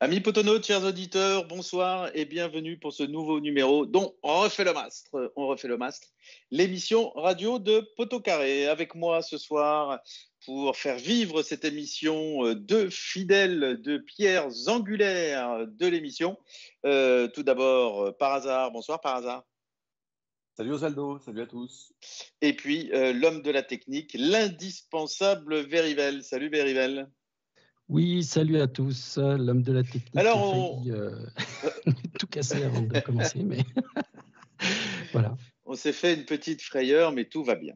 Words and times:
Amis 0.00 0.20
potonautes, 0.20 0.64
chers 0.64 0.84
auditeurs, 0.84 1.48
bonsoir 1.48 2.08
et 2.14 2.24
bienvenue 2.24 2.78
pour 2.78 2.92
ce 2.92 3.02
nouveau 3.02 3.40
numéro 3.40 3.84
dont 3.84 4.14
on 4.22 4.42
refait 4.42 4.62
le 4.62 4.72
mastre. 4.72 5.32
On 5.34 5.48
refait 5.48 5.66
le 5.66 5.76
mastre, 5.76 6.06
l'émission 6.52 7.10
radio 7.16 7.58
de 7.58 7.80
Poteau 7.96 8.20
Carré. 8.20 8.68
Avec 8.68 8.94
moi 8.94 9.22
ce 9.22 9.38
soir 9.38 9.98
pour 10.44 10.76
faire 10.76 10.98
vivre 10.98 11.42
cette 11.42 11.64
émission, 11.64 12.46
euh, 12.46 12.54
deux 12.54 12.90
fidèles, 12.90 13.80
deux 13.82 14.00
pierres 14.00 14.46
angulaires 14.68 15.66
de 15.66 15.86
l'émission. 15.88 16.38
Euh, 16.86 17.26
tout 17.26 17.42
d'abord, 17.42 18.00
euh, 18.00 18.12
par 18.12 18.34
hasard, 18.34 18.70
bonsoir 18.70 19.00
par 19.00 19.16
hasard. 19.16 19.42
Salut 20.56 20.74
Osaldo, 20.74 21.18
salut 21.18 21.42
à 21.42 21.46
tous. 21.46 21.92
Et 22.40 22.54
puis 22.54 22.90
l'homme 22.92 23.42
de 23.42 23.50
la 23.50 23.64
technique, 23.64 24.14
l'indispensable 24.16 25.58
Verivel. 25.58 26.22
Salut 26.22 26.50
Verivel. 26.50 27.08
Oui, 27.88 28.22
salut 28.22 28.60
à 28.60 28.66
tous, 28.66 29.16
l'homme 29.16 29.62
de 29.62 29.72
la 29.72 29.82
technique. 29.82 30.14
Alors, 30.14 30.54
on... 30.54 30.86
Euh, 30.90 31.10
tout 32.18 32.26
cassé 32.26 32.62
avant 32.62 32.82
de 32.82 33.00
commencer, 33.00 33.42
mais 33.42 33.60
voilà. 35.12 35.34
On 35.64 35.74
s'est 35.74 35.94
fait 35.94 36.12
une 36.12 36.26
petite 36.26 36.60
frayeur, 36.60 37.12
mais 37.12 37.24
tout 37.24 37.42
va 37.42 37.54
bien. 37.54 37.74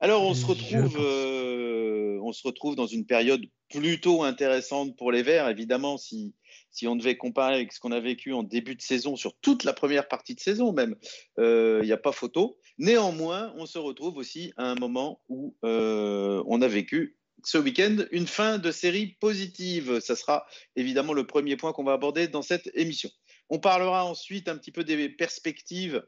Alors, 0.00 0.24
on 0.24 0.34
se 0.34 0.44
retrouve, 0.44 0.96
euh, 0.98 2.18
on 2.22 2.32
se 2.32 2.44
retrouve 2.44 2.74
dans 2.74 2.88
une 2.88 3.06
période 3.06 3.44
plutôt 3.68 4.24
intéressante 4.24 4.96
pour 4.96 5.12
les 5.12 5.22
Verts. 5.22 5.48
Évidemment, 5.48 5.96
si, 5.96 6.34
si 6.72 6.88
on 6.88 6.96
devait 6.96 7.16
comparer 7.16 7.54
avec 7.54 7.72
ce 7.72 7.78
qu'on 7.78 7.92
a 7.92 8.00
vécu 8.00 8.32
en 8.32 8.42
début 8.42 8.74
de 8.74 8.82
saison, 8.82 9.14
sur 9.14 9.36
toute 9.40 9.62
la 9.62 9.72
première 9.72 10.08
partie 10.08 10.34
de 10.34 10.40
saison 10.40 10.72
même, 10.72 10.96
il 11.38 11.44
euh, 11.44 11.84
n'y 11.84 11.92
a 11.92 11.98
pas 11.98 12.10
photo. 12.10 12.58
Néanmoins, 12.78 13.54
on 13.58 13.66
se 13.66 13.78
retrouve 13.78 14.16
aussi 14.16 14.52
à 14.56 14.64
un 14.64 14.74
moment 14.74 15.20
où 15.28 15.54
on 15.62 16.62
a 16.62 16.68
vécu 16.68 17.19
ce 17.44 17.58
week-end 17.58 18.04
une 18.10 18.26
fin 18.26 18.58
de 18.58 18.70
série 18.70 19.16
positive. 19.20 20.00
Ça 20.00 20.16
sera 20.16 20.46
évidemment 20.76 21.12
le 21.12 21.26
premier 21.26 21.56
point 21.56 21.72
qu'on 21.72 21.84
va 21.84 21.92
aborder 21.92 22.28
dans 22.28 22.42
cette 22.42 22.70
émission. 22.74 23.10
On 23.48 23.58
parlera 23.58 24.04
ensuite 24.04 24.48
un 24.48 24.56
petit 24.56 24.72
peu 24.72 24.84
des 24.84 25.08
perspectives, 25.08 26.04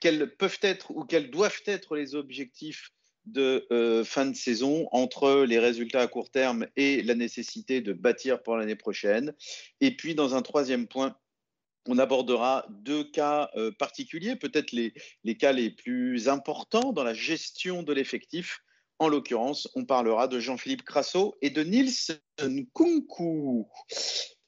quels 0.00 0.36
peuvent 0.36 0.58
être 0.62 0.90
ou 0.92 1.04
quels 1.04 1.30
doivent 1.30 1.62
être 1.66 1.96
les 1.96 2.14
objectifs 2.14 2.92
de 3.26 3.66
euh, 3.72 4.04
fin 4.04 4.26
de 4.26 4.34
saison 4.34 4.88
entre 4.92 5.44
les 5.44 5.58
résultats 5.58 6.00
à 6.00 6.06
court 6.06 6.30
terme 6.30 6.66
et 6.76 7.02
la 7.02 7.14
nécessité 7.14 7.80
de 7.80 7.92
bâtir 7.92 8.42
pour 8.42 8.56
l'année 8.56 8.76
prochaine. 8.76 9.34
Et 9.80 9.94
puis, 9.94 10.14
dans 10.14 10.34
un 10.34 10.42
troisième 10.42 10.86
point, 10.86 11.16
on 11.86 11.98
abordera 11.98 12.66
deux 12.70 13.04
cas 13.04 13.50
euh, 13.56 13.70
particuliers, 13.70 14.36
peut-être 14.36 14.72
les, 14.72 14.94
les, 15.24 15.36
cas 15.36 15.52
les 15.52 15.70
plus 15.70 16.28
importants 16.28 16.92
dans 16.92 17.04
la 17.04 17.14
gestion 17.14 17.82
de 17.82 17.92
l'effectif 17.92 18.62
en 18.98 19.08
l'occurrence, 19.08 19.68
on 19.74 19.84
parlera 19.84 20.28
de 20.28 20.40
Jean-Philippe 20.40 20.82
Crasso 20.82 21.36
et 21.40 21.50
de 21.50 21.62
Nils 21.62 22.20
Kunku. 22.74 23.66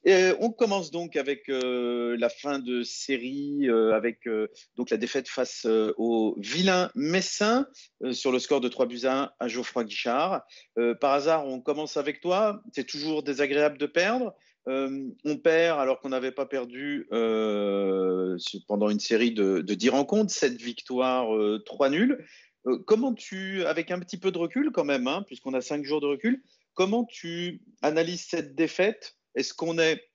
on 0.05 0.51
commence 0.51 0.91
donc 0.91 1.15
avec 1.15 1.47
euh, 1.49 2.17
la 2.19 2.29
fin 2.29 2.59
de 2.59 2.83
série, 2.83 3.69
euh, 3.69 3.93
avec 3.93 4.27
euh, 4.27 4.47
donc 4.75 4.89
la 4.89 4.97
défaite 4.97 5.29
face 5.29 5.65
au 5.97 6.35
vilain 6.39 6.91
Messin 6.95 7.65
sur 8.11 8.31
le 8.31 8.39
score 8.39 8.59
de 8.59 8.67
3 8.67 8.87
buts 8.87 9.05
à 9.05 9.23
1 9.23 9.31
à 9.39 9.47
Geoffroy 9.47 9.85
Guichard. 9.85 10.41
par 10.99 11.13
hasard, 11.13 11.47
on 11.47 11.61
commence 11.61 11.95
avec 11.95 12.19
toi. 12.19 12.61
C'est 12.73 12.87
toujours 12.87 13.23
désagréable 13.23 13.77
de 13.77 13.85
perdre. 13.85 14.33
on 14.67 15.37
perd 15.41 15.79
alors 15.79 16.01
qu'on 16.01 16.09
n'avait 16.09 16.31
pas 16.33 16.45
perdu 16.45 17.07
pendant 18.67 18.89
une 18.89 18.99
série 18.99 19.31
de, 19.31 19.61
de 19.61 19.73
10 19.73 19.89
rencontres, 19.89 20.33
cette 20.33 20.61
victoire 20.61 21.29
3 21.65 21.89
nuls. 21.89 22.25
Euh, 22.67 22.77
comment 22.85 23.13
tu, 23.13 23.65
avec 23.65 23.91
un 23.91 23.99
petit 23.99 24.17
peu 24.17 24.31
de 24.31 24.37
recul 24.37 24.71
quand 24.71 24.83
même, 24.83 25.07
hein, 25.07 25.23
puisqu'on 25.23 25.53
a 25.53 25.61
cinq 25.61 25.83
jours 25.83 26.01
de 26.01 26.07
recul, 26.07 26.43
comment 26.73 27.05
tu 27.05 27.61
analyses 27.81 28.25
cette 28.25 28.55
défaite? 28.55 29.17
Est-ce 29.35 29.53
qu'on 29.53 29.79
est 29.79 30.11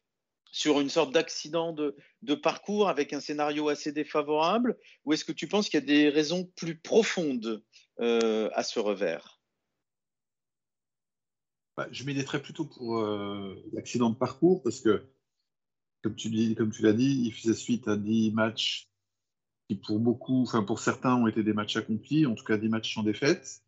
sur 0.53 0.81
une 0.81 0.89
sorte 0.89 1.13
d'accident 1.13 1.73
de, 1.73 1.95
parcours 2.35 2.89
avec 2.89 3.13
un 3.13 3.21
scénario 3.21 3.69
assez 3.69 3.93
défavorable? 3.93 4.79
Ou 5.05 5.13
est-ce 5.13 5.25
que 5.25 5.33
tu 5.33 5.49
penses 5.49 5.69
qu'il 5.69 5.81
y 5.81 5.83
a 5.83 5.87
des 5.87 6.09
raisons 6.09 6.45
plus 6.57 6.79
profondes 6.79 7.63
euh, 8.01 8.49
à 8.55 8.63
ce 8.63 8.79
revers? 8.79 9.41
Bah, 11.77 11.89
Je 11.91 12.05
militerais 12.05 12.41
plutôt 12.41 12.65
pour 12.65 12.99
euh, 12.99 13.55
l'accident 13.73 14.11
de 14.11 14.17
parcours 14.17 14.63
parce 14.63 14.81
que, 14.81 15.05
comme 16.03 16.15
tu, 16.15 16.31
dis, 16.31 16.55
comme 16.55 16.71
tu 16.71 16.83
l'as 16.83 16.95
dit, 16.95 17.23
il 17.25 17.33
faisait 17.33 17.55
suite 17.55 17.89
à 17.89 17.97
10 17.97 18.31
matchs 18.33 18.89
qui 19.69 19.77
pour 19.77 19.99
beaucoup, 19.99 20.43
enfin 20.43 20.63
pour 20.63 20.79
certains 20.79 21.15
ont 21.17 21.27
été 21.27 21.43
des 21.43 21.53
matchs 21.53 21.77
accomplis, 21.77 22.27
en 22.27 22.35
tout 22.35 22.45
cas 22.45 22.57
des 22.57 22.69
matchs 22.69 22.95
sans 22.95 23.03
défaite. 23.03 23.63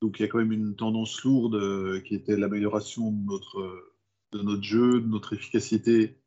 Donc 0.00 0.18
il 0.18 0.22
y 0.22 0.24
a 0.24 0.28
quand 0.28 0.38
même 0.38 0.52
une 0.52 0.76
tendance 0.76 1.22
lourde 1.24 1.54
euh, 1.54 2.00
qui 2.00 2.14
était 2.14 2.36
l'amélioration 2.36 3.10
de 3.10 3.24
notre, 3.24 4.62
jeu, 4.62 5.00
de 5.00 5.06
notre 5.06 5.32
efficacité, 5.32 6.18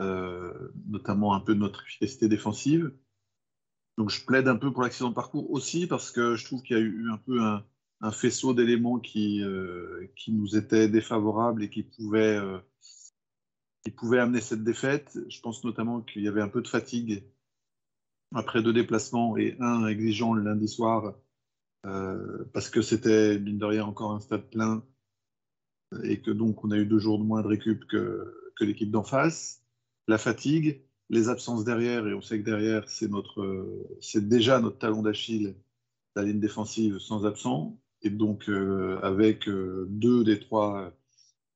euh, 0.00 0.70
notamment 0.86 1.34
un 1.34 1.40
peu 1.40 1.54
de 1.54 1.60
notre 1.60 1.82
efficacité 1.84 2.28
défensive. 2.28 2.92
Donc 3.98 4.10
je 4.10 4.24
plaide 4.24 4.48
un 4.48 4.56
peu 4.56 4.72
pour 4.72 4.82
l'accident 4.82 5.10
de 5.10 5.14
parcours 5.14 5.50
aussi 5.50 5.86
parce 5.86 6.10
que 6.10 6.34
je 6.36 6.44
trouve 6.44 6.62
qu'il 6.62 6.76
y 6.76 6.80
a 6.80 6.82
eu 6.82 7.10
un 7.10 7.18
peu 7.18 7.40
un, 7.42 7.62
faisceau 8.12 8.54
d'éléments 8.54 8.98
qui, 8.98 9.42
euh, 9.42 10.10
qui 10.16 10.32
nous 10.32 10.56
étaient 10.56 10.88
défavorables 10.88 11.62
et 11.62 11.68
qui 11.68 11.82
pouvaient, 11.82 12.40
qui 13.84 13.90
pouvaient 13.90 14.20
amener 14.20 14.40
cette 14.40 14.64
défaite. 14.64 15.18
Je 15.28 15.40
pense 15.40 15.62
notamment 15.64 16.00
qu'il 16.00 16.22
y 16.22 16.28
avait 16.28 16.40
un 16.40 16.48
peu 16.48 16.62
de 16.62 16.68
fatigue 16.68 17.22
après 18.34 18.62
deux 18.62 18.72
déplacements 18.72 19.36
et 19.36 19.56
un 19.60 19.86
exigeant 19.86 20.34
le 20.34 20.42
lundi 20.42 20.68
soir, 20.68 21.14
euh, 21.86 22.44
parce 22.52 22.70
que 22.70 22.82
c'était, 22.82 23.38
mine 23.38 23.58
de 23.58 23.64
rien, 23.64 23.84
encore 23.84 24.12
un 24.12 24.20
stade 24.20 24.48
plein 24.50 24.84
et 26.04 26.20
que 26.20 26.30
donc 26.30 26.64
on 26.64 26.70
a 26.70 26.76
eu 26.76 26.86
deux 26.86 26.98
jours 26.98 27.18
de 27.18 27.24
moins 27.24 27.42
de 27.42 27.48
récup 27.48 27.84
que, 27.86 28.52
que 28.56 28.64
l'équipe 28.64 28.90
d'en 28.90 29.02
face. 29.02 29.62
La 30.06 30.18
fatigue, 30.18 30.82
les 31.08 31.28
absences 31.28 31.64
derrière, 31.64 32.06
et 32.06 32.14
on 32.14 32.20
sait 32.20 32.38
que 32.38 32.44
derrière, 32.44 32.88
c'est, 32.88 33.08
notre, 33.08 33.86
c'est 34.00 34.28
déjà 34.28 34.60
notre 34.60 34.78
talon 34.78 35.02
d'Achille, 35.02 35.56
la 36.16 36.22
ligne 36.22 36.40
défensive 36.40 36.98
sans 36.98 37.26
absent, 37.26 37.78
et 38.02 38.10
donc 38.10 38.48
euh, 38.48 38.98
avec 39.02 39.48
euh, 39.48 39.86
deux 39.90 40.24
des 40.24 40.40
trois 40.40 40.92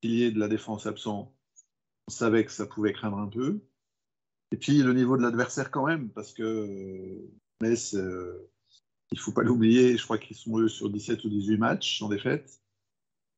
piliers 0.01 0.31
de 0.31 0.39
la 0.39 0.49
défense 0.49 0.87
absents, 0.87 1.35
on 2.09 2.11
savait 2.11 2.45
que 2.45 2.53
ça 2.53 2.67
pouvait 2.67 2.93
craindre 2.93 3.19
un 3.19 3.29
peu. 3.29 3.61
Et 4.53 4.57
puis 4.57 4.83
le 4.83 4.93
niveau 4.93 5.17
de 5.17 5.23
l'adversaire 5.23 5.71
quand 5.71 5.87
même, 5.87 6.11
parce 6.11 6.33
que 6.33 6.43
euh, 6.43 7.31
Metz, 7.61 7.95
euh, 7.95 8.51
il 9.11 9.17
ne 9.17 9.21
faut 9.21 9.33
pas 9.33 9.43
l'oublier, 9.43 9.97
je 9.97 10.05
crois 10.05 10.19
qu'ils 10.19 10.37
sont 10.37 10.59
eux 10.59 10.69
sur 10.69 10.91
17 10.91 11.25
ou 11.25 11.29
18 11.29 11.57
matchs 11.57 11.99
sans 11.99 12.09
défaite. 12.09 12.61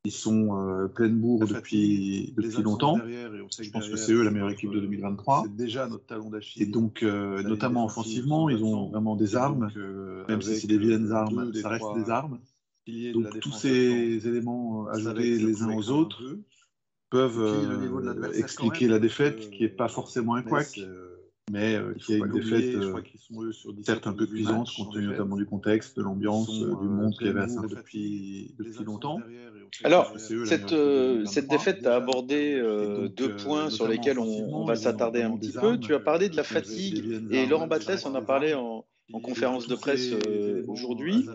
Ils 0.05 0.13
sont 0.13 0.57
euh, 0.57 0.87
pleine 0.87 1.19
bourre 1.19 1.47
depuis, 1.47 2.33
depuis 2.37 2.63
longtemps. 2.63 2.97
je 2.97 3.71
pense 3.71 3.89
que 3.89 3.97
c'est 3.97 4.13
eux 4.13 4.23
la 4.23 4.31
meilleure 4.31 4.51
équipe 4.51 4.71
de 4.71 4.79
2023. 4.79 5.45
C'est 5.45 5.57
déjà 5.57 5.89
notre 5.89 6.07
talon 6.07 6.31
d'Achille. 6.31 6.63
Et 6.63 6.67
donc, 6.67 7.03
notamment 7.03 7.87
offensivement, 7.87 8.49
ils 8.49 8.63
ont 8.63 8.91
vraiment 8.91 9.17
des 9.17 9.35
armes. 9.35 9.71
même 10.29 10.43
si 10.43 10.61
c'est 10.61 10.69
des 10.69 10.79
vilaines 10.79 11.13
armes, 11.13 11.53
ça 11.55 11.71
reste 11.71 11.95
des 11.97 12.11
armes. 12.11 12.39
Donc, 13.15 13.41
tous 13.41 13.53
ces 13.53 14.29
éléments 14.29 14.87
ajoutés 14.89 15.39
les 15.39 15.63
uns 15.63 15.77
aux 15.77 15.91
autres 15.91 16.23
peuvent 17.11 17.41
euh, 17.41 18.33
expliquer 18.33 18.89
la 18.89 18.99
défaite, 18.99 19.51
qui 19.51 19.63
n'est 19.63 19.69
pas 19.69 19.89
forcément 19.89 20.35
un 20.35 20.43
couac, 20.43 20.81
mais 21.51 21.77
euh, 21.77 21.95
qui 21.95 22.15
est 22.15 22.19
une 22.19 22.33
défaite 22.33 22.75
euh, 22.75 23.01
certes 23.85 24.07
un 24.07 24.13
peu 24.13 24.27
cuisante, 24.27 24.69
compte 24.77 24.93
tenu 24.93 25.07
notamment 25.07 25.37
du 25.37 25.47
contexte, 25.47 25.97
de 25.97 26.03
l'ambiance, 26.03 26.51
du 26.51 26.89
monde 26.89 27.15
qu'il 27.17 27.29
y 27.29 27.31
avait 27.31 27.43
à 27.43 27.49
Saint 27.49 27.67
depuis, 27.67 28.55
depuis 28.59 28.85
longtemps. 28.85 29.21
Alors, 29.85 30.13
cette, 30.19 30.75
cette 31.27 31.49
défaite 31.49 31.87
a 31.87 31.97
abordé 31.97 32.61
deux 33.17 33.37
points 33.37 33.71
sur 33.71 33.87
lesquels 33.87 34.19
on, 34.19 34.65
va 34.65 34.75
s'attarder 34.75 35.23
un 35.23 35.37
petit 35.37 35.53
peu. 35.53 35.79
Tu 35.79 35.95
as 35.95 36.01
parlé 36.01 36.29
de 36.29 36.37
la 36.37 36.45
fatigue, 36.45 37.29
et 37.31 37.47
Laurent 37.47 37.69
Batles 37.69 38.01
en 38.05 38.15
a 38.15 38.23
parlé 38.23 38.55
en, 38.55 38.85
en 39.13 39.21
conférence 39.21 39.69
de 39.69 39.77
presse 39.77 40.11
aujourd'hui. 40.67 41.29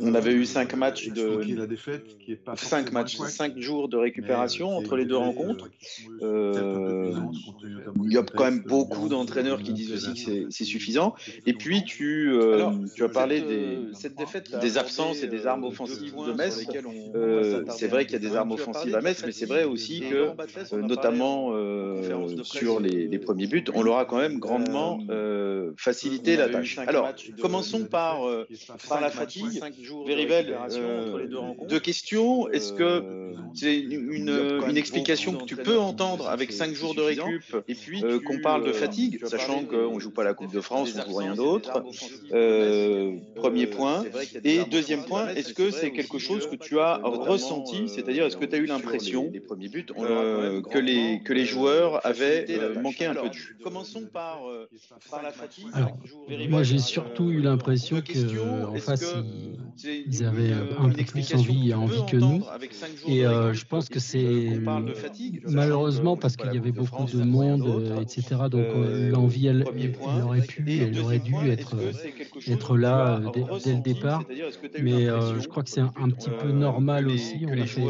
On 0.00 0.14
avait 0.14 0.32
eu 0.32 0.44
cinq 0.44 0.74
matchs 0.74 1.08
de 1.08 1.54
la 1.54 1.66
défaite, 1.66 2.18
qui 2.18 2.32
est 2.32 2.36
pas 2.36 2.56
cinq 2.56 2.92
matchs, 2.92 3.16
cinq 3.16 3.58
jours 3.58 3.88
de 3.88 3.96
récupération 3.96 4.76
entre 4.76 4.96
les 4.96 5.04
deux 5.04 5.16
rencontres. 5.16 5.68
Euh, 6.22 7.12
il 8.04 8.12
y 8.12 8.18
a 8.18 8.22
quand 8.22 8.44
même 8.44 8.62
beaucoup 8.62 9.08
d'entraîneurs 9.08 9.62
qui 9.62 9.72
disent 9.72 9.92
aussi 9.92 10.24
que 10.24 10.50
c'est 10.50 10.64
suffisant. 10.64 11.14
Et 11.46 11.54
puis 11.54 11.84
tu, 11.84 12.32
euh, 12.32 12.70
tu 12.94 13.04
as 13.04 13.08
parlé 13.08 13.40
des, 13.40 13.78
cette 13.94 14.16
défaite, 14.16 14.56
des 14.60 14.78
absences 14.78 15.22
et 15.22 15.28
des 15.28 15.46
armes 15.46 15.64
offensives 15.64 16.14
de 16.14 16.32
Metz. 16.32 16.66
Euh, 17.14 17.64
c'est 17.70 17.88
vrai 17.88 18.04
qu'il 18.04 18.14
y 18.14 18.26
a 18.26 18.30
des 18.30 18.36
armes 18.36 18.52
offensives 18.52 18.94
à 18.94 19.00
Metz, 19.00 19.22
mais 19.24 19.32
c'est 19.32 19.46
vrai 19.46 19.64
aussi 19.64 20.00
que, 20.00 20.76
notamment 20.76 21.52
sur 22.42 22.80
les, 22.80 23.08
les, 23.08 23.18
premiers 23.18 23.46
buts, 23.46 23.64
on 23.74 23.82
leur 23.82 23.98
a 23.98 24.04
quand 24.04 24.18
même 24.18 24.38
grandement 24.38 25.00
facilité 25.76 26.36
la 26.36 26.48
tâche. 26.48 26.78
Alors, 26.78 27.12
commençons 27.40 27.84
par, 27.84 28.22
par 28.88 29.00
la 29.00 29.10
fatigue. 29.10 29.62
Jours 29.80 30.06
euh, 30.08 31.02
entre 31.08 31.18
les 31.18 31.28
deux 31.28 31.38
rencontres. 31.38 31.68
Deux 31.68 31.80
questions. 31.80 32.48
Est-ce 32.48 32.72
que 32.72 32.82
euh, 32.82 33.34
c'est 33.54 33.78
une, 33.78 34.60
une, 34.68 34.76
explication 34.76 35.34
que 35.34 35.44
tu 35.44 35.56
peux 35.56 35.78
entendre 35.78 36.28
avec 36.28 36.52
cinq 36.52 36.74
jours 36.74 36.94
de 36.94 37.02
récup 37.02 37.56
et 37.68 37.74
puis 37.74 38.02
euh, 38.04 38.18
qu'on 38.20 38.40
parle 38.40 38.64
de 38.64 38.72
fatigue, 38.72 39.24
sachant 39.24 39.64
qu'on 39.64 39.94
ne 39.94 40.00
joue 40.00 40.10
pas 40.10 40.24
la 40.24 40.34
Coupe 40.34 40.52
de 40.52 40.60
France, 40.60 40.92
on 40.94 40.98
ne 40.98 41.04
joue 41.04 41.16
rien 41.16 41.34
d'autre 41.34 41.82
Premier 43.36 43.66
point. 43.66 44.04
Et 44.44 44.64
deuxième 44.64 45.04
point, 45.04 45.28
est-ce 45.28 45.54
que 45.54 45.70
c'est 45.70 45.92
quelque 45.92 46.18
chose 46.18 46.48
que 46.48 46.56
tu 46.56 46.78
as 46.78 47.00
ressenti? 47.02 47.88
C'est-à-dire, 47.88 48.26
est-ce 48.26 48.36
que 48.36 48.44
tu 48.44 48.54
as 48.54 48.58
eu 48.58 48.66
l'impression 48.66 49.30
que, 49.30 50.78
les, 50.78 51.20
que 51.24 51.32
les 51.32 51.44
joueurs 51.44 52.04
avaient 52.06 52.46
manqué 52.80 53.06
un 53.06 53.14
peu 53.14 53.28
de 53.28 53.34
jus? 53.34 53.56
Commençons 53.62 54.06
par, 54.12 54.42
par 55.10 55.22
la 55.22 55.30
fatigue. 55.30 55.66
moi, 56.48 56.62
j'ai 56.62 56.78
surtout 56.78 57.30
eu 57.30 57.40
l'impression 57.40 58.00
qu'en 58.00 58.74
face, 58.76 59.14
ils, 59.24 59.58
avaient 60.22 60.52
un 60.52 60.88
peu 60.90 61.04
plus 61.04 61.34
envie, 61.34 61.74
envie 61.74 62.04
que 62.10 62.16
nous. 62.16 62.42
Et 63.06 63.26
euh, 63.26 63.52
je 63.52 63.64
pense 63.64 63.88
que 63.88 63.98
c'est 63.98 64.60
malheureusement 65.48 66.16
parce 66.16 66.36
qu'il 66.36 66.52
y 66.52 66.58
avait 66.58 66.72
beaucoup 66.72 67.04
de 67.04 67.22
monde, 67.22 67.98
etc. 68.00 68.22
Donc 68.50 68.66
euh, 68.66 69.10
l'envie, 69.10 69.46
elle, 69.46 69.64
aurait 70.22 70.42
pu, 70.42 70.80
elle 70.80 70.98
aurait 71.00 71.18
dû 71.18 71.34
être, 71.48 71.76
être 72.46 72.76
là 72.76 73.20
euh, 73.20 73.58
dès, 73.64 73.74
le 73.74 73.80
départ. 73.80 74.24
Mais 74.80 75.06
je 75.06 75.48
crois 75.48 75.62
que 75.62 75.70
c'est 75.70 75.80
un, 75.80 76.10
petit 76.10 76.30
peu 76.30 76.52
normal 76.52 77.08
aussi. 77.08 77.44
On 77.46 77.60
a 77.60 77.66
fait, 77.66 77.82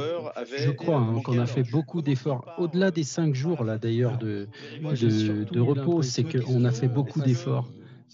je 0.58 0.70
crois 0.70 0.98
hein, 0.98 1.20
qu'on 1.24 1.38
a 1.38 1.46
fait 1.46 1.68
beaucoup 1.70 2.02
d'efforts. 2.02 2.44
Au-delà 2.58 2.90
des 2.90 3.04
cinq 3.04 3.34
jours, 3.34 3.64
là 3.64 3.78
d'ailleurs, 3.78 4.18
de, 4.18 4.48
de, 4.82 5.44
de 5.44 5.60
repos, 5.60 6.02
c'est 6.02 6.24
qu'on 6.24 6.64
a 6.64 6.70
fait 6.70 6.88
beaucoup 6.88 7.20
d'efforts 7.20 7.68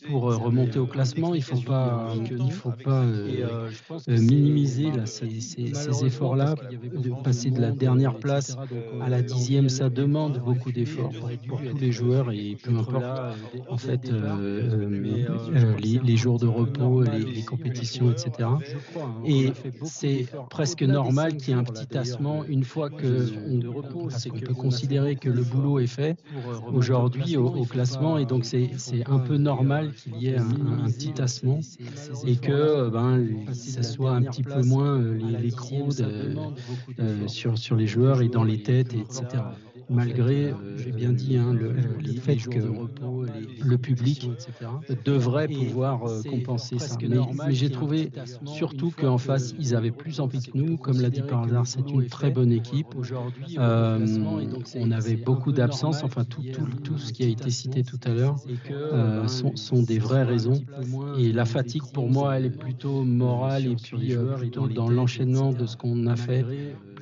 pour 0.06 0.30
euh, 0.30 0.36
remonter 0.36 0.78
au 0.78 0.86
classement, 0.86 1.34
il 1.34 1.38
ne 1.38 1.44
faut 1.44 1.60
pas, 1.60 2.12
il 2.30 2.52
faut 2.52 2.72
pas 2.84 3.02
euh, 3.02 3.70
euh, 4.08 4.20
minimiser 4.20 4.90
là, 4.90 5.06
ces, 5.06 5.40
ces, 5.40 5.74
ces 5.74 6.04
efforts-là. 6.04 6.54
De 6.98 7.10
passer 7.22 7.50
de 7.50 7.60
la 7.60 7.70
dernière 7.70 8.16
place 8.16 8.56
à 9.02 9.08
la 9.08 9.22
dixième, 9.22 9.68
ça 9.68 9.88
demande 9.88 10.38
beaucoup 10.44 10.72
d'efforts 10.72 11.12
pour, 11.46 11.60
tous 11.60 11.78
les 11.78 11.92
joueurs 11.92 12.30
et 12.30 12.56
peu 12.62 12.76
importe 12.76 13.04
en 13.68 13.76
fait 13.76 14.10
les, 15.78 15.98
les, 16.02 16.16
jours 16.16 16.38
de 16.38 16.46
repos, 16.46 17.02
les, 17.02 17.20
les 17.20 17.42
compétitions, 17.42 18.10
etc. 18.10 18.48
Et 19.24 19.52
c'est 19.84 20.26
presque 20.50 20.82
normal 20.82 21.36
qu'il 21.36 21.50
y 21.50 21.52
ait 21.52 21.60
un 21.60 21.64
petit 21.64 21.86
tassement 21.86 22.44
une 22.44 22.64
fois 22.64 22.90
que 22.90 23.26
on, 23.46 24.08
parce 24.08 24.26
qu'on 24.28 24.38
peut 24.38 24.54
considérer 24.54 25.16
que 25.16 25.28
le 25.28 25.42
boulot 25.42 25.78
est 25.78 25.86
fait 25.86 26.16
aujourd'hui 26.72 27.36
au, 27.36 27.46
au 27.46 27.64
classement 27.64 28.18
et 28.18 28.26
donc 28.26 28.44
c'est 28.44 28.70
un 29.06 29.18
peu 29.18 29.36
normal 29.36 29.87
qu'il 29.90 30.16
y 30.16 30.28
ait 30.28 30.36
un, 30.36 30.86
petit 30.86 31.12
tassement 31.12 31.60
et 32.26 32.36
que 32.36 32.52
euh, 32.52 32.90
ben, 32.90 33.26
ça 33.52 33.82
soit 33.82 34.12
un 34.12 34.22
petit 34.22 34.42
peu 34.42 34.62
moins 34.62 34.98
euh, 34.98 35.14
les, 35.14 35.50
les 35.50 35.54
euh, 36.00 37.28
sur, 37.28 37.58
sur 37.58 37.76
les 37.76 37.86
joueurs 37.86 38.22
et 38.22 38.28
dans 38.28 38.44
les 38.44 38.62
têtes, 38.62 38.94
etc 38.94 39.42
malgré, 39.90 40.54
j'ai 40.76 40.92
bien 40.92 41.12
dit, 41.12 41.36
hein, 41.36 41.52
le, 41.52 41.74
fait 42.20 42.36
que 42.36 42.58
le 43.64 43.78
public 43.78 44.30
devrait 45.04 45.48
pouvoir 45.48 46.00
compenser 46.28 46.78
ça. 46.78 46.96
Mais, 47.08 47.54
j'ai 47.54 47.70
trouvé 47.70 48.10
surtout 48.44 48.90
qu'en 48.90 49.18
face, 49.18 49.54
ils 49.58 49.74
avaient 49.74 49.90
plus 49.90 50.20
envie 50.20 50.40
que 50.40 50.56
nous. 50.56 50.76
Comme 50.76 51.00
l'a 51.00 51.10
dit 51.10 51.22
par 51.22 51.44
hasard, 51.44 51.66
c'est 51.66 51.88
une 51.90 52.06
très 52.06 52.30
bonne 52.30 52.52
équipe. 52.52 52.88
on 53.58 54.90
avait 54.90 55.16
beaucoup 55.16 55.52
d'absences, 55.52 56.02
enfin 56.02 56.24
tout, 56.24 56.42
tout, 56.52 56.66
tout, 56.84 56.98
ce 56.98 57.12
qui 57.12 57.24
a 57.24 57.28
été 57.28 57.50
cité 57.50 57.82
tout 57.82 58.00
à 58.04 58.10
l'heure 58.10 58.36
sont, 59.28 59.56
sont 59.56 59.82
des 59.82 59.98
vraies 59.98 60.24
raisons. 60.24 60.62
Et 61.18 61.32
la 61.32 61.44
fatigue, 61.44 61.82
pour 61.92 62.10
moi, 62.10 62.36
elle 62.36 62.46
est 62.46 62.58
plutôt 62.58 63.04
morale 63.04 63.66
et 63.66 63.76
puis 63.76 64.14
euh, 64.14 64.36
plutôt 64.36 64.68
dans 64.68 64.88
l'enchaînement 64.88 65.52
de 65.52 65.66
ce 65.66 65.76
qu'on 65.76 66.06
a 66.06 66.16
fait 66.16 66.44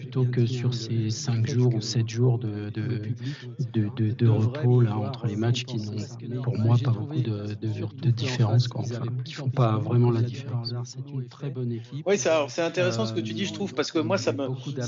plutôt 0.06 0.24
que 0.24 0.46
sur 0.46 0.72
ces 0.72 1.10
5 1.10 1.48
jours 1.48 1.74
ou 1.74 1.80
7 1.80 2.08
jours 2.08 2.38
de, 2.38 2.70
de, 2.70 3.90
de, 3.96 4.12
de 4.12 4.28
repos 4.28 4.80
là, 4.80 4.96
entre 4.96 5.26
les 5.26 5.34
matchs 5.34 5.64
qui 5.64 5.78
n'ont 5.78 6.42
pour 6.42 6.56
moi 6.56 6.76
pas 6.82 6.92
beaucoup 6.92 7.20
de, 7.20 7.54
de, 7.54 8.10
différence, 8.10 8.68
quoi, 8.68 8.82
enfin, 8.82 9.04
qui 9.24 9.32
font 9.32 9.50
pas 9.50 9.78
vraiment 9.78 10.10
la 10.10 10.22
différence. 10.22 10.72
C'est 10.84 11.10
une 11.10 11.26
très 11.26 11.50
bonne 11.50 11.72
équipe. 11.72 12.06
Oui, 12.06 12.18
c'est 12.18 12.62
intéressant 12.62 13.06
ce 13.06 13.12
que 13.12 13.20
tu 13.20 13.34
dis, 13.34 13.46
je 13.46 13.52
trouve, 13.52 13.74
parce 13.74 13.90
que 13.90 13.98
moi, 13.98 14.16
ça 14.16 14.32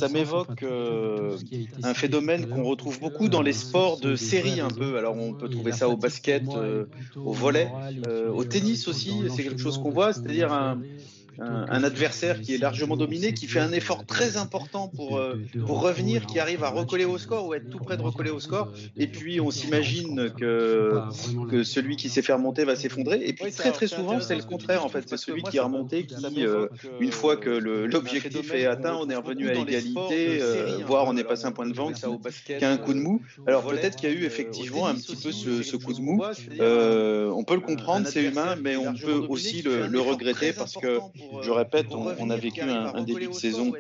m'évoque 0.09 0.63
euh, 0.63 1.37
un 1.83 1.95
phénomène 1.95 2.49
qu'on 2.49 2.65
retrouve 2.65 3.01
beaucoup 3.01 3.29
dans 3.29 3.43
les 3.43 3.53
sports 3.53 3.99
de 3.99 4.15
série 4.15 4.61
un 4.61 4.71
peu. 4.71 4.99
Alors, 4.99 5.17
on 5.17 5.35
peut 5.35 5.49
trouver 5.49 5.73
ça 5.73 5.89
au 5.89 5.97
basket, 5.97 6.45
euh, 6.55 6.85
au 7.17 7.33
volet, 7.33 7.71
euh, 8.07 8.31
au 8.31 8.45
tennis 8.45 8.87
aussi, 8.87 9.13
c'est 9.35 9.43
quelque 9.43 9.61
chose 9.61 9.79
qu'on 9.79 9.91
voit, 9.91 10.13
c'est-à-dire 10.13 10.53
un 10.53 10.81
un, 11.41 11.85
adversaire 11.85 12.41
qui 12.41 12.55
est 12.55 12.59
largement 12.59 12.97
dominé, 12.97 13.33
qui 13.33 13.47
fait 13.47 13.61
un 13.61 13.73
effort 13.73 14.05
très 14.05 14.37
important 14.37 14.89
pour, 14.89 15.19
euh, 15.19 15.41
pour 15.67 15.81
revenir, 15.81 16.27
qui 16.27 16.39
arrive 16.39 16.65
à 16.65 16.71
recoller 16.71 17.05
au 17.05 17.19
score 17.19 17.47
ou 17.47 17.55
être 17.55 17.69
tout 17.71 17.79
près 17.79 17.97
de 17.97 18.03
recoller 18.03 18.31
au 18.31 18.41
score. 18.41 18.73
Et 18.97 19.07
puis 19.07 19.41
on 19.41 19.51
s'imagine 19.51 20.31
que, 20.31 21.01
que 21.51 21.63
celui 21.63 21.97
qui 21.97 22.09
s'est 22.09 22.23
fait 22.23 22.33
remonter 22.33 22.65
va 22.65 22.77
s'effondrer. 22.77 23.21
Et 23.25 23.33
puis 23.33 23.53
très 23.53 23.73
très 23.73 23.87
souvent 23.87 24.21
c'est 24.21 24.37
le 24.37 24.43
contraire 24.43 24.85
en 24.85 24.89
fait. 24.89 25.05
C'est 25.09 25.17
celui 25.17 25.43
qui 25.43 25.57
est 25.57 25.61
remonté 25.61 26.07
qui, 26.07 26.45
euh, 26.45 26.67
une 27.01 27.13
fois 27.13 27.37
que 27.37 27.51
l'objectif 27.51 28.53
est 28.53 28.67
atteint, 28.67 28.97
on 29.01 29.09
est 29.09 29.17
revenu 29.17 29.49
à 29.49 29.55
égalité, 29.55 30.39
euh, 30.41 30.79
voire 30.87 31.05
on 31.07 31.17
est 31.17 31.25
passé 31.25 31.47
un 31.47 31.53
point 31.53 31.69
de 31.69 31.75
vente 31.75 31.95
qui, 31.95 32.65
a 32.65 32.71
un 32.71 32.79
coup 32.79 32.95
de 32.95 33.01
mou. 33.01 33.23
Alors 33.47 33.65
peut-être 33.65 33.97
qu'il 33.97 34.11
y 34.11 34.13
a 34.13 34.15
eu 34.15 34.25
effectivement 34.25 34.87
un 34.87 34.95
petit 34.95 35.17
peu 35.17 35.33
ce, 35.33 35.77
coup 35.77 35.93
de 35.93 36.01
mou. 36.01 36.21
on 36.21 37.45
peut 37.45 37.55
le 37.55 37.61
comprendre, 37.61 38.07
c'est 38.09 38.25
humain, 38.25 38.57
mais 38.61 38.77
on 38.77 38.95
peut 38.95 39.25
aussi 39.29 39.63
le, 39.63 39.87
le 39.87 40.01
regretter 40.01 40.53
parce 40.53 40.75
que 40.75 40.99
je 41.43 41.51
répète, 41.51 41.87
on, 41.93 42.31
a 42.31 42.37
vécu 42.37 42.63
un, 42.63 43.03
début 43.03 43.29
de 43.29 43.33
saison 43.33 43.73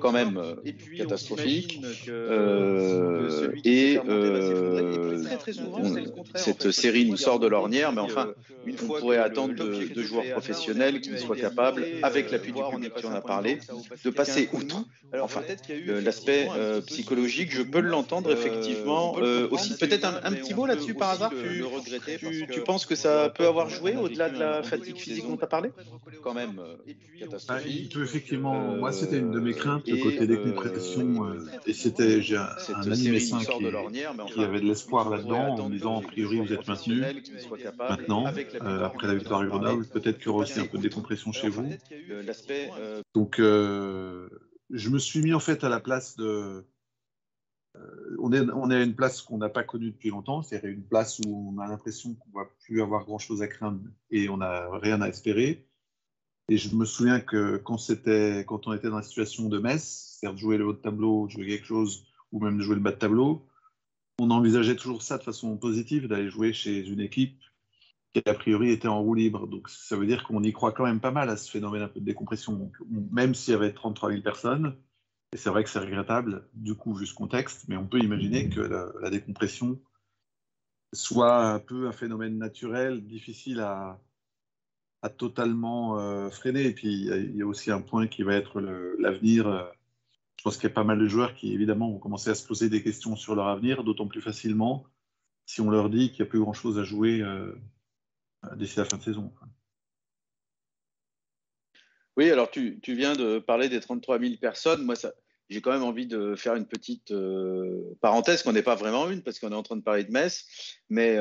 quand 0.00 0.12
même 0.12 0.36
euh, 0.36 0.54
catastrophique. 0.96 1.80
et 3.64 3.98
cette 6.34 6.70
série 6.70 7.06
nous 7.06 7.16
sort 7.16 7.38
de 7.38 7.46
l'ornière, 7.46 7.92
mais 7.92 8.00
enfin, 8.00 8.28
euh, 8.66 8.72
on 8.82 8.86
pourrait 8.86 9.18
attendre 9.18 9.54
de, 9.54 10.02
joueurs 10.02 10.24
professionnels 10.32 11.00
qui 11.00 11.16
soient 11.18 11.36
capables, 11.36 11.84
avec 12.02 12.30
l'appui 12.30 12.52
du 12.52 12.62
public 12.70 12.94
qui 12.94 13.06
en 13.06 13.14
a 13.14 13.20
parlé, 13.20 13.58
de 14.04 14.10
passer 14.10 14.48
outre. 14.52 14.84
Enfin, 15.20 15.42
l'aspect 15.86 16.48
euh, 16.56 16.80
psychologique, 16.80 17.50
je 17.52 17.62
peux 17.62 17.80
l'entendre 17.80 18.30
effectivement 18.32 19.14
aussi. 19.50 19.76
Peut-être 19.76 20.04
un, 20.04 20.32
petit 20.32 20.54
mot 20.54 20.66
là-dessus 20.66 20.94
par 20.94 21.10
hasard. 21.10 21.32
Tu, 22.18 22.46
tu 22.50 22.60
penses 22.60 22.86
que 22.86 22.94
ça 22.94 23.30
peut 23.30 23.46
avoir 23.46 23.68
joué 23.68 23.96
au-delà 23.96 24.30
de 24.30 24.38
la 24.38 24.62
fatigue 24.62 24.96
physique 24.96 25.26
dont 25.28 25.36
tu 25.36 25.44
as 25.44 25.48
parlé 25.48 25.70
Quand 26.22 26.34
même. 26.34 26.60
Peut 27.92 28.02
effectivement. 28.02 28.76
Moi, 28.76 28.92
c'était 28.92 29.18
une 29.18 29.30
de 29.30 29.40
mes 29.42 29.52
craintes, 29.52 29.86
le 29.88 30.02
côté 30.02 30.26
décompression. 30.26 31.26
Euh, 31.26 31.44
et 31.66 31.72
c'était, 31.72 32.22
j'ai 32.22 32.36
un, 32.36 32.48
un 32.74 32.90
ami 32.90 33.10
médecin 33.10 33.38
qui, 33.38 34.32
qui, 34.32 34.40
avait 34.40 34.60
de 34.60 34.66
l'espoir 34.66 35.10
là-dedans, 35.10 35.56
en 35.58 35.68
me 35.68 35.74
disant, 35.74 35.98
a 35.98 36.02
priori, 36.02 36.38
vous 36.38 36.52
êtes 36.52 36.66
maintenu. 36.66 37.02
Maintenant, 37.78 38.26
euh, 38.26 38.84
après 38.84 39.06
la 39.06 39.14
victoire 39.14 39.40
du 39.40 39.48
Grenoble, 39.48 39.86
peut-être 39.86 40.18
qu'il 40.18 40.26
y 40.26 40.28
aura 40.30 40.42
aussi 40.42 40.60
un 40.60 40.66
peu 40.66 40.78
de 40.78 40.82
décompression 40.82 41.32
chez 41.32 41.48
vous. 41.48 41.68
Donc, 43.14 43.38
euh, 43.38 44.28
je 44.70 44.88
me 44.88 44.98
suis 44.98 45.20
mis 45.20 45.34
en 45.34 45.40
fait 45.40 45.64
à 45.64 45.68
la 45.68 45.80
place 45.80 46.16
de. 46.16 46.64
on, 48.18 48.32
est, 48.32 48.40
on 48.54 48.70
est 48.70 48.76
à 48.76 48.82
une 48.82 48.94
place 48.94 49.22
qu'on 49.22 49.38
n'a 49.38 49.48
pas 49.48 49.64
connue 49.64 49.90
depuis 49.90 50.10
longtemps, 50.10 50.42
c'est-à-dire 50.42 50.70
une 50.70 50.84
place 50.84 51.20
où 51.20 51.54
on 51.54 51.58
a 51.60 51.66
l'impression 51.66 52.14
qu'on 52.14 52.30
ne 52.30 52.44
va 52.44 52.50
plus 52.60 52.80
avoir 52.80 53.04
grand-chose 53.04 53.42
à 53.42 53.48
craindre 53.48 53.80
et 54.10 54.28
on 54.28 54.38
n'a 54.38 54.68
rien 54.78 55.00
à 55.02 55.08
espérer. 55.08 55.66
Et 56.52 56.58
je 56.58 56.76
me 56.76 56.84
souviens 56.84 57.18
que 57.18 57.56
quand, 57.56 57.78
on 58.66 58.74
était 58.74 58.90
dans 58.90 58.96
la 58.96 59.02
situation 59.02 59.48
de 59.48 59.58
Metz, 59.58 60.18
c'est-à-dire 60.20 60.34
de 60.34 60.38
jouer 60.38 60.58
le 60.58 60.66
haut 60.66 60.74
de 60.74 60.78
tableau, 60.78 61.26
de 61.26 61.32
jouer 61.32 61.46
quelque 61.46 61.64
chose, 61.64 62.04
ou 62.30 62.44
même 62.44 62.58
de 62.58 62.62
jouer 62.62 62.74
le 62.74 62.82
bas 62.82 62.90
de 62.90 62.98
tableau, 62.98 63.48
on 64.18 64.30
envisageait 64.30 64.76
toujours 64.76 65.00
ça 65.00 65.16
de 65.16 65.22
façon 65.22 65.56
positive, 65.56 66.08
d'aller 66.08 66.28
jouer 66.28 66.52
chez 66.52 66.86
une 66.86 67.00
équipe 67.00 67.40
qui 68.12 68.20
a 68.26 68.34
priori 68.34 68.70
était 68.70 68.86
en 68.86 69.00
roue 69.00 69.14
libre. 69.14 69.46
Donc 69.46 69.70
ça 69.70 69.96
veut 69.96 70.04
dire 70.04 70.24
qu'on 70.24 70.42
y 70.42 70.52
croit 70.52 70.72
quand 70.72 70.84
même 70.84 71.00
pas 71.00 71.10
mal 71.10 71.30
à 71.30 71.38
ce 71.38 71.50
phénomène 71.50 71.88
de 71.94 72.00
décompression. 72.00 72.70
Même 73.10 73.34
s'il 73.34 73.52
y 73.52 73.56
avait 73.56 73.72
33 73.72 74.10
000 74.10 74.20
personnes, 74.20 74.76
et 75.32 75.38
c'est 75.38 75.48
vrai 75.48 75.64
que 75.64 75.70
c'est 75.70 75.78
regrettable, 75.78 76.46
du 76.52 76.74
coup, 76.74 76.92
vu 76.92 77.06
ce 77.06 77.14
contexte, 77.14 77.64
mais 77.68 77.78
on 77.78 77.86
peut 77.86 78.00
imaginer 78.00 78.50
que 78.50 78.60
la 79.00 79.08
décompression 79.08 79.80
soit 80.92 81.46
un 81.46 81.60
peu 81.60 81.88
un 81.88 81.92
phénomène 81.92 82.36
naturel, 82.36 83.06
difficile 83.06 83.60
à, 83.60 83.98
a 85.02 85.08
totalement 85.08 85.98
euh, 85.98 86.30
freiné. 86.30 86.64
Et 86.64 86.72
puis, 86.72 86.88
il 86.88 87.36
y, 87.36 87.42
a 87.42 87.46
aussi 87.46 87.70
un 87.70 87.80
point 87.80 88.06
qui 88.06 88.22
va 88.22 88.34
être 88.34 88.60
l'avenir. 88.98 89.48
Euh, 89.48 89.64
je 90.38 90.44
pense 90.44 90.56
qu'il 90.56 90.68
y 90.68 90.72
a 90.72 90.74
pas 90.74 90.84
mal 90.84 90.98
de 90.98 91.06
joueurs 91.06 91.34
qui, 91.34 91.52
évidemment, 91.52 91.90
vont 91.90 91.98
commencer 91.98 92.30
à 92.30 92.34
se 92.34 92.46
poser 92.46 92.68
des 92.68 92.82
questions 92.82 93.16
sur 93.16 93.34
leur 93.34 93.48
avenir, 93.48 93.84
d'autant 93.84 94.06
plus 94.06 94.22
facilement 94.22 94.86
si 95.44 95.60
on 95.60 95.70
leur 95.70 95.90
dit 95.90 96.10
qu'il 96.10 96.22
n'y 96.22 96.28
a 96.28 96.30
plus 96.30 96.38
grand-chose 96.38 96.78
à 96.78 96.84
jouer 96.84 97.20
euh, 97.20 97.52
d'ici 98.54 98.78
la 98.78 98.84
fin 98.84 98.96
de 98.96 99.02
saison. 99.02 99.32
Oui, 102.16 102.30
alors 102.30 102.50
tu, 102.50 102.78
tu, 102.80 102.94
viens 102.94 103.14
de 103.14 103.38
parler 103.40 103.68
des 103.68 103.80
33 103.80 104.20
000 104.20 104.34
personnes. 104.40 104.84
Moi, 104.84 104.94
j'ai 105.48 105.60
quand 105.60 105.72
même 105.72 105.82
envie 105.82 106.06
de 106.06 106.36
faire 106.36 106.54
une 106.54 106.66
petite 106.66 107.12
parenthèse, 108.00 108.42
qu'on 108.42 108.52
n'est 108.52 108.62
pas 108.62 108.76
vraiment 108.76 109.10
une, 109.10 109.22
parce 109.22 109.40
qu'on 109.40 109.50
est 109.50 109.56
en 109.56 109.62
train 109.62 109.76
de 109.76 109.82
parler 109.82 110.04
de 110.04 110.12
Metz, 110.12 110.78
mais 110.90 111.18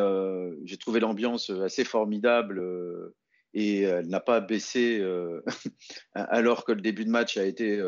j'ai 0.65 0.77
trouvé 0.77 1.00
l'ambiance 1.00 1.50
assez 1.50 1.83
formidable 1.83 2.61
et 3.53 3.81
elle 3.81 4.08
n'a 4.08 4.20
pas 4.20 4.39
baissé 4.39 5.03
alors 6.13 6.65
que 6.65 6.72
le 6.72 6.81
début 6.81 7.05
de 7.05 7.10
match 7.10 7.38
a 7.38 7.46
été 7.46 7.81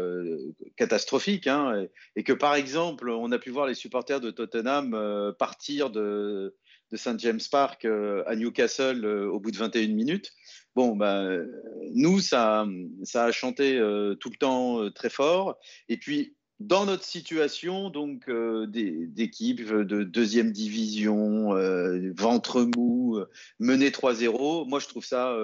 catastrophique. 0.75 1.47
Hein, 1.47 1.87
et, 2.15 2.23
que 2.23 2.33
par 2.33 2.55
exemple, 2.55 3.09
on 3.09 3.31
a 3.31 3.39
pu 3.39 3.49
voir 3.49 3.67
les 3.67 3.73
supporters 3.73 4.19
de 4.19 4.31
Tottenham 4.31 5.33
partir 5.39 5.89
de, 5.89 6.55
de 6.91 6.97
St. 6.97 7.19
James 7.19 7.39
Park 7.51 7.85
à 7.85 8.35
Newcastle 8.35 9.05
au 9.05 9.39
bout 9.39 9.51
de 9.51 9.57
21 9.57 9.87
minutes. 9.87 10.31
Bon, 10.75 10.95
ben, 10.95 11.47
nous, 11.93 12.19
ça, 12.19 12.65
ça 13.03 13.25
a 13.25 13.31
chanté 13.31 13.77
tout 14.19 14.29
le 14.29 14.37
temps 14.37 14.91
très 14.91 15.09
fort. 15.09 15.57
Et 15.87 15.97
puis, 15.97 16.35
dans 16.67 16.85
notre 16.85 17.03
situation, 17.03 17.89
donc 17.89 18.29
euh, 18.29 18.65
d'équipe 18.67 19.61
de 19.61 20.03
deuxième 20.03 20.51
division, 20.51 21.55
euh, 21.55 22.13
ventre 22.17 22.63
mou, 22.77 23.17
euh, 23.17 23.29
mené 23.59 23.89
3-0, 23.89 24.67
moi 24.67 24.79
je 24.79 24.87
trouve 24.87 25.05
ça, 25.05 25.35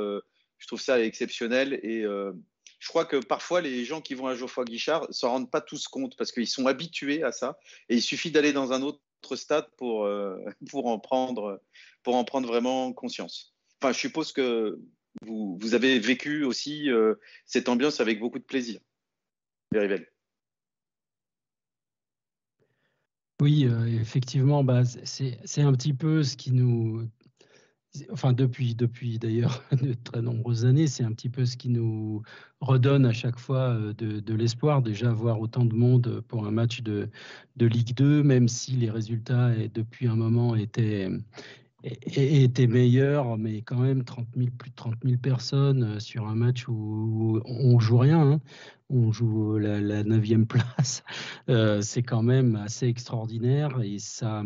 je 0.57 0.67
trouve 0.67 0.79
ça 0.79 1.01
exceptionnel 1.01 1.73
et 1.83 2.03
je 2.03 2.87
crois 2.87 3.05
que 3.05 3.17
parfois 3.17 3.61
les 3.61 3.83
gens 3.83 4.01
qui 4.01 4.13
vont 4.13 4.27
à 4.27 4.35
Geoffroy 4.35 4.65
Guichard 4.65 5.07
s'en 5.11 5.29
rendent 5.29 5.51
pas 5.51 5.61
tous 5.61 5.87
compte 5.87 6.15
parce 6.15 6.31
qu'ils 6.31 6.47
sont 6.47 6.67
habitués 6.67 7.23
à 7.23 7.31
ça 7.31 7.59
et 7.89 7.95
il 7.95 8.01
suffit 8.01 8.31
d'aller 8.31 8.53
dans 8.53 8.71
un 8.71 8.81
autre 8.81 9.01
stade 9.35 9.67
pour 9.77 10.09
pour 10.71 10.85
en 10.87 10.99
prendre 10.99 11.61
pour 12.03 12.15
en 12.15 12.23
prendre 12.23 12.47
vraiment 12.47 12.93
conscience. 12.93 13.53
Enfin, 13.81 13.91
je 13.93 13.99
suppose 13.99 14.31
que 14.31 14.79
vous, 15.21 15.57
vous 15.59 15.73
avez 15.73 15.99
vécu 15.99 16.43
aussi 16.43 16.89
cette 17.45 17.67
ambiance 17.67 17.99
avec 17.99 18.19
beaucoup 18.19 18.39
de 18.39 18.43
plaisir. 18.43 18.79
Verivel. 19.73 20.07
Oui, 23.41 23.65
euh, 23.65 23.85
effectivement, 23.87 24.63
bah, 24.63 24.83
c'est 24.85 25.61
un 25.61 25.71
petit 25.73 25.93
peu 25.93 26.23
ce 26.23 26.35
qui 26.35 26.51
nous 26.51 27.07
enfin 28.11 28.33
depuis 28.33 28.75
depuis 28.75 29.17
d'ailleurs 29.17 29.63
de 29.81 29.93
très 29.93 30.21
nombreuses 30.21 30.65
années, 30.65 30.87
c'est 30.87 31.03
un 31.03 31.11
petit 31.13 31.29
peu 31.29 31.45
ce 31.45 31.57
qui 31.57 31.69
nous 31.69 32.21
redonne 32.59 33.05
à 33.05 33.13
chaque 33.13 33.39
fois 33.39 33.69
euh, 33.69 33.93
de 33.93 34.33
l'espoir. 34.35 34.81
Déjà, 34.81 35.11
voir 35.11 35.39
autant 35.39 35.65
de 35.65 35.73
monde 35.73 36.21
pour 36.27 36.45
un 36.45 36.51
match 36.51 36.81
de 36.81 37.09
de 37.55 37.65
Ligue 37.65 37.95
2, 37.95 38.23
même 38.23 38.47
si 38.47 38.73
les 38.73 38.89
résultats, 38.89 39.51
depuis 39.73 40.07
un 40.07 40.15
moment 40.15 40.55
étaient 40.55 41.09
était 41.83 42.67
meilleur, 42.67 43.37
mais 43.37 43.61
quand 43.61 43.79
même 43.79 44.03
30 44.03 44.27
plus 44.31 44.69
de 44.69 44.75
30 44.75 44.95
000 45.03 45.17
personnes 45.17 45.83
euh, 45.83 45.99
sur 45.99 46.27
un 46.27 46.35
match 46.35 46.67
où, 46.67 47.41
on 47.45 47.79
joue 47.79 47.97
rien, 47.97 48.33
hein. 48.33 48.41
on 48.89 49.11
joue 49.11 49.57
la, 49.57 50.03
9e 50.03 50.45
place, 50.47 51.03
euh, 51.49 51.81
c'est 51.81 52.03
quand 52.03 52.23
même 52.23 52.55
assez 52.57 52.87
extraordinaire 52.87 53.81
et, 53.81 53.97
ça, 53.99 54.43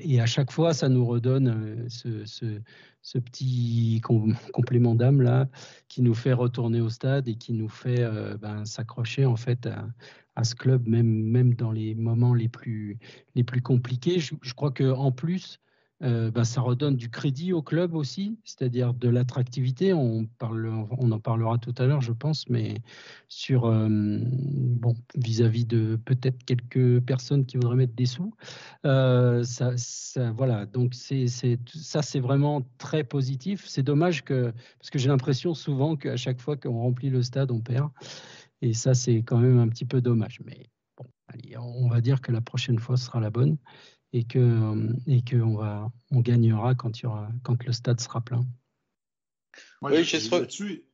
et 0.00 0.20
à 0.20 0.26
chaque 0.26 0.50
fois 0.50 0.74
ça 0.74 0.88
nous 0.88 1.06
redonne 1.06 1.48
euh, 1.48 1.84
ce, 1.88 2.24
ce, 2.24 2.60
ce 3.02 3.18
petit 3.18 4.00
complément 4.52 4.96
d'âme 4.96 5.22
là 5.22 5.48
qui 5.86 6.02
nous 6.02 6.14
fait 6.14 6.32
retourner 6.32 6.80
au 6.80 6.88
stade 6.88 7.28
et 7.28 7.36
qui 7.36 7.52
nous 7.52 7.68
fait 7.68 8.04
ben, 8.40 8.64
s'accrocher 8.64 9.24
en 9.26 9.36
fait 9.36 9.66
à, 9.66 9.86
à, 10.34 10.42
ce 10.42 10.56
club 10.56 10.88
même, 10.88 11.06
même 11.06 11.54
dans 11.54 11.70
les 11.70 11.94
moments 11.94 12.34
les 12.34 12.48
plus, 12.48 12.98
les 13.34 13.44
plus 13.44 13.62
compliqués. 13.62 14.18
Je, 14.18 14.34
je 14.42 14.54
crois 14.54 14.70
qu'en 14.70 15.12
plus, 15.12 15.60
euh, 16.02 16.30
bah, 16.30 16.44
ça 16.44 16.60
redonne 16.60 16.96
du 16.96 17.10
crédit 17.10 17.52
au 17.52 17.60
club 17.60 17.94
aussi, 17.94 18.38
c'est-à-dire 18.44 18.94
de 18.94 19.08
l'attractivité. 19.08 19.92
On, 19.92 20.28
en 20.40 21.18
parlera 21.18 21.58
tout 21.58 21.74
à 21.78 21.86
l'heure, 21.86 22.00
je 22.00 22.12
pense, 22.12 22.48
mais 22.48 22.76
sur 23.28 23.66
euh, 23.66 23.88
bon 23.90 24.94
vis-à-vis 25.16 25.64
de 25.64 25.98
peut-être 26.04 26.44
quelques 26.44 27.00
personnes 27.00 27.46
qui 27.46 27.56
voudraient 27.56 27.76
mettre 27.76 27.94
des 27.94 28.06
sous. 28.06 28.32
Euh, 28.84 29.42
ça, 29.42 29.74
voilà, 30.32 30.66
donc 30.66 30.94
c'est 30.94 31.26
ça, 31.26 32.02
c'est 32.02 32.20
vraiment 32.20 32.62
très 32.78 33.02
positif. 33.02 33.64
C'est 33.66 33.82
dommage 33.82 34.24
que 34.24 34.52
parce 34.78 34.90
que 34.90 34.98
j'ai 34.98 35.08
l'impression 35.08 35.54
souvent 35.54 35.96
qu'à 35.96 36.16
chaque 36.16 36.40
fois 36.40 36.56
qu'on 36.56 36.78
remplit 36.78 37.10
le 37.10 37.22
stade, 37.22 37.50
on 37.50 37.60
perd, 37.60 37.90
et 38.62 38.72
ça, 38.72 38.94
c'est 38.94 39.22
quand 39.22 39.38
même 39.38 39.58
un 39.58 39.68
petit 39.68 39.84
peu 39.84 40.00
dommage. 40.00 40.40
Mais 40.44 40.66
bon, 40.96 41.06
allez, 41.26 41.56
on 41.58 41.88
va 41.88 42.00
dire 42.00 42.20
que 42.20 42.30
la 42.30 42.40
prochaine 42.40 42.78
fois 42.78 42.96
sera 42.96 43.18
la 43.20 43.30
bonne 43.30 43.56
et 44.12 44.24
que 44.24 44.38
euh, 44.38 44.92
et 45.06 45.22
que 45.22 45.36
on 45.36 45.56
va 45.56 45.90
on 46.10 46.20
gagnera 46.20 46.74
quand 46.74 46.98
il 46.98 47.04
y 47.04 47.06
aura 47.06 47.28
quand 47.42 47.62
le 47.64 47.72
stade 47.72 48.00
sera 48.00 48.20
plein. 48.20 48.44
oui, 49.82 50.04
je, 50.04 50.30
là-dessus, 50.30 50.84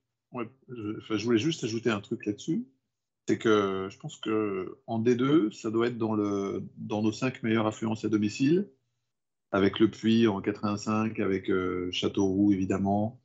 je, 0.69 1.25
voulais 1.25 1.39
juste 1.39 1.65
ajouter 1.65 1.91
un 1.91 2.01
truc 2.01 2.27
là-dessus, 2.27 2.67
c'est 3.29 3.39
que 3.39 3.89
je 3.91 3.99
pense 3.99 4.17
que 4.17 4.79
en 4.87 5.01
D2, 5.01 5.53
ça 5.53 5.71
doit 5.71 5.89
être 5.89 5.99
dans 5.99 6.15
le 6.15 6.65
dans 6.77 7.03
nos 7.03 7.13
cinq 7.13 7.43
meilleures 7.43 7.67
affluences 7.67 8.05
à 8.05 8.09
domicile, 8.09 8.69
avec 9.53 9.79
le 9.79 9.91
Puy 9.91 10.27
en 10.27 10.41
85, 10.41 11.21
avec 11.21 11.51
euh, 11.51 11.91
Châteauroux 11.93 12.53
évidemment. 12.53 13.21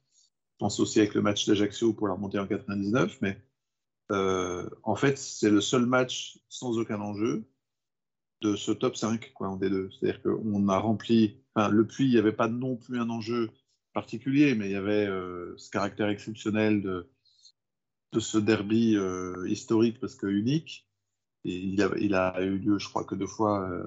Je 0.54 0.66
pense 0.66 0.80
aussi 0.82 1.00
avec 1.00 1.14
le 1.14 1.22
match 1.22 1.48
d'Ajaccio 1.48 1.94
pour 1.94 2.08
la 2.08 2.16
remontée 2.16 2.38
en 2.38 2.46
99, 2.46 3.20
mais 3.22 3.42
euh, 4.12 4.70
en 4.84 4.96
fait, 4.96 5.18
c'est 5.18 5.50
le 5.50 5.62
seul 5.62 5.86
match 5.86 6.40
sans 6.50 6.78
aucun 6.78 7.00
enjeu 7.00 7.46
de 8.42 8.56
ce 8.56 8.72
top 8.72 8.96
5 8.96 9.34
quoi, 9.34 9.50
en 9.50 9.58
D2. 9.58 9.92
C'est-à-dire 9.92 10.22
qu'on 10.22 10.68
a 10.70 10.78
rempli. 10.78 11.42
Enfin, 11.56 11.70
le 11.70 11.86
puits, 11.86 12.06
il 12.06 12.12
n'y 12.12 12.18
avait 12.18 12.34
pas 12.34 12.48
non 12.48 12.78
plus 12.78 13.00
un 13.00 13.10
enjeu 13.10 13.50
particulier, 13.94 14.56
mais 14.56 14.68
il 14.68 14.72
y 14.72 14.76
avait 14.76 15.08
euh, 15.08 15.56
ce 15.58 15.70
caractère 15.70 16.10
exceptionnel 16.10 16.82
de, 16.82 17.10
de 18.14 18.20
ce 18.20 18.38
derby 18.38 18.96
euh, 18.96 19.48
historique 19.48 20.00
parce 20.00 20.16
que 20.16 20.28
unique. 20.28 20.88
Et 21.46 21.56
il 21.56 21.82
a, 21.82 21.90
il 21.98 22.14
a, 22.16 22.42
eu 22.42 22.58
lieu, 22.58 22.80
je 22.80 22.90
crois, 22.90 23.06
que 23.06 23.16
deux 23.16 23.28
fois 23.28 23.70
euh, 23.70 23.86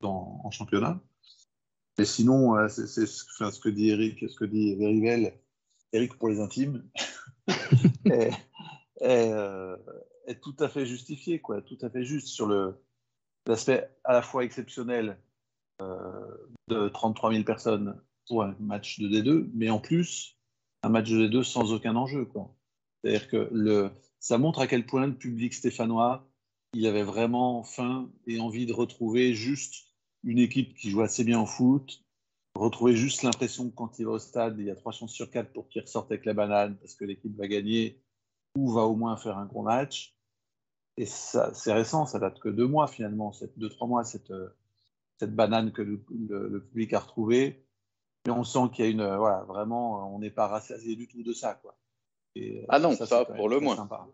dans, 0.00 0.40
en 0.44 0.50
championnat. 0.50 1.00
Mais 1.98 2.04
sinon, 2.04 2.68
c'est 2.68 2.86
ce 2.86 3.60
que 3.60 3.70
dit 3.70 3.88
Eric, 3.88 4.28
ce 4.28 4.36
que 4.36 4.44
dit 4.44 4.74
Verivel, 4.74 5.40
Eric 5.92 6.18
pour 6.18 6.28
les 6.28 6.40
intimes, 6.40 6.86
est, 8.04 8.30
est, 9.00 9.32
est, 10.26 10.40
tout 10.42 10.54
à 10.58 10.68
fait 10.68 10.84
justifié, 10.84 11.40
quoi, 11.40 11.62
tout 11.62 11.78
à 11.80 11.88
fait 11.88 12.04
juste 12.04 12.26
sur 12.26 12.46
le, 12.46 12.74
l'aspect 13.46 13.88
à 14.04 14.12
la 14.12 14.22
fois 14.22 14.44
exceptionnel 14.44 15.18
euh, 15.82 16.36
de 16.68 16.88
33 16.88 17.32
000 17.32 17.44
personnes 17.44 18.00
pour 18.26 18.42
un 18.42 18.56
match 18.58 18.98
de 18.98 19.08
D2, 19.08 19.50
mais 19.54 19.70
en 19.70 19.78
plus, 19.78 20.36
un 20.82 20.88
match 20.88 21.10
de 21.10 21.28
D2 21.28 21.42
sans 21.42 21.72
aucun 21.72 21.94
enjeu. 21.96 22.28
C'est-à-dire 23.02 23.28
que 23.28 23.90
ça 24.18 24.38
montre 24.38 24.60
à 24.60 24.66
quel 24.66 24.86
point 24.86 25.06
le 25.06 25.16
public 25.16 25.54
stéphanois, 25.54 26.28
il 26.72 26.86
avait 26.86 27.04
vraiment 27.04 27.62
faim 27.62 28.10
et 28.26 28.40
envie 28.40 28.66
de 28.66 28.72
retrouver 28.72 29.34
juste 29.34 29.86
une 30.24 30.38
équipe 30.38 30.74
qui 30.74 30.90
joue 30.90 31.02
assez 31.02 31.22
bien 31.22 31.40
au 31.40 31.46
foot, 31.46 32.02
retrouver 32.54 32.96
juste 32.96 33.22
l'impression 33.22 33.70
que 33.70 33.74
quand 33.74 33.98
il 33.98 34.06
va 34.06 34.12
au 34.12 34.18
stade, 34.18 34.56
il 34.58 34.66
y 34.66 34.70
a 34.70 34.74
trois 34.74 34.92
chances 34.92 35.12
sur 35.12 35.30
quatre 35.30 35.52
pour 35.52 35.68
qu'il 35.68 35.82
ressorte 35.82 36.10
avec 36.10 36.24
la 36.24 36.34
banane 36.34 36.76
parce 36.78 36.94
que 36.94 37.04
l'équipe 37.04 37.36
va 37.36 37.46
gagner 37.46 38.02
ou 38.56 38.72
va 38.72 38.82
au 38.82 38.96
moins 38.96 39.16
faire 39.16 39.38
un 39.38 39.46
gros 39.46 39.62
match 39.62 40.15
et 40.96 41.04
c'est 41.06 41.72
récent, 41.72 42.06
ça 42.06 42.18
date 42.18 42.38
que 42.38 42.48
deux 42.48 42.66
mois 42.66 42.86
finalement, 42.86 43.32
deux, 43.56 43.68
trois 43.68 43.86
mois, 43.86 44.04
cette, 44.04 44.30
euh, 44.30 44.48
cette 45.18 45.34
banane 45.34 45.72
que 45.72 45.82
le, 45.82 45.98
public 45.98 46.92
a 46.94 47.00
retrouvée. 47.00 47.66
Mais 48.26 48.32
on 48.32 48.44
sent 48.44 48.70
qu'il 48.72 48.84
y 48.84 48.88
a 48.88 48.90
une. 48.90 49.00
Euh, 49.00 49.18
voilà, 49.18 49.44
vraiment, 49.44 50.14
on 50.14 50.18
n'est 50.18 50.30
pas 50.30 50.48
rassasié 50.48 50.96
du 50.96 51.06
tout 51.06 51.22
de 51.22 51.32
ça. 51.32 51.54
Quoi. 51.54 51.76
Et, 52.34 52.62
euh, 52.62 52.66
ah 52.70 52.78
non, 52.78 52.92
ça, 52.92 53.24
pour 53.24 53.48
le 53.48 53.60
moins. 53.60 53.76
Sympa. 53.76 54.08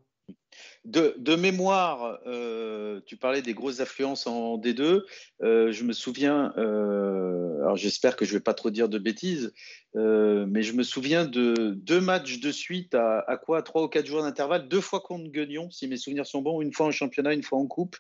De, 0.85 1.37
mémoire, 1.37 2.19
euh, 2.27 3.01
tu 3.07 3.17
parlais 3.17 3.41
des 3.41 3.55
grosses 3.55 3.79
affluences 3.79 4.27
en 4.27 4.59
D2. 4.59 5.05
Euh, 5.43 5.71
je 5.71 5.85
me 5.85 5.93
souviens, 5.93 6.53
euh, 6.57 7.61
alors 7.61 7.77
j'espère 7.77 8.17
que 8.17 8.25
je 8.25 8.33
ne 8.33 8.39
vais 8.39 8.43
pas 8.43 8.55
trop 8.55 8.71
dire 8.71 8.89
de 8.89 8.99
bêtises, 8.99 9.53
mais 9.95 10.63
je 10.63 10.73
me 10.73 10.83
souviens 10.83 11.25
de 11.25 11.75
deux 11.77 12.01
matchs 12.01 12.41
de 12.41 12.51
suite 12.51 12.95
à, 12.95 13.41
quoi? 13.45 13.63
Trois 13.63 13.85
ou 13.85 13.89
quatre 13.89 14.07
jours 14.07 14.23
d'intervalle, 14.23 14.69
deux 14.69 14.81
fois 14.81 15.01
contre 15.01 15.31
Guignon, 15.31 15.71
si 15.71 15.87
mes 15.87 15.97
souvenirs 15.97 16.27
sont 16.27 16.43
bons, 16.43 16.61
une 16.61 16.73
fois 16.73 16.87
en 16.87 16.91
championnat, 16.91 17.33
une 17.33 17.45
fois 17.45 17.59
en 17.59 17.67
coupe, 17.67 17.97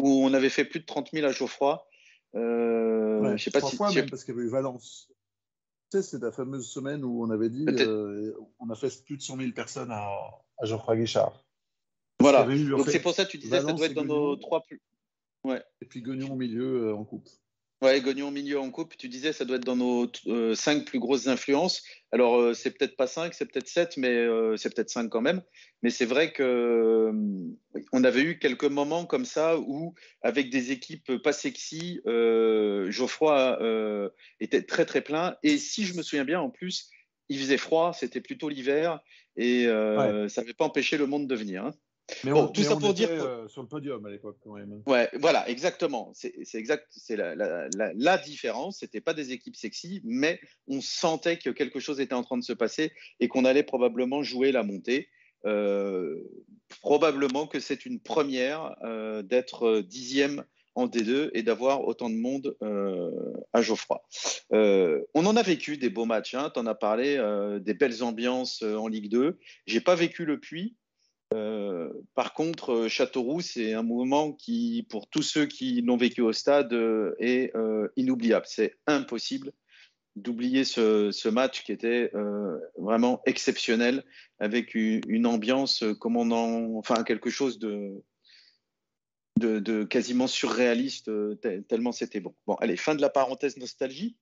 où 0.00 0.24
on 0.24 0.32
avait 0.32 0.50
fait 0.50 0.64
plus 0.64 0.80
de 0.80 0.86
30 0.86 1.10
000 1.12 1.26
à 1.26 1.32
Geoffroy. 1.32 1.84
je 2.34 3.36
sais 3.38 3.50
pas 3.50 3.60
si, 3.60 3.76
fois 3.76 3.92
même, 3.92 4.08
parce 4.08 4.24
qu'il 4.24 4.34
y 4.34 4.38
avait 4.38 4.46
eu 4.46 4.50
Valence. 4.50 5.10
Tu 5.90 5.98
sais, 5.98 6.02
c'est 6.02 6.22
la 6.22 6.30
fameuse 6.30 6.68
semaine 6.68 7.02
où 7.02 7.24
on 7.24 7.30
avait 7.30 7.48
dit 7.48 7.66
on 8.60 8.70
a 8.70 8.76
fait 8.76 9.04
plus 9.04 9.16
de 9.16 9.22
100 9.22 9.38
000 9.38 9.50
personnes 9.50 9.90
à, 9.90 10.06
à 10.58 10.64
Geoffroy 10.64 10.96
Guichard. 10.96 11.32
Voilà. 12.20 12.44
Donc 12.44 12.88
c'est 12.88 13.00
pour 13.00 13.14
ça 13.14 13.24
que 13.24 13.30
tu 13.30 13.38
disais 13.38 13.58
que 13.58 13.66
ça 13.66 13.72
doit 13.72 13.86
être 13.86 13.94
dans 13.94 14.04
nos 14.04 14.36
trois 14.36 14.62
plus. 14.62 14.80
Ouais. 15.44 15.62
Et 15.80 15.86
puis 15.86 16.02
Gagnon 16.02 16.32
au 16.32 16.36
milieu 16.36 16.88
euh, 16.88 16.94
en 16.94 17.04
coupe. 17.04 17.28
Ouais, 17.82 17.98
Gagnon 18.02 18.28
au 18.28 18.30
milieu 18.30 18.60
en 18.60 18.70
coupe. 18.70 18.94
Tu 18.98 19.08
disais 19.08 19.32
ça 19.32 19.46
doit 19.46 19.56
être 19.56 19.64
dans 19.64 19.76
nos 19.76 20.06
euh, 20.26 20.54
cinq 20.54 20.84
plus 20.84 20.98
grosses 20.98 21.28
influences. 21.28 21.82
Alors 22.12 22.38
euh, 22.38 22.52
c'est 22.52 22.72
peut-être 22.72 22.94
pas 22.94 23.06
cinq, 23.06 23.32
c'est 23.32 23.46
peut-être 23.46 23.68
sept, 23.68 23.96
mais 23.96 24.26
c'est 24.58 24.74
peut-être 24.74 24.90
cinq 24.90 25.08
quand 25.08 25.22
même. 25.22 25.40
Mais 25.82 25.88
c'est 25.88 26.04
vrai 26.04 26.32
que 26.32 27.10
on 27.92 28.04
avait 28.04 28.22
eu 28.22 28.38
quelques 28.38 28.64
moments 28.64 29.06
comme 29.06 29.24
ça 29.24 29.58
où, 29.58 29.94
avec 30.20 30.50
des 30.50 30.72
équipes 30.72 31.16
pas 31.22 31.32
sexy, 31.32 32.02
Geoffroy 32.04 34.10
était 34.40 34.62
très 34.62 34.84
très 34.84 35.00
plein. 35.00 35.36
Et 35.42 35.56
si 35.56 35.86
je 35.86 35.94
me 35.94 36.02
souviens 36.02 36.26
bien, 36.26 36.40
en 36.40 36.50
plus, 36.50 36.90
il 37.30 37.38
faisait 37.38 37.56
froid, 37.56 37.94
c'était 37.94 38.20
plutôt 38.20 38.50
l'hiver 38.50 39.00
et 39.36 39.64
ça 39.64 40.42
n'avait 40.42 40.52
pas 40.52 40.66
empêché 40.66 40.98
le 40.98 41.06
monde 41.06 41.26
de 41.26 41.34
venir. 41.34 41.64
Hein. 41.64 41.72
Mais 42.24 42.32
bon, 42.32 42.48
tout 42.48 42.62
ça 42.62 42.76
pour 42.76 42.94
dire 42.94 43.08
euh, 43.10 43.48
sur 43.48 43.62
le 43.62 43.68
podium 43.68 44.04
à 44.04 44.10
l'époque 44.10 44.38
quand 44.42 44.54
même. 44.54 44.82
Ouais, 44.86 45.08
voilà, 45.14 45.48
exactement. 45.48 46.12
C'est 46.14 46.54
exact, 46.54 46.86
c'est 46.90 47.16
la, 47.16 47.34
la, 47.34 47.68
la, 47.76 47.92
la, 47.94 48.18
différence. 48.18 48.78
C'était 48.80 49.00
pas 49.00 49.14
des 49.14 49.32
équipes 49.32 49.56
sexy, 49.56 50.00
mais 50.04 50.40
on 50.68 50.80
sentait 50.80 51.38
que 51.38 51.50
quelque 51.50 51.80
chose 51.80 52.00
était 52.00 52.14
en 52.14 52.22
train 52.22 52.38
de 52.38 52.44
se 52.44 52.52
passer 52.52 52.92
et 53.20 53.28
qu'on 53.28 53.44
allait 53.44 53.62
probablement 53.62 54.22
jouer 54.22 54.52
la 54.52 54.62
montée. 54.62 55.08
Euh, 55.46 56.22
probablement 56.82 57.46
que 57.46 57.60
c'est 57.60 57.86
une 57.86 58.00
première 58.00 58.76
euh, 58.84 59.22
d'être 59.22 59.80
dixième 59.80 60.44
en 60.74 60.86
D2 60.86 61.30
et 61.34 61.42
d'avoir 61.42 61.84
autant 61.84 62.10
de 62.10 62.14
monde 62.14 62.56
euh, 62.62 63.10
à 63.52 63.62
Geoffroy. 63.62 64.02
Euh, 64.52 65.02
on 65.14 65.26
en 65.26 65.36
a 65.36 65.42
vécu 65.42 65.76
des 65.76 65.90
beaux 65.90 66.04
matchs, 66.04 66.34
hein, 66.34 66.50
tu 66.52 66.60
en 66.60 66.66
as 66.66 66.74
parlé, 66.74 67.16
euh, 67.16 67.58
des 67.58 67.74
belles 67.74 68.02
ambiances 68.02 68.62
en 68.62 68.88
Ligue 68.88 69.10
2. 69.10 69.38
J'ai 69.66 69.80
pas 69.80 69.94
vécu 69.94 70.24
le 70.24 70.40
Puy. 71.30 71.38
par 72.14 72.34
contre, 72.34 72.88
Châteauroux, 72.88 73.40
c'est 73.40 73.72
un 73.74 73.82
mouvement 73.82 74.32
qui, 74.32 74.86
pour 74.88 75.08
tous 75.08 75.22
ceux 75.22 75.46
qui 75.46 75.80
l'ont 75.82 75.96
vécu 75.96 76.22
au 76.22 76.32
stade, 76.32 76.72
est 77.18 77.52
inoubliable. 77.96 78.46
C'est 78.48 78.76
impossible 78.86 79.52
d'oublier 80.16 80.64
ce, 80.64 81.28
match 81.28 81.62
qui 81.64 81.72
était 81.72 82.10
vraiment 82.76 83.22
exceptionnel, 83.26 84.04
avec 84.38 84.74
une, 84.74 85.26
ambiance, 85.26 85.84
comme 86.00 86.16
on 86.16 86.30
en, 86.30 86.76
enfin 86.76 87.04
quelque 87.04 87.30
chose 87.30 87.58
de, 87.58 88.02
quasiment 89.84 90.26
surréaliste, 90.26 91.08
euh, 91.08 91.36
tellement 91.68 91.92
c'était 91.92 92.20
bon. 92.20 92.34
Bon, 92.46 92.54
allez, 92.56 92.76
fin 92.76 92.94
de 92.94 93.00
la 93.00 93.10
parenthèse 93.10 93.56
nostalgie. 93.56 94.16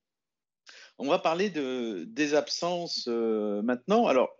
On 0.99 1.09
va 1.09 1.19
parler 1.19 1.51
de, 1.51 2.05
des 2.09 2.35
absences 2.35 3.07
euh, 3.09 3.63
maintenant. 3.63 4.07
Alors, 4.07 4.37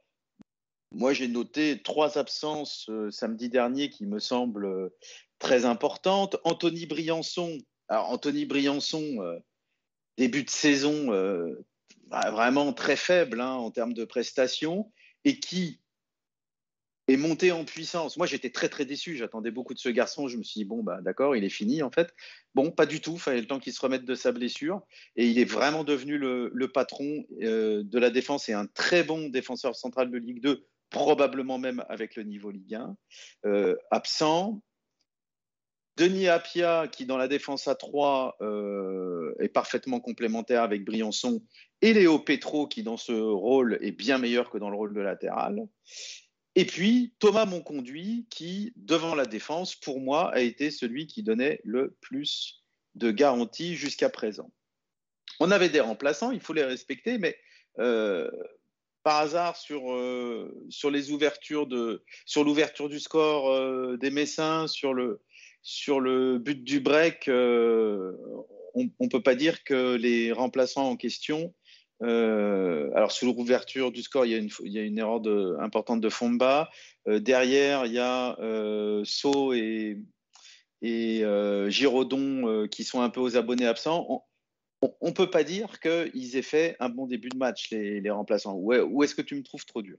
moi, 0.93 1.13
j'ai 1.13 1.29
noté 1.29 1.83
trois 1.83 2.19
absences 2.19 2.87
euh, 2.89 3.11
samedi 3.11 3.49
dernier 3.49 3.91
qui 3.91 4.07
me 4.07 4.19
semblent 4.19 4.91
très 5.39 5.65
importantes. 5.65 6.37
Anthony 6.45 6.87
Briançon. 6.87 7.59
Alors, 7.89 8.11
Anthony 8.11 8.45
Briançon, 8.47 9.41
début 10.17 10.45
de 10.45 10.51
saison 10.51 11.11
bah, 12.09 12.31
vraiment 12.31 12.73
très 12.73 12.97
faible 12.97 13.41
hein, 13.41 13.53
en 13.53 13.71
termes 13.71 13.93
de 13.93 14.05
prestations 14.05 14.91
et 15.25 15.41
qui, 15.41 15.81
et 17.09 17.17
monter 17.17 17.53
en 17.53 17.65
puissance. 17.65 18.17
Moi, 18.17 18.27
j'étais 18.27 18.51
très 18.51 18.69
très 18.69 18.85
déçu. 18.85 19.17
J'attendais 19.17 19.51
beaucoup 19.51 19.75
de 19.75 19.79
ce 19.79 19.89
garçon. 19.89 20.29
Je 20.29 20.37
me 20.37 20.43
suis 20.43 20.61
dit 20.61 20.65
bon 20.65 20.83
bah 20.83 21.01
d'accord, 21.03 21.35
il 21.35 21.45
est 21.45 21.51
fini 21.51 21.83
en 21.83 21.91
fait. 21.91 22.15
Bon, 22.55 22.71
pas 22.71 22.87
du 22.87 23.01
tout. 23.01 23.15
Il 23.15 23.21
fallait 23.21 23.41
le 23.41 23.47
temps 23.47 23.59
qu'il 23.59 23.73
se 23.73 23.81
remette 23.81 24.05
de 24.05 24.15
sa 24.15 24.31
blessure. 24.33 24.83
Et 25.17 25.27
il 25.27 25.39
est 25.39 25.45
vraiment 25.45 25.85
devenu 25.85 26.19
le, 26.19 26.69
patron 26.73 27.25
euh, 27.43 27.83
de 27.83 27.99
la 27.99 28.11
défense 28.11 28.49
et 28.49 28.53
un 28.53 28.67
très 28.67 29.03
bon 29.03 29.29
défenseur 29.31 29.75
central 29.75 30.11
de 30.11 30.19
Ligue 30.19 30.43
2, 30.43 30.67
probablement 30.91 31.59
même 31.59 31.85
avec 31.89 32.17
le 32.17 32.23
niveau 32.23 32.51
Ligue 32.51 32.75
1. 32.75 32.97
Euh, 33.47 33.77
absent. 33.91 34.63
Denis 35.97 36.29
Apia, 36.29 36.87
qui 36.87 37.07
dans 37.07 37.17
la 37.17 37.27
défense 37.27 37.67
à 37.67 37.75
3 37.75 38.37
euh, 38.41 39.35
est 39.41 39.49
parfaitement 39.49 39.99
complémentaire 39.99 40.63
avec 40.63 40.85
Briançon, 40.85 41.43
et 41.83 41.93
Léo 41.93 42.21
Petro, 42.21 42.69
qui 42.69 42.85
dans 42.85 42.97
ce 42.97 43.13
rôle 43.13 43.79
est 43.83 43.93
bien 43.93 44.19
meilleur 44.19 44.49
que 44.51 44.59
dans 44.59 44.71
le 44.71 44.77
rôle 44.77 44.95
de 44.95 45.01
latéral. 45.01 45.67
Et 46.55 46.65
puis 46.65 47.15
Thomas 47.19 47.47
Monconduit, 47.47 48.27
qui, 48.31 48.73
devant 48.77 49.17
la 49.17 49.27
défense, 49.27 49.75
pour 49.75 50.01
moi, 50.01 50.33
a 50.33 50.41
été 50.41 50.71
celui 50.71 51.07
qui 51.07 51.23
donnait 51.23 51.61
le 51.65 51.97
plus 52.01 52.65
de 52.95 53.11
garanties 53.11 53.75
jusqu'à 53.75 54.09
présent. 54.09 54.53
On 55.41 55.51
avait 55.51 55.69
des 55.69 55.81
remplaçants, 55.81 56.31
il 56.31 56.41
faut 56.41 56.53
les 56.53 56.65
respecter, 56.65 57.19
mais 57.19 57.37
euh, 57.79 58.31
par 59.09 59.21
hasard 59.21 59.57
sur, 59.57 59.91
euh, 59.91 60.55
sur 60.69 60.91
les 60.91 61.13
ouvertures 61.13 61.67
de, 61.67 62.05
sur 62.27 62.45
l'ouverture 62.45 62.91
du 62.91 63.01
score 63.01 63.51
euh, 63.51 63.97
des 63.97 64.11
Messins, 64.11 64.67
sur 64.67 64.93
le, 64.93 65.23
sur 65.63 65.99
le 65.99 66.37
but 66.37 66.63
du 66.63 66.81
break, 66.81 67.25
on 67.27 68.91
ne 69.01 69.09
peut 69.09 69.23
pas 69.23 69.35
dire 69.35 69.65
que 69.65 69.95
les 69.95 70.31
remplaçants 70.31 70.91
en 70.91 70.97
question 70.97 71.55
euh, 72.03 72.91
alors, 72.95 73.11
sous 73.11 73.25
l'ouverture 73.25 73.93
du 73.93 74.03
score, 74.03 74.27
il 74.27 74.33
y 74.33 74.35
a 74.35 74.39
une, 74.39 74.51
il 74.63 74.73
y 74.73 74.79
a 74.79 74.83
une 74.83 74.99
erreur 74.99 75.21
de, 75.21 75.57
importante 75.59 76.03
de 76.03 76.11
Fomba. 76.11 76.69
Euh, 77.09 77.19
derrière, 77.19 77.87
il 77.87 77.95
y 77.95 77.99
a 77.99 78.39
euh, 78.41 79.03
So 79.05 79.55
et, 79.55 79.97
et 80.83 81.25
euh, 81.25 81.71
Giraudon 81.71 82.69
qui 82.71 82.85
sont 82.85 83.01
un 83.01 83.09
peu 83.09 83.21
aux 83.21 83.39
abonnés 83.39 83.67
absents. 83.67 84.07
On 84.11 84.21
ne 84.83 85.11
peut 85.11 85.31
pas 85.31 85.45
dire 85.45 85.81
qu'ils 85.81 86.37
aient 86.37 86.43
fait 86.43 86.77
un 86.81 86.89
bon 86.89 87.07
début 87.07 87.29
de 87.29 87.37
match, 87.37 87.71
les, 87.71 88.01
les 88.01 88.11
remplaçants. 88.11 88.55
Ou, 88.55 89.03
est-ce 89.03 89.15
que 89.15 89.23
tu 89.23 89.35
me 89.35 89.43
trouves 89.43 89.65
trop 89.65 89.83
dur? 89.83 89.99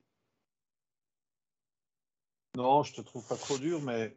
Non, 2.55 2.83
je 2.83 2.93
te 2.93 3.01
trouve 3.01 3.27
pas 3.27 3.37
trop 3.37 3.57
dur, 3.57 3.81
mais. 3.81 4.15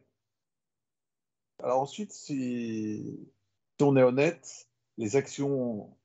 Alors, 1.63 1.81
ensuite, 1.81 2.13
si, 2.13 3.29
on 3.81 3.97
est 3.97 4.03
honnête, 4.03 4.69
les 4.99 5.17
actions 5.17 5.97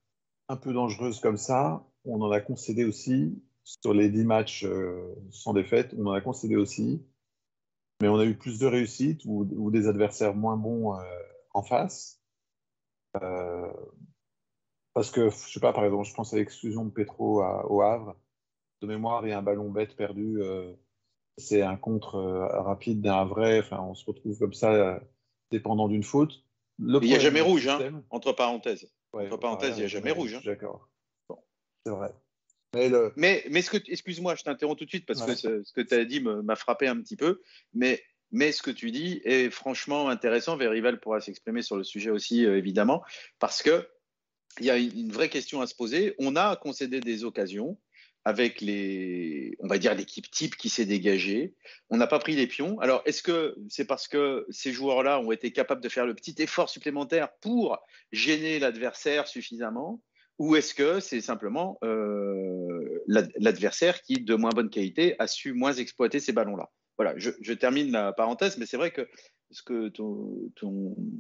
un 0.50 0.58
peu 0.58 0.74
dangereuse 0.74 1.20
comme 1.20 1.38
ça, 1.38 1.86
on 2.06 2.22
en 2.22 2.32
a 2.32 2.40
concédé 2.40 2.84
aussi. 2.84 3.42
Sur 3.64 3.94
les 3.94 4.10
10 4.10 4.24
matchs 4.24 4.64
euh, 4.64 5.14
sans 5.30 5.54
défaite, 5.54 5.94
on 5.98 6.06
en 6.06 6.14
a 6.14 6.22
concédé 6.22 6.56
aussi. 6.56 7.06
Mais 8.02 8.08
on 8.08 8.18
a 8.18 8.26
eu 8.26 8.38
plus 8.38 8.60
de 8.60 8.66
réussites 8.66 9.24
ou, 9.26 9.72
des 9.72 9.88
adversaires 9.88 10.36
moins 10.36 10.56
bons 10.56 10.96
euh, 10.96 11.04
en 11.54 11.64
face. 11.64 12.22
Euh, 13.22 13.74
parce 14.98 15.12
que, 15.12 15.30
je 15.30 15.52
sais 15.52 15.60
pas, 15.60 15.74
par 15.74 15.86
exemple, 15.86 16.08
je 16.08 16.14
pense 16.16 16.34
à 16.34 16.38
l'exclusion 16.38 16.84
de 16.84 16.90
Petro 16.90 17.44
au 17.44 17.82
Havre. 17.84 18.16
De 18.82 18.88
mémoire, 18.88 19.24
il 19.28 19.30
y 19.30 19.32
a 19.32 19.38
un 19.38 19.44
ballon 19.44 19.70
bête 19.70 19.96
perdu. 19.96 20.42
c'est 21.38 21.62
un 21.62 21.78
contre 21.78 22.18
rapide 22.18 23.02
d'un 23.02 23.26
vrai. 23.26 23.60
Enfin, 23.60 23.80
on 23.80 23.94
se 23.94 24.04
retrouve 24.06 24.40
comme 24.40 24.56
ça, 24.56 25.00
dépendant 25.52 25.88
d'une 25.88 26.02
faute. 26.02 26.44
il 26.80 27.00
n'y 27.00 27.14
a 27.14 27.20
jamais 27.20 27.42
rouge, 27.42 27.68
hein, 27.68 28.02
entre 28.10 28.32
parenthèses. 28.32 28.92
Entre 29.14 29.38
parenthèses, 29.38 29.78
il 29.78 29.82
n'y 29.82 29.86
a 29.86 29.88
jamais 29.88 30.10
rouge. 30.10 30.34
Hein. 30.34 30.42
D'accord. 30.44 30.90
Bon, 31.30 31.38
c'est 31.86 31.92
vrai. 31.92 32.12
Mais, 33.16 33.46
mais, 33.52 33.62
ce 33.62 33.70
que, 33.70 33.78
excuse-moi, 33.92 34.34
je 34.34 34.42
t'interromps 34.46 34.80
tout 34.80 34.86
de 34.86 34.90
suite 34.90 35.06
parce 35.06 35.24
que 35.24 35.36
ce, 35.36 35.74
que 35.74 35.82
tu 35.82 35.94
as 35.94 36.06
dit 36.06 36.22
m'a 36.22 36.56
frappé 36.56 36.88
un 36.88 37.00
petit 37.00 37.18
peu. 37.18 37.40
Mais, 37.76 38.02
mais 38.32 38.52
ce 38.52 38.64
que 38.64 38.72
tu 38.72 38.90
dis 38.90 39.22
est 39.26 39.52
franchement 39.52 40.10
intéressant. 40.10 40.58
Verival 40.58 41.00
pourra 41.00 41.22
s'exprimer 41.22 41.62
sur 41.62 41.78
le 41.78 41.84
sujet 41.84 42.10
aussi, 42.10 42.48
euh, 42.48 42.58
évidemment, 42.58 43.04
parce 43.38 43.62
que 43.62 43.88
il 44.60 44.66
y 44.66 44.70
a 44.70 44.78
une 44.78 45.12
vraie 45.12 45.30
question 45.30 45.62
à 45.62 45.68
se 45.68 45.76
poser. 45.76 46.16
On 46.20 46.36
a 46.36 46.56
concédé 46.56 47.00
des 47.00 47.24
occasions 47.24 47.78
avec 48.28 48.60
les, 48.60 49.56
on 49.60 49.68
va 49.68 49.78
dire 49.78 49.96
l'équipe 49.96 50.30
type 50.30 50.58
qui 50.58 50.68
s'est 50.68 50.86
dégagée. 50.86 51.56
On 51.90 51.96
n'a 51.96 52.08
pas 52.08 52.20
pris 52.20 52.36
les 52.36 52.46
pions. 52.46 52.78
Alors, 52.82 53.02
est-ce 53.06 53.24
que 53.24 53.56
c'est 53.70 53.86
parce 53.86 54.10
que 54.10 54.46
ces 54.50 54.74
joueurs-là 54.74 55.22
ont 55.22 55.32
été 55.32 55.52
capables 55.54 55.82
de 55.82 55.88
faire 55.88 56.06
le 56.06 56.14
petit 56.14 56.36
effort 56.40 56.70
supplémentaire 56.70 57.30
pour 57.40 57.78
gêner 58.12 58.60
l'adversaire 58.60 59.28
suffisamment, 59.28 60.02
ou 60.40 60.58
est-ce 60.58 60.74
que 60.74 61.00
c'est 61.00 61.22
simplement 61.22 61.80
euh, 61.86 63.02
l'adversaire 63.08 64.02
qui, 64.02 64.16
de 64.16 64.36
moins 64.36 64.52
bonne 64.52 64.70
qualité, 64.70 65.16
a 65.20 65.28
su 65.28 65.54
moins 65.54 65.74
exploiter 65.74 66.20
ces 66.20 66.34
ballons-là? 66.34 66.70
Voilà, 66.98 67.14
je, 67.18 67.54
termine 67.54 67.92
la 67.92 68.12
parenthèse, 68.12 68.58
mais 68.58 68.66
c'est 68.66 68.78
vrai 68.78 68.92
que 68.92 69.08
ce 69.52 69.64
que 69.64 69.92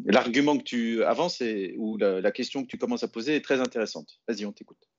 l'argument 0.06 0.58
que 0.58 0.64
tu 0.64 1.04
avances 1.04 1.42
ou 1.78 1.98
la 1.98 2.32
question 2.32 2.64
que 2.64 2.68
tu 2.68 2.78
commences 2.78 3.04
à 3.04 3.08
poser 3.08 3.36
est 3.36 3.42
très 3.42 3.60
intéressante. 3.60 4.20
Vas-y, 4.28 4.46
on 4.46 4.52
t'écoute. 4.52 4.90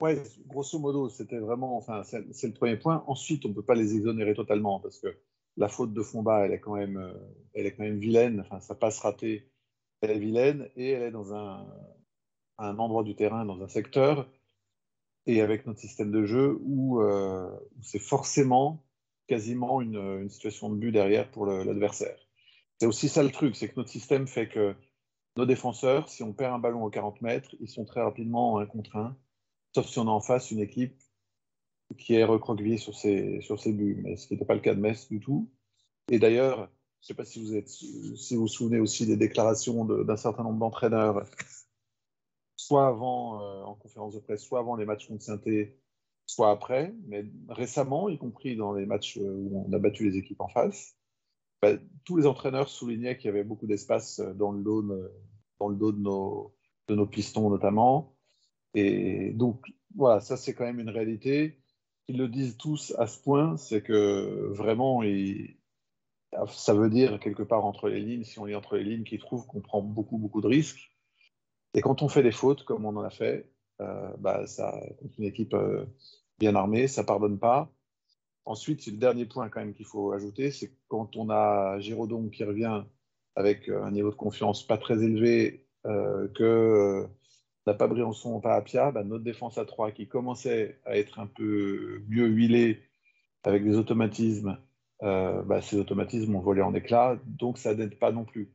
Ouais, 0.00 0.22
grosso 0.46 0.78
modo, 0.78 1.08
c'était 1.08 1.38
vraiment, 1.38 1.76
enfin, 1.78 2.02
c'est 2.04 2.46
le 2.46 2.52
premier 2.52 2.76
point. 2.76 3.02
Ensuite, 3.06 3.46
on 3.46 3.48
ne 3.48 3.54
peut 3.54 3.64
pas 3.64 3.74
les 3.74 3.94
exonérer 3.94 4.34
totalement 4.34 4.78
parce 4.78 4.98
que 4.98 5.08
la 5.56 5.68
faute 5.68 5.94
de 5.94 6.02
Fomba, 6.02 6.44
elle 6.44 6.52
est 6.52 6.60
quand 6.60 6.74
même, 6.74 6.98
euh, 6.98 7.14
elle 7.54 7.64
est 7.64 7.74
quand 7.74 7.84
même 7.84 7.98
vilaine. 7.98 8.40
Enfin, 8.40 8.60
ça 8.60 8.74
passe 8.74 8.98
raté, 8.98 9.50
elle 10.02 10.10
est 10.10 10.18
vilaine 10.18 10.68
et 10.76 10.90
elle 10.90 11.02
est 11.04 11.10
dans 11.10 11.32
un, 11.32 11.66
un 12.58 12.78
endroit 12.78 13.04
du 13.04 13.16
terrain, 13.16 13.46
dans 13.46 13.62
un 13.62 13.68
secteur 13.68 14.28
et 15.26 15.40
avec 15.40 15.66
notre 15.66 15.80
système 15.80 16.12
de 16.12 16.24
jeu 16.24 16.58
où, 16.62 17.00
euh, 17.00 17.50
c'est 17.82 17.98
forcément 17.98 18.85
quasiment 19.26 19.80
une, 19.80 20.28
situation 20.28 20.70
de 20.70 20.76
but 20.76 20.92
derrière 20.92 21.30
pour 21.30 21.46
l'adversaire. 21.46 22.18
C'est 22.80 22.86
aussi 22.86 23.08
ça 23.08 23.22
le 23.22 23.30
truc, 23.30 23.56
c'est 23.56 23.68
que 23.68 23.76
notre 23.76 23.90
système 23.90 24.26
fait 24.26 24.48
que 24.48 24.74
nos 25.36 25.46
défenseurs, 25.46 26.08
si 26.08 26.22
on 26.22 26.32
perd 26.32 26.54
un 26.54 26.58
ballon 26.58 26.84
aux 26.84 26.90
40 26.90 27.20
mètres, 27.22 27.54
ils 27.60 27.68
sont 27.68 27.84
très 27.84 28.02
rapidement 28.02 28.58
un 28.58 28.66
contre 28.66 28.96
un, 28.96 29.16
sauf 29.74 29.86
si 29.86 29.98
on 29.98 30.08
a 30.08 30.10
en 30.10 30.20
face 30.20 30.50
une 30.50 30.60
équipe 30.60 30.98
qui 31.98 32.14
est 32.14 32.24
recroquevillée 32.24 32.78
sur 32.78 32.94
ses, 32.94 33.40
sur 33.42 33.60
ses 33.60 33.72
buts, 33.72 34.00
mais 34.02 34.16
ce 34.16 34.26
qui 34.26 34.34
n'était 34.34 34.46
pas 34.46 34.54
le 34.54 34.60
cas 34.60 34.74
de 34.74 34.80
Metz 34.80 35.08
du 35.08 35.20
tout. 35.20 35.50
Et 36.10 36.18
d'ailleurs, 36.18 36.68
je 37.00 37.04
ne 37.04 37.06
sais 37.06 37.14
pas 37.14 37.24
si 37.24 37.40
vous, 37.42 37.54
êtes, 37.54 37.68
si 37.68 38.36
vous 38.36 38.48
souvenez 38.48 38.80
aussi 38.80 39.06
des 39.06 39.16
déclarations 39.16 39.84
d'un 39.84 40.16
certain 40.16 40.42
nombre 40.42 40.58
d'entraîneurs, 40.58 41.24
soit 42.56 42.88
avant, 42.88 43.40
euh, 43.40 43.62
en 43.62 43.74
conférence 43.74 44.14
de 44.14 44.20
presse, 44.20 44.42
soit 44.42 44.58
avant 44.58 44.76
les 44.76 44.86
matchs 44.86 45.06
contre 45.06 45.22
saint 45.22 45.38
soit 46.26 46.50
après, 46.50 46.94
mais 47.06 47.24
récemment, 47.48 48.08
y 48.08 48.18
compris 48.18 48.56
dans 48.56 48.74
les 48.74 48.86
matchs 48.86 49.16
où 49.16 49.64
on 49.66 49.72
a 49.72 49.78
battu 49.78 50.08
les 50.08 50.18
équipes 50.18 50.40
en 50.40 50.48
face, 50.48 50.96
bah, 51.62 51.72
tous 52.04 52.16
les 52.16 52.26
entraîneurs 52.26 52.68
soulignaient 52.68 53.16
qu'il 53.16 53.26
y 53.26 53.28
avait 53.30 53.44
beaucoup 53.44 53.66
d'espace 53.66 54.18
euh, 54.20 54.34
dans 54.34 54.52
le 54.52 54.62
dos, 54.62 54.82
dans 55.58 55.68
le 55.68 55.76
dos 55.76 55.92
de, 55.92 56.00
nos, 56.94 57.06
pistons 57.06 57.48
notamment. 57.48 58.14
Et 58.74 59.32
donc, 59.32 59.72
voilà, 59.94 60.20
ça 60.20 60.36
c'est 60.36 60.54
quand 60.54 60.64
même 60.64 60.80
une 60.80 60.90
réalité. 60.90 61.58
qu'ils 62.04 62.18
le 62.18 62.28
disent 62.28 62.56
tous 62.58 62.94
à 62.98 63.06
ce 63.06 63.20
point, 63.20 63.56
c'est 63.56 63.82
que 63.82 64.50
vraiment, 64.52 65.02
ça 66.48 66.74
veut 66.74 66.90
dire 66.90 67.18
quelque 67.20 67.42
part 67.42 67.64
entre 67.64 67.88
les 67.88 68.00
lignes, 68.00 68.24
si 68.24 68.38
on 68.38 68.44
lit 68.44 68.54
entre 68.54 68.76
les 68.76 68.84
lignes, 68.84 69.04
qu'ils 69.04 69.20
trouvent 69.20 69.46
qu'on 69.46 69.60
prend 69.60 69.80
beaucoup, 69.80 70.18
beaucoup 70.18 70.42
de 70.42 70.48
risques. 70.48 70.90
Et 71.74 71.80
quand 71.80 72.02
on 72.02 72.08
fait 72.08 72.22
des 72.22 72.32
fautes, 72.32 72.64
comme 72.64 72.84
on 72.84 72.96
en 72.96 73.02
a 73.02 73.10
fait, 73.10 73.38
euh, 73.38 73.55
bah, 73.80 74.46
ça, 74.46 74.80
une 75.18 75.24
équipe 75.24 75.54
euh, 75.54 75.86
bien 76.38 76.54
armée, 76.54 76.88
ça 76.88 77.04
pardonne 77.04 77.38
pas. 77.38 77.70
Ensuite, 78.44 78.82
c'est 78.82 78.92
le 78.92 78.98
dernier 78.98 79.26
point 79.26 79.48
quand 79.48 79.60
même 79.60 79.74
qu'il 79.74 79.86
faut 79.86 80.12
ajouter, 80.12 80.50
c'est 80.50 80.72
quand 80.88 81.16
on 81.16 81.30
a 81.30 81.78
Giraudon 81.80 82.28
qui 82.28 82.44
revient 82.44 82.84
avec 83.34 83.68
un 83.68 83.90
niveau 83.90 84.10
de 84.10 84.16
confiance 84.16 84.66
pas 84.66 84.78
très 84.78 85.02
élevé, 85.02 85.66
euh, 85.86 86.28
que 86.28 87.06
n'a 87.66 87.74
pas 87.74 87.88
Briançon, 87.88 88.40
pas 88.40 88.54
Apia, 88.54 88.92
bah, 88.92 89.04
notre 89.04 89.24
défense 89.24 89.58
à 89.58 89.64
3 89.64 89.90
qui 89.92 90.08
commençait 90.08 90.80
à 90.84 90.96
être 90.96 91.18
un 91.18 91.26
peu 91.26 92.02
mieux 92.08 92.26
huilée 92.26 92.82
avec 93.44 93.64
des 93.64 93.76
automatismes, 93.76 94.58
euh, 95.02 95.42
bah, 95.42 95.62
ces 95.62 95.78
automatismes 95.78 96.34
ont 96.36 96.40
volé 96.40 96.62
en 96.62 96.74
éclats, 96.74 97.18
donc 97.26 97.58
ça 97.58 97.74
n'aide 97.74 97.98
pas 97.98 98.12
non 98.12 98.24
plus. 98.24 98.52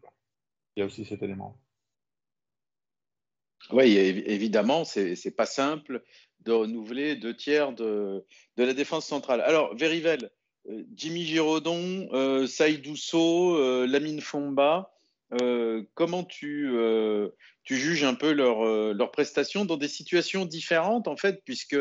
Il 0.76 0.82
y 0.82 0.84
a 0.84 0.86
aussi 0.86 1.06
cet 1.06 1.24
élément. 1.24 1.61
Oui, 3.72 3.98
évidemment, 3.98 4.84
c'est 4.84 5.14
n'est 5.24 5.32
pas 5.32 5.46
simple 5.46 6.04
de 6.46 6.52
renouveler 6.52 7.16
deux 7.16 7.36
tiers 7.36 7.72
de, 7.74 8.26
la 8.58 8.74
défense 8.74 9.06
centrale. 9.06 9.42
Alors, 9.42 9.76
Verivel, 9.76 10.32
euh, 10.70 10.84
Jimmy 10.96 11.24
Giraudon, 11.24 12.10
euh, 12.14 12.48
Saïdousso, 12.48 13.56
euh, 13.58 13.86
Lamine 13.88 14.22
Fomba, 14.22 14.92
euh, 15.42 15.84
comment 15.94 16.24
tu, 16.24 16.70
juges 17.66 18.04
un 18.04 18.16
peu 18.16 18.34
leurs 18.34 18.94
leur 18.94 19.12
prestations 19.12 19.66
dans 19.66 19.78
des 19.78 19.88
situations 19.88 20.46
différentes, 20.46 21.08
en 21.08 21.16
fait, 21.16 21.42
puisque 21.46 21.78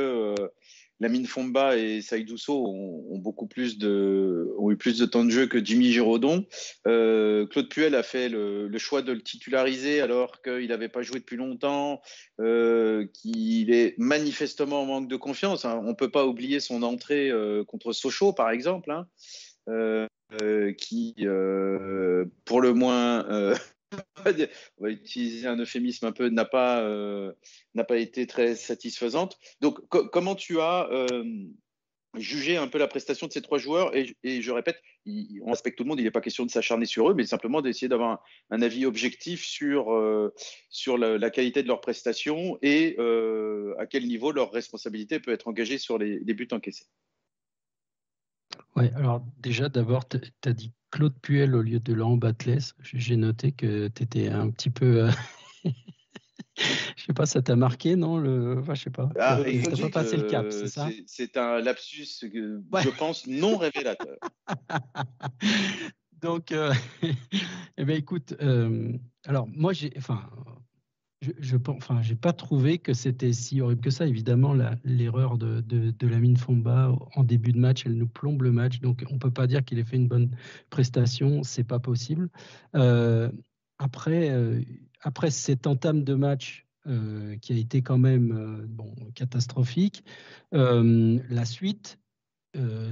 Lamine 1.01 1.27
Fomba 1.27 1.77
et 1.77 2.03
Saïdousso 2.03 2.53
ont, 2.53 3.05
ont, 3.11 3.19
beaucoup 3.19 3.47
plus 3.47 3.79
de, 3.79 4.55
ont 4.59 4.71
eu 4.71 4.77
plus 4.77 4.99
de 4.99 5.07
temps 5.07 5.25
de 5.25 5.31
jeu 5.31 5.47
que 5.47 5.65
Jimmy 5.65 5.91
Giraudon. 5.93 6.47
Claude 6.85 7.69
Puel 7.69 7.95
a 7.95 8.03
fait 8.03 8.29
le, 8.29 8.71
choix 8.79 9.03
de 9.03 9.13
le 9.13 9.23
titulariser 9.23 10.01
alors 10.01 10.43
qu'il 10.43 10.69
n'avait 10.69 10.89
pas 10.89 11.03
joué 11.03 11.19
depuis 11.19 11.37
longtemps, 11.37 12.01
qu'il 12.39 13.73
est 13.73 13.95
manifestement 13.99 14.83
en 14.83 14.87
manque 14.87 15.09
de 15.09 15.17
confiance. 15.17 15.65
Hein. 15.65 15.81
On 15.85 15.91
ne 15.91 15.95
peut 15.95 16.11
pas 16.11 16.27
oublier 16.27 16.61
son 16.61 16.83
entrée 16.83 17.31
contre 17.67 17.93
Sochaux, 17.93 18.33
par 18.33 18.51
exemple. 18.51 18.91
Hein. 18.91 19.07
Euh, 20.43 20.73
qui, 20.73 21.15
euh, 21.23 22.25
pour 22.45 22.61
le 22.61 22.73
moins, 22.73 23.29
euh, 23.31 23.57
on 24.27 24.85
va 24.85 24.91
utiliser 24.91 25.47
un 25.47 25.57
euphémisme 25.57 26.07
un 26.07 26.13
peu, 26.13 26.29
n'a 26.29 26.45
pas, 26.45 26.83
n'a 27.75 27.85
pas 27.85 27.97
été 27.99 28.27
très 28.27 28.55
satisfaisante. 28.55 29.39
Donc, 29.61 29.79
comment 29.89 30.35
tu 30.35 30.61
as 30.61 30.89
jugé 32.17 32.57
un 32.57 32.67
peu 32.67 32.79
la 32.79 32.89
prestation 32.89 33.27
de 33.27 33.33
ces 33.33 33.43
trois 33.43 33.59
joueurs? 33.59 33.95
Et, 33.95 34.15
je 34.43 34.51
répète, 34.51 34.81
on 35.07 35.51
respecte 35.51 35.79
tout 35.79 35.85
le 35.85 35.89
monde, 35.89 36.01
il 36.01 36.05
n'est 36.05 36.11
pas 36.11 36.21
question 36.21 36.45
de 36.45 36.51
s'acharner 36.51 36.87
sur 36.87 37.11
eux, 37.11 37.15
mais 37.15 37.25
simplement 37.25 37.63
d'essayer 37.63 37.89
d'avoir 37.89 38.23
un, 38.51 38.63
avis 38.63 38.87
objectif 38.87 39.45
sur, 39.45 39.97
sur 40.69 40.99
la, 40.99 41.31
qualité 41.31 41.63
de 41.63 41.69
leurs 41.69 41.81
prestations 41.81 42.59
et 42.63 42.97
à 43.79 43.87
quel 43.87 44.07
niveau 44.07 44.33
leur 44.33 44.53
responsabilité 44.53 45.21
peut 45.21 45.33
être 45.33 45.49
engagée 45.49 45.79
sur 45.79 45.99
les 45.99 46.35
buts 46.35 46.49
encaissés. 46.53 46.87
Oui, 48.77 48.87
alors 48.95 49.25
déjà, 49.39 49.69
d'abord, 49.69 50.09
tu 50.09 50.19
as 50.45 50.53
dit 50.53 50.73
Claude 50.91 51.15
Puel 51.21 51.55
au 51.55 51.63
lieu 51.63 51.81
de 51.81 51.93
Laurent 51.93 52.17
Batles. 52.17 52.75
J'ai 52.83 53.17
noté 53.17 53.53
que 53.53 53.89
tu 53.89 54.03
étais 54.03 54.29
un 54.29 54.51
petit 54.51 54.71
peu. 54.71 55.05
Euh, 55.05 55.11
je 56.97 57.05
sais 57.07 57.13
pas, 57.13 57.27
ça 57.27 57.43
t'a 57.43 57.57
marqué, 57.57 57.97
non 57.97 58.19
le... 58.19 58.59
Enfin, 58.59 58.75
je 58.75 58.83
sais 58.85 58.91
pas. 58.91 59.11
Ah, 59.19 59.41
pas 59.81 59.91
passé 59.91 60.17
le 60.17 60.25
cap, 60.25 60.47
c'est 60.51 60.69
ça? 60.69 60.89
C'est 61.07 61.37
un 61.37 61.61
lapsus, 61.61 62.07
je 62.23 62.99
pense, 62.99 63.27
non 63.27 63.57
révélateur. 63.57 64.17
Donc, 66.21 66.53
euh... 66.53 66.73
eh 67.79 67.85
bien, 67.85 67.97
écoute, 67.97 68.35
euh... 68.41 68.93
alors 69.25 69.49
moi, 69.49 69.73
j'ai, 69.73 69.93
enfin, 69.97 70.29
je, 71.21 71.31
je 71.39 71.57
enfin, 71.69 72.01
pas 72.21 72.33
trouvé 72.33 72.79
que 72.79 72.95
c'était 72.95 73.33
si 73.33 73.61
horrible 73.61 73.81
que 73.81 73.91
ça. 73.91 74.07
Évidemment, 74.07 74.55
l'erreur 74.85 75.39
de, 75.39 75.61
de, 75.61 75.91
de 75.91 76.07
Lamine 76.07 76.37
Fomba 76.37 76.97
en 77.15 77.25
début 77.25 77.53
de 77.53 77.59
match, 77.59 77.85
elle 77.87 77.97
nous 77.97 78.09
plombe 78.09 78.43
le 78.43 78.53
match. 78.53 78.81
Donc, 78.81 79.05
on 79.11 79.19
peut 79.19 79.31
pas 79.31 79.47
dire 79.47 79.65
qu'il 79.65 79.79
ait 79.79 79.85
fait 79.85 79.97
une 79.97 80.09
bonne 80.09 80.31
prestation. 80.71 81.43
C'est 81.43 81.65
pas 81.65 81.79
possible. 81.79 82.31
Euh, 82.75 83.31
après, 83.79 84.31
euh, 84.31 84.63
après 85.01 85.31
cette 85.31 85.67
entame 85.67 86.05
de 86.05 86.15
match 86.15 86.67
euh, 86.87 87.37
qui 87.39 87.53
a 87.53 87.57
été 87.57 87.83
quand 87.83 87.99
même 87.99 88.33
euh, 88.33 88.67
bon, 88.69 88.95
catastrophique, 89.15 90.05
la 90.53 91.45
suite, 91.45 91.99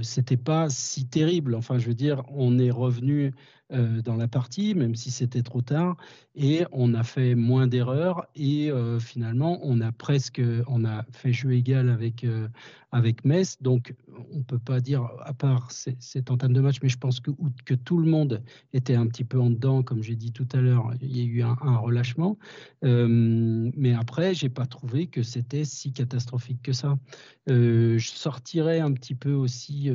c'était 0.01 0.37
pas 0.37 0.69
si 0.69 1.07
terrible. 1.07 1.53
Enfin, 1.53 1.77
je 1.77 1.87
veux 1.87 1.93
dire, 1.93 2.23
on 2.29 2.57
est 2.59 2.71
revenu 2.71 3.33
euh, 3.71 4.01
dans 4.01 4.15
la 4.15 4.27
partie, 4.27 4.73
même 4.73 4.95
si 4.95 5.11
c'était 5.11 5.43
trop 5.43 5.61
tard, 5.61 5.95
et 6.33 6.65
on 6.71 6.95
a 6.95 7.03
fait 7.03 7.35
moins 7.35 7.67
d'erreurs 7.67 8.25
et 8.35 8.71
euh, 8.71 8.99
finalement 8.99 9.59
on 9.61 9.79
a 9.79 9.91
presque, 9.91 10.41
on 10.65 10.85
a 10.85 11.05
fait 11.11 11.33
jeu 11.33 11.53
égal 11.53 11.91
avec 11.91 12.23
euh, 12.23 12.47
avec 12.91 13.23
Metz, 13.25 13.61
donc 13.61 13.93
on 14.33 14.41
peut 14.41 14.57
pas 14.57 14.81
dire 14.81 15.07
à 15.23 15.33
part 15.33 15.69
cette 15.69 16.31
entame 16.31 16.53
de 16.53 16.61
match, 16.61 16.77
mais 16.81 16.89
je 16.89 16.97
pense 16.97 17.19
que 17.19 17.29
que 17.63 17.75
tout 17.75 17.99
le 17.99 18.09
monde 18.09 18.41
était 18.73 18.95
un 18.95 19.05
petit 19.05 19.23
peu 19.23 19.39
en 19.39 19.51
dedans, 19.51 19.83
comme 19.83 20.01
j'ai 20.01 20.15
dit 20.15 20.31
tout 20.31 20.47
à 20.53 20.57
l'heure, 20.57 20.91
il 20.99 21.15
y 21.15 21.21
a 21.21 21.25
eu 21.25 21.43
un, 21.43 21.77
relâchement, 21.77 22.39
mais 22.81 23.93
après 23.93 24.33
j'ai 24.33 24.49
pas 24.49 24.65
trouvé 24.65 25.05
que 25.05 25.21
c'était 25.21 25.63
si 25.63 25.93
catastrophique 25.93 26.63
que 26.63 26.73
ça. 26.73 26.97
je 27.45 27.99
sortirais 27.99 28.79
un 28.79 28.93
petit 28.93 29.13
peu 29.13 29.33
aussi 29.33 29.91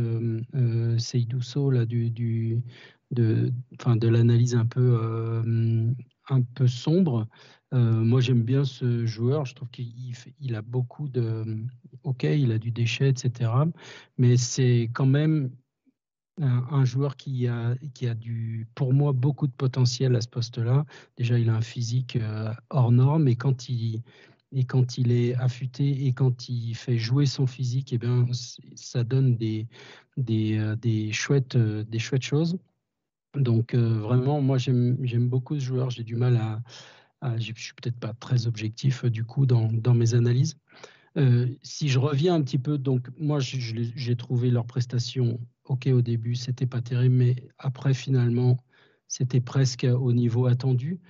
Seydouso 0.96 1.70
là 1.70 1.86
du 1.86 2.62
de, 3.10 3.52
de 3.86 4.08
l'analyse 4.08 4.54
un 4.54 4.66
peu, 4.66 4.98
euh, 5.02 5.92
un 6.28 6.42
peu 6.42 6.66
sombre. 6.66 7.26
Euh, 7.72 7.92
moi, 7.92 8.20
j'aime 8.20 8.42
bien 8.42 8.64
ce 8.64 9.06
joueur. 9.06 9.46
Je 9.46 9.54
trouve 9.54 9.68
qu'il 9.70 10.14
il 10.40 10.54
a 10.54 10.62
beaucoup 10.62 11.08
de. 11.08 11.64
Ok, 12.04 12.24
il 12.24 12.52
a 12.52 12.58
du 12.58 12.70
déchet, 12.70 13.08
etc. 13.08 13.50
Mais 14.18 14.36
c'est 14.36 14.90
quand 14.92 15.06
même 15.06 15.50
un, 16.40 16.84
joueur 16.84 17.16
qui 17.16 17.46
a, 17.46 17.76
qui 17.94 18.08
a 18.08 18.14
du, 18.14 18.66
pour 18.74 18.92
moi, 18.92 19.12
beaucoup 19.12 19.46
de 19.46 19.52
potentiel 19.52 20.16
à 20.16 20.20
ce 20.20 20.28
poste-là. 20.28 20.84
Déjà, 21.16 21.38
il 21.38 21.48
a 21.48 21.54
un 21.54 21.60
physique 21.60 22.16
euh, 22.16 22.52
hors 22.70 22.90
norme 22.90 23.28
et 23.28 23.36
quand 23.36 23.68
il, 23.68 24.02
et 24.52 24.64
quand 24.64 24.98
il 24.98 25.12
est 25.12 25.34
affûté 25.36 26.06
et 26.06 26.12
quand 26.12 26.48
il 26.48 26.74
fait 26.74 26.98
jouer 26.98 27.26
son 27.26 27.46
physique, 27.46 27.92
eh 27.92 27.98
bien, 27.98 28.26
ça 28.74 29.04
donne 29.04 29.36
des, 29.36 29.68
des, 30.16 30.74
des, 30.80 31.12
chouettes, 31.12 31.56
des 31.56 31.98
chouettes 31.98 32.22
choses. 32.22 32.58
Donc 33.36 33.74
euh, 33.74 33.98
vraiment, 33.98 34.40
moi 34.40 34.58
j'aime 34.58 35.28
beaucoup 35.28 35.54
ce 35.58 35.64
joueur. 35.64 35.90
J'ai 35.90 36.04
du 36.04 36.16
mal 36.16 36.36
à, 36.36 36.62
à 37.20 37.36
je 37.38 37.52
suis 37.56 37.74
peut-être 37.74 37.98
pas 37.98 38.14
très 38.14 38.46
objectif 38.46 39.04
euh, 39.04 39.10
du 39.10 39.24
coup 39.24 39.46
dans, 39.46 39.94
mes 39.94 40.14
analyses. 40.14 40.56
Euh, 41.16 41.48
si 41.62 41.88
je 41.88 41.98
reviens 41.98 42.34
un 42.34 42.42
petit 42.42 42.58
peu, 42.58 42.78
donc 42.78 43.08
moi 43.18 43.38
j'ai 43.40 44.16
trouvé 44.16 44.50
leur 44.50 44.66
prestation 44.66 45.40
ok 45.64 45.86
au 45.86 46.02
début, 46.02 46.34
c'était 46.34 46.66
pas 46.66 46.82
terrible, 46.82 47.14
mais 47.14 47.36
après 47.58 47.94
finalement 47.94 48.56
c'était 49.06 49.40
presque 49.40 49.84
au 49.84 50.12
niveau 50.12 50.46
attendu. 50.46 51.00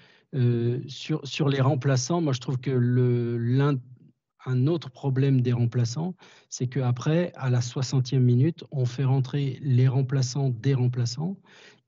Sur, 0.88 1.24
sur 1.24 1.48
les 1.48 1.60
remplaçants, 1.60 2.20
moi 2.20 2.32
je 2.32 2.40
trouve 2.40 2.58
que 2.58 2.70
l'un 2.72 3.76
un 4.46 4.66
autre 4.66 4.90
problème 4.90 5.40
des 5.40 5.52
remplaçants, 5.52 6.14
c'est 6.48 6.66
qu'après, 6.66 7.32
à 7.34 7.50
la 7.50 7.60
60e 7.60 8.18
minute, 8.18 8.64
on 8.70 8.84
fait 8.84 9.04
rentrer 9.04 9.58
les 9.62 9.88
remplaçants 9.88 10.50
des 10.50 10.74
remplaçants. 10.74 11.36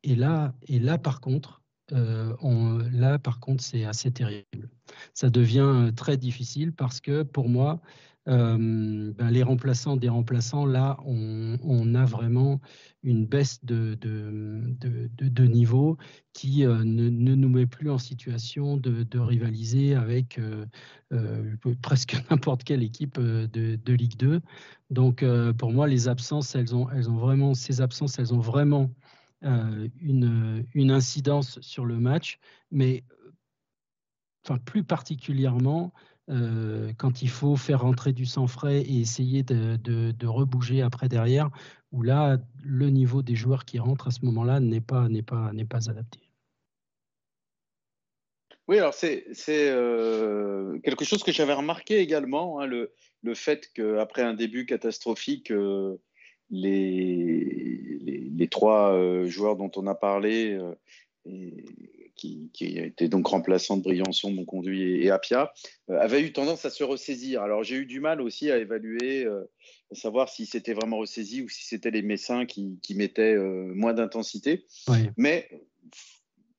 Et 0.07 0.15
là, 0.15 0.55
et 0.69 0.79
là 0.79 0.99
par 0.99 1.21
contre, 1.21 1.63
euh, 1.93 2.89
là, 2.93 3.19
par 3.19 3.41
contre, 3.41 3.63
c'est 3.63 3.85
assez 3.85 4.11
terrible. 4.13 4.69
Ça 5.15 5.31
devient 5.31 5.61
euh, 5.61 5.93
très 5.93 6.17
difficile 6.17 6.73
parce 6.73 7.01
que 7.01 7.23
pour 7.25 7.49
moi, 7.49 7.81
euh, 8.29 9.13
ben, 9.13 9.31
les 9.31 9.43
remplaçants 9.43 9.97
des 9.97 10.09
remplaçants, 10.09 10.65
là, 10.65 10.97
on, 11.05 11.95
a 11.95 12.05
vraiment 12.05 12.61
une 13.03 13.27
baisse 13.27 13.65
de, 13.65 13.97
niveau 15.47 15.97
qui 16.33 16.63
ne, 16.65 17.09
nous 17.09 17.49
met 17.49 17.67
plus 17.67 17.91
en 17.91 17.99
situation 17.99 18.77
de, 18.77 19.19
rivaliser 19.19 19.95
avec 19.95 20.41
presque 21.83 22.17
n'importe 22.31 22.65
quelle 22.65 22.83
équipe 22.83 23.21
de, 23.21 23.93
Ligue 23.93 24.17
2. 24.17 24.41
Donc, 24.91 25.25
pour 25.59 25.73
moi, 25.73 25.87
les 25.87 26.09
absences, 26.09 26.57
elles 26.57 26.75
ont, 26.75 26.87
vraiment, 27.17 27.55
ces 27.55 27.81
absences, 27.81 28.19
elles 28.19 28.35
ont 28.35 28.41
vraiment 28.41 28.91
une, 30.01 30.67
une, 30.75 30.91
incidence 30.91 31.61
sur 31.61 31.85
le 31.85 31.99
match, 31.99 32.39
mais 32.71 33.05
enfin, 34.45 34.59
plus 34.59 34.85
particulièrement 34.85 35.93
euh, 36.29 36.93
quand 36.99 37.23
il 37.23 37.29
faut 37.29 37.57
faire 37.57 37.83
rentrer 37.83 38.13
du 38.13 38.27
sang 38.27 38.49
frais 38.49 38.81
et 38.81 39.01
essayer 39.01 39.45
de, 39.45 40.27
rebouger 40.27 40.83
après 40.83 41.09
derrière, 41.09 41.51
où 41.93 42.03
là, 42.03 42.39
le 42.65 42.91
niveau 42.91 43.23
des 43.23 43.37
joueurs 43.37 43.65
qui 43.65 43.79
rentrent 43.79 44.09
à 44.09 44.11
ce 44.11 44.25
moment-là 44.25 44.59
n'est 44.61 44.81
pas, 44.81 45.09
n'est 45.09 45.23
pas, 45.23 45.53
n'est 45.53 45.65
pas 45.65 45.89
adapté. 45.89 46.21
Oui, 48.67 48.79
alors 48.79 48.95
c'est 48.95 49.25
euh, 49.49 50.81
quelque 50.81 51.05
chose 51.05 51.23
que 51.23 51.31
j'avais 51.31 51.53
remarqué 51.53 52.01
également, 52.01 52.59
hein, 52.59 52.67
le, 52.67 52.93
le, 53.23 53.35
fait 53.35 53.71
qu'après 53.73 54.23
un 54.23 54.35
début 54.35 54.67
catastrophique, 54.67 55.53
euh, 55.53 55.97
les, 56.51 58.31
les, 58.37 58.49
trois 58.49 58.93
euh, 58.93 59.27
joueurs 59.27 59.57
dont 59.57 59.71
on 59.77 59.87
a 59.87 59.95
parlé, 59.95 60.59
et, 61.27 61.53
qui, 62.15 62.51
qui 62.53 62.79
étaient 62.79 63.09
donc 63.09 63.27
remplaçants 63.27 63.77
de 63.77 63.83
Briançon, 63.83 64.31
Monconduit 64.31 65.03
et, 65.05 65.11
Apia, 65.11 65.53
avaient 65.89 66.23
eu 66.23 66.33
tendance 66.33 66.65
à 66.65 66.71
se 66.71 66.85
ressaisir. 66.85 67.43
Alors 67.43 67.63
j'ai 67.63 67.77
eu 67.77 67.87
du 67.87 68.01
mal 68.01 68.21
aussi 68.23 68.51
à 68.51 68.59
évaluer, 68.59 69.27
à 69.27 69.95
savoir 69.95 70.29
si 70.29 70.47
c'était 70.47 70.73
vraiment 70.73 70.99
ressaisi 70.99 71.43
ou 71.43 71.49
si 71.49 71.67
c'était 71.67 71.91
les 71.91 72.03
Messins 72.03 72.47
qui, 72.47 72.79
qui 72.81 72.95
mettaient 72.95 73.37
moins 73.37 73.93
d'intensité. 73.93 74.65
Mais 75.17 75.49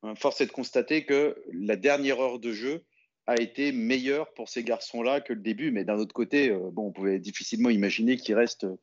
Hein, 0.03 0.15
force 0.15 0.41
est 0.41 0.45
de 0.45 0.51
constater 0.51 1.05
que 1.05 1.41
la 1.51 1.75
dernière 1.75 2.19
heure 2.19 2.39
de 2.39 2.51
jeu 2.51 2.83
a 3.25 3.39
été 3.41 3.71
meilleure 3.71 4.31
pour 4.33 4.47
ces 4.47 4.63
garçons-là 4.63 5.21
que 5.21 5.33
le 5.33 5.41
début. 5.41 5.71
Mais 5.71 5.83
d'un 5.83 5.97
autre 5.97 6.13
côté, 6.13 6.49
euh, 6.49 6.69
bon, 6.71 6.87
on 6.87 6.91
pouvait 6.91 7.19
difficilement 7.19 7.69
imaginer 7.69 8.15
qu'ils 8.17 8.35
restent 8.35 8.65
euh, 8.65 8.77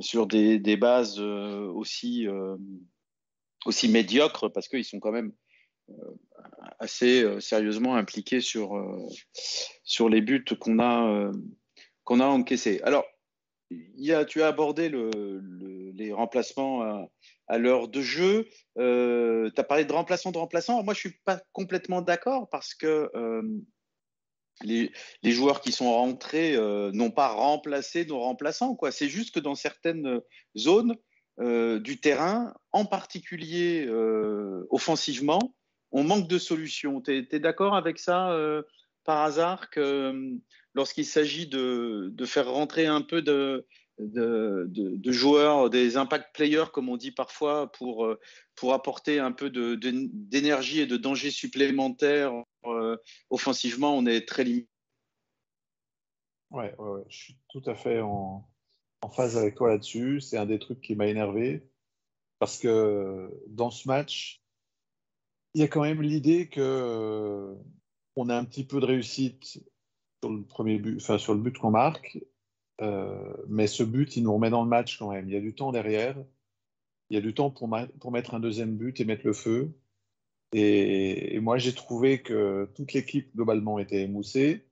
sur 0.00 0.26
des, 0.26 0.76
bases 0.76 1.18
euh, 1.18 1.66
aussi, 1.68 2.26
aussi 3.66 3.88
médiocres 3.88 4.52
parce 4.52 4.68
qu'ils 4.68 4.84
sont 4.84 5.00
quand 5.00 5.12
même 5.12 5.32
assez 6.78 7.24
sérieusement 7.40 7.96
impliqués 7.96 8.40
sur, 8.40 8.76
sur 9.84 10.08
les 10.08 10.20
buts 10.20 10.44
qu'on 10.60 10.78
a, 10.80 11.30
qu'on 12.04 12.20
a 12.20 12.26
encaissés. 12.26 12.80
Alors, 12.84 13.06
y 13.70 14.12
a, 14.12 14.24
tu 14.24 14.42
as 14.42 14.48
abordé 14.48 14.90
le, 14.90 15.10
les 15.94 16.12
remplacements 16.12 17.08
à 17.48 17.58
l'heure 17.58 17.88
de 17.88 18.00
jeu. 18.00 18.46
Euh, 18.78 19.50
tu 19.54 19.60
as 19.60 19.64
parlé 19.64 19.84
de 19.84 19.92
remplaçant 19.92 20.30
de 20.30 20.38
remplaçant. 20.38 20.82
Moi, 20.84 20.94
je 20.94 21.00
suis 21.00 21.18
pas 21.24 21.40
complètement 21.52 22.02
d'accord 22.02 22.48
parce 22.50 22.74
que 22.74 23.10
euh, 23.14 23.42
les, 24.62 24.92
joueurs 25.24 25.60
qui 25.60 25.72
sont 25.72 25.92
rentrés 25.92 26.54
euh, 26.56 26.90
n'ont 26.92 27.10
pas 27.10 27.28
remplacé 27.28 28.04
nos 28.04 28.20
remplaçants. 28.20 28.76
C'est 28.90 29.08
juste 29.08 29.34
que 29.34 29.40
dans 29.40 29.54
certaines 29.54 30.20
zones 30.56 30.96
du 31.40 32.00
terrain, 32.00 32.52
en 32.72 32.84
particulier 32.84 33.88
offensivement, 34.70 35.54
on 35.92 36.02
manque 36.02 36.26
de 36.26 36.36
solutions. 36.36 37.00
Tu 37.00 37.28
es, 37.30 37.38
d'accord 37.38 37.76
avec 37.76 38.00
ça 38.00 38.36
par 39.04 39.22
hasard 39.22 39.70
que 39.70 40.36
lorsqu'il 40.74 41.06
s'agit 41.06 41.46
de, 41.46 42.12
faire 42.24 42.50
rentrer 42.50 42.86
un 42.86 43.02
peu 43.02 43.22
de, 43.22 43.66
de, 43.98 45.12
joueurs, 45.12 45.70
des 45.70 45.96
impact 45.96 46.34
players, 46.34 46.66
comme 46.72 46.88
on 46.88 46.96
dit 46.96 47.10
parfois, 47.10 47.70
pour, 47.72 48.06
euh, 48.06 48.18
pour 48.54 48.74
apporter 48.74 49.18
un 49.18 49.32
peu 49.32 49.50
d'énergie 49.50 50.80
et 50.80 50.86
de 50.86 50.96
danger 50.96 51.30
supplémentaire 51.30 52.32
euh, 52.64 52.96
offensivement, 53.30 53.96
on 53.96 54.06
est 54.06 54.26
très 54.26 54.44
limité. 54.44 54.68
Ouais, 56.50 56.74
je 57.08 57.16
suis 57.16 57.36
tout 57.50 57.62
à 57.66 57.74
fait 57.74 58.00
en, 58.00 58.48
phase 59.12 59.36
avec 59.36 59.54
toi 59.54 59.68
là-dessus. 59.68 60.20
C'est 60.20 60.38
un 60.38 60.46
des 60.46 60.58
trucs 60.58 60.80
qui 60.80 60.94
m'a 60.94 61.06
énervé 61.06 61.68
parce 62.38 62.58
que 62.58 63.30
dans 63.48 63.70
ce 63.70 63.86
match, 63.86 64.42
il 65.54 65.60
y 65.60 65.64
a 65.64 65.68
quand 65.68 65.82
même 65.82 66.02
l'idée 66.02 66.48
que 66.48 66.60
euh, 66.60 67.54
on 68.16 68.28
a 68.28 68.36
un 68.36 68.44
petit 68.44 68.64
peu 68.64 68.80
de 68.80 68.86
réussite 68.86 69.62
sur 70.22 70.30
le 70.30 70.44
premier 70.44 70.78
but, 70.78 70.96
enfin 70.96 71.18
sur 71.18 71.34
le 71.34 71.40
but 71.40 71.56
qu'on 71.58 71.70
marque, 71.70 72.18
euh, 72.80 73.34
mais 73.48 73.66
ce 73.66 73.82
but, 73.82 74.16
il 74.16 74.22
nous 74.24 74.34
remet 74.34 74.50
dans 74.50 74.62
le 74.62 74.68
match 74.68 74.98
quand 74.98 75.10
même. 75.10 75.28
Il 75.28 75.34
y 75.34 75.36
a 75.36 75.40
du 75.40 75.54
temps 75.54 75.72
derrière. 75.72 76.16
Il 77.10 77.14
y 77.14 77.18
a 77.18 77.20
du 77.22 77.34
temps 77.34 77.50
pour, 77.50 77.68
pour 78.00 78.12
mettre 78.12 78.34
un 78.34 78.40
deuxième 78.40 78.76
but 78.76 79.00
et 79.00 79.04
mettre 79.04 79.26
le 79.26 79.32
feu. 79.32 79.72
Et, 80.52 81.38
moi, 81.40 81.58
j'ai 81.58 81.74
trouvé 81.74 82.22
que 82.22 82.70
toute 82.74 82.92
l'équipe, 82.92 83.34
globalement, 83.34 83.78
était 83.78 84.02
émoussée, 84.02 84.66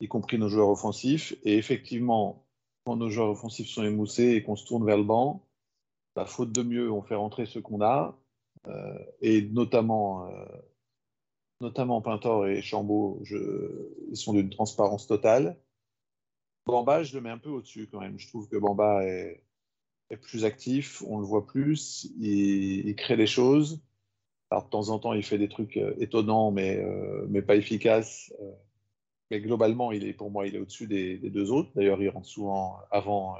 y 0.00 0.08
compris 0.08 0.38
nos 0.38 0.48
joueurs 0.48 0.68
offensifs. 0.68 1.34
Et 1.44 1.56
effectivement, 1.56 2.46
quand 2.84 2.96
nos 2.96 3.10
joueurs 3.10 3.30
offensifs 3.30 3.68
sont 3.68 3.84
émoussés 3.84 4.32
et 4.34 4.42
qu'on 4.42 4.56
se 4.56 4.66
tourne 4.66 4.84
vers 4.84 4.98
le 4.98 5.04
banc, 5.04 5.46
bah, 6.14 6.26
faute 6.26 6.52
de 6.52 6.62
mieux, 6.62 6.92
on 6.92 7.02
fait 7.02 7.14
rentrer 7.16 7.46
ce 7.46 7.58
qu'on 7.58 7.80
a. 7.82 8.18
Euh, 8.68 8.98
et 9.20 9.42
notamment, 9.42 10.26
euh, 10.28 10.44
notamment 11.60 12.00
Pintor 12.00 12.46
et 12.46 12.62
Chambaud, 12.62 13.22
ils 14.10 14.16
sont 14.16 14.32
d'une 14.32 14.50
transparence 14.50 15.06
totale. 15.06 15.58
Bamba, 16.66 17.02
je 17.02 17.14
le 17.14 17.20
mets 17.20 17.30
un 17.30 17.38
peu 17.38 17.50
au-dessus 17.50 17.88
quand 17.90 18.00
même. 18.00 18.18
Je 18.18 18.28
trouve 18.28 18.48
que 18.48 18.56
Bamba 18.56 19.04
est, 19.04 19.42
plus 20.22 20.44
actif, 20.44 21.02
on 21.08 21.18
le 21.18 21.26
voit 21.26 21.44
plus, 21.44 22.08
il, 22.20 22.94
crée 22.96 23.16
des 23.16 23.26
choses. 23.26 23.82
Alors 24.50 24.64
de 24.66 24.70
temps 24.70 24.90
en 24.90 24.98
temps, 25.00 25.12
il 25.12 25.24
fait 25.24 25.38
des 25.38 25.48
trucs 25.48 25.76
euh, 25.76 25.94
étonnants, 25.98 26.52
mais, 26.52 26.76
euh, 26.76 27.26
mais 27.28 27.42
pas 27.42 27.56
efficaces. 27.56 28.32
Euh. 28.40 28.52
mais 29.30 29.40
globalement, 29.40 29.90
il 29.90 30.06
est, 30.06 30.12
pour 30.12 30.30
moi, 30.30 30.46
il 30.46 30.54
est 30.54 30.60
au-dessus 30.60 30.86
des, 30.86 31.18
deux 31.18 31.50
autres. 31.50 31.70
D'ailleurs, 31.74 32.00
il 32.00 32.08
rentre 32.10 32.28
souvent 32.28 32.78
avant 32.92 33.36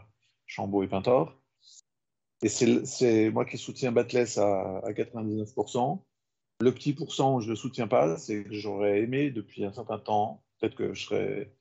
Chambaud 0.47 0.83
et 0.83 0.89
Pintor. 0.89 1.39
Et 2.43 2.49
c'est 2.49 3.31
moi 3.31 3.45
qui 3.45 3.57
soutiens 3.57 3.93
Batless 3.93 4.37
à, 4.39 4.79
à 4.79 4.93
99%. 4.93 6.03
Le 6.61 6.73
petit 6.73 6.93
pourcent 6.93 7.37
où 7.37 7.41
je 7.41 7.47
ne 7.47 7.51
le 7.51 7.57
soutiens 7.57 7.89
pas, 7.89 8.19
c'est 8.19 8.45
que 8.45 8.53
j'aurais 8.53 9.01
aimé 9.01 9.31
depuis 9.31 9.65
un 9.65 9.73
certain 9.73 9.99
temps, 9.99 10.43
peut-être 10.59 10.75
que 10.75 10.93
je 10.93 11.05
serais 11.05 11.53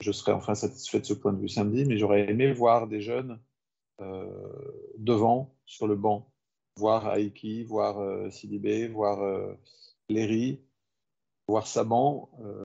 je 0.00 0.12
serais 0.12 0.32
enfin 0.32 0.54
satisfait 0.54 1.00
de 1.00 1.04
ce 1.04 1.14
point 1.14 1.32
de 1.32 1.40
vue 1.40 1.48
samedi, 1.48 1.84
mais 1.84 1.98
j'aurais 1.98 2.30
aimé 2.30 2.52
voir 2.52 2.86
des 2.86 3.00
jeunes 3.00 3.40
euh, 4.00 4.26
devant, 4.96 5.54
sur 5.66 5.86
le 5.86 5.96
banc, 5.96 6.30
voir 6.78 7.16
Aiki, 7.16 7.64
voir 7.64 7.98
euh, 7.98 8.30
Sidibé, 8.30 8.88
voir 8.88 9.22
euh, 9.22 9.52
Léry, 10.08 10.60
voir 11.48 11.66
Saban, 11.66 12.30
euh, 12.40 12.62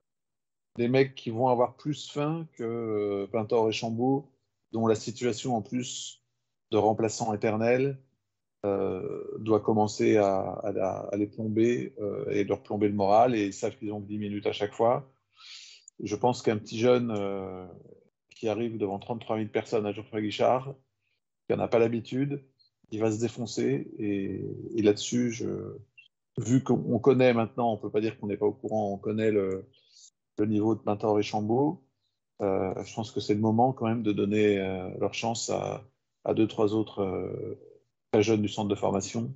des 0.77 0.87
mecs 0.87 1.15
qui 1.15 1.31
vont 1.31 1.47
avoir 1.47 1.75
plus 1.75 2.09
faim 2.09 2.47
que 2.53 3.27
Pintor 3.31 3.69
et 3.69 3.71
Chambaud, 3.71 4.31
dont 4.71 4.87
la 4.87 4.95
situation 4.95 5.55
en 5.55 5.61
plus 5.61 6.23
de 6.71 6.77
remplaçant 6.77 7.33
éternel 7.33 7.99
doit 9.39 9.59
commencer 9.59 10.15
à, 10.15 10.39
à 10.39 11.17
les 11.17 11.27
plomber 11.27 11.93
et 12.31 12.45
leur 12.45 12.63
plomber 12.63 12.87
le 12.87 12.93
moral, 12.93 13.35
et 13.35 13.47
ils 13.47 13.53
savent 13.53 13.75
qu'ils 13.77 13.91
ont 13.91 13.99
10 13.99 14.17
minutes 14.17 14.47
à 14.47 14.53
chaque 14.53 14.73
fois 14.73 15.12
je 16.01 16.15
pense 16.15 16.41
qu'un 16.41 16.57
petit 16.57 16.79
jeune 16.79 17.11
euh, 17.11 17.65
qui 18.35 18.47
arrive 18.47 18.77
devant 18.77 18.99
33 18.99 19.37
000 19.37 19.49
personnes 19.49 19.85
à 19.85 19.91
Geoffroy 19.91 20.21
Guichard, 20.21 20.73
qui 21.47 21.55
n'en 21.55 21.63
a 21.63 21.67
pas 21.67 21.79
l'habitude, 21.79 22.43
il 22.91 22.99
va 22.99 23.11
se 23.11 23.19
défoncer. 23.19 23.91
Et, 23.99 24.81
là-dessus, 24.81 25.45
vu 26.37 26.63
qu'on 26.63 26.99
connaît 26.99 27.33
maintenant, 27.33 27.71
on 27.71 27.75
ne 27.77 27.81
peut 27.81 27.91
pas 27.91 28.01
dire 28.01 28.19
qu'on 28.19 28.27
n'est 28.27 28.37
pas 28.37 28.45
au 28.45 28.53
courant, 28.53 28.91
on 28.93 28.97
connaît 28.97 29.31
le, 29.31 29.67
niveau 30.39 30.75
de 30.75 30.81
Pintor 30.81 31.19
et 31.19 31.23
Chambaud, 31.23 31.83
euh, 32.41 32.73
je 32.83 32.93
pense 32.95 33.11
que 33.11 33.19
c'est 33.19 33.35
le 33.35 33.39
moment 33.39 33.71
quand 33.71 33.87
même 33.87 34.03
de 34.03 34.11
donner 34.11 34.59
euh, 34.59 34.89
leur 34.99 35.13
chance 35.13 35.49
à, 35.49 35.85
deux, 36.33 36.47
trois 36.47 36.73
autres 36.73 37.57
très 38.11 38.23
jeunes 38.23 38.41
du 38.41 38.47
centre 38.47 38.69
de 38.69 38.75
formation 38.75 39.35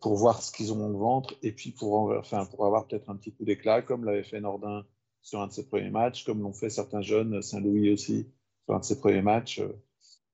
pour 0.00 0.14
voir 0.14 0.42
ce 0.42 0.52
qu'ils 0.52 0.72
ont 0.72 0.94
au 0.94 0.98
ventre 0.98 1.34
et 1.42 1.52
puis 1.52 1.70
pour, 1.70 2.12
enfin, 2.16 2.44
pour 2.44 2.66
avoir 2.66 2.86
peut-être 2.86 3.08
un 3.10 3.16
petit 3.16 3.32
coup 3.32 3.44
d'éclat, 3.44 3.80
comme 3.80 4.04
l'avait 4.04 4.22
fait 4.22 4.40
Nordin 4.40 4.84
sur 5.28 5.40
un 5.42 5.46
de 5.46 5.52
ses 5.52 5.66
premiers 5.66 5.90
matchs, 5.90 6.24
comme 6.24 6.42
l'ont 6.42 6.54
fait 6.54 6.70
certains 6.70 7.02
jeunes, 7.02 7.42
Saint-Louis 7.42 7.92
aussi, 7.92 8.26
sur 8.64 8.74
un 8.74 8.78
de 8.80 8.84
ses 8.84 8.98
premiers 8.98 9.22
matchs. 9.22 9.60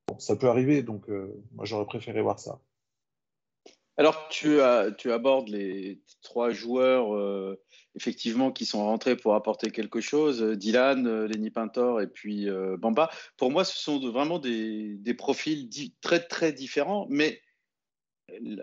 Bon, 0.07 0.19
ça 0.19 0.37
peut 0.37 0.49
arriver, 0.49 0.83
donc 0.83 1.09
euh, 1.09 1.43
moi 1.53 1.65
j'aurais 1.65 1.87
préféré 1.87 2.23
voir 2.23 2.39
ça. 2.39 2.61
Alors 3.97 4.29
tu, 4.29 4.61
as, 4.61 4.91
tu 4.93 5.13
abordes 5.13 5.49
les 5.49 6.03
trois 6.23 6.51
joueurs 6.51 7.15
euh, 7.15 7.61
effectivement 7.95 8.51
qui 8.53 8.67
sont 8.67 8.85
rentrés 8.85 9.17
pour 9.17 9.35
apporter 9.35 9.71
quelque 9.71 10.01
chose, 10.01 10.43
Dylan, 10.43 11.25
Lenny 11.27 11.51
Pintor 11.51 12.01
et 12.01 12.09
puis 12.09 12.49
euh, 12.49 12.77
Bamba. 12.77 13.11
Pour 13.37 13.51
moi, 13.51 13.65
ce 13.65 13.79
sont 13.79 13.99
vraiment 14.11 14.39
des, 14.39 14.95
des 14.97 15.15
profils 15.15 15.69
très 16.01 16.21
très 16.21 16.53
différents, 16.53 17.07
mais 17.09 17.41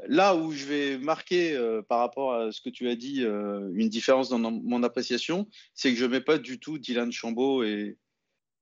là 0.08 0.36
où 0.36 0.52
je 0.52 0.66
vais 0.66 0.98
marquer 0.98 1.54
euh, 1.54 1.82
par 1.82 2.00
rapport 2.00 2.34
à 2.34 2.52
ce 2.52 2.62
que 2.62 2.70
tu 2.70 2.90
as 2.90 2.96
dit 2.96 3.24
euh, 3.24 3.70
une 3.74 3.90
différence 3.90 4.30
dans 4.30 4.40
mon 4.40 4.84
appréciation, 4.84 5.48
c'est 5.74 5.92
que 5.92 5.98
je 5.98 6.06
ne 6.06 6.12
mets 6.12 6.22
pas 6.22 6.38
du 6.38 6.60
tout 6.60 6.78
Dylan 6.78 7.12
Chambaud 7.12 7.64
et, 7.64 7.98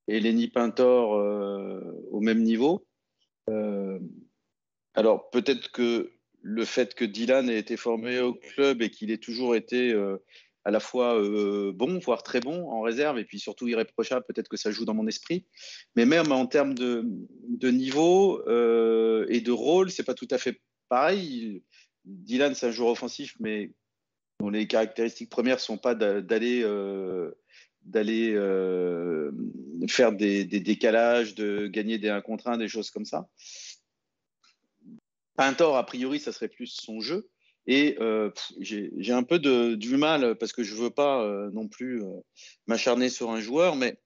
et 0.07 0.19
Lenny 0.19 0.47
Pintor 0.47 1.15
euh, 1.15 1.81
au 2.12 2.21
même 2.21 2.43
niveau. 2.43 2.85
alors 4.95 5.29
peut-être 5.31 5.71
que 5.71 6.12
le 6.41 6.65
fait 6.65 6.93
que 6.93 7.05
Dylan 7.05 7.49
ait 7.49 7.59
été 7.59 7.77
formé 7.77 8.19
au 8.19 8.33
club 8.33 8.81
et 8.81 8.89
qu'il 8.89 9.12
ait 9.12 9.17
toujours 9.17 9.55
été 9.55 9.93
à 10.65 10.71
la 10.71 10.79
fois 10.79 11.19
bon, 11.73 11.99
voire 11.99 12.21
très 12.21 12.39
bon 12.39 12.69
en 12.69 12.81
réserve, 12.81 13.17
et 13.17 13.25
puis 13.25 13.39
surtout 13.39 13.67
irréprochable, 13.67 14.25
peut-être 14.27 14.47
que 14.47 14.57
ça 14.57 14.71
joue 14.71 14.85
dans 14.85 14.93
mon 14.93 15.07
esprit. 15.07 15.45
Mais 15.95 16.05
même 16.05 16.31
en 16.31 16.45
termes 16.45 16.75
de, 16.75 17.03
de 17.47 17.69
niveau 17.71 18.41
et 19.27 19.41
de 19.41 19.51
rôle, 19.51 19.89
c'est 19.89 20.05
pas 20.05 20.13
tout 20.13 20.27
à 20.31 20.38
fait 20.38 20.62
pareil, 20.89 21.63
Dylan, 22.06 22.56
c'est 22.56 22.67
un 22.67 22.71
joueur 22.71 22.89
offensif, 22.89 23.36
mais 23.39 23.71
dont 24.39 24.49
les 24.49 24.67
caractéristiques 24.67 25.30
premières 25.30 25.58
ne 25.58 25.62
sont 25.62 25.78
pas 25.78 25.95
d'aller 25.95 26.62
euh, 26.63 27.32
euh, 27.95 29.32
faire 29.88 30.12
des, 30.12 30.45
décalages, 30.45 31.36
de 31.36 31.67
gagner 31.67 31.97
des 31.97 32.10
1 32.10 32.21
contre 32.21 32.47
1, 32.47 32.58
des 32.58 32.67
choses 32.67 32.89
comme 32.89 33.06
ça. 33.06 33.30
Pintor, 35.36 35.78
a 35.78 35.86
priori, 35.86 36.19
ça 36.19 36.32
serait 36.32 36.49
plus 36.49 36.67
son 36.67 36.99
jeu. 36.99 37.30
Et 37.67 37.97
j'ai 38.60 39.13
un 39.13 39.23
peu 39.23 39.39
du 39.39 39.97
mal 39.97 40.36
parce 40.38 40.54
que 40.54 40.63
je 40.63 40.73
ne 40.73 40.80
veux 40.82 40.89
pas 40.89 41.23
non 41.52 41.67
plus 41.67 42.02
m'acharner 42.65 43.10
sur 43.10 43.30
un 43.30 43.39
joueur, 43.39 43.75
mais 43.75 43.99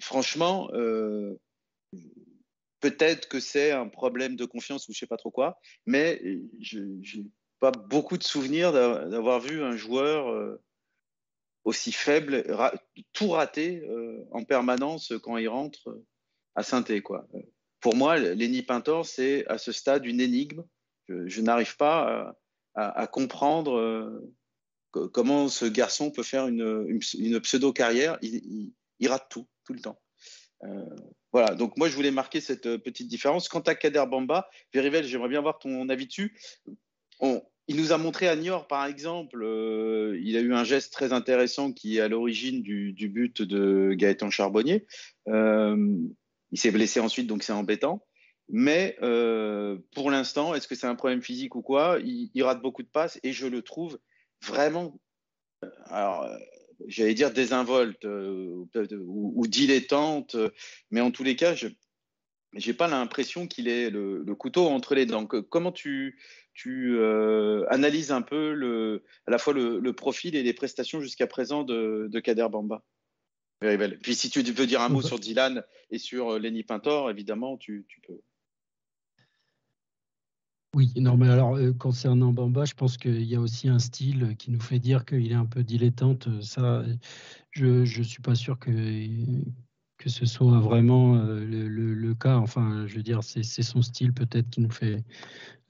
franchement, 0.00 0.68
peut-être 2.80 3.28
que 3.28 3.40
c'est 3.40 3.72
un 3.72 3.88
problème 3.88 4.36
de 4.36 4.44
confiance 4.44 4.88
ou 4.88 4.92
je 4.92 4.98
ne 4.98 5.00
sais 5.00 5.06
pas 5.06 5.16
trop 5.16 5.30
quoi, 5.30 5.58
mais 5.86 6.20
je 6.60 6.80
n'ai 6.80 7.26
pas 7.60 7.72
beaucoup 7.72 8.18
de 8.18 8.22
souvenirs 8.22 8.72
d'avoir 8.72 9.40
vu 9.40 9.62
un 9.62 9.76
joueur 9.76 10.58
aussi 11.64 11.92
faible, 11.92 12.44
tout 13.12 13.30
raté 13.30 13.82
en 14.30 14.44
permanence 14.44 15.12
quand 15.22 15.36
il 15.36 15.48
rentre 15.48 15.98
à 16.54 16.62
saint 16.62 16.82
quoi. 17.00 17.26
Pour 17.80 17.94
moi, 17.94 18.18
Lenny 18.18 18.62
Pintor, 18.62 19.06
c'est 19.06 19.46
à 19.46 19.58
ce 19.58 19.72
stade 19.72 20.04
une 20.04 20.20
énigme. 20.20 20.64
Je, 21.08 21.40
n'arrive 21.40 21.76
pas 21.76 22.36
à, 22.74 23.06
comprendre 23.06 24.20
comment 24.90 25.48
ce 25.48 25.64
garçon 25.64 26.10
peut 26.10 26.22
faire 26.22 26.48
une, 26.48 26.98
pseudo-carrière. 27.42 28.18
Il, 28.22 28.72
rate 29.08 29.28
tout, 29.30 29.48
tout 29.64 29.72
le 29.72 29.80
temps. 29.80 30.00
Voilà, 31.32 31.54
donc 31.54 31.76
moi 31.76 31.88
je 31.88 31.94
voulais 31.94 32.10
marquer 32.10 32.40
cette 32.40 32.76
petite 32.78 33.08
différence. 33.08 33.48
Quant 33.48 33.60
à 33.60 33.74
Kader 33.74 34.04
Bamba, 34.10 34.48
Verivel, 34.72 35.04
j'aimerais 35.04 35.28
bien 35.28 35.40
voir 35.40 35.58
ton 35.58 35.88
avis 35.88 36.06
dessus. 36.06 36.36
Il 37.70 37.76
nous 37.76 37.92
a 37.92 37.98
montré 37.98 38.28
à 38.28 38.34
Niort, 38.34 38.66
par 38.66 38.86
exemple, 38.86 39.42
euh, 39.42 40.18
il 40.22 40.38
a 40.38 40.40
eu 40.40 40.54
un 40.54 40.64
geste 40.64 40.90
très 40.90 41.12
intéressant 41.12 41.70
qui 41.70 41.98
est 41.98 42.00
à 42.00 42.08
l'origine 42.08 42.62
du, 42.62 43.08
but 43.10 43.42
de 43.42 43.92
Gaëtan 43.92 44.30
Charbonnier. 44.30 44.86
Euh, 45.28 45.98
il 46.50 46.58
s'est 46.58 46.70
blessé 46.70 46.98
ensuite, 46.98 47.26
donc 47.26 47.42
c'est 47.42 47.52
embêtant. 47.52 48.06
Mais 48.48 48.96
euh, 49.02 49.76
pour 49.94 50.10
l'instant, 50.10 50.54
est-ce 50.54 50.66
que 50.66 50.74
c'est 50.74 50.86
un 50.86 50.94
problème 50.94 51.20
physique 51.20 51.56
ou 51.56 51.60
quoi? 51.60 51.98
Il, 52.02 52.42
rate 52.42 52.62
beaucoup 52.62 52.82
de 52.82 52.88
passes 52.88 53.20
et 53.22 53.34
je 53.34 53.46
le 53.46 53.60
trouve 53.60 53.98
vraiment, 54.42 54.98
alors 55.84 56.26
j'allais 56.86 57.14
dire 57.14 57.32
désinvolte 57.32 58.04
ou, 58.04 59.46
dilettante, 59.46 60.36
mais 60.90 61.00
en 61.00 61.10
tous 61.10 61.24
les 61.24 61.36
cas, 61.36 61.54
je 61.54 61.68
n'ai 62.54 62.72
pas 62.74 62.88
l'impression 62.88 63.46
qu'il 63.46 63.68
ait 63.68 63.90
le, 63.90 64.22
le, 64.24 64.34
couteau 64.34 64.66
entre 64.66 64.94
les 64.94 65.06
dents. 65.06 65.26
Comment 65.26 65.72
tu, 65.72 66.18
tu 66.58 66.98
euh, 66.98 67.64
analyses 67.70 68.10
un 68.10 68.20
peu 68.20 68.52
le, 68.52 69.04
à 69.28 69.30
la 69.30 69.38
fois 69.38 69.52
le, 69.52 69.92
profil 69.92 70.34
et 70.34 70.42
les 70.42 70.52
prestations 70.52 71.00
jusqu'à 71.00 71.28
présent 71.28 71.62
de, 71.62 72.18
Kader 72.18 72.48
Bamba? 72.50 72.84
Puis 74.02 74.16
si 74.16 74.28
tu 74.28 74.42
veux 74.42 74.66
dire 74.66 74.80
un 74.80 74.88
mot 74.88 75.00
sur 75.00 75.20
Dylan 75.20 75.62
et 75.92 75.98
sur 75.98 76.30
euh, 76.30 76.38
Lenny 76.40 76.64
Pintor, 76.64 77.10
évidemment, 77.10 77.56
tu, 77.56 77.86
peux. 78.04 78.20
Oui, 80.74 80.92
non, 80.96 81.16
mais 81.16 81.28
alors 81.28 81.56
euh, 81.56 81.72
concernant 81.72 82.32
Bamba, 82.32 82.64
je 82.66 82.74
pense 82.74 82.98
qu'il 82.98 83.22
y 83.22 83.34
a 83.34 83.40
aussi 83.40 83.68
un 83.68 83.78
style 83.78 84.36
qui 84.36 84.50
nous 84.50 84.60
fait 84.60 84.78
dire 84.78 85.04
qu'il 85.04 85.30
est 85.32 85.34
un 85.34 85.46
peu 85.46 85.64
dilettante. 85.64 86.28
Ça, 86.42 86.84
je 87.52 87.98
ne 87.98 88.04
suis 88.04 88.22
pas 88.22 88.34
sûr 88.34 88.58
que, 88.58 88.70
ce 90.06 90.26
soit 90.26 90.60
vraiment 90.60 91.16
le, 91.16 91.68
le, 91.68 92.14
cas. 92.14 92.36
Enfin, 92.36 92.86
je 92.86 92.96
veux 92.96 93.02
dire, 93.02 93.24
c'est 93.24 93.42
son 93.42 93.82
style 93.82 94.12
peut-être 94.12 94.50
qui 94.50 94.60
nous 94.60 94.70
fait 94.70 94.96
euh, 94.96 95.02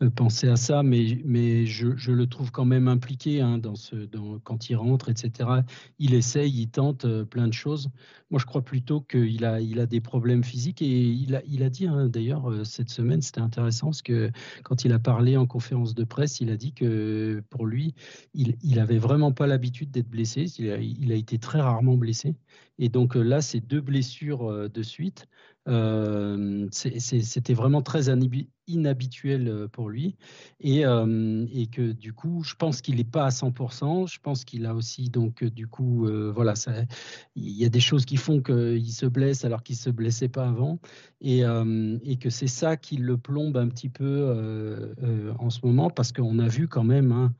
penser 0.06 0.48
à 0.48 0.56
ça, 0.56 0.82
mais, 0.82 1.20
mais 1.24 1.66
je, 1.66 1.96
je, 1.96 2.12
le 2.12 2.26
trouve 2.28 2.52
quand 2.52 2.64
même 2.64 2.86
impliqué 2.86 3.40
hein, 3.40 3.58
dans 3.58 3.74
ce, 3.74 4.08
quand 4.44 4.70
il 4.70 4.76
rentre, 4.76 5.08
etc. 5.08 5.50
Il 5.98 6.14
essaye, 6.14 6.52
il 6.52 6.68
tente 6.68 7.04
euh, 7.04 7.24
plein 7.24 7.48
de 7.48 7.52
choses. 7.52 7.90
Moi, 8.30 8.38
je 8.38 8.46
crois 8.46 8.62
plutôt 8.62 9.00
qu'il 9.00 9.44
a, 9.44 9.60
il 9.60 9.80
a 9.80 9.86
des 9.86 10.00
problèmes 10.00 10.44
physiques 10.44 10.82
et 10.82 11.02
il 11.02 11.34
a, 11.34 11.42
il 11.46 11.64
a 11.64 11.70
dit, 11.70 11.86
hein, 11.88 12.06
d'ailleurs, 12.06 12.50
euh, 12.50 12.62
cette 12.62 12.90
semaine, 12.90 13.20
c'était 13.22 13.40
intéressant 13.40 13.86
parce 13.86 14.02
que 14.02 14.30
quand 14.62 14.84
il 14.84 14.92
a 14.92 15.00
parlé 15.00 15.36
en 15.36 15.46
conférence 15.46 15.94
de 15.94 16.04
presse, 16.04 16.40
il 16.40 16.50
a 16.50 16.56
dit 16.56 16.72
que 16.72 17.42
pour 17.50 17.66
lui, 17.66 17.94
il, 18.34 18.56
il 18.62 18.78
avait 18.78 18.98
vraiment 18.98 19.32
pas 19.32 19.48
l'habitude 19.48 19.90
d'être 19.90 20.08
blessé. 20.08 20.46
Il 20.58 20.70
a, 20.70 20.78
il 20.78 21.10
a, 21.10 21.16
été 21.16 21.38
très 21.38 21.60
rarement 21.60 21.96
blessé. 21.96 22.36
Et 22.78 22.88
donc 22.88 23.16
là, 23.16 23.40
ces 23.40 23.60
deux 23.60 23.80
blessures 23.80 24.70
de 24.70 24.82
suite, 24.82 25.26
euh, 25.57 25.57
c'était 26.70 27.54
vraiment 27.54 27.82
très 27.82 28.08
inhabituel 28.66 29.48
euh, 29.48 29.68
pour 29.68 29.88
lui 29.88 30.16
et, 30.60 30.84
euh, 30.84 31.46
et, 31.52 31.66
que 31.66 31.92
du 31.92 32.12
coup, 32.12 32.42
je 32.42 32.54
pense 32.54 32.80
qu'il 32.80 32.96
n'est 32.96 33.04
pas 33.04 33.26
à 33.26 33.30
100%. 33.30 34.06
Je 34.06 34.18
pense 34.20 34.44
qu'il 34.44 34.66
a 34.66 34.74
aussi 34.74 35.08
donc 35.08 35.44
du 35.44 35.66
coup, 35.66 36.06
voilà, 36.34 36.54
il 37.34 37.50
y 37.52 37.64
a 37.64 37.68
des 37.68 37.80
choses 37.80 38.04
qui 38.04 38.16
font 38.16 38.42
qu'il 38.42 38.92
se 38.92 39.06
blesse 39.06 39.44
alors 39.44 39.62
qu'il 39.62 39.76
se 39.76 39.90
blessait 39.90 40.28
pas 40.28 40.46
avant 40.48 40.78
et 41.20 41.42
que 42.20 42.30
c'est 42.30 42.46
ça 42.46 42.76
qui 42.76 42.96
le 42.96 43.16
plombe 43.16 43.56
un 43.56 43.68
petit 43.68 43.88
peu 43.88 44.94
en 45.48 45.50
ce 45.50 45.64
moment 45.64 45.90
parce 45.90 46.12
qu'on 46.12 46.38
a 46.38 46.48
vu 46.48 46.68
quand 46.68 46.84
même. 46.84 47.10
Hein, 47.12 47.34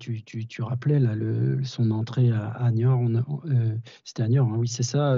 tu, 0.00 0.62
rappelais 0.62 0.98
là, 0.98 1.14
le, 1.14 1.62
son 1.62 1.92
entrée 1.92 2.32
à, 2.32 2.48
à 2.48 2.70
Niort, 2.72 3.00
c'était 4.04 4.24
à 4.24 4.28
Niort, 4.28 4.48
hein, 4.48 4.56
oui 4.58 4.66
c'est 4.66 4.82
ça, 4.82 5.16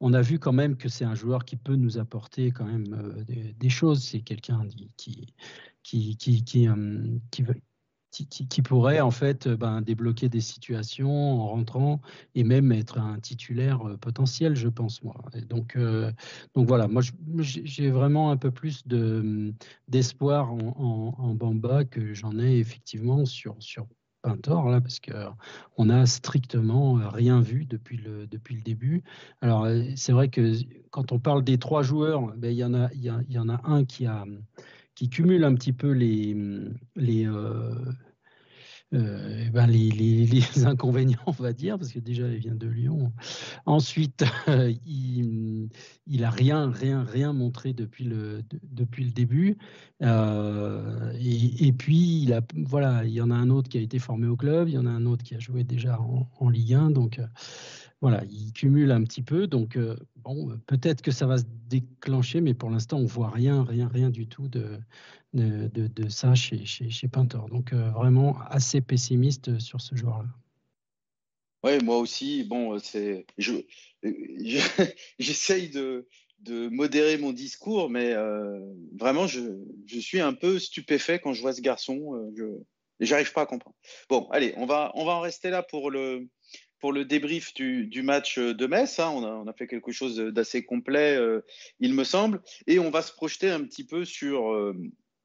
on 0.00 0.12
a 0.12 0.20
vu 0.20 0.38
quand 0.38 0.52
même 0.52 0.76
que 0.76 0.88
c'est 0.88 1.04
un 1.04 1.14
joueur 1.14 1.44
qui 1.44 1.56
peut 1.56 1.76
nous 1.76 1.96
apporter 1.96 2.50
quand 2.50 2.64
même 2.64 2.92
euh, 2.92 3.52
des, 3.56 3.68
choses. 3.70 4.02
C'est 4.02 4.20
quelqu'un 4.20 4.66
qui, 4.96 5.32
qui, 5.84 6.16
qui, 6.16 6.44
qui, 6.44 6.68
euh, 6.68 7.18
qui, 8.12 8.62
pourrait 8.62 9.00
en 9.00 9.10
fait 9.10 9.46
euh, 9.46 9.56
ben, 9.56 9.80
débloquer 9.80 10.28
des 10.28 10.40
situations 10.40 11.40
en 11.40 11.48
rentrant 11.48 12.00
et 12.34 12.44
même 12.44 12.70
être 12.72 12.98
un 12.98 13.18
titulaire 13.18 13.80
potentiel, 14.00 14.54
je 14.54 14.68
pense 14.68 15.02
moi. 15.02 15.14
donc, 15.48 15.78
donc 16.54 16.68
voilà, 16.68 16.88
moi 16.88 17.02
j'ai 17.32 17.90
vraiment 17.90 18.30
un 18.30 18.36
peu 18.36 18.50
plus 18.50 18.84
d'espoir 19.88 20.52
en, 20.52 21.34
Bamba 21.34 21.84
que 21.84 22.12
j'en 22.14 22.38
ai 22.38 22.58
effectivement 22.58 23.24
sur, 23.24 23.56
sur 23.58 23.86
un 24.24 24.36
tort 24.36 24.68
là 24.68 24.80
parce 24.80 25.00
que 25.00 25.12
on 25.76 25.88
a 25.88 26.06
strictement 26.06 26.94
rien 26.94 27.40
vu 27.40 27.64
depuis 27.64 27.96
le 27.96 28.26
depuis 28.26 28.54
le 28.54 28.62
début. 28.62 29.02
Alors 29.40 29.66
c'est 29.96 30.12
vrai 30.12 30.28
que 30.28 30.52
quand 30.90 31.12
on 31.12 31.18
parle 31.18 31.42
des 31.42 31.58
trois 31.58 31.82
joueurs, 31.82 32.34
ben, 32.36 32.50
il 32.50 32.58
y 32.58 32.62
a 32.62 32.90
il 32.94 33.32
y, 33.32 33.38
en 33.38 33.48
a 33.48 33.60
un 33.64 33.84
qui 33.84 34.06
a 34.06 34.24
qui 34.94 35.08
cumule 35.08 35.44
un 35.44 35.54
petit 35.54 35.72
peu 35.72 35.90
les 35.90 36.36
les 36.96 37.26
euh, 37.26 37.74
euh, 38.94 39.48
ben 39.50 39.70
inconvénients, 40.66 41.18
on 41.26 41.30
va 41.30 41.52
dire, 41.52 41.78
parce 41.78 41.92
que 41.92 41.98
déjà 41.98 42.28
il 42.28 42.38
vient 42.38 42.54
de 42.54 42.66
Lyon. 42.66 43.12
Ensuite, 43.64 44.24
il, 44.86 45.70
il 46.06 46.24
a 46.24 46.30
rien, 46.30 46.70
rien, 46.70 47.02
rien 47.02 47.32
montré 47.32 47.72
depuis 47.72 48.04
le, 48.04 48.42
depuis 48.62 49.04
le 49.04 49.10
début. 49.10 49.56
Euh, 50.02 51.12
et, 51.18 51.72
puis, 51.72 52.22
il 52.22 52.34
a, 52.34 52.42
voilà, 52.66 53.04
il 53.04 53.12
y 53.12 53.22
en 53.22 53.30
a 53.30 53.34
un 53.34 53.48
autre 53.48 53.70
qui 53.70 53.78
a 53.78 53.80
été 53.80 53.98
formé 53.98 54.26
au 54.26 54.36
club, 54.36 54.68
il 54.68 54.74
y 54.74 54.78
en 54.78 54.86
a 54.86 54.90
un 54.90 55.06
autre 55.06 55.24
qui 55.24 55.34
a 55.34 55.38
joué 55.38 55.64
déjà 55.64 55.98
en, 55.98 56.28
en 56.38 56.48
Ligue 56.50 56.74
1. 56.74 56.90
Donc, 56.90 57.18
voilà, 58.02 58.22
il 58.30 58.52
cumule 58.52 58.90
un 58.90 59.02
petit 59.04 59.22
peu. 59.22 59.46
Donc, 59.46 59.78
bon, 60.16 60.58
peut-être 60.66 61.00
que 61.00 61.10
ça 61.10 61.24
va 61.24 61.38
se 61.38 61.44
déclencher, 61.70 62.42
mais 62.42 62.52
pour 62.52 62.68
l'instant, 62.68 62.98
on 62.98 63.06
voit 63.06 63.30
rien, 63.30 63.64
rien, 63.64 63.88
rien 63.88 64.10
du 64.10 64.26
tout 64.26 64.48
de, 64.48 64.80
de, 65.34 66.08
ça 66.08 66.34
chez, 66.34 66.64
chez, 66.64 66.90
chez 66.90 67.08
Pintor. 67.08 67.48
Donc 67.48 67.72
euh, 67.72 67.90
vraiment 67.90 68.38
assez 68.48 68.80
pessimiste 68.80 69.58
sur 69.58 69.80
ce 69.80 69.94
joueur-là. 69.94 70.28
Oui, 71.64 71.82
moi 71.84 71.98
aussi. 71.98 72.44
Bon, 72.44 72.78
c'est, 72.78 73.26
je, 73.38 73.54
j'essaye 75.18 75.70
de, 75.70 76.08
de, 76.40 76.68
modérer 76.68 77.18
mon 77.18 77.32
discours, 77.32 77.88
mais 77.88 78.12
euh, 78.12 78.58
vraiment, 78.98 79.26
je, 79.26 79.40
je, 79.86 80.00
suis 80.00 80.20
un 80.20 80.34
peu 80.34 80.58
stupéfait 80.58 81.20
quand 81.20 81.32
je 81.32 81.40
vois 81.40 81.52
ce 81.52 81.60
garçon. 81.60 82.14
Euh, 82.14 82.32
je 82.36 82.44
j'arrive 83.00 83.32
pas 83.32 83.42
à 83.42 83.46
comprendre. 83.46 83.76
Bon, 84.08 84.28
allez, 84.30 84.54
on 84.56 84.66
va, 84.66 84.92
on 84.94 85.04
va 85.04 85.12
en 85.12 85.20
rester 85.20 85.50
là 85.50 85.62
pour 85.62 85.90
le, 85.90 86.28
pour 86.82 86.92
le 86.92 87.06
débrief 87.06 87.54
du, 87.54 88.02
match 88.02 88.38
de 88.38 88.66
Metz. 88.66 88.98
Hein. 88.98 89.10
On, 89.14 89.46
a, 89.46 89.52
fait 89.54 89.66
quelque 89.66 89.92
chose 89.92 90.18
d'assez 90.18 90.64
complet, 90.64 91.18
il 91.80 91.94
me 91.94 92.04
semble, 92.04 92.42
et 92.66 92.78
on 92.78 92.90
va 92.90 93.00
se 93.00 93.12
projeter 93.12 93.48
un 93.48 93.62
petit 93.62 93.84
peu 93.84 94.04
sur 94.04 94.74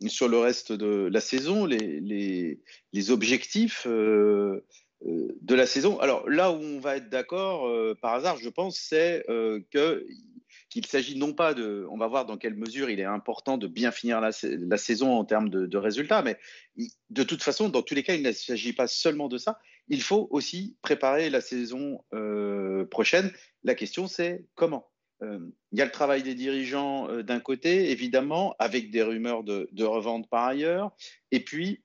sur 0.06 0.28
le 0.28 0.38
reste 0.38 0.72
de 0.72 1.10
la 1.12 1.22
saison, 1.22 1.66
les, 1.66 2.60
objectifs 3.10 3.86
euh, 3.88 4.64
euh, 5.06 5.28
de 5.42 5.56
la 5.56 5.66
saison. 5.66 6.00
Alors 6.00 6.30
là 6.30 6.52
où 6.52 6.56
on 6.56 6.80
va 6.80 6.98
être 6.98 7.10
d'accord, 7.10 7.68
euh, 7.68 7.96
par 8.00 8.14
hasard, 8.14 8.38
je 8.38 8.50
pense, 8.50 8.78
c'est 8.78 9.24
que 9.72 10.06
qu'il 10.82 10.92
s'agit 10.92 11.18
non 11.18 11.34
pas 11.34 11.54
de, 11.54 11.88
on 11.90 11.98
va 11.98 12.08
voir 12.08 12.26
dans 12.26 12.38
quelle 12.38 12.56
mesure 12.56 12.90
il 12.90 13.00
est 13.00 13.06
important 13.06 13.58
de 13.58 13.68
bien 13.68 13.92
finir 13.92 14.22
la, 14.22 14.32
saison 14.32 15.12
en 15.14 15.26
termes 15.26 15.50
de, 15.50 15.78
résultats, 15.78 16.22
mais 16.22 16.38
de 17.10 17.24
toute 17.24 17.44
façon, 17.44 17.70
dans 17.70 17.82
tous 17.82 17.96
les 17.96 18.04
cas, 18.04 18.16
il 18.16 18.24
ne 18.24 18.32
s'agit 18.32 18.74
pas 18.74 18.88
seulement 18.88 19.28
de 19.28 19.38
ça. 19.38 19.60
Il 19.88 20.02
faut 20.02 20.28
aussi 20.32 20.76
préparer 20.82 21.30
la 21.30 21.42
saison 21.42 22.04
prochaine. 22.90 23.32
La 23.64 23.76
question, 23.76 24.08
c'est 24.08 24.46
comment? 24.56 24.90
Euh, 25.24 25.40
il 25.72 25.80
y 25.80 25.82
a 25.82 25.86
le 25.86 25.92
travail 25.92 26.24
des 26.24 26.36
dirigeants 26.36 27.10
euh, 27.10 27.24
d'un 27.24 27.40
côté, 27.40 27.92
évidemment, 27.92 28.56
avec 28.60 28.92
des 28.92 29.02
rumeurs 29.02 29.44
de, 29.44 29.84
revente 29.84 30.30
par 30.30 30.46
ailleurs. 30.46 30.92
Et 31.32 31.44
puis, 31.44 31.84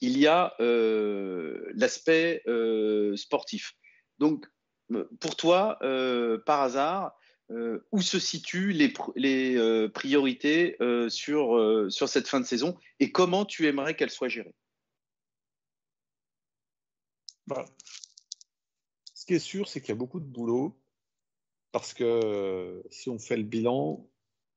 il 0.00 0.18
y 0.18 0.26
a 0.26 0.54
euh, 0.60 1.70
l'aspect 1.74 2.42
sportif. 3.16 3.74
Donc, 4.18 4.46
pour 5.20 5.36
toi, 5.36 5.78
par 6.46 6.62
hasard, 6.62 7.16
où 7.48 8.00
se 8.02 8.18
situent 8.18 8.72
les, 8.72 8.92
les 9.14 9.88
priorités 9.90 10.76
sur, 11.08 11.86
sur 11.90 12.08
cette 12.08 12.26
fin 12.26 12.40
de 12.40 12.46
saison 12.46 12.76
et 12.98 13.12
comment 13.12 13.44
tu 13.44 13.66
aimerais 13.66 13.94
qu'elles 13.94 14.10
soient 14.10 14.28
gérées 14.28 14.54
bah, 17.46 17.64
Ce 19.14 19.26
qui 19.26 19.34
est 19.34 19.38
sûr, 19.38 19.68
c'est 19.68 19.80
qu'il 19.80 19.90
y 19.90 19.92
a 19.92 19.96
beaucoup 19.96 20.20
de 20.20 20.26
boulot 20.26 20.76
parce 21.72 21.92
que 21.92 22.82
si 22.90 23.10
on 23.10 23.18
fait 23.18 23.36
le 23.36 23.42
bilan, 23.42 24.08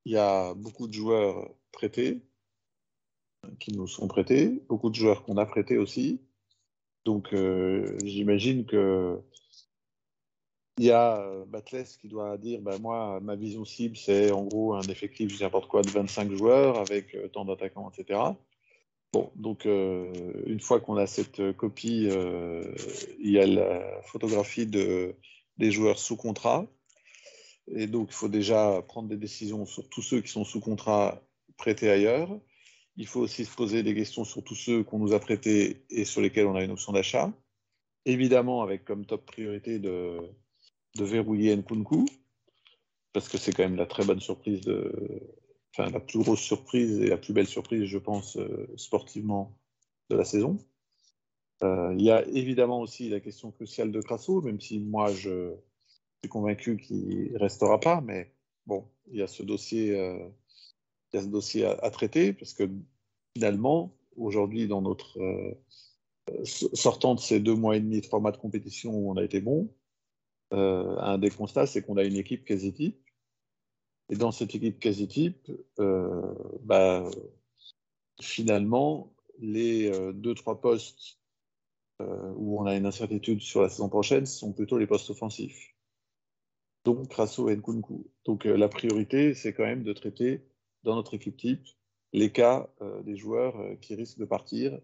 il 0.06 0.14
y 0.14 0.18
a 0.18 0.54
beaucoup 0.54 0.88
de 0.88 0.94
joueurs 0.94 1.54
prêtés 1.72 2.22
qui 3.60 3.74
nous 3.74 3.88
sont 3.88 4.08
prêtés, 4.08 4.64
beaucoup 4.70 4.90
de 4.90 4.96
joueurs 4.96 5.24
qu'on 5.24 5.38
a 5.38 5.46
prêtés 5.46 5.78
aussi. 5.78 6.22
Donc 7.06 7.34
euh, 7.34 7.98
j'imagine 8.04 8.66
que 8.66 9.20
il 10.80 10.86
y 10.86 10.92
a 10.92 11.20
euh, 11.20 11.44
Batles 11.46 11.84
qui 12.00 12.08
doit 12.08 12.38
dire 12.38 12.62
bah, 12.62 12.78
moi, 12.80 13.20
ma 13.22 13.36
vision 13.36 13.66
cible, 13.66 13.98
c'est 13.98 14.32
en 14.32 14.46
gros 14.46 14.76
un 14.76 14.82
effectif, 14.84 15.40
n'importe 15.42 15.68
quoi, 15.68 15.82
de 15.82 15.90
25 15.90 16.32
joueurs 16.32 16.78
avec 16.78 17.16
euh, 17.16 17.28
tant 17.28 17.44
d'attaquants, 17.44 17.92
etc. 17.92 18.20
Bon, 19.12 19.30
donc 19.36 19.66
une 19.66 20.60
fois 20.60 20.80
qu'on 20.80 20.96
a 20.96 21.08
cette 21.08 21.52
copie, 21.54 22.08
il 22.08 23.32
y 23.32 23.40
a 23.40 23.48
la 23.48 24.02
photographie 24.04 24.68
de, 24.68 25.16
des 25.58 25.72
joueurs 25.72 25.98
sous 25.98 26.16
contrat. 26.16 26.68
Et 27.68 27.88
donc, 27.88 28.10
il 28.12 28.14
faut 28.14 28.30
déjà 28.30 28.84
prendre 28.88 29.10
des 29.10 29.18
décisions 29.18 29.66
sur 29.66 29.90
tous 29.90 30.04
ceux 30.04 30.22
qui 30.22 30.30
sont 30.30 30.46
sous 30.46 30.60
contrat 30.60 31.24
prêtés 31.58 31.90
ailleurs. 31.90 32.40
Il 32.98 33.08
faut 33.08 33.22
aussi 33.22 33.46
se 33.46 33.56
poser 33.56 33.82
des 33.82 33.96
questions 33.96 34.26
sur 34.26 34.44
tous 34.44 34.56
ceux 34.56 34.84
qu'on 34.84 35.00
nous 35.00 35.14
a 35.14 35.20
prêtés 35.20 35.86
et 35.90 36.06
sur 36.06 36.22
lesquels 36.22 36.46
on 36.46 36.56
a 36.56 36.64
une 36.64 36.72
option 36.72 36.94
d'achat. 36.94 37.34
Évidemment, 38.06 38.62
avec 38.62 38.86
comme 38.86 39.08
top 39.08 39.26
priorité 39.26 39.80
de, 39.80 40.20
de 40.96 41.04
verrouiller 41.04 41.56
Nkunku, 41.56 42.06
parce 43.14 43.30
que 43.30 43.38
c'est 43.38 43.52
quand 43.54 43.64
même 43.64 43.76
la 43.76 43.86
très 43.86 44.06
bonne 44.06 44.20
surprise, 44.20 44.62
de, 44.62 45.22
enfin 45.74 45.90
la 45.90 46.00
plus 46.00 46.20
grosse 46.20 46.42
surprise 46.42 47.00
et 47.02 47.08
la 47.08 47.18
plus 47.18 47.34
belle 47.34 47.48
surprise, 47.48 47.86
je 47.86 47.98
pense, 47.98 48.38
euh, 48.38 48.68
sportivement 48.76 49.58
de 50.10 50.16
la 50.16 50.26
saison. 50.26 50.58
Euh, 51.64 51.94
il 51.98 52.04
y 52.04 52.12
a 52.12 52.26
évidemment 52.28 52.80
aussi 52.80 53.10
la 53.10 53.20
question 53.20 53.52
cruciale 53.52 53.92
de 53.92 54.02
Crasso, 54.02 54.42
même 54.42 54.62
si 54.62 54.80
moi 54.80 55.12
je 55.14 55.54
suis 56.22 56.30
convaincu 56.30 56.78
qu'il 56.78 57.36
restera 57.38 57.80
pas, 57.80 58.02
mais 58.02 58.34
bon, 58.66 58.88
il 59.12 59.20
y 59.20 59.22
a 59.22 59.28
ce 59.28 59.44
dossier 59.44 60.00
euh, 60.00 60.30
y 61.14 61.18
a 61.18 61.22
ce 61.22 61.28
dossier 61.28 61.66
à, 61.66 61.90
traiter 61.90 62.34
parce 62.34 62.54
que 62.54 62.70
finalement, 63.36 63.96
aujourd'hui, 64.16 64.68
dans 64.68 64.82
notre 64.82 65.20
sortant 66.46 67.16
de 67.16 67.20
ces 67.20 67.40
deux 67.40 67.56
mois 67.56 67.76
et 67.76 67.80
demi, 67.80 68.02
trois 68.02 68.20
mois 68.20 68.32
de 68.32 68.38
compétition 68.38 68.92
où 68.92 69.12
on 69.12 69.18
a 69.18 69.24
été 69.24 69.42
bon, 69.42 69.70
euh, 70.54 70.98
un 71.00 71.18
des 71.18 71.30
constats, 71.30 71.68
c'est 71.68 71.82
qu'on 71.82 71.98
a 71.98 72.04
une 72.04 72.16
équipe 72.16 72.46
quasi 72.46 72.74
type. 72.74 73.00
Et 74.10 74.16
dans 74.16 74.32
cette 74.32 74.56
équipe 74.56 74.80
quasi 74.80 75.08
type, 75.08 75.52
euh, 75.80 76.34
bah, 76.62 77.10
finalement, 78.22 79.14
les 79.40 79.92
deux, 80.14 80.34
trois 80.34 80.60
postes 80.60 81.20
où 82.00 82.60
on 82.60 82.66
a 82.66 82.76
une 82.76 82.86
incertitude 82.86 83.42
sur 83.42 83.62
la 83.62 83.70
saison 83.70 83.90
prochaine 83.90 84.26
sont 84.26 84.54
plutôt 84.54 84.78
les 84.78 84.88
postes 84.88 85.10
offensifs. 85.10 85.76
Donc, 86.86 87.10
Crasso 87.10 87.50
et 87.50 87.56
Nkunku. 87.56 88.10
Donc, 88.26 88.46
la 88.46 88.68
priorité, 88.70 89.34
c'est 89.34 89.54
quand 89.54 89.66
même 89.66 89.84
de 89.84 89.94
traiter 89.94 90.42
dans 90.84 90.96
notre 90.96 91.14
équipe 91.14 91.38
type 91.38 91.66
les 92.14 92.32
cas 92.32 92.70
euh, 92.82 93.02
des 93.04 93.16
joueurs 93.16 93.60
euh, 93.60 93.76
qui 93.76 93.96
risquent 93.96 94.20
de 94.20 94.26
partir, 94.26 94.80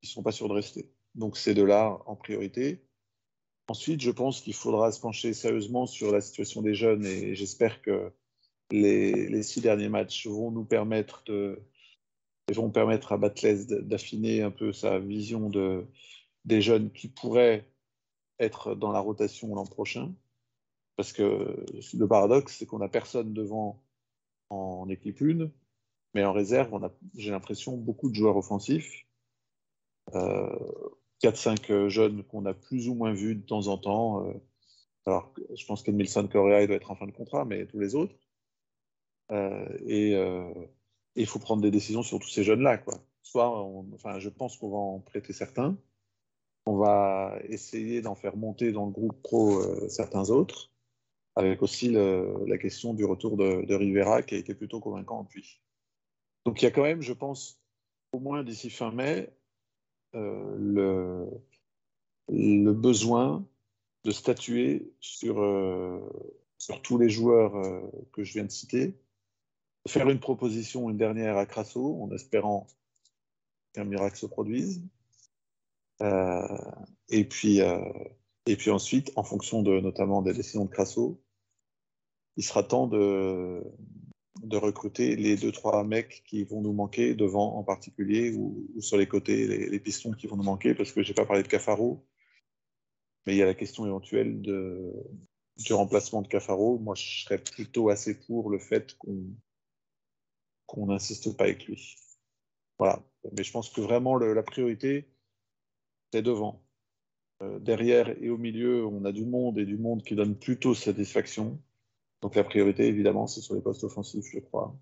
qui 0.00 0.08
ne 0.08 0.12
sont 0.12 0.22
pas 0.22 0.32
sûrs 0.32 0.48
de 0.48 0.54
rester. 0.54 0.90
Donc 1.14 1.36
c'est 1.36 1.54
de 1.54 1.62
là 1.62 2.00
en 2.06 2.16
priorité. 2.16 2.83
Ensuite, 3.68 4.00
je 4.00 4.10
pense 4.10 4.40
qu'il 4.40 4.54
faudra 4.54 4.92
se 4.92 5.00
pencher 5.00 5.32
sérieusement 5.32 5.86
sur 5.86 6.12
la 6.12 6.20
situation 6.20 6.60
des 6.60 6.74
jeunes 6.74 7.06
et 7.06 7.34
j'espère 7.34 7.80
que 7.80 8.12
les, 8.70 9.42
six 9.42 9.60
derniers 9.60 9.88
matchs 9.88 10.26
vont 10.26 10.50
nous 10.50 10.64
permettre 10.64 11.22
de 11.24 11.62
vont 12.52 12.70
permettre 12.70 13.12
à 13.12 13.16
Batles 13.16 13.64
d'affiner 13.86 14.42
un 14.42 14.50
peu 14.50 14.72
sa 14.72 14.98
vision 14.98 15.48
de, 15.48 15.86
des 16.44 16.60
jeunes 16.60 16.90
qui 16.92 17.08
pourraient 17.08 17.66
être 18.38 18.74
dans 18.74 18.92
la 18.92 19.00
rotation 19.00 19.54
l'an 19.54 19.64
prochain. 19.64 20.14
Parce 20.96 21.12
que 21.14 21.64
le 21.94 22.06
paradoxe, 22.06 22.58
c'est 22.58 22.66
qu'on 22.66 22.78
n'a 22.78 22.88
personne 22.88 23.32
devant 23.32 23.82
en 24.50 24.88
équipe 24.90 25.22
1, 25.22 25.50
mais 26.12 26.24
en 26.24 26.32
réserve, 26.32 26.72
on 26.74 26.84
a, 26.84 26.92
j'ai 27.16 27.30
l'impression, 27.30 27.76
beaucoup 27.76 28.10
de 28.10 28.14
joueurs 28.14 28.36
offensifs. 28.36 29.06
Euh, 30.14 30.54
4-5 31.24 31.88
jeunes 31.88 32.22
qu'on 32.24 32.44
a 32.44 32.52
plus 32.52 32.88
ou 32.88 32.94
moins 32.94 33.12
vus 33.12 33.34
de 33.34 33.46
temps 33.46 33.68
en 33.68 33.78
temps. 33.78 34.26
Euh, 34.26 34.34
alors, 35.06 35.32
je 35.54 35.64
pense 35.66 35.82
qu'Emilson 35.82 36.28
Correa 36.28 36.66
doit 36.66 36.76
être 36.76 36.90
en 36.90 36.96
fin 36.96 37.06
de 37.06 37.12
contrat, 37.12 37.44
mais 37.44 37.66
tous 37.66 37.78
les 37.78 37.94
autres. 37.94 38.14
Euh, 39.32 39.66
et 39.86 40.14
euh, 40.14 40.52
il 41.14 41.26
faut 41.26 41.38
prendre 41.38 41.62
des 41.62 41.70
décisions 41.70 42.02
sur 42.02 42.18
tous 42.18 42.28
ces 42.28 42.44
jeunes-là. 42.44 42.82
Soit, 43.22 43.48
enfin, 43.94 44.18
je 44.18 44.28
pense 44.28 44.58
qu'on 44.58 44.70
va 44.70 44.76
en 44.76 45.00
prêter 45.00 45.32
certains. 45.32 45.78
On 46.66 46.76
va 46.76 47.38
essayer 47.48 48.02
d'en 48.02 48.14
faire 48.14 48.36
monter 48.36 48.72
dans 48.72 48.86
le 48.86 48.92
groupe 48.92 49.20
pro 49.22 49.62
certains 49.88 50.30
autres 50.30 50.70
avec 51.36 51.62
aussi 51.62 51.90
la 51.90 52.58
question 52.58 52.94
du 52.94 53.04
retour 53.04 53.36
de, 53.36 53.74
Rivera 53.74 54.22
qui 54.22 54.34
a 54.34 54.38
été 54.38 54.54
plutôt 54.54 54.80
convaincant 54.80 55.24
depuis. 55.24 55.60
Donc 56.46 56.62
il 56.62 56.64
y 56.64 56.68
a 56.68 56.70
quand 56.70 56.82
même, 56.82 57.02
je 57.02 57.12
pense, 57.12 57.60
au 58.12 58.20
moins 58.20 58.44
d'ici 58.44 58.70
fin 58.70 58.92
mai, 58.92 59.28
euh, 59.28 59.43
le, 60.14 61.26
le, 62.28 62.72
besoin 62.72 63.46
de 64.04 64.10
statuer 64.10 64.92
sur, 65.00 65.40
euh, 65.40 66.00
sur 66.58 66.82
tous 66.82 66.98
les 66.98 67.08
joueurs 67.08 67.56
euh, 67.56 67.80
que 68.12 68.24
je 68.24 68.34
viens 68.34 68.44
de 68.44 68.50
citer, 68.50 68.98
faire 69.88 70.08
une 70.08 70.20
proposition, 70.20 70.90
une 70.90 70.96
dernière 70.96 71.36
à 71.36 71.46
Crasso, 71.46 72.02
en 72.02 72.10
espérant 72.12 72.66
qu'un 73.72 73.84
miracle 73.84 74.16
se 74.16 74.26
produise. 74.26 74.82
et 76.00 77.24
puis, 77.24 77.60
et 78.46 78.56
puis 78.56 78.70
ensuite, 78.70 79.12
en 79.16 79.24
fonction 79.24 79.62
de, 79.62 79.80
notamment 79.80 80.22
des 80.22 80.32
décisions 80.32 80.64
de 80.64 80.70
Crasso, 80.70 81.20
il 82.36 82.44
sera 82.44 82.62
temps 82.62 82.86
de, 82.86 83.62
de 84.42 84.56
recruter 84.56 85.16
les 85.16 85.36
deux, 85.36 85.52
trois 85.52 85.84
mecs 85.84 86.22
qui 86.26 86.44
vont 86.44 86.60
nous 86.60 86.72
manquer, 86.72 87.14
devant 87.14 87.56
en 87.56 87.64
particulier, 87.64 88.32
ou, 88.34 88.68
sur 88.80 88.96
les 88.96 89.06
côtés, 89.06 89.46
les, 89.46 89.80
pistons 89.80 90.12
qui 90.12 90.26
vont 90.26 90.36
nous 90.36 90.42
manquer, 90.42 90.74
parce 90.74 90.92
que 90.92 91.02
je 91.02 91.08
n'ai 91.08 91.14
pas 91.14 91.26
parlé 91.26 91.42
de 91.42 91.48
Cafaro, 91.48 92.04
mais 93.26 93.34
il 93.34 93.38
y 93.38 93.42
a 93.42 93.46
la 93.46 93.54
question 93.54 93.86
éventuelle 93.86 94.42
de, 94.42 94.92
du 95.56 95.72
remplacement 95.72 96.22
de 96.22 96.28
Cafaro. 96.28 96.78
Moi, 96.78 96.94
je 96.94 97.24
serais 97.24 97.38
plutôt 97.38 97.88
assez 97.88 98.18
pour 98.18 98.50
le 98.50 98.58
fait 98.58 98.96
qu'on 98.98 99.24
qu'on 100.66 100.86
n'insiste 100.86 101.36
pas 101.36 101.44
avec 101.44 101.66
lui. 101.66 101.96
Voilà. 102.78 103.02
Mais 103.36 103.44
je 103.44 103.52
pense 103.52 103.68
que 103.70 103.80
vraiment 103.80 104.16
la 104.16 104.42
priorité, 104.42 105.08
c'est 106.12 106.22
devant. 106.22 106.64
Euh, 107.42 107.58
derrière 107.58 108.08
et 108.22 108.30
au 108.30 108.38
milieu, 108.38 108.86
on 108.86 109.04
a 109.04 109.12
du 109.12 109.24
monde 109.24 109.58
et 109.58 109.66
du 109.66 109.76
monde 109.76 110.02
qui 110.02 110.14
donne 110.14 110.38
plutôt 110.38 110.74
satisfaction. 110.74 111.60
Donc 112.24 112.36
la 112.36 112.44
priorité, 112.44 112.86
évidemment, 112.86 113.26
c'est 113.26 113.42
sur 113.42 113.54
les 113.54 113.60
postes 113.60 113.84
offensifs, 113.84 114.24
je 114.32 114.38
crois. 114.38 114.74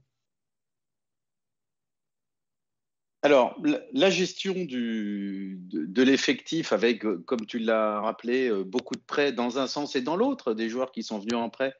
Alors, 3.22 3.60
la 3.92 4.10
gestion 4.10 4.54
de, 4.54 6.02
l'effectif 6.02 6.72
avec, 6.72 7.04
euh, 7.04 7.18
comme 7.26 7.44
tu 7.44 7.58
l'as 7.58 8.00
rappelé, 8.00 8.48
euh, 8.48 8.62
beaucoup 8.62 8.94
de 8.94 9.00
prêts 9.00 9.32
dans 9.32 9.58
un 9.58 9.66
sens 9.66 9.96
et 9.96 10.02
dans 10.02 10.14
l'autre, 10.14 10.54
des 10.54 10.68
joueurs 10.68 10.92
qui 10.92 11.02
sont 11.02 11.18
venus 11.18 11.34
en 11.34 11.50
prêt 11.50 11.74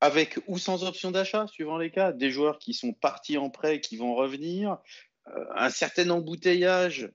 avec 0.00 0.38
ou 0.46 0.58
sans 0.58 0.84
option 0.84 1.10
d'achat, 1.10 1.48
suivant 1.48 1.76
les 1.76 1.90
cas, 1.90 2.12
des 2.12 2.30
joueurs 2.30 2.60
qui 2.60 2.72
sont 2.72 2.92
partis 2.92 3.36
en 3.36 3.50
prêt, 3.50 3.80
qui 3.80 3.96
vont 3.96 4.14
revenir, 4.14 4.78
euh, 5.26 5.44
un 5.56 5.70
certain 5.70 6.08
embouteillage 6.10 7.10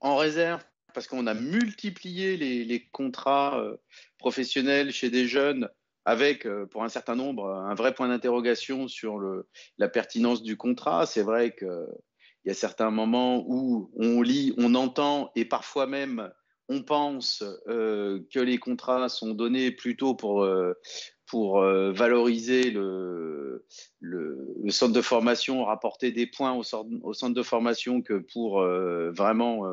en 0.00 0.16
réserve 0.16 0.64
parce 0.94 1.06
qu'on 1.06 1.26
a 1.26 1.34
multiplié 1.34 2.38
les, 2.38 2.88
contrats 2.92 3.62
professionnels 4.18 4.90
chez 4.90 5.10
des 5.10 5.28
jeunes 5.28 5.68
avec, 6.04 6.46
euh, 6.46 6.66
pour 6.66 6.84
un 6.84 6.88
certain 6.88 7.16
nombre, 7.16 7.46
un 7.50 7.74
vrai 7.74 7.94
point 7.94 8.08
d'interrogation 8.08 8.88
sur 8.88 9.20
la 9.78 9.88
pertinence 9.88 10.42
du 10.42 10.56
contrat. 10.56 11.06
C'est 11.06 11.22
vrai 11.22 11.54
qu'il 11.54 11.86
y 12.44 12.50
a 12.50 12.54
certains 12.54 12.90
moments 12.90 13.44
où 13.46 13.90
on 13.96 14.22
lit, 14.22 14.54
on 14.58 14.74
entend 14.74 15.30
et 15.36 15.44
parfois 15.44 15.86
même 15.86 16.30
on 16.70 16.82
pense 16.82 17.42
euh, 17.68 18.20
que 18.32 18.40
les 18.40 18.58
contrats 18.58 19.08
sont 19.08 19.34
donnés 19.34 19.70
plutôt 19.70 20.14
pour, 20.14 20.44
euh, 20.44 20.74
pour 21.26 21.60
valoriser 21.60 22.70
le, 22.70 23.66
centre 24.68 24.92
de 24.92 25.02
formation, 25.02 25.64
rapporter 25.64 26.12
des 26.12 26.26
points 26.26 26.54
au, 26.54 26.62
centre 26.62 27.34
de 27.34 27.42
formation 27.42 28.02
que 28.02 28.14
pour 28.14 28.62
vraiment 28.62 29.64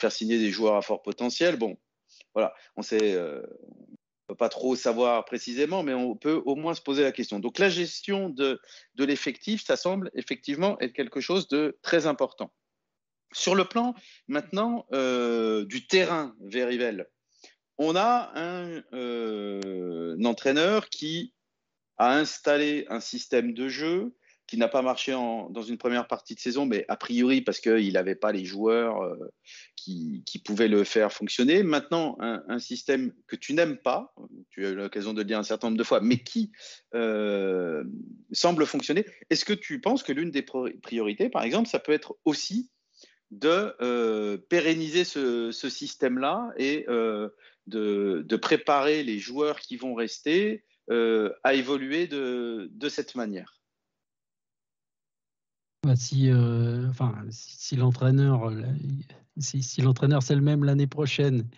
faire 0.00 0.12
signer 0.12 0.38
des 0.38 0.50
joueurs 0.50 0.76
à 0.76 0.82
fort 0.82 1.02
potentiel. 1.02 1.56
Bon, 1.56 1.76
voilà, 2.34 2.54
on 2.76 2.82
pas 4.34 4.48
trop 4.48 4.76
savoir 4.76 5.24
précisément, 5.24 5.82
mais 5.82 5.94
on 5.94 6.16
peut 6.16 6.42
au 6.44 6.56
moins 6.56 6.74
se 6.74 6.82
poser 6.82 7.02
la 7.02 7.12
question. 7.12 7.38
Donc 7.38 7.58
la 7.58 7.68
gestion 7.68 8.28
de, 8.28 8.60
de 8.94 9.04
l'effectif, 9.04 9.64
ça 9.64 9.76
semble 9.76 10.10
effectivement 10.14 10.78
être 10.80 10.92
quelque 10.92 11.20
chose 11.20 11.48
de 11.48 11.78
très 11.82 12.06
important. 12.06 12.52
Sur 13.32 13.54
le 13.54 13.64
plan 13.64 13.94
maintenant 14.28 14.86
euh, 14.92 15.64
du 15.64 15.86
terrain 15.86 16.34
Verivel, 16.40 17.06
on 17.78 17.96
a 17.96 18.32
un, 18.34 18.82
un 18.92 20.24
entraîneur 20.24 20.88
qui 20.88 21.32
a 21.96 22.16
installé 22.16 22.86
un 22.88 23.00
système 23.00 23.54
de 23.54 23.68
jeu 23.68 24.14
qui 24.50 24.56
n'a 24.56 24.66
pas 24.66 24.82
marché 24.82 25.12
dans 25.12 25.62
une 25.62 25.78
première 25.78 26.08
partie 26.08 26.34
de 26.34 26.40
saison, 26.40 26.66
mais 26.66 26.84
a 26.88 26.96
priori 26.96 27.40
parce 27.40 27.60
qu'il 27.60 27.92
n'avait 27.92 28.16
pas 28.16 28.32
les 28.32 28.44
joueurs 28.44 29.00
euh, 29.00 29.30
qui, 29.76 30.24
pouvaient 30.44 30.66
le 30.66 30.82
faire 30.82 31.12
fonctionner. 31.12 31.62
Maintenant, 31.62 32.16
un, 32.18 32.58
système 32.58 33.12
que 33.28 33.36
tu 33.36 33.54
n'aimes 33.54 33.76
pas, 33.76 34.12
tu 34.48 34.66
as 34.66 34.70
eu 34.70 34.74
l'occasion 34.74 35.12
de 35.12 35.18
le 35.18 35.24
dire 35.24 35.38
un 35.38 35.44
certain 35.44 35.68
nombre 35.68 35.78
de 35.78 35.84
fois, 35.84 36.00
mais 36.00 36.18
qui 36.18 36.50
euh, 36.96 37.84
semble 38.32 38.66
fonctionner. 38.66 39.06
Est-ce 39.30 39.44
que 39.44 39.52
tu 39.52 39.80
penses 39.80 40.02
que 40.02 40.10
l'une 40.10 40.32
des 40.32 40.42
priorités, 40.42 41.28
par 41.28 41.44
exemple, 41.44 41.68
ça 41.68 41.78
peut 41.78 41.92
être 41.92 42.16
aussi 42.24 42.72
de 43.30 43.76
euh, 43.80 44.36
pérenniser 44.36 45.04
ce, 45.04 45.52
système-là 45.52 46.50
et 46.56 46.86
de, 46.88 48.36
préparer 48.42 49.04
les 49.04 49.20
joueurs 49.20 49.60
qui 49.60 49.76
vont 49.76 49.94
rester 49.94 50.64
à 50.88 51.54
évoluer 51.54 52.08
de 52.08 52.88
cette 52.88 53.14
manière? 53.14 53.59
Si, 55.94 56.30
euh, 56.30 56.88
enfin, 56.88 57.14
si 57.30 57.76
l'entraîneur, 57.76 58.52
si, 59.38 59.80
l'entraîneur 59.80 60.22
c'est 60.22 60.34
le 60.34 60.42
même 60.42 60.64
l'année 60.64 60.86
prochaine, 60.86 61.48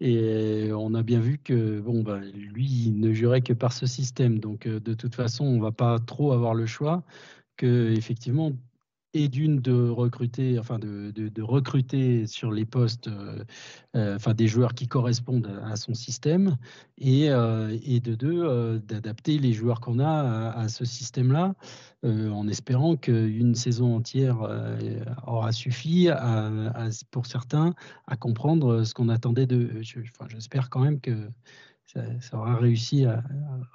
et 0.00 0.70
on 0.72 0.94
a 0.94 1.02
bien 1.02 1.20
vu 1.20 1.38
que 1.38 1.80
bon, 1.80 2.02
bah, 2.02 2.20
lui, 2.20 2.92
ne 2.92 3.12
jurait 3.12 3.42
que 3.42 3.52
par 3.52 3.72
ce 3.72 3.86
système. 3.86 4.38
Donc, 4.38 4.66
euh, 4.66 4.80
de 4.80 4.94
toute 4.94 5.14
façon, 5.14 5.44
on 5.44 5.60
va 5.60 5.72
pas 5.72 5.98
trop 5.98 6.32
avoir 6.32 6.54
le 6.54 6.66
choix. 6.66 7.04
Que 7.56 7.92
effectivement, 7.96 8.52
et 9.14 9.28
d'une 9.28 9.60
de 9.60 9.88
recruter, 9.88 10.58
enfin 10.58 10.78
de, 10.78 11.10
de, 11.10 11.42
recruter 11.42 12.26
sur 12.26 12.50
les 12.50 12.64
postes, 12.64 13.08
euh, 13.08 13.42
euh, 13.96 14.16
enfin 14.16 14.34
des 14.34 14.48
joueurs 14.48 14.74
qui 14.74 14.86
correspondent 14.86 15.60
à 15.64 15.76
son 15.76 15.94
système, 15.94 16.56
et, 16.98 17.30
euh, 17.30 17.76
et 17.84 18.00
de 18.00 18.14
deux 18.14 18.78
d'adapter 18.80 19.38
les 19.38 19.52
joueurs 19.52 19.80
qu'on 19.80 19.98
a 19.98 20.50
à, 20.50 20.68
ce 20.68 20.84
système-là, 20.84 21.54
en 22.04 22.46
espérant 22.48 22.96
qu'une 22.96 23.54
saison 23.54 23.96
entière 23.96 24.38
aura 25.26 25.52
suffi 25.52 26.08
à, 26.10 26.50
pour 27.10 27.26
certains 27.26 27.74
à 28.06 28.16
comprendre 28.16 28.84
ce 28.84 28.94
qu'on 28.94 29.08
attendait 29.08 29.46
de. 29.46 29.80
Enfin, 29.80 30.28
j'espère 30.28 30.70
quand 30.70 30.80
même 30.80 31.00
que 31.00 31.28
ça, 31.86 32.02
aura 32.34 32.56
réussi 32.56 33.04
à, 33.06 33.22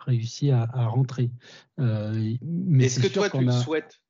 réussi 0.06 0.52
à, 0.52 0.66
rentrer. 0.88 1.32
mais 1.78 2.86
est-ce 2.86 3.00
que 3.00 3.08
toi 3.08 3.30
tu 3.30 3.44
le 3.44 3.52
souhaites 3.52 4.03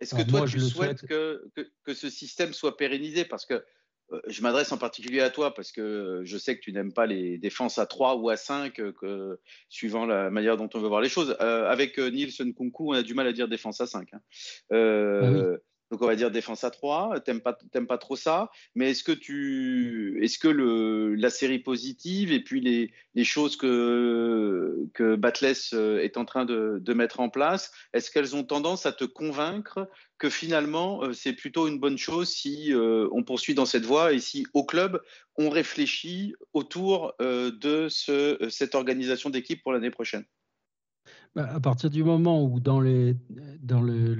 est-ce 0.00 0.14
que 0.14 0.22
toi, 0.22 0.46
tu 0.46 0.60
souhaites 0.60 1.06
que, 1.06 1.50
que, 1.84 1.94
ce 1.94 2.08
système 2.08 2.52
soit 2.52 2.76
pérennisé? 2.76 3.24
Parce 3.24 3.46
que 3.46 3.62
euh, 4.12 4.20
je 4.26 4.42
m'adresse 4.42 4.72
en 4.72 4.78
particulier 4.78 5.20
à 5.20 5.30
toi 5.30 5.54
parce 5.54 5.72
que 5.72 6.22
je 6.24 6.38
sais 6.38 6.56
que 6.56 6.60
tu 6.60 6.72
n'aimes 6.72 6.92
pas 6.92 7.06
les 7.06 7.38
défenses 7.38 7.78
à 7.78 7.86
3 7.86 8.16
ou 8.16 8.28
à 8.30 8.36
5, 8.36 8.80
euh, 8.80 8.92
que, 8.92 9.38
suivant 9.68 10.06
la 10.06 10.30
manière 10.30 10.56
dont 10.56 10.68
on 10.74 10.80
veut 10.80 10.88
voir 10.88 11.00
les 11.00 11.08
choses. 11.08 11.36
Euh, 11.40 11.68
avec 11.68 11.98
Nielsen 11.98 12.54
Kunku, 12.54 12.90
on 12.90 12.92
a 12.92 13.02
du 13.02 13.14
mal 13.14 13.26
à 13.26 13.32
dire 13.32 13.48
défense 13.48 13.80
à 13.80 13.86
5. 13.86 14.08
Hein. 14.12 14.20
Ah 14.70 15.56
donc 15.90 16.02
on 16.02 16.06
va 16.06 16.14
dire 16.14 16.30
défense 16.30 16.62
à 16.62 16.70
3, 16.70 17.20
t'aimes 17.20 17.40
pas, 17.40 17.58
pas 17.88 17.98
trop 17.98 18.14
ça, 18.14 18.50
mais 18.74 18.90
est-ce 18.90 19.02
que 19.02 19.12
tu, 19.12 20.20
est-ce 20.22 20.38
que 20.38 20.48
le, 20.48 21.14
la 21.16 21.30
série 21.30 21.58
positive 21.58 22.32
et 22.32 22.40
puis 22.40 22.60
les, 22.60 23.24
choses 23.24 23.56
que, 23.56 24.86
que 24.94 25.16
Batless 25.16 25.72
euh, 25.74 25.98
est 25.98 26.16
en 26.16 26.24
train 26.24 26.44
de, 26.44 26.94
mettre 26.94 27.20
en 27.20 27.28
place, 27.28 27.70
est-ce 27.92 28.10
qu'elles 28.10 28.34
ont 28.36 28.44
tendance 28.44 28.86
à 28.86 28.92
te 28.92 29.04
convaincre 29.04 29.88
que 30.18 30.28
finalement 30.28 31.02
euh, 31.02 31.12
c'est 31.12 31.32
plutôt 31.32 31.68
une 31.68 31.78
bonne 31.78 31.98
chose 31.98 32.28
si 32.28 32.72
euh, 32.72 33.08
on 33.12 33.22
poursuit 33.22 33.54
dans 33.54 33.66
cette 33.66 33.84
voie 33.84 34.12
et 34.12 34.20
si 34.20 34.46
au 34.52 34.64
club 34.64 35.00
on 35.36 35.50
réfléchit 35.50 36.34
autour 36.52 37.14
de 37.20 37.88
ce, 37.88 38.48
cette 38.50 38.74
organisation 38.74 39.30
d'équipe 39.30 39.62
pour 39.62 39.72
l'année 39.72 39.90
prochaine? 39.90 40.24
À 41.36 41.60
partir 41.60 41.90
du 41.90 42.02
moment 42.02 42.44
où 42.44 42.58
dans 42.58 42.80
les, 42.80 43.14
dans 43.62 43.80
le, 43.80 44.14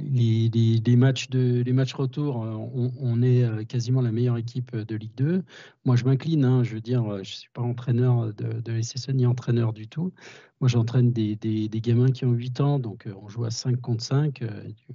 les, 0.00 0.50
les, 0.84 0.96
matchs 0.96 1.28
de, 1.30 1.62
les 1.62 1.72
matchs 1.72 1.94
retour, 1.94 2.42
euh, 2.42 2.56
on, 3.00 3.22
est 3.22 3.44
euh, 3.44 3.62
quasiment 3.64 4.00
la 4.00 4.10
meilleure 4.10 4.36
équipe 4.36 4.74
de 4.74 4.96
Ligue 4.96 5.14
2, 5.16 5.44
moi 5.84 5.94
je 5.94 6.04
m'incline. 6.04 6.44
Hein, 6.44 6.64
je 6.64 6.74
veux 6.74 6.80
dire, 6.80 7.04
je 7.16 7.18
ne 7.18 7.24
suis 7.24 7.50
pas 7.52 7.62
entraîneur 7.62 8.32
de, 8.34 8.60
de 8.60 8.82
SSE 8.82 9.10
ni 9.10 9.26
entraîneur 9.26 9.72
du 9.72 9.86
tout. 9.86 10.12
Moi 10.60 10.68
j'entraîne 10.68 11.12
des, 11.12 11.36
des, 11.36 11.68
des, 11.68 11.80
gamins 11.80 12.10
qui 12.10 12.24
ont 12.24 12.32
8 12.32 12.60
ans, 12.60 12.78
donc 12.78 13.06
euh, 13.06 13.14
on 13.22 13.28
joue 13.28 13.44
à 13.44 13.50
5 13.50 13.80
contre 13.80 14.02
5. 14.02 14.42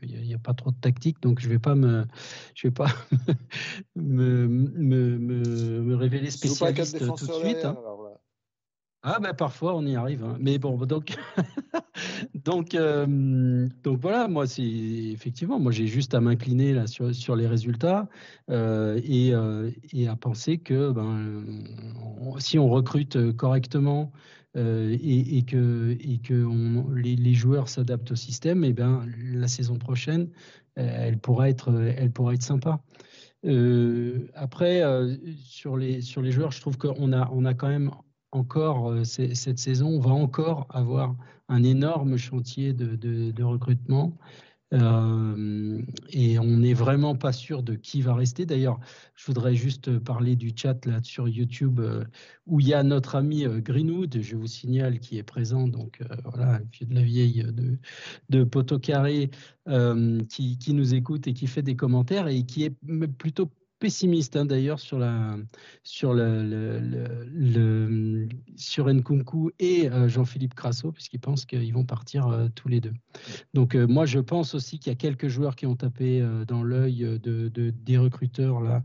Il 0.02 0.22
n'y 0.22 0.34
a, 0.34 0.40
pas 0.40 0.54
trop 0.54 0.72
de 0.72 0.78
tactique, 0.78 1.22
donc 1.22 1.40
je 1.40 1.48
ne 1.48 1.54
vais 1.54 1.60
pas 1.60 1.76
me, 1.76 2.06
je 2.56 2.68
vais 2.68 2.74
pas 2.74 2.88
me, 3.96 4.48
me, 4.48 5.18
me, 5.18 5.96
révéler 5.96 6.32
spécialiste 6.32 7.00
tout 7.00 7.28
de 7.28 7.32
suite. 7.34 7.64
Hein. 7.64 7.78
Ah 9.02 9.20
ben 9.22 9.34
parfois 9.34 9.76
on 9.76 9.86
y 9.86 9.96
arrive, 9.96 10.26
hein. 10.26 10.36
mais 10.42 10.58
bon 10.60 10.76
donc 10.86 11.16
donc 12.36 12.76
euh, 12.76 13.68
donc 13.82 14.00
voilà 14.02 14.28
moi 14.28 14.46
c'est 14.46 14.62
effectivement 14.62 15.58
moi 15.58 15.72
j'ai 15.72 15.88
juste 15.88 16.14
à 16.14 16.20
m'incliner 16.20 16.74
là 16.74 16.86
sur, 16.86 17.16
sur 17.16 17.38
les 17.38 17.48
résultats 17.48 18.10
euh, 18.50 19.00
et, 19.06 19.34
euh, 19.34 19.72
et, 19.94 20.10
à 20.10 20.18
penser 20.18 20.58
que 20.58 20.92
ben 20.92 21.44
si 22.40 22.60
on 22.60 22.68
recrute 22.68 23.32
correctement 23.38 24.12
et, 24.56 25.38
et, 25.38 25.44
que 25.44 25.96
et 26.02 26.18
que 26.18 26.46
les, 26.94 27.34
joueurs 27.34 27.70
s'adaptent 27.70 28.12
au 28.12 28.16
système 28.16 28.66
et 28.66 28.70
eh 28.70 28.74
ben 28.74 29.06
la 29.34 29.48
saison 29.48 29.78
prochaine 29.78 30.30
elle 30.76 31.20
pourra 31.20 31.50
être 31.50 31.72
elle 31.96 32.12
pourra 32.12 32.34
être 32.34 32.44
sympa. 32.44 32.82
après 34.34 34.84
sur 35.42 35.78
les 35.78 36.02
sur 36.02 36.22
les 36.22 36.32
joueurs 36.32 36.52
je 36.52 36.60
trouve 36.60 36.78
qu'on 36.78 37.14
a 37.14 37.30
on 37.32 37.46
a 37.46 37.54
quand 37.54 37.70
même 37.70 37.92
encore 38.32 38.92
euh, 38.92 39.04
cette 39.04 39.60
saison, 39.60 39.90
on 39.90 40.00
va 40.00 40.12
encore 40.12 40.68
avoir 40.70 41.16
un 41.48 41.64
énorme 41.64 42.18
chantier 42.18 42.74
de, 42.74 43.44
recrutement. 43.44 44.18
Euh, 44.72 45.82
et 46.12 46.38
on 46.38 46.58
n'est 46.58 46.76
vraiment 46.76 47.16
pas 47.16 47.34
sûr 47.34 47.64
de 47.64 47.74
qui 47.74 48.04
va 48.04 48.14
rester. 48.14 48.46
D'ailleurs, 48.46 48.80
je 49.16 49.26
voudrais 49.26 49.56
juste 49.56 49.98
parler 49.98 50.36
du 50.36 50.52
chat 50.56 50.86
là 50.86 51.00
sur 51.02 51.28
YouTube 51.28 51.80
euh, 51.80 52.06
où 52.46 52.60
il 52.60 52.68
y 52.68 52.76
a 52.76 52.84
notre 52.84 53.16
ami 53.16 53.46
Greenwood, 53.48 54.22
je 54.22 54.36
vous 54.36 54.46
signale, 54.46 55.00
qui 55.00 55.18
est 55.18 55.24
présent. 55.24 55.68
Donc 55.68 56.00
voilà, 56.24 56.62
vieux 56.72 56.86
de 56.86 56.94
la 56.94 57.02
vieille 57.02 57.44
de, 57.52 57.80
de 58.30 58.44
Poteau 58.44 58.78
Carré, 58.78 59.32
qui, 60.30 60.60
qui, 60.60 60.74
nous 60.76 60.94
écoute 60.94 61.26
et 61.26 61.34
qui 61.34 61.48
fait 61.48 61.64
des 61.64 61.76
commentaires 61.76 62.28
et 62.28 62.44
qui 62.44 62.64
est 62.64 62.76
plutôt 63.18 63.50
pessimiste 63.80 64.36
hein, 64.36 64.46
d'ailleurs 64.46 64.80
sur 64.80 65.00
la 65.00 65.38
sur 65.84 66.14
le, 66.14 66.80
sur 68.56 68.94
Nkunku 68.94 69.52
et 69.60 69.90
euh, 69.90 70.08
Jean-Philippe 70.10 70.54
Crasso 70.54 70.92
puisqu'ils 70.92 71.20
pensent 71.20 71.46
qu'ils 71.46 71.74
vont 71.74 71.86
partir 71.86 72.28
euh, 72.28 72.48
tous 72.54 72.68
les 72.68 72.82
deux. 72.82 72.94
Donc 73.54 73.76
euh, 73.76 73.88
moi 73.88 74.06
je 74.06 74.20
pense 74.20 74.54
aussi 74.54 74.80
qu'il 74.80 74.92
y 74.92 74.94
a 74.94 74.98
quelques 74.98 75.30
joueurs 75.30 75.56
qui 75.56 75.66
ont 75.66 75.76
tapé 75.76 76.22
dans 76.48 76.64
l'œil 76.64 77.20
de, 77.22 77.50
des 77.50 77.98
recruteurs 77.98 78.62
là 78.62 78.84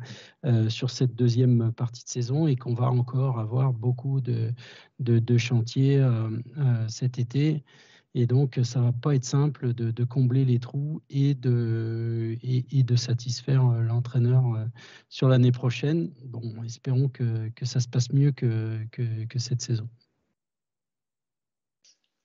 sur 0.68 0.90
cette 0.90 1.14
deuxième 1.14 1.72
partie 1.72 2.04
de 2.04 2.08
saison 2.08 2.46
et 2.46 2.56
qu'on 2.56 2.74
va 2.74 2.90
encore 2.90 3.40
avoir 3.40 3.72
beaucoup 3.72 4.20
de, 4.20 4.52
de 5.00 5.38
chantiers 5.38 6.06
cet 6.88 7.18
été. 7.18 7.64
Et 8.16 8.26
donc, 8.26 8.60
ça 8.62 8.80
va 8.80 8.92
pas 8.92 9.16
être 9.16 9.24
simple 9.24 9.74
de, 9.74 10.04
combler 10.04 10.44
les 10.44 10.60
trous 10.60 11.02
et 11.10 11.34
de, 11.34 12.38
et, 12.42 12.82
de 12.84 12.96
satisfaire 12.96 13.66
euh, 13.66 13.82
l'entraîneur 13.82 14.54
euh, 14.54 14.64
sur 15.08 15.28
l'année 15.28 15.50
prochaine. 15.50 16.12
Bon, 16.24 16.62
espérons 16.62 17.08
que, 17.08 17.48
que, 17.50 17.64
ça 17.64 17.80
se 17.80 17.88
passe 17.88 18.12
mieux 18.12 18.30
que, 18.30 18.78
que, 18.92 19.38
cette 19.40 19.62
saison. 19.62 19.88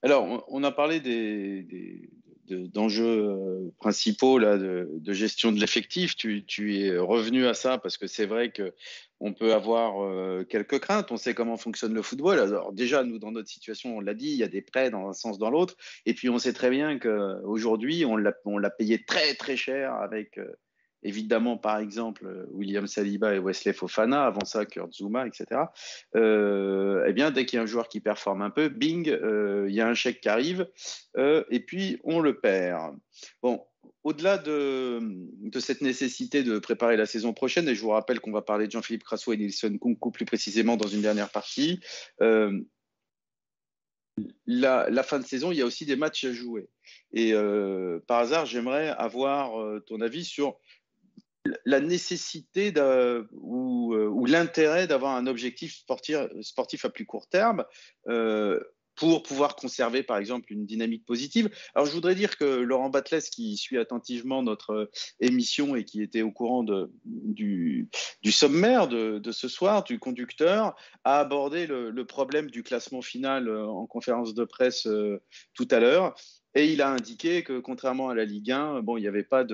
Alors, 0.02 0.44
on 0.48 0.62
a 0.62 0.70
parlé 0.70 1.00
des, 1.00 2.08
d'enjeux 2.50 3.28
euh, 3.28 3.72
principaux 3.78 4.38
là, 4.38 4.58
de, 4.58 5.12
gestion 5.12 5.52
de 5.52 5.60
l'effectif. 5.60 6.16
Tu, 6.16 6.44
es 6.76 6.96
revenu 6.98 7.46
à 7.46 7.54
ça 7.54 7.78
parce 7.78 7.96
que 7.96 8.06
c'est 8.06 8.26
vrai 8.26 8.52
qu'on 8.52 9.32
peut 9.32 9.52
avoir 9.52 10.02
euh, 10.02 10.44
quelques 10.44 10.78
craintes. 10.80 11.12
On 11.12 11.16
sait 11.16 11.34
comment 11.34 11.56
fonctionne 11.56 11.94
le 11.94 12.02
football. 12.02 12.38
Alors 12.38 12.72
déjà, 12.72 13.04
nous, 13.04 13.18
dans 13.18 13.32
notre 13.32 13.48
situation, 13.48 13.96
on 13.96 14.00
l'a 14.00 14.14
dit, 14.14 14.30
il 14.30 14.36
y 14.36 14.44
a 14.44 14.48
des 14.48 14.62
prêts 14.62 14.90
dans 14.90 15.08
un 15.08 15.12
sens, 15.12 15.38
dans 15.38 15.50
l'autre. 15.50 15.76
Et 16.06 16.14
puis, 16.14 16.28
on 16.28 16.38
sait 16.38 16.52
très 16.52 16.70
bien 16.70 16.98
qu'aujourd'hui, 16.98 18.04
on 18.04 18.16
l'a 18.16 18.70
payé 18.70 19.04
très, 19.04 19.34
très 19.34 19.56
cher 19.56 19.94
avec 19.94 20.38
euh, 20.38 20.52
évidemment, 21.02 21.56
par 21.56 21.78
exemple, 21.78 22.26
euh, 22.26 22.46
William 22.50 22.86
Saliba 22.86 23.34
et 23.34 23.38
Wesley 23.38 23.72
Fofana, 23.72 24.24
avant 24.24 24.44
ça, 24.44 24.66
Kurt 24.66 24.92
Zuma, 24.92 25.26
etc. 25.26 25.62
Euh, 26.16 27.04
eh 27.06 27.12
bien, 27.12 27.30
dès 27.30 27.46
qu'il 27.46 27.56
y 27.56 27.60
a 27.60 27.62
un 27.62 27.66
joueur 27.66 27.88
qui 27.88 28.00
performe 28.00 28.42
un 28.42 28.50
peu, 28.50 28.68
bing, 28.68 29.08
euh, 29.08 29.66
il 29.68 29.74
y 29.74 29.80
a 29.80 29.88
un 29.88 29.94
chèque 29.94 30.20
qui 30.20 30.28
arrive, 30.28 30.68
et 31.16 31.60
puis 31.60 31.98
on 32.04 32.20
le 32.20 32.38
perd. 32.38 32.96
Bon, 33.42 33.62
au-delà 34.04 34.38
de, 34.38 35.00
cette 35.58 35.80
nécessité 35.80 36.42
de 36.42 36.58
préparer 36.58 36.96
la 36.96 37.06
saison 37.06 37.32
prochaine, 37.32 37.68
et 37.68 37.74
je 37.74 37.80
vous 37.80 37.90
rappelle 37.90 38.20
qu'on 38.20 38.32
va 38.32 38.42
parler 38.42 38.66
de 38.66 38.72
Jean-Philippe 38.72 39.04
Crasso 39.04 39.32
et 39.32 39.36
Nilsson 39.36 39.76
Kunku 39.80 40.10
plus 40.10 40.24
précisément 40.24 40.76
dans 40.76 40.88
une 40.88 41.02
dernière 41.02 41.30
partie, 41.30 41.80
la, 44.46 45.02
fin 45.02 45.18
de 45.18 45.26
saison, 45.26 45.50
il 45.50 45.58
y 45.58 45.62
a 45.62 45.66
aussi 45.66 45.86
des 45.86 45.96
matchs 45.96 46.24
à 46.24 46.32
jouer. 46.32 46.68
Et 47.12 47.32
par 48.06 48.18
hasard, 48.18 48.46
j'aimerais 48.46 48.88
avoir 48.88 49.82
ton 49.86 50.00
avis 50.00 50.24
sur 50.24 50.58
la 51.64 51.80
nécessité 51.80 52.72
ou, 53.32 53.94
euh, 53.94 54.06
ou 54.08 54.26
l'intérêt 54.26 54.86
d'avoir 54.86 55.16
un 55.16 55.26
objectif 55.26 55.74
sportif, 55.74 56.84
à 56.84 56.90
plus 56.90 57.06
court 57.06 57.28
terme 57.28 57.64
pour 59.00 59.22
pouvoir 59.22 59.56
conserver, 59.56 60.02
par 60.02 60.18
exemple, 60.18 60.52
une 60.52 60.66
dynamique 60.66 61.06
positive. 61.06 61.48
Alors, 61.74 61.86
je 61.86 61.92
voudrais 61.92 62.14
dire 62.14 62.36
que 62.36 62.44
Laurent 62.44 62.90
Batles, 62.90 63.22
qui 63.32 63.56
suit 63.56 63.78
attentivement 63.78 64.42
notre 64.42 64.72
euh, 64.72 64.90
émission 65.20 65.74
et 65.74 65.84
qui 65.84 66.02
était 66.02 66.20
au 66.20 66.30
courant 66.30 66.62
de, 66.62 66.92
du, 67.04 67.88
sommaire 68.30 68.88
de, 68.88 69.18
de, 69.18 69.32
ce 69.32 69.48
soir, 69.48 69.84
du 69.84 69.98
conducteur, 69.98 70.76
a 71.04 71.18
abordé 71.18 71.66
le, 71.66 72.04
problème 72.04 72.50
du 72.50 72.62
classement 72.62 73.00
final 73.00 73.48
euh, 73.48 73.66
en 73.66 73.86
conférence 73.86 74.34
de 74.34 74.44
presse 74.44 74.86
euh, 74.86 75.22
tout 75.54 75.68
à 75.70 75.80
l'heure. 75.80 76.14
Et 76.54 76.70
il 76.70 76.82
a 76.82 76.90
indiqué 76.90 77.42
que, 77.42 77.58
contrairement 77.58 78.10
à 78.10 78.14
la 78.14 78.26
Ligue 78.26 78.50
1, 78.50 78.82
bon, 78.82 78.98
il 78.98 79.00
n'y 79.00 79.08
avait 79.08 79.22
pas 79.22 79.44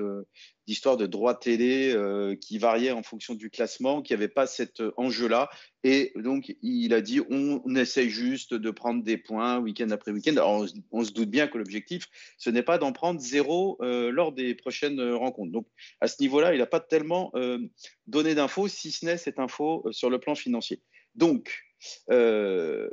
d'histoire 0.67 0.97
de, 0.97 1.07
droit 1.07 1.39
télé 1.39 1.93
euh, 1.93 2.35
qui 2.37 2.59
variait 2.59 2.91
en 2.91 3.03
fonction 3.03 3.35
du 3.35 3.51
classement, 3.51 4.03
qu'il 4.03 4.17
n'y 4.17 4.23
avait 4.23 4.33
pas 4.33 4.47
cet 4.47 4.83
enjeu-là. 4.97 5.49
Et 5.85 6.13
donc, 6.17 6.55
il 6.63 6.93
a 6.95 7.01
dit 7.01 7.21
on, 7.31 7.75
essaye 7.77 8.11
juste 8.11 8.55
de 8.55 8.71
prendre 8.71 9.03
des 9.03 9.17
points 9.17 9.59
week-end 9.59 9.91
après 9.91 10.13
week-end. 10.13 10.35
On, 10.39 10.67
on, 10.91 11.05
se 11.05 11.13
doute 11.13 11.31
bien 11.31 11.47
que 11.47 11.59
l'objectif, 11.59 12.07
ce 12.39 12.51
n'est 12.51 12.63
pas 12.63 12.79
d'en 12.79 12.93
prendre 12.93 13.21
zéro 13.21 13.79
euh, 13.81 14.11
lors 14.11 14.33
des 14.33 14.55
prochaines 14.55 15.01
rencontres. 15.13 15.53
Donc, 15.53 15.67
à 16.01 16.09
ce 16.09 16.21
niveau-là, 16.21 16.55
il 16.55 16.59
n'a 16.59 16.67
pas 16.67 16.81
tellement 16.81 17.31
euh, 17.35 17.59
donné 18.07 18.35
d'infos, 18.35 18.69
si 18.69 18.91
ce 18.91 19.05
n'est 19.05 19.19
cette 19.19 19.39
info 19.39 19.87
sur 19.93 20.11
le 20.11 20.19
plan 20.19 20.35
financier. 20.35 20.83
Donc, 21.15 21.67
euh, 22.11 22.89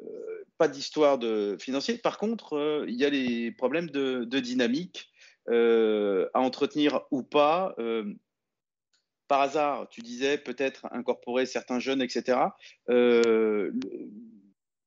pas 0.58 0.68
d'histoire 0.68 1.18
de 1.18 1.58
financier. 1.60 1.98
Par 1.98 2.18
contre, 2.18 2.54
euh, 2.54 2.86
il 2.88 2.96
y 2.96 3.06
a 3.06 3.10
les 3.10 3.52
problèmes 3.52 3.90
de, 3.90 4.24
dynamique 4.40 5.10
euh, 5.10 5.13
à 5.48 6.40
entretenir 6.40 7.02
ou 7.12 7.24
pas. 7.24 7.76
par 9.28 9.42
hasard, 9.42 9.88
tu 9.90 10.02
disais 10.02 10.38
peut-être 10.38 10.88
incorporer 10.92 11.46
certains 11.46 11.80
jeunes, 11.80 12.02
etc. 12.02 12.40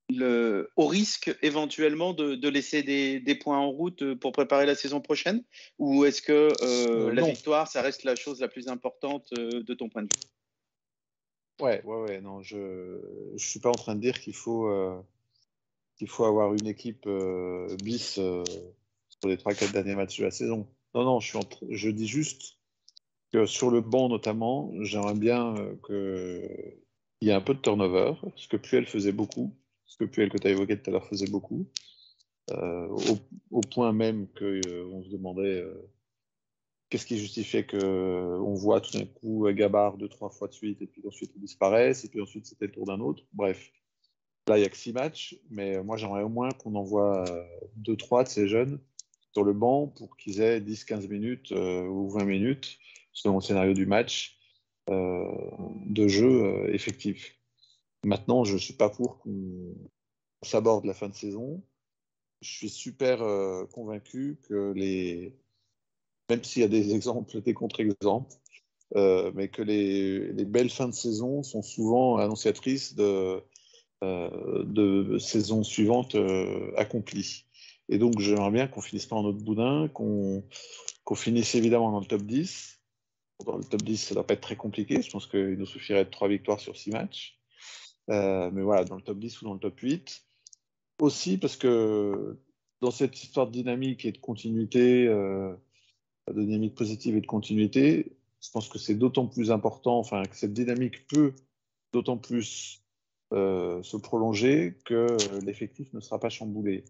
Le, 0.08 0.70
au 0.76 0.86
risque 0.86 1.36
éventuellement 1.42 2.14
de, 2.14 2.48
laisser 2.48 2.82
des, 2.84 3.18
des, 3.18 3.34
points 3.34 3.58
en 3.58 3.70
route 3.70 4.14
pour 4.14 4.30
préparer 4.32 4.64
la 4.64 4.76
saison 4.76 5.00
prochaine? 5.00 5.42
Ou 5.78 6.04
est-ce 6.04 6.22
que 6.22 6.52
la 7.12 7.22
victoire, 7.22 7.68
ça 7.68 7.82
reste 7.82 8.04
la 8.04 8.14
chose 8.14 8.40
la 8.40 8.48
plus 8.48 8.68
importante 8.68 9.32
de 9.34 9.74
ton 9.74 9.88
point 9.88 10.02
de 10.02 10.08
vue? 10.14 10.30
Ouais, 11.60 11.82
ouais, 11.84 12.02
ouais, 12.02 12.20
non, 12.20 12.42
je 12.42 12.58
ne 13.32 13.38
suis 13.38 13.60
pas 13.60 13.70
en 13.70 13.74
train 13.74 13.94
de 13.94 14.00
dire 14.00 14.20
qu'il 14.20 14.34
faut, 14.34 14.68
euh, 14.68 15.00
qu'il 15.96 16.08
faut 16.08 16.24
avoir 16.26 16.52
une 16.52 16.66
équipe 16.66 17.06
euh, 17.06 17.74
bis 17.82 18.18
euh, 18.18 18.44
sur 19.20 19.28
les 19.28 19.36
3-4 19.36 19.72
derniers 19.72 19.94
matchs 19.94 20.18
de 20.18 20.24
la 20.24 20.30
saison. 20.30 20.66
Non, 20.94 21.04
non, 21.04 21.20
je, 21.20 21.38
suis 21.76 21.94
dis 21.94 22.06
juste 22.06 22.58
que 23.32 23.46
sur 23.46 23.70
le 23.70 23.80
banc 23.80 24.08
notamment, 24.08 24.72
j'aimerais 24.80 25.14
bien 25.14 25.54
qu'il 25.86 26.78
y 27.22 27.28
ait 27.28 27.32
un 27.32 27.40
peu 27.40 27.54
de 27.54 27.60
turnover, 27.60 28.14
ce 28.36 28.48
que 28.48 28.56
Puel 28.56 28.86
faisait 28.86 29.12
beaucoup, 29.12 29.54
ce 29.86 29.96
que 29.96 30.04
Puel 30.04 30.30
que 30.30 30.38
tu 30.38 30.46
as 30.46 30.50
évoqué 30.50 30.80
tout 30.80 30.90
à 30.90 30.92
l'heure 30.92 31.06
faisait 31.06 31.30
beaucoup, 31.30 31.68
au, 32.50 33.18
au, 33.50 33.60
point 33.60 33.92
même 33.92 34.28
qu'on 34.28 35.02
se 35.02 35.10
demandait 35.10 35.64
Qu'est-ce 36.88 37.06
qui 37.06 37.18
justifiait 37.18 37.66
qu'on 37.66 38.54
voit 38.54 38.80
tout 38.80 38.96
d'un 38.96 39.06
coup 39.06 39.44
Gabard 39.52 39.96
deux, 39.96 40.08
trois 40.08 40.30
fois 40.30 40.46
de 40.46 40.52
suite, 40.52 40.80
et 40.82 40.86
puis 40.86 41.02
ensuite 41.04 41.32
il 41.34 41.40
disparaisse, 41.40 42.04
et 42.04 42.08
puis 42.08 42.20
ensuite 42.20 42.46
c'était 42.46 42.66
le 42.66 42.72
tour 42.72 42.86
d'un 42.86 43.00
autre. 43.00 43.24
Bref, 43.32 43.72
là 44.46 44.56
il 44.56 44.60
n'y 44.60 44.66
a 44.66 44.68
que 44.68 44.76
six 44.76 44.92
matchs, 44.92 45.36
mais 45.50 45.82
moi 45.82 45.96
j'aimerais 45.96 46.22
au 46.22 46.28
moins 46.28 46.50
qu'on 46.50 46.76
envoie 46.76 47.28
euh, 47.28 47.44
deux, 47.74 47.96
trois 47.96 48.22
de 48.22 48.28
ces 48.28 48.46
jeunes 48.46 48.78
sur 49.36 49.44
le 49.44 49.52
banc 49.52 49.88
pour 49.88 50.16
qu'ils 50.16 50.40
aient 50.40 50.62
10, 50.62 50.84
15 50.86 51.08
minutes 51.08 51.52
euh, 51.52 51.86
ou 51.86 52.08
20 52.08 52.24
minutes, 52.24 52.78
selon 53.12 53.34
le 53.34 53.40
scénario 53.42 53.74
du 53.74 53.84
match, 53.84 54.38
euh, 54.88 55.30
de 55.84 56.08
jeu 56.08 56.72
effectif. 56.72 57.36
Maintenant, 58.02 58.44
je 58.44 58.54
ne 58.54 58.58
suis 58.58 58.72
pas 58.72 58.88
pour 58.88 59.18
qu'on 59.18 59.74
s'aborde 60.42 60.86
la 60.86 60.94
fin 60.94 61.10
de 61.10 61.14
saison. 61.14 61.62
Je 62.40 62.50
suis 62.50 62.70
super 62.70 63.18
convaincu 63.72 64.38
que 64.48 64.72
les 64.74 65.34
même 66.30 66.42
s'il 66.42 66.62
y 66.62 66.64
a 66.64 66.68
des 66.68 66.94
exemples, 66.94 67.40
des 67.42 67.54
contre-exemples, 67.54 68.34
euh, 68.96 69.32
mais 69.34 69.48
que 69.48 69.62
les, 69.62 70.32
belles 70.44 70.70
fins 70.70 70.88
de 70.88 70.94
saison 70.94 71.42
sont 71.42 71.62
souvent 71.62 72.16
annonciatrices 72.16 72.94
de, 72.94 73.42
euh, 74.04 74.64
de 74.64 75.18
saisons 75.18 75.64
suivantes 75.64 76.14
euh, 76.14 76.72
accomplies. 76.76 77.45
Et 77.88 77.98
donc, 77.98 78.18
j'aimerais 78.18 78.50
bien 78.50 78.66
qu'on 78.66 78.80
finisse 78.80 79.06
pas 79.06 79.16
en 79.16 79.24
autre 79.24 79.42
boudin, 79.42 79.88
qu'on 79.88 80.42
finisse 81.14 81.54
évidemment 81.54 81.92
dans 81.92 82.00
le 82.00 82.06
top 82.06 82.22
10. 82.22 82.80
Dans 83.44 83.56
le 83.56 83.64
top 83.64 83.82
10, 83.82 83.96
ça 83.96 84.10
ne 84.10 84.14
doit 84.14 84.26
pas 84.26 84.34
être 84.34 84.40
très 84.40 84.56
compliqué. 84.56 85.02
Je 85.02 85.10
pense 85.10 85.26
qu'il 85.26 85.56
nous 85.58 85.66
suffirait 85.66 86.04
de 86.04 86.10
trois 86.10 86.28
victoires 86.28 86.60
sur 86.60 86.76
six 86.76 86.90
matchs. 86.90 87.38
mais 88.08 88.62
voilà, 88.62 88.84
dans 88.84 88.96
le 88.96 89.02
top 89.02 89.18
10 89.18 89.42
ou 89.42 89.44
dans 89.44 89.54
le 89.54 89.60
top 89.60 89.78
8. 89.78 90.22
Aussi 91.00 91.38
parce 91.38 91.56
que 91.56 92.38
dans 92.80 92.90
cette 92.90 93.22
histoire 93.22 93.46
de 93.46 93.52
dynamique 93.52 94.04
et 94.04 94.12
de 94.12 94.18
continuité, 94.18 95.06
de 95.06 96.42
dynamique 96.42 96.74
positive 96.74 97.16
et 97.16 97.20
de 97.20 97.26
continuité, 97.26 98.16
je 98.40 98.50
pense 98.50 98.68
que 98.68 98.78
c'est 98.78 98.94
d'autant 98.94 99.26
plus 99.26 99.50
important, 99.50 99.98
enfin 99.98 100.22
que 100.24 100.36
cette 100.36 100.52
dynamique 100.52 101.06
peut 101.08 101.34
d'autant 101.92 102.16
plus 102.16 102.82
euh, 103.32 103.82
se 103.82 103.96
prolonger 103.96 104.78
que 104.84 105.06
l'effectif 105.44 105.92
ne 105.92 106.00
sera 106.00 106.20
pas 106.20 106.28
chamboulé. 106.28 106.84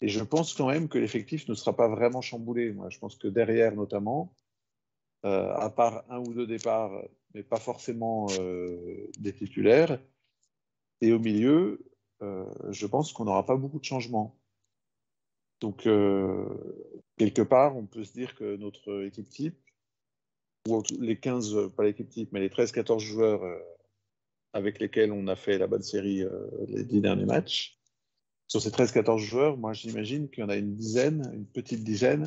Et 0.00 0.08
je 0.08 0.22
pense 0.22 0.54
quand 0.54 0.68
même 0.68 0.88
que 0.88 0.98
l'effectif 0.98 1.48
ne 1.48 1.54
sera 1.54 1.74
pas 1.74 1.88
vraiment 1.88 2.20
chamboulé. 2.20 2.72
Moi, 2.72 2.90
je 2.90 2.98
pense 2.98 3.16
que 3.16 3.28
derrière, 3.28 3.74
notamment, 3.74 4.34
euh, 5.24 5.52
à 5.54 5.70
part 5.70 6.04
un 6.10 6.18
ou 6.18 6.34
deux 6.34 6.46
départs, 6.46 6.92
mais 7.34 7.42
pas 7.42 7.58
forcément 7.58 8.26
euh, 8.38 9.10
des 9.18 9.32
titulaires, 9.32 9.98
et 11.00 11.12
au 11.12 11.18
milieu, 11.18 11.84
je 12.20 12.86
pense 12.86 13.12
qu'on 13.12 13.26
n'aura 13.26 13.44
pas 13.44 13.56
beaucoup 13.56 13.78
de 13.78 13.84
changements. 13.84 14.38
Donc, 15.60 15.82
quelque 15.82 17.42
part, 17.42 17.76
on 17.76 17.86
peut 17.86 18.04
se 18.04 18.14
dire 18.14 18.34
que 18.34 18.56
notre 18.56 19.04
équipe 19.04 19.28
type, 19.28 19.58
ou 20.68 20.82
les 21.00 21.18
15, 21.18 21.70
pas 21.76 21.84
l'équipe 21.84 22.08
type, 22.08 22.30
mais 22.32 22.40
les 22.40 22.48
13-14 22.48 22.98
joueurs 22.98 23.42
euh, 23.42 23.58
avec 24.52 24.80
lesquels 24.80 25.12
on 25.12 25.26
a 25.28 25.36
fait 25.36 25.58
la 25.58 25.66
bonne 25.66 25.82
série 25.82 26.22
euh, 26.22 26.48
les 26.68 26.84
10 26.84 27.00
derniers 27.00 27.26
matchs, 27.26 27.75
sur 28.48 28.60
ces 28.60 28.70
13-14 28.70 29.18
joueurs, 29.18 29.56
moi 29.56 29.72
j'imagine 29.72 30.28
qu'il 30.28 30.42
y 30.42 30.44
en 30.44 30.48
a 30.48 30.56
une 30.56 30.74
dizaine, 30.74 31.30
une 31.34 31.46
petite 31.46 31.82
dizaine, 31.82 32.26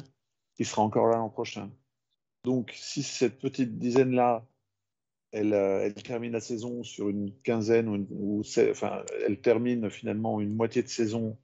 qui 0.56 0.66
sera 0.66 0.82
encore 0.82 1.08
là 1.08 1.18
l'an 1.18 1.30
prochain. 1.30 1.72
Donc, 2.44 2.74
si 2.76 3.04
cette 3.04 3.40
petite 3.40 3.78
dizaine-là, 3.78 4.46
elle, 5.32 5.54
euh, 5.54 5.90
termine 5.92 6.32
la 6.32 6.40
saison 6.40 6.84
sur 6.84 7.10
une 7.10 7.34
quinzaine, 7.44 8.08
ou, 8.10 8.42
enfin, 8.72 9.04
elle 9.26 9.40
termine 9.42 9.90
finalement 9.90 10.42
une 10.42 10.56
moitié 10.56 10.84
de 10.84 10.88
saison 10.88 11.38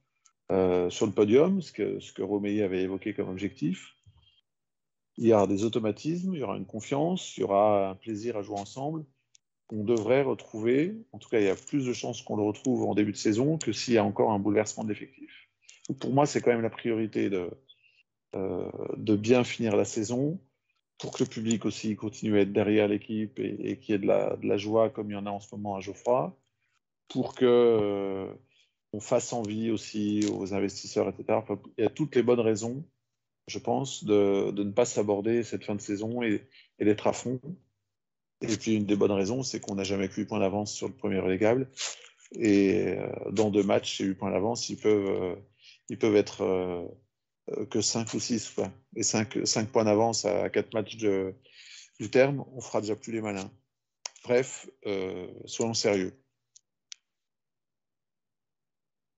euh, 0.52 0.90
sur 0.90 1.06
le 1.06 1.12
podium, 1.12 1.60
ce 1.62 1.72
que, 1.72 2.00
ce 2.00 2.62
avait 2.62 2.82
évoqué 2.82 3.14
comme 3.14 3.28
objectif. 3.28 3.94
Il 5.16 5.26
y 5.26 5.32
aura 5.32 5.46
des 5.46 5.64
automatismes, 5.64 6.34
il 6.34 6.40
y 6.40 6.42
aura 6.42 6.56
une 6.56 6.66
confiance, 6.66 7.36
il 7.36 7.40
y 7.40 7.44
aura 7.44 7.90
un 7.90 7.94
plaisir 7.94 8.36
à 8.36 8.42
jouer 8.42 8.58
ensemble. 8.58 9.04
On 9.72 9.82
devrait 9.82 10.22
retrouver, 10.22 10.94
en 11.12 11.18
tout 11.18 11.28
cas, 11.28 11.40
il 11.40 11.46
y 11.46 11.48
a 11.48 11.56
plus 11.56 11.86
de 11.86 11.92
chances 11.92 12.22
qu'on 12.22 12.36
le 12.36 12.42
retrouve 12.42 12.84
en 12.84 12.94
début 12.94 13.12
de 13.12 13.16
saison 13.16 13.58
que 13.58 13.72
s'il 13.72 13.94
y 13.94 13.98
a 13.98 14.04
encore 14.04 14.30
un 14.30 14.38
bouleversement 14.38 14.84
d'effectifs. 14.84 15.48
Pour 16.00 16.12
moi, 16.12 16.26
c'est 16.26 16.40
quand 16.40 16.52
même 16.52 16.62
la 16.62 16.70
priorité 16.70 17.30
de, 17.30 17.50
euh, 18.34 18.70
de 18.96 19.16
bien 19.16 19.44
finir 19.44 19.76
la 19.76 19.84
saison 19.84 20.38
pour 20.98 21.12
que 21.12 21.24
le 21.24 21.28
public 21.28 21.64
aussi 21.64 21.96
continue 21.96 22.38
à 22.38 22.42
être 22.42 22.52
derrière 22.52 22.88
l'équipe 22.88 23.38
et, 23.38 23.78
qu'il 23.78 23.92
y 23.92 23.96
ait 23.96 24.00
de 24.00 24.06
la, 24.06 24.36
de 24.36 24.56
joie 24.56 24.90
comme 24.90 25.10
il 25.10 25.14
y 25.14 25.16
en 25.16 25.26
a 25.26 25.30
en 25.30 25.40
ce 25.40 25.54
moment 25.54 25.76
à 25.76 25.80
Geoffroy, 25.80 26.36
pour 27.08 27.34
que 27.34 27.44
euh, 27.44 28.32
fasse 29.00 29.32
envie 29.32 29.70
aussi 29.70 30.26
aux 30.32 30.54
investisseurs, 30.54 31.08
etc. 31.08 31.40
il 31.76 31.84
y 31.84 31.86
a 31.86 31.90
toutes 31.90 32.16
les 32.16 32.22
bonnes 32.22 32.40
raisons, 32.40 32.84
je 33.46 33.58
pense, 33.58 34.04
de, 34.04 34.52
ne 34.56 34.70
pas 34.70 34.84
s'aborder 34.84 35.42
cette 35.42 35.64
fin 35.64 35.74
de 35.74 35.80
saison 35.80 36.22
et, 36.22 36.42
d'être 36.78 37.06
à 37.06 37.12
fond. 37.12 37.40
Et 38.42 38.56
puis 38.56 38.74
une 38.74 38.84
des 38.84 38.96
bonnes 38.96 39.12
raisons, 39.12 39.42
c'est 39.42 39.60
qu'on 39.60 39.76
n'a 39.76 39.84
jamais 39.84 40.08
que 40.08 40.14
8 40.16 40.26
points 40.26 40.40
d'avance 40.40 40.72
sur 40.72 40.88
le 40.88 40.94
premier 40.94 41.18
relégable. 41.18 41.70
Et 42.32 42.96
euh, 42.98 43.08
dans 43.30 43.50
deux 43.50 43.62
matchs, 43.62 43.98
ces 43.98 44.04
8 44.04 44.14
points 44.14 44.30
d'avance, 44.30 44.68
ils 44.68 44.76
peuvent, 44.76 45.22
euh, 45.22 45.34
ils 45.88 45.98
peuvent 45.98 46.16
être 46.16 46.42
euh, 46.42 47.66
que 47.66 47.80
5 47.80 48.12
ou 48.14 48.20
6. 48.20 48.56
Et 48.96 49.02
5, 49.02 49.46
5 49.46 49.70
points 49.70 49.84
d'avance 49.84 50.24
à 50.24 50.50
4 50.50 50.74
matchs 50.74 50.96
du 50.96 52.10
terme, 52.10 52.44
on 52.52 52.60
fera 52.60 52.80
déjà 52.80 52.96
plus 52.96 53.12
les 53.12 53.22
malins. 53.22 53.50
Bref, 54.24 54.68
soyons 55.46 55.74
sérieux. 55.74 56.12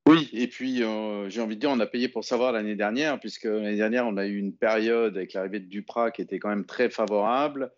Oui, 0.09 0.31
et 0.33 0.47
puis 0.47 0.83
euh, 0.83 1.29
j'ai 1.29 1.43
envie 1.43 1.57
de 1.57 1.61
dire, 1.61 1.69
on 1.69 1.81
a 1.81 1.87
payé 1.87 2.09
pour 2.09 2.25
savoir 2.25 2.53
l'année 2.53 2.77
dernière, 2.77 3.21
puisque 3.21 3.45
l'année 3.45 3.77
dernière, 3.77 4.07
on 4.07 4.17
a 4.17 4.25
eu 4.25 4.39
une 4.39 4.57
période 4.57 5.15
avec 5.15 5.35
l'arrivée 5.35 5.61
de 5.61 5.67
Duprat 5.67 6.13
qui 6.13 6.23
était 6.23 6.39
quand 6.39 6.49
même 6.49 6.65
très 6.65 6.89
favorable. 6.89 7.71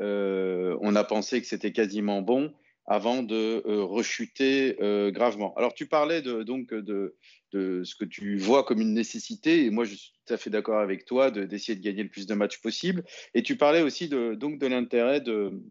Euh, 0.00 0.76
on 0.80 0.96
a 0.96 1.04
pensé 1.04 1.40
que 1.40 1.46
c'était 1.46 1.72
quasiment 1.72 2.22
bon 2.22 2.52
avant 2.86 3.22
de 3.22 3.62
euh, 3.66 3.82
rechuter 3.82 4.76
gravement. 5.12 5.54
Alors 5.56 5.74
tu 5.74 5.86
parlais 5.86 6.20
de, 6.20 6.42
donc 6.42 6.74
de, 6.74 7.16
ce 7.52 7.94
que 7.94 8.04
tu 8.04 8.36
vois 8.36 8.64
comme 8.64 8.80
une 8.80 8.92
nécessité, 8.92 9.64
et 9.64 9.70
moi 9.70 9.84
je 9.84 9.94
suis 9.94 10.12
tout 10.26 10.34
à 10.34 10.36
fait 10.36 10.50
d'accord 10.50 10.80
avec 10.80 11.04
toi 11.04 11.30
d'essayer 11.30 11.76
de, 11.76 11.82
gagner 11.82 12.02
le 12.02 12.08
plus 12.08 12.26
de 12.26 12.34
matchs 12.34 12.60
possible. 12.60 13.04
Et 13.34 13.42
tu 13.42 13.56
parlais 13.56 13.82
aussi 13.82 14.08
de, 14.08 14.34
donc 14.34 14.58
de 14.58 14.66
l'intérêt 14.66 15.20
de, 15.20 15.62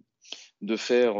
de 0.61 0.75
faire 0.75 1.15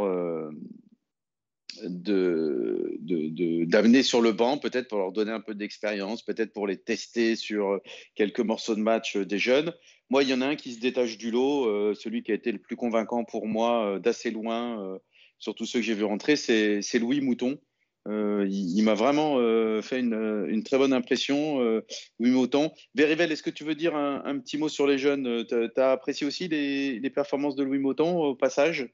d'amener 3.66 4.02
sur 4.02 4.20
le 4.20 4.32
banc, 4.32 4.58
peut-être 4.58 4.88
pour 4.88 4.98
leur 4.98 5.12
donner 5.12 5.32
un 5.32 5.40
peu 5.40 5.54
d'expérience, 5.54 6.22
peut-être 6.22 6.52
pour 6.52 6.66
les 6.66 6.76
tester 6.76 7.36
sur 7.36 7.80
quelques 8.14 8.40
morceaux 8.40 8.74
de 8.74 8.80
match 8.80 9.16
des 9.16 9.38
jeunes. 9.38 9.72
Moi, 10.10 10.22
il 10.22 10.28
y 10.28 10.34
en 10.34 10.40
a 10.40 10.46
un 10.46 10.56
qui 10.56 10.74
se 10.74 10.80
détache 10.80 11.18
du 11.18 11.30
lot, 11.30 11.94
celui 11.94 12.22
qui 12.22 12.30
a 12.30 12.34
été 12.34 12.52
le 12.52 12.58
plus 12.58 12.76
convaincant 12.76 13.24
pour 13.24 13.46
moi 13.46 13.98
d'assez 14.00 14.30
loin, 14.30 14.98
sur 15.38 15.54
tous 15.54 15.66
ceux 15.66 15.80
que 15.80 15.84
j'ai 15.84 15.94
vu 15.94 16.04
rentrer, 16.04 16.36
c'est 16.36 16.98
Louis 16.98 17.20
Mouton. 17.20 17.58
Euh, 18.06 18.46
il, 18.50 18.82
m'a 18.82 18.92
vraiment 18.92 19.38
euh, 19.38 19.80
fait 19.80 20.00
une, 20.00 20.62
très 20.62 20.76
bonne 20.76 20.92
impression, 20.92 21.60
euh, 21.62 21.80
Louis 22.18 22.30
Mouton. 22.30 22.70
Verivel, 22.94 23.32
est-ce 23.32 23.42
que 23.42 23.50
tu 23.50 23.64
veux 23.64 23.74
dire 23.74 23.96
un, 23.96 24.38
petit 24.40 24.58
mot 24.58 24.68
sur 24.68 24.86
les 24.86 24.98
jeunes? 24.98 25.44
Tu 25.46 25.80
as, 25.80 25.90
apprécié 25.90 26.26
aussi 26.26 26.48
les, 26.48 27.10
performances 27.10 27.56
de 27.56 27.64
Louis 27.64 27.78
Mouton 27.78 28.18
au 28.18 28.34
passage? 28.34 28.92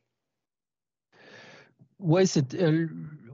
Ouais, 1.99 2.25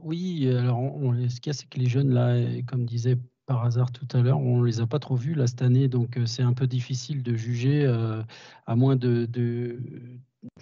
oui, 0.03 0.49
alors 0.49 0.99
ce 1.29 1.39
qu'il 1.39 1.51
y 1.51 1.51
a, 1.51 1.53
c'est 1.53 1.69
que 1.69 1.79
les 1.79 1.87
jeunes, 1.87 2.13
là, 2.13 2.35
comme 2.67 2.85
disait 2.85 3.17
par 3.47 3.65
hasard 3.65 3.91
tout 3.91 4.07
à 4.15 4.21
l'heure, 4.21 4.39
on 4.39 4.61
ne 4.61 4.67
les 4.67 4.79
a 4.79 4.85
pas 4.85 4.99
trop 4.99 5.15
vus 5.15 5.33
là 5.33 5.47
cette 5.47 5.63
année, 5.63 5.87
donc 5.87 6.19
c'est 6.25 6.43
un 6.43 6.53
peu 6.53 6.67
difficile 6.67 7.23
de 7.23 7.35
juger, 7.35 7.85
à 8.67 8.75
moins 8.75 8.95
de. 8.95 9.27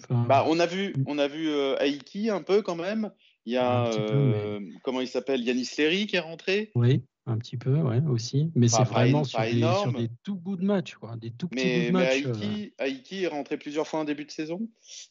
bah, 0.10 0.46
on 0.48 0.60
a 0.60 0.66
vu, 0.66 0.94
on 1.06 1.18
a 1.18 1.28
vu 1.28 1.50
Aiki 1.80 2.30
un 2.30 2.42
peu 2.42 2.62
quand 2.62 2.76
même. 2.76 3.12
Il 3.46 3.54
y 3.54 3.58
a, 3.58 3.88
euh, 3.94 4.60
comment 4.84 5.02
il 5.02 5.08
s'appelle, 5.08 5.42
Yanis 5.44 5.70
Léry 5.78 6.08
qui 6.08 6.16
est 6.16 6.20
rentré. 6.20 6.72
Oui, 6.74 7.04
un 7.28 7.38
petit 7.38 7.58
peu, 7.58 7.76
ouais, 7.76 8.02
aussi. 8.10 8.52
Mais 8.56 8.68
c'est 8.68 8.84
vraiment 8.84 9.24
sur 9.24 9.40
des, 9.40 9.60
sur, 9.60 9.94
des, 9.94 10.10
tout 10.24 10.36
bouts 10.36 10.56
de 10.56 10.66
match, 10.66 10.96
quoi, 10.96 11.16
des 11.16 11.30
tout 11.30 11.48
petits 11.48 11.64
mais, 11.64 11.82
bouts 11.82 11.88
de 11.88 12.04
match. 12.04 12.24
Mais 12.26 12.74
Aiki, 12.80 13.26
euh. 13.26 13.28
est 13.28 13.28
rentré 13.28 13.58
plusieurs 13.58 13.88
fois 13.88 14.00
en 14.00 14.04
début 14.04 14.26
de 14.26 14.32
saison. 14.32 14.68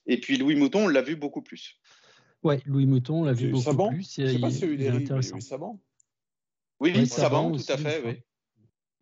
Et 0.06 0.18
puis 0.18 0.36
Louis 0.36 0.56
Mouton, 0.56 0.86
on 0.86 0.88
l'a 0.88 1.02
vu 1.02 1.14
beaucoup 1.14 1.42
plus. 1.42 1.78
Ouais, 2.42 2.60
Louis 2.66 2.86
Mouton, 2.86 3.20
on 3.20 3.24
l'a 3.24 3.32
vu 3.32 3.50
beaucoup 3.50 3.62
Saban 3.62 3.88
plus. 3.90 4.02
Sais 4.02 4.38
pas 4.40 4.50
si 4.50 4.64
il 4.66 4.82
est 4.82 4.88
intéressant. 4.88 5.38
Saban. 5.38 5.80
Oui, 6.80 6.92
oui, 6.94 7.06
Saban, 7.06 7.52
tout 7.52 7.62
à 7.68 7.76
fait, 7.76 8.02
oui. 8.04 8.20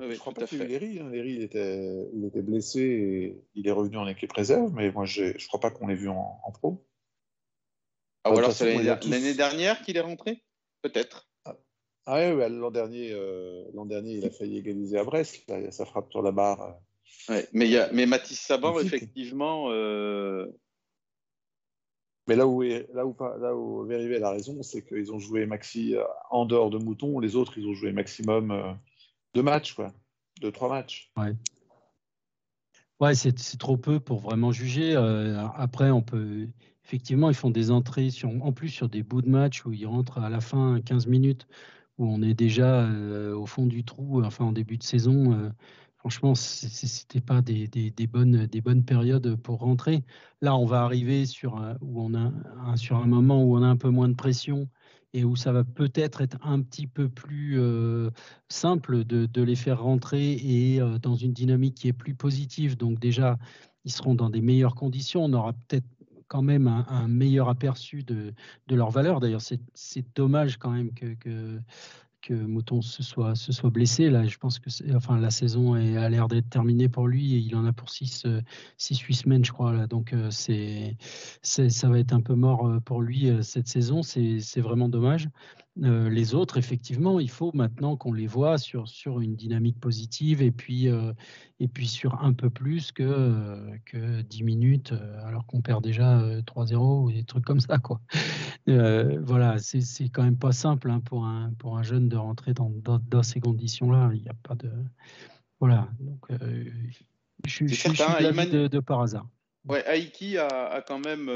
Oui, 0.00 0.14
je 0.14 0.18
crois 0.18 0.32
pas 0.32 0.46
qu'il 0.46 0.58
y 0.58 0.62
a 0.62 0.64
eu 0.64 0.68
Léry. 0.68 0.98
Hein. 0.98 1.10
Léry, 1.10 1.34
il 1.34 1.42
était, 1.42 2.08
il 2.12 2.24
était 2.24 2.42
blessé 2.42 2.80
et 2.80 3.42
il 3.54 3.68
est 3.68 3.72
revenu 3.72 3.98
en 3.98 4.08
équipe 4.08 4.32
réserve, 4.32 4.72
mais 4.74 4.90
moi, 4.90 5.04
je 5.04 5.24
ne 5.24 5.46
crois 5.46 5.60
pas 5.60 5.70
qu'on 5.70 5.86
l'ait 5.86 5.94
vu 5.94 6.08
en, 6.08 6.40
en 6.44 6.50
pro. 6.50 6.84
Ah, 8.24 8.32
ou 8.32 8.38
alors 8.38 8.52
c'est 8.52 8.74
l'année 8.82 9.34
dernière 9.34 9.82
qu'il 9.82 9.96
est 9.96 10.00
rentré 10.00 10.42
Peut-être. 10.82 11.28
Ah, 11.44 11.56
ah 12.06 12.34
oui, 12.34 12.44
l'an 12.50 12.70
dernier, 12.70 13.12
euh, 13.12 13.64
l'an 13.74 13.86
dernier, 13.86 14.14
il 14.14 14.24
a 14.24 14.30
failli 14.30 14.58
égaliser 14.58 14.98
à 14.98 15.04
Brest. 15.04 15.48
Là, 15.48 15.70
ça 15.70 15.84
frappe 15.84 16.10
sur 16.10 16.22
la 16.22 16.32
barre. 16.32 16.80
Ouais, 17.28 17.46
mais, 17.52 17.66
il 17.66 17.72
y 17.72 17.78
a, 17.78 17.90
mais 17.92 18.06
Mathis 18.06 18.40
Saban, 18.40 18.80
effectivement. 18.80 19.70
Euh, 19.70 20.46
mais 22.28 22.36
là 22.36 22.46
où, 22.46 22.62
là 22.62 23.06
où, 23.06 23.16
là 23.38 23.54
où 23.54 23.90
a 23.90 24.30
raison, 24.30 24.62
c'est 24.62 24.82
qu'ils 24.84 25.12
ont 25.12 25.18
joué 25.18 25.46
maxi 25.46 25.96
euh, 25.96 26.04
en 26.30 26.46
dehors 26.46 26.70
de 26.70 26.78
Mouton. 26.78 27.18
Les 27.18 27.36
autres, 27.36 27.58
ils 27.58 27.66
ont 27.66 27.74
joué 27.74 27.92
maximum 27.92 28.78
deux 29.34 29.42
matchs, 29.42 29.74
quoi. 29.74 29.92
Deux, 30.40 30.52
trois 30.52 30.68
matchs. 30.68 31.10
Ouais. 31.16 31.34
Ouais, 33.00 33.14
c'est 33.14 33.58
trop 33.58 33.76
peu 33.76 33.98
pour 33.98 34.20
vraiment 34.20 34.52
juger. 34.52 34.94
après, 35.56 35.90
on 35.90 36.02
peut 36.02 36.46
effectivement, 36.84 37.30
ils 37.30 37.34
font 37.34 37.50
des 37.50 37.70
entrées 37.70 38.10
sur, 38.10 38.28
en 38.28 38.52
plus 38.52 38.68
sur 38.68 38.88
des 38.88 39.02
bouts 39.02 39.22
de 39.22 39.28
match 39.28 39.64
où 39.64 39.72
ils 39.72 39.86
rentrent 39.86 40.18
à 40.18 40.28
la 40.28 40.40
fin 40.40 40.80
15 40.80 41.06
minutes, 41.06 41.46
où 41.98 42.06
on 42.06 42.22
est 42.22 42.34
déjà 42.34 42.84
euh, 42.84 43.34
au 43.34 43.46
fond 43.46 43.66
du 43.66 43.84
trou, 43.84 44.22
enfin 44.24 44.44
en 44.44 44.52
début 44.52 44.78
de 44.78 44.82
saison. 44.82 45.32
Euh, 45.32 45.50
franchement, 46.02 46.34
ce 46.34 46.66
n'était 46.66 47.20
pas 47.20 47.42
des, 47.42 47.68
bonnes, 48.08 48.46
des 48.46 48.60
bonnes 48.60 48.84
périodes 48.84 49.36
pour 49.36 49.60
rentrer. 49.60 50.02
Là, 50.40 50.56
on 50.56 50.66
va 50.66 50.82
arriver 50.82 51.26
sur 51.26 51.58
un, 51.58 51.76
où 51.80 52.02
on 52.02 52.12
a 52.14 52.32
sur 52.76 52.96
un 52.96 53.06
moment 53.06 53.44
où 53.44 53.56
on 53.56 53.62
a 53.62 53.66
un 53.68 53.76
peu 53.76 53.88
moins 53.88 54.08
de 54.08 54.16
pression 54.16 54.68
et 55.12 55.22
où 55.22 55.36
ça 55.36 55.52
va 55.52 55.62
peut-être 55.62 56.20
être 56.20 56.38
un 56.42 56.60
petit 56.60 56.88
peu 56.88 57.08
plus 57.08 57.60
euh, 57.60 58.10
simple 58.48 59.04
de, 59.04 59.42
les 59.42 59.54
faire 59.54 59.80
rentrer 59.80 60.32
et 60.32 60.80
dans 61.00 61.14
une 61.14 61.32
dynamique 61.32 61.76
qui 61.76 61.86
est 61.86 61.92
plus 61.92 62.16
positive. 62.16 62.76
Donc 62.76 62.98
déjà, 62.98 63.38
ils 63.84 63.92
seront 63.92 64.16
dans 64.16 64.28
des 64.28 64.40
meilleures 64.40 64.74
conditions. 64.74 65.24
On 65.24 65.32
aura 65.32 65.52
peut-être 65.52 65.86
quand 66.26 66.42
même 66.42 66.66
un, 66.66 67.06
meilleur 67.06 67.48
aperçu 67.48 68.02
de, 68.02 68.34
de 68.66 68.74
leur 68.74 68.90
valeur. 68.90 69.20
D'ailleurs, 69.20 69.42
c'est 69.42 70.16
dommage 70.16 70.56
quand 70.56 70.70
même 70.70 70.92
que, 70.94 71.60
que 72.22 72.32
Mouton 72.32 72.80
se 72.80 73.02
soit, 73.02 73.34
se 73.34 73.52
soit 73.52 73.70
blessé. 73.70 74.08
Là, 74.08 74.24
je 74.26 74.38
pense 74.38 74.58
que 74.58 74.70
enfin, 74.94 75.18
la 75.18 75.30
saison 75.30 75.74
a 75.74 76.08
l'air 76.08 76.28
d'être 76.28 76.48
terminée 76.48 76.88
pour 76.88 77.08
lui 77.08 77.34
et 77.34 77.38
il 77.38 77.54
en 77.56 77.66
a 77.66 77.72
pour 77.72 77.90
6 77.90 78.26
8 78.78 79.14
semaines, 79.14 79.44
je 79.44 79.52
crois. 79.52 79.72
Là. 79.72 79.86
Donc, 79.86 80.12
euh, 80.12 80.28
c'est 80.30 80.96
ça 81.42 81.88
va 81.88 81.98
être 81.98 82.12
un 82.12 82.20
peu 82.20 82.34
mort 82.34 82.66
euh, 82.66 82.80
pour 82.80 83.02
lui 83.02 83.28
euh, 83.28 83.42
cette 83.42 83.68
saison. 83.68 84.02
C'est 84.02 84.60
vraiment 84.60 84.88
dommage. 84.88 85.28
Euh, 85.82 86.10
les 86.10 86.34
autres, 86.34 86.58
effectivement, 86.58 87.18
il 87.18 87.30
faut 87.30 87.50
maintenant 87.54 87.96
qu'on 87.96 88.12
les 88.12 88.26
voit 88.26 88.58
sur, 88.58 88.88
sur 88.88 89.20
une 89.20 89.36
dynamique 89.36 89.80
positive 89.80 90.42
et 90.42 90.50
puis, 90.50 90.88
euh, 90.88 91.14
et 91.60 91.68
puis 91.68 91.88
sur 91.88 92.22
un 92.22 92.34
peu 92.34 92.50
plus 92.50 92.92
que, 92.92 93.02
euh, 93.02 93.76
que 93.86 94.20
10 94.20 94.44
minutes, 94.44 94.92
alors 95.24 95.46
qu'on 95.46 95.62
perd 95.62 95.82
déjà 95.82 96.20
3-0 96.42 97.04
ou 97.04 97.12
des 97.12 97.24
trucs 97.24 97.44
comme 97.44 97.60
ça. 97.60 97.78
Quoi. 97.78 98.00
voilà, 98.66 99.56
c'est 99.58 100.08
quand 100.10 100.22
même 100.22 100.38
pas 100.38 100.52
simple 100.52 100.90
hein, 100.90 101.00
pour, 101.00 101.24
un, 101.24 101.52
pour 101.58 101.78
un 101.78 101.82
jeune 101.82 102.08
de 102.08 102.16
rentrer 102.16 102.52
dans, 102.52 102.70
dans, 103.08 103.22
ces 103.22 103.40
conditions-là. 103.40 104.10
Il 104.12 104.22
n'y 104.22 104.28
a 104.28 104.34
pas 104.42 104.54
de. 104.54 104.70
Voilà, 105.58 105.88
donc 106.00 106.26
je, 107.46 107.50
suis 107.50 107.66
de, 107.66 108.66
de, 108.66 108.80
par 108.80 109.00
hasard. 109.00 109.26
Ouais, 109.64 109.82
Aiki 109.86 110.36
a, 110.36 110.48
a 110.48 110.82
quand 110.82 110.98
même 110.98 111.30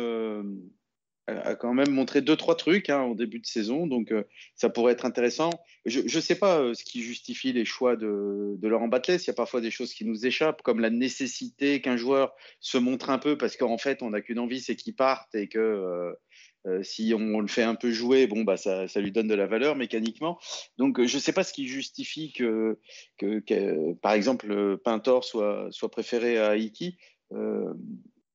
a 1.29 1.55
quand 1.57 1.75
même 1.75 1.91
montré 1.91 2.21
deux 2.21 2.37
trois 2.37 2.57
trucs 2.57 2.89
hein, 2.89 3.01
en 3.01 3.15
début 3.15 3.41
de 3.41 3.47
saison, 3.47 3.87
donc 3.87 4.13
euh, 4.13 4.25
ça 4.55 4.71
pourrait 4.71 4.93
être 4.93 5.05
intéressant. 5.05 5.51
Je 5.85 6.01
ne 6.03 6.21
sais 6.21 6.37
pas 6.37 6.59
euh, 6.61 6.75
ce 6.75 6.85
qui 6.85 7.03
justifie 7.03 7.53
les 7.53 7.65
choix 7.65 7.97
de, 7.97 8.55
de 8.57 8.69
Laurent 8.69 8.89
Batles. 8.89 9.19
Il 9.21 9.27
y 9.27 9.31
a 9.31 9.35
parfois 9.35 9.61
des 9.61 9.71
choses 9.71 9.93
qui 9.93 10.05
nous 10.05 10.27
échappent, 10.27 10.63
comme 10.63 10.81
la 10.81 10.91
nécessité 10.91 11.81
qu'un 11.81 11.97
joueur 11.97 12.35
se 12.61 12.79
montre 12.79 13.11
un 13.11 13.19
peu, 13.19 13.37
parce 13.37 13.57
qu'en 13.57 13.79
fait 13.79 14.03
on 14.03 14.11
n'a 14.11 14.21
qu'une 14.21 14.39
envie, 14.39 14.61
c'est 14.61 14.77
qu'il 14.77 14.95
parte 14.95 15.35
et 15.35 15.49
que 15.49 16.15
euh, 16.67 16.83
si 16.83 17.13
on, 17.15 17.41
le 17.41 17.49
fait 17.49 17.63
un 17.63 17.75
peu 17.77 17.91
jouer, 17.91 18.27
bon 18.27 18.43
bah 18.43 18.57
ça, 18.57 18.87
ça, 18.89 19.01
lui 19.01 19.13
donne 19.13 19.29
de 19.29 19.35
la 19.35 19.47
valeur 19.47 19.77
mécaniquement. 19.77 20.39
Donc 20.79 21.05
je 21.05 21.17
ne 21.17 21.21
sais 21.21 21.33
pas 21.33 21.45
ce 21.45 21.53
qui 21.53 21.67
justifie 21.67 22.33
que, 22.33 22.79
que, 23.19 23.93
par 23.95 24.13
exemple 24.13 24.77
Pintor 24.79 25.25
soit 25.25 25.69
soit 25.71 25.91
préféré 25.91 26.39
à 26.39 26.57
Iki, 26.57 26.99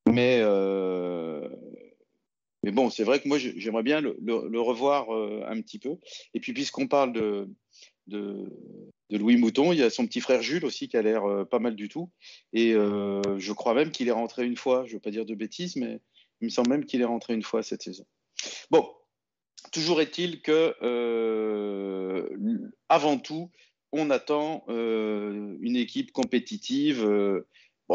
mais 0.08 0.42
mais 2.64 2.72
bon, 2.72 2.90
c'est 2.90 3.04
vrai 3.04 3.20
que 3.20 3.28
moi, 3.28 3.38
j'aimerais 3.40 3.84
bien 3.84 4.02
le, 4.02 4.60
revoir 4.60 5.14
euh, 5.16 5.44
un 5.48 5.60
petit 5.62 5.80
peu. 5.80 5.98
Et 6.34 6.40
puis, 6.40 6.54
puisqu'on 6.54 6.88
parle 6.88 7.12
de, 7.14 7.50
Louis 9.10 9.38
Mouton, 9.38 9.74
il 9.74 9.80
y 9.80 9.84
a 9.84 9.90
son 9.90 10.06
petit 10.06 10.22
frère 10.22 10.42
Jules 10.42 10.66
aussi 10.66 10.88
qui 10.88 10.96
a 10.98 11.02
l'air 11.02 11.26
euh, 11.26 11.44
pas 11.44 11.60
mal 11.60 11.76
du 11.76 11.90
tout. 11.90 12.10
Et 12.54 12.74
euh, 12.74 13.22
je 13.40 13.54
crois 13.54 13.74
même 13.74 13.92
qu'il 13.92 14.08
est 14.08 14.12
rentré 14.12 14.46
une 14.46 14.58
fois. 14.58 14.84
Je 14.86 14.92
ne 14.92 14.94
veux 14.96 15.00
pas 15.00 15.12
dire 15.12 15.26
de 15.26 15.34
bêtises, 15.34 15.76
mais 15.76 16.00
il 16.40 16.46
me 16.46 16.50
semble 16.50 16.70
même 16.70 16.86
qu'il 16.86 17.02
est 17.02 17.06
rentré 17.06 17.34
une 17.34 17.44
fois 17.44 17.64
cette 17.64 17.82
saison. 17.82 18.06
Bon, 18.70 18.88
toujours 19.72 20.00
est-il 20.02 20.42
que, 20.42 20.76
avant 22.90 23.18
tout, 23.18 23.50
on 23.92 24.10
attend 24.12 24.66
une 24.68 25.76
équipe 25.76 26.12
compétitive 26.12 27.44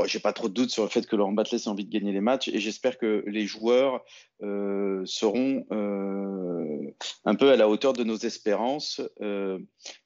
J'ai 0.05 0.21
pas 0.21 0.33
trop 0.33 0.49
de 0.49 0.55
doutes 0.55 0.71
sur 0.71 0.83
le 0.83 0.89
fait 0.89 1.07
que 1.07 1.17
Laurent 1.17 1.33
Batles 1.33 1.57
a 1.67 1.69
envie 1.69 1.85
de 1.85 1.91
gagner 1.91 2.13
les 2.13 2.21
matchs 2.21 2.49
et 2.49 2.61
j'espère 2.61 2.99
que 2.99 3.25
les 3.27 3.47
joueurs 3.47 4.05
euh, 4.43 5.03
seront 5.07 5.65
euh, 5.73 6.91
un 7.25 7.35
peu 7.35 7.51
à 7.51 7.57
la 7.57 7.69
hauteur 7.69 7.93
de 7.93 8.05
nos 8.05 8.17
espérances. 8.17 9.01
Euh, 9.23 9.59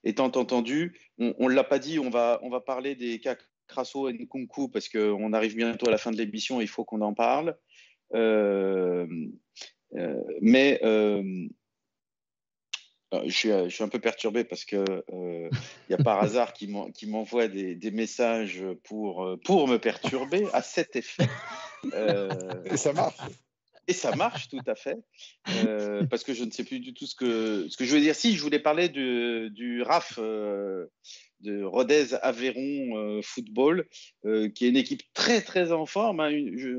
étant 0.04 0.26
entendu, 0.26 0.98
on, 1.18 1.48
ne 1.48 1.54
l'a 1.54 1.64
pas 1.64 1.78
dit, 1.78 1.98
on 1.98 2.10
va, 2.10 2.38
on 2.42 2.50
va 2.50 2.60
parler 2.60 2.94
des 2.94 3.18
cas 3.18 3.36
Crasso 3.66 4.08
et 4.08 4.12
Nkunku 4.12 4.68
parce 4.68 4.88
qu'on 4.88 5.32
arrive 5.32 5.56
bientôt 5.56 5.88
à 5.88 5.90
la 5.90 5.98
fin 5.98 6.10
de 6.10 6.16
l'émission, 6.16 6.60
il 6.60 6.68
faut 6.68 6.84
qu'on 6.84 7.00
en 7.00 7.14
parle. 7.14 7.56
mais 10.42 10.80
je 13.12 13.30
suis, 13.30 13.50
euh, 13.50 13.68
je 13.68 13.74
suis, 13.74 13.84
un 13.84 13.88
peu 13.88 13.98
perturbé 13.98 14.44
parce 14.44 14.64
que 14.64 14.84
il 15.08 15.14
euh, 15.14 15.50
y 15.88 15.94
a 15.94 15.98
par 15.98 16.18
hasard 16.22 16.52
qui 16.52 16.68
m'envoie 17.06 17.48
des, 17.48 17.74
des, 17.74 17.90
messages 17.90 18.62
pour, 18.84 19.28
pour 19.44 19.68
me 19.68 19.78
perturber 19.78 20.46
à 20.52 20.62
cet 20.62 20.96
effet. 20.96 21.28
et 22.64 22.76
ça 22.76 22.92
marche. 22.92 23.16
Et 23.88 23.92
ça 23.92 24.14
marche 24.14 24.48
tout 24.48 24.60
à 24.68 24.76
fait, 24.76 24.98
parce 26.08 26.22
que 26.22 26.32
je 26.32 26.44
ne 26.44 26.52
sais 26.52 26.62
plus 26.62 26.78
du 26.78 26.94
tout 26.94 27.06
ce 27.06 27.16
que, 27.16 27.66
ce 27.68 27.76
que 27.76 27.84
je 27.84 27.90
voulais 27.90 28.02
dire. 28.02 28.14
Si, 28.14 28.36
je 28.36 28.42
voulais 28.42 28.60
parler 28.60 28.88
du, 28.88 29.50
du 29.50 29.82
RAF 29.82 30.20
de 30.20 31.64
Rodez 31.64 32.14
Aveyron 32.22 33.20
Football, 33.22 33.88
qui 34.22 34.64
est 34.64 34.68
une 34.68 34.76
équipe 34.76 35.02
très 35.12 35.40
très 35.40 35.72
en 35.72 35.86
forme. 35.86 36.20
Hein, 36.20 36.30
je, 36.30 36.76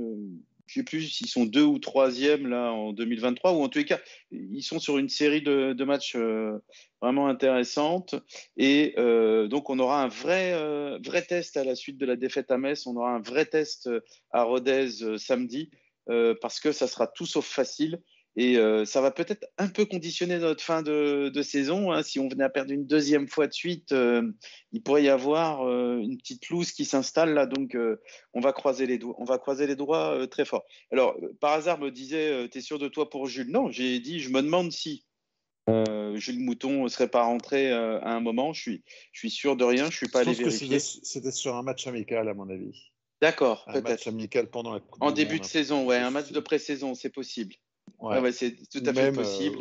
je 0.72 0.80
sais 0.80 0.84
plus 0.86 1.02
s'ils 1.02 1.28
sont 1.28 1.46
deux 1.46 1.64
ou 1.64 1.80
troisième 1.80 2.48
là 2.48 2.72
en 2.72 2.94
2023 2.94 3.54
ou 3.54 3.64
en 3.64 3.68
tous 3.68 3.80
les 3.80 3.86
cas 3.86 4.00
ils 4.32 4.64
sont 4.64 4.80
sur 4.80 4.98
une 4.98 5.10
série 5.10 5.42
de, 5.42 5.84
matchs 5.84 6.16
euh, 6.16 6.58
vraiment 7.02 7.28
intéressantes 7.28 8.16
et 8.56 8.94
euh, 8.98 9.48
donc 9.48 9.70
on 9.70 9.80
aura 9.80 10.02
un 10.02 10.08
vrai 10.08 10.54
euh, 10.54 10.98
vrai 11.04 11.24
test 11.24 11.58
à 11.58 11.66
la 11.66 11.76
suite 11.76 11.98
de 11.98 12.06
la 12.06 12.16
défaite 12.16 12.52
à 12.52 12.58
Metz. 12.58 12.88
On 12.88 12.96
aura 12.96 13.12
un 13.12 13.22
vrai 13.22 13.46
test 13.46 13.90
à 14.32 14.44
Rodez 14.44 15.18
samedi 15.18 15.72
parce 16.42 16.60
que 16.60 16.72
ça 16.72 16.88
sera 16.88 17.08
tout 17.08 17.26
sauf 17.26 17.46
facile 17.46 18.02
Et 18.38 18.58
euh, 18.58 18.86
ça 18.86 19.02
va 19.02 19.12
peut-être 19.12 19.46
un 19.58 19.68
peu 19.68 19.86
conditionner 19.86 20.38
notre 20.40 20.64
fin 20.64 20.82
de, 20.82 21.32
saison. 21.42 21.92
Hein. 21.92 22.02
Si 22.02 22.20
on 22.20 22.30
venait 22.30 22.46
à 22.46 22.50
perdre 22.50 22.72
une 22.72 22.86
deuxième 22.86 23.28
fois 23.28 23.48
de 23.48 23.54
suite, 23.54 23.92
euh, 23.92 24.32
il 24.72 24.82
pourrait 24.82 25.04
y 25.04 25.10
avoir 25.10 25.68
euh, 25.68 25.98
une 25.98 26.18
petite 26.18 26.48
loose 26.50 26.72
qui 26.72 26.86
s'installe 26.86 27.34
là. 27.34 27.46
Donc, 27.46 27.78
on 28.34 28.40
va 28.40 28.54
croiser 28.54 28.86
les 28.86 28.98
doigts, 28.98 29.16
on 29.18 29.26
va 29.26 29.38
croiser 29.38 29.68
les 29.68 29.76
doigts 29.76 30.28
très 30.28 30.46
fort. 30.46 30.64
Alors, 30.92 31.18
par 31.40 31.54
hasard, 31.54 31.80
me 31.80 31.92
disait, 31.92 32.48
tu 32.50 32.58
es 32.58 32.62
sûr 32.62 32.80
de 32.80 32.88
toi 32.88 33.10
pour 33.10 33.28
Jules? 33.28 33.52
Non, 33.52 33.70
j'ai 33.70 34.00
dit, 34.00 34.20
je 34.20 34.30
me 34.30 34.42
demande 34.42 34.72
si 34.72 35.06
Jules 35.68 36.40
Mouton 36.40 36.84
ne 36.84 36.90
serait 36.90 37.10
pas 37.10 37.24
rentré 37.24 37.72
à 37.72 38.10
un 38.12 38.22
moment. 38.22 38.54
Je 38.54 38.62
suis, 38.62 38.84
je 39.12 39.20
suis 39.20 39.30
sûr 39.30 39.58
de 39.58 39.66
rien. 39.66 39.90
Je 39.90 39.98
suis 39.98 40.10
pas 40.10 40.22
allé 40.22 40.34
vérifier. 40.34 40.80
C'était 40.80 41.32
sur 41.32 41.56
un 41.56 41.64
match 41.64 41.86
amical, 41.88 42.30
à 42.30 42.34
mon 42.34 42.50
avis. 42.50 42.92
D'accord, 43.22 43.66
peut-être. 43.66 43.86
Un 43.86 43.92
match 43.92 44.08
amical 44.08 44.50
pendant 44.50 44.74
la 44.74 44.80
Coupe 44.80 45.02
En 45.04 45.12
début 45.12 45.40
de 45.40 45.46
saison, 45.46 45.86
ouais, 45.86 45.98
un 45.98 46.10
match 46.10 46.32
de 46.32 46.40
pré-saison, 46.40 46.96
c'est 46.96 47.12
possible. 47.12 47.56
Ouais. 48.02 48.32
c'est 48.32 48.56
tout 48.70 48.84
à 48.86 48.94
fait 48.94 49.12
possible. 49.12 49.58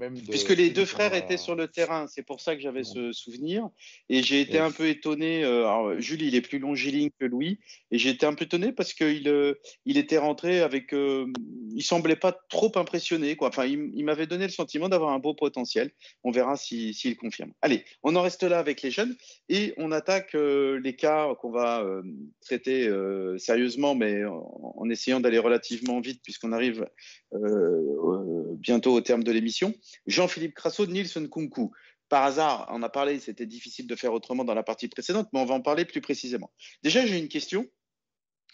Euh, 0.00 0.10
Puisque 0.28 0.50
les 0.50 0.70
deux 0.70 0.84
frères 0.84 1.14
étaient 1.14 1.36
sur 1.36 1.54
le 1.54 1.68
terrain, 1.68 2.06
c'est 2.06 2.22
pour 2.22 2.40
ça 2.40 2.54
que 2.54 2.62
j'avais 2.62 2.84
ce 2.84 3.12
souvenir. 3.12 3.68
Et 4.08 4.22
j'ai 4.22 4.40
été 4.40 4.58
un 4.58 4.70
peu 4.70 4.88
étonné. 4.88 5.44
Euh, 5.44 5.60
alors, 5.60 6.00
Julie, 6.00 6.28
il 6.28 6.34
est 6.34 6.40
plus 6.40 6.58
longiligne 6.58 7.10
que 7.18 7.24
Louis. 7.24 7.58
Et 7.90 7.98
j'ai 7.98 8.10
été 8.10 8.26
un 8.26 8.34
peu 8.34 8.44
étonné 8.44 8.72
parce 8.72 8.94
qu'il 8.94 9.28
euh, 9.28 9.54
il 9.84 9.98
était 9.98 10.18
rentré 10.18 10.60
avec. 10.60 10.92
Euh, 10.92 11.26
il 11.74 11.82
semblait 11.82 12.16
pas 12.16 12.32
trop 12.48 12.72
impressionné. 12.76 13.36
Quoi. 13.36 13.48
Enfin, 13.48 13.64
il, 13.64 14.04
m'avait 14.04 14.26
donné 14.26 14.44
le 14.44 14.50
sentiment 14.50 14.88
d'avoir 14.88 15.12
un 15.12 15.18
beau 15.18 15.34
potentiel. 15.34 15.90
On 16.24 16.30
verra 16.30 16.56
s'il 16.56 16.94
si, 16.94 17.14
confirme. 17.16 17.52
Allez, 17.62 17.84
on 18.02 18.16
en 18.16 18.22
reste 18.22 18.42
là 18.42 18.58
avec 18.58 18.82
les 18.82 18.90
jeunes. 18.90 19.16
Et 19.48 19.74
on 19.76 19.92
attaque 19.92 20.34
les 20.34 20.96
cas 20.96 21.34
qu'on 21.36 21.50
va 21.50 21.84
traiter 22.42 22.90
sérieusement, 23.38 23.94
mais 23.94 24.24
en, 24.24 24.74
en 24.76 24.90
essayant 24.90 25.20
d'aller 25.20 25.38
relativement 25.38 26.00
vite, 26.00 26.20
puisqu'on 26.22 26.52
arrive 26.52 26.86
bientôt 28.58 28.92
au 28.92 29.00
terme 29.00 29.24
de 29.24 29.32
l'émission. 29.32 29.74
Jean-Philippe 30.06 30.54
Crasso, 30.54 30.86
Nilsson 30.86 31.28
Kunku. 31.28 31.72
Par 32.08 32.24
hasard, 32.24 32.68
on 32.70 32.82
a 32.82 32.88
parlé, 32.88 33.18
c'était 33.20 33.46
difficile 33.46 33.86
de 33.86 33.96
faire 33.96 34.12
autrement 34.12 34.44
dans 34.44 34.54
la 34.54 34.62
partie 34.62 34.88
précédente, 34.88 35.28
mais 35.32 35.40
on 35.40 35.46
va 35.46 35.54
en 35.54 35.62
parler 35.62 35.84
plus 35.84 36.00
précisément. 36.00 36.52
Déjà, 36.82 37.06
j'ai 37.06 37.18
une 37.18 37.28
question. 37.28 37.66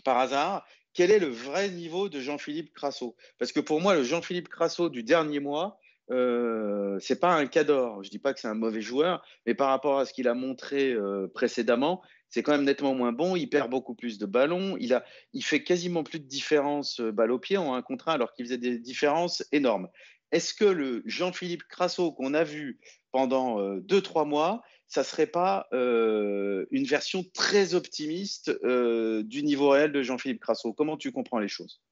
Par 0.05 0.19
hasard, 0.19 0.65
quel 0.95 1.11
est 1.11 1.19
le 1.19 1.27
vrai 1.27 1.71
niveau 1.71 2.09
de 2.09 2.21
Jean-Philippe 2.21 2.73
Crasso? 2.73 3.17
Parce 3.39 3.53
que 3.53 3.61
pour 3.61 3.81
moi, 3.81 3.95
le 3.95 4.05
Jean-Philippe 4.05 4.49
Crasso 4.49 4.89
du 4.89 5.03
dernier 5.03 5.41
mois, 5.41 5.79
euh, 6.11 6.99
c'est 7.01 7.21
pas 7.21 7.35
un 7.35 7.47
cador. 7.47 8.03
Je 8.03 8.11
dis 8.11 8.19
pas 8.19 8.33
que 8.33 8.41
c'est 8.41 8.49
un 8.49 8.55
mauvais 8.55 8.81
joueur, 8.81 9.25
mais 9.47 9.55
par 9.55 9.69
rapport 9.69 9.99
à 9.99 10.07
ce 10.07 10.13
qu'il 10.13 10.29
a 10.29 10.35
montré 10.35 10.93
euh, 10.93 11.29
précédemment, 11.35 12.03
c'est 12.31 12.43
quand 12.43 12.53
même 12.53 12.65
nettement 12.65 12.95
moins 12.95 13.13
bon. 13.13 13.37
Il 13.37 13.49
perd 13.49 13.71
beaucoup 13.71 13.95
plus 13.95 14.19
de 14.19 14.27
ballons. 14.27 14.77
Il, 14.79 14.95
a, 14.95 15.05
il 15.33 15.45
fait 15.45 15.63
quasiment 15.63 16.03
plus 16.03 16.21
de 16.21 16.27
différence 16.27 17.01
euh, 17.01 17.13
balle 17.13 17.33
au 17.33 17.39
pied 17.39 17.57
en 17.57 17.75
un 17.75 17.83
contre 17.83 18.09
alors 18.09 18.33
qu'il 18.33 18.47
faisait 18.47 18.59
des 18.59 18.79
différences 18.79 19.45
énormes 19.53 19.89
est-ce 20.31 20.55
que 20.55 20.65
le 20.65 21.03
Jean-Philippe 21.07 21.65
Crasso 21.65 22.13
qu'on 22.13 22.35
a 22.35 22.45
vu 22.45 22.81
pendant 23.13 23.61
euh, 23.61 23.81
deux, 23.81 24.03
trois 24.03 24.25
mois, 24.25 24.63
ça 24.87 25.01
ne 25.01 25.07
serait 25.07 25.27
pas 25.27 25.67
euh, 25.73 26.67
une 26.71 26.85
version 26.85 27.25
très 27.33 27.75
optimiste 27.75 28.51
euh, 28.65 29.23
du 29.23 29.43
niveau 29.43 29.71
réel 29.71 29.93
de 29.93 30.03
Jean-Philippe 30.03 30.41
Crasso? 30.41 30.73
Comment 30.73 30.97
tu 30.97 31.13
comprends 31.13 31.39
les 31.39 31.49
choses? 31.49 31.83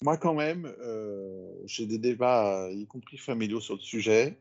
Moi, 0.00 0.16
quand 0.16 0.34
même, 0.34 0.72
j'ai 1.64 1.84
des 1.84 1.98
débats, 1.98 2.70
y 2.70 2.86
compris 2.86 3.18
familiaux, 3.18 3.60
sur 3.60 3.74
le 3.74 3.80
sujet, 3.80 4.40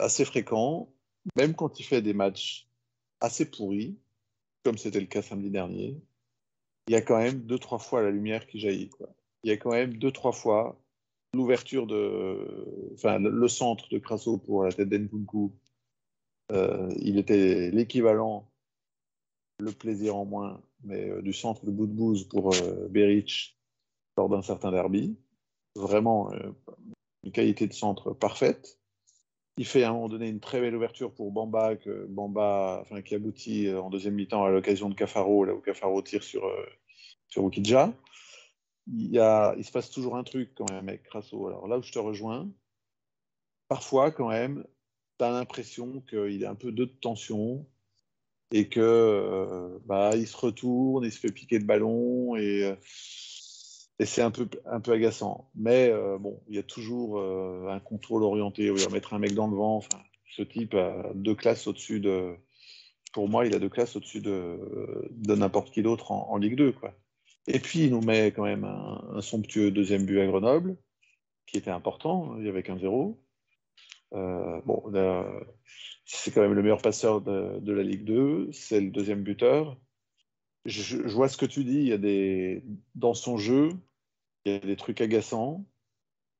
assez 0.00 0.24
fréquents, 0.24 0.92
même 1.36 1.54
quand 1.54 1.78
il 1.78 1.84
fait 1.84 2.02
des 2.02 2.12
matchs 2.12 2.66
assez 3.20 3.48
pourris, 3.48 3.96
comme 4.64 4.76
c'était 4.76 4.98
le 4.98 5.06
cas 5.06 5.22
samedi 5.22 5.50
dernier, 5.50 5.96
il 6.88 6.92
y 6.92 6.96
a 6.96 7.02
quand 7.02 7.18
même 7.18 7.42
deux, 7.42 7.60
trois 7.60 7.78
fois 7.78 8.02
la 8.02 8.10
lumière 8.10 8.48
qui 8.48 8.58
jaillit. 8.58 8.90
Il 9.42 9.50
y 9.50 9.52
a 9.52 9.56
quand 9.56 9.72
même 9.72 9.94
deux, 9.94 10.12
trois 10.12 10.32
fois 10.32 10.78
l'ouverture 11.34 11.86
de. 11.86 12.92
Enfin, 12.94 13.18
le 13.18 13.48
centre 13.48 13.88
de 13.88 13.98
Crasso 13.98 14.38
pour 14.38 14.64
la 14.64 14.72
tête 14.72 14.88
d'Enkunku, 14.88 15.52
euh, 16.52 16.92
il 17.00 17.18
était 17.18 17.70
l'équivalent, 17.70 18.48
le 19.58 19.72
plaisir 19.72 20.16
en 20.16 20.24
moins, 20.24 20.60
mais 20.84 21.08
euh, 21.08 21.22
du 21.22 21.32
centre 21.32 21.64
de 21.66 21.70
Boudbouz 21.70 22.24
pour 22.24 22.54
euh, 22.54 22.88
Beric 22.88 23.58
lors 24.16 24.28
d'un 24.28 24.42
certain 24.42 24.72
derby. 24.72 25.16
Vraiment 25.76 26.32
euh, 26.32 26.50
une 27.24 27.32
qualité 27.32 27.66
de 27.66 27.72
centre 27.72 28.12
parfaite. 28.12 28.78
Il 29.58 29.66
fait 29.66 29.82
à 29.82 29.90
un 29.90 29.92
moment 29.92 30.08
donné 30.08 30.28
une 30.28 30.40
très 30.40 30.60
belle 30.60 30.76
ouverture 30.76 31.12
pour 31.12 31.32
Bamba, 31.32 31.74
qui 31.76 33.14
aboutit 33.14 33.72
en 33.72 33.90
deuxième 33.90 34.14
mi-temps 34.14 34.44
à 34.44 34.50
l'occasion 34.50 34.88
de 34.88 34.94
Cafaro, 34.94 35.44
où 35.46 35.60
Cafaro 35.60 36.00
tire 36.00 36.22
sur, 36.22 36.48
sur 37.28 37.44
Ukidja 37.44 37.92
il, 38.90 39.64
se 39.64 39.70
passe 39.70 39.90
toujours 39.90 40.16
un 40.16 40.24
truc 40.24 40.52
quand 40.56 40.70
même 40.70 40.88
avec 40.88 41.02
Crasso. 41.04 41.46
Alors 41.46 41.68
là 41.68 41.78
où 41.78 41.82
je 41.82 41.92
te 41.92 41.98
rejoins, 41.98 42.48
parfois 43.68 44.10
quand 44.10 44.28
même, 44.28 44.64
tu 45.18 45.24
as 45.24 45.30
l'impression 45.30 46.00
qu'il 46.08 46.42
est 46.42 46.46
un 46.46 46.54
peu 46.54 46.72
de 46.72 46.84
tension 46.84 47.66
et 48.50 48.68
que 48.68 48.80
euh, 48.80 49.78
bah, 49.86 50.12
il 50.16 50.26
se 50.26 50.36
retourne, 50.36 51.04
il 51.04 51.12
se 51.12 51.20
fait 51.20 51.32
piquer 51.32 51.58
de 51.58 51.64
ballon 51.64 52.36
et, 52.36 52.64
euh, 52.64 52.76
c'est 54.04 54.22
un 54.22 54.30
peu, 54.30 54.48
un 54.66 54.80
peu 54.80 54.92
agaçant. 54.92 55.50
Mais 55.56 55.90
euh, 55.90 56.18
bon, 56.18 56.40
il 56.48 56.54
y 56.54 56.58
a 56.58 56.62
toujours 56.62 57.20
un 57.20 57.80
contrôle 57.80 58.22
orienté, 58.22 58.66
il 58.66 58.72
va 58.72 58.90
mettre 58.90 59.12
un 59.14 59.18
mec 59.18 59.34
dans 59.34 59.48
le 59.48 59.56
vent. 59.56 59.80
Ce 60.36 60.42
type 60.42 60.74
a 60.74 61.10
deux 61.14 61.34
classes 61.34 61.66
au-dessus 61.66 61.98
de. 62.00 62.36
Pour 63.12 63.28
moi, 63.28 63.44
il 63.44 63.54
a 63.56 63.58
deux 63.58 63.68
classes 63.68 63.96
au-dessus 63.96 64.20
de, 64.20 65.34
n'importe 65.34 65.72
qui 65.72 65.82
d'autre 65.82 66.12
en, 66.12 66.36
Ligue 66.36 66.54
2. 66.54 66.72
Quoi. 66.72 66.94
Et 67.48 67.60
puis, 67.60 67.84
il 67.84 67.90
nous 67.90 68.02
met 68.02 68.26
quand 68.26 68.44
même 68.44 68.64
un, 68.64 69.20
somptueux 69.22 69.70
deuxième 69.70 70.04
but 70.04 70.20
à 70.20 70.26
Grenoble, 70.26 70.76
qui 71.46 71.56
était 71.56 71.70
important, 71.70 72.36
il 72.38 72.44
y 72.44 72.48
avait 72.48 72.62
qu'un 72.62 72.78
0. 72.78 73.18
Euh, 74.12 74.60
bon, 74.66 74.82
c'est 76.04 76.30
quand 76.30 76.42
même 76.42 76.52
le 76.52 76.62
meilleur 76.62 76.82
passeur 76.82 77.22
de, 77.22 77.72
la 77.72 77.82
Ligue 77.82 78.04
2, 78.04 78.52
c'est 78.52 78.80
le 78.80 78.90
deuxième 78.90 79.22
buteur. 79.22 79.78
Je, 80.66 80.98
vois 81.08 81.30
ce 81.30 81.38
que 81.38 81.46
tu 81.46 81.64
dis, 81.64 81.78
il 81.78 81.88
y 81.88 81.92
a 81.92 81.98
des, 81.98 82.62
dans 82.94 83.14
son 83.14 83.38
jeu, 83.38 83.70
il 84.44 84.52
y 84.52 84.56
a 84.56 84.58
des 84.58 84.76
trucs 84.76 85.00
agaçants, 85.00 85.64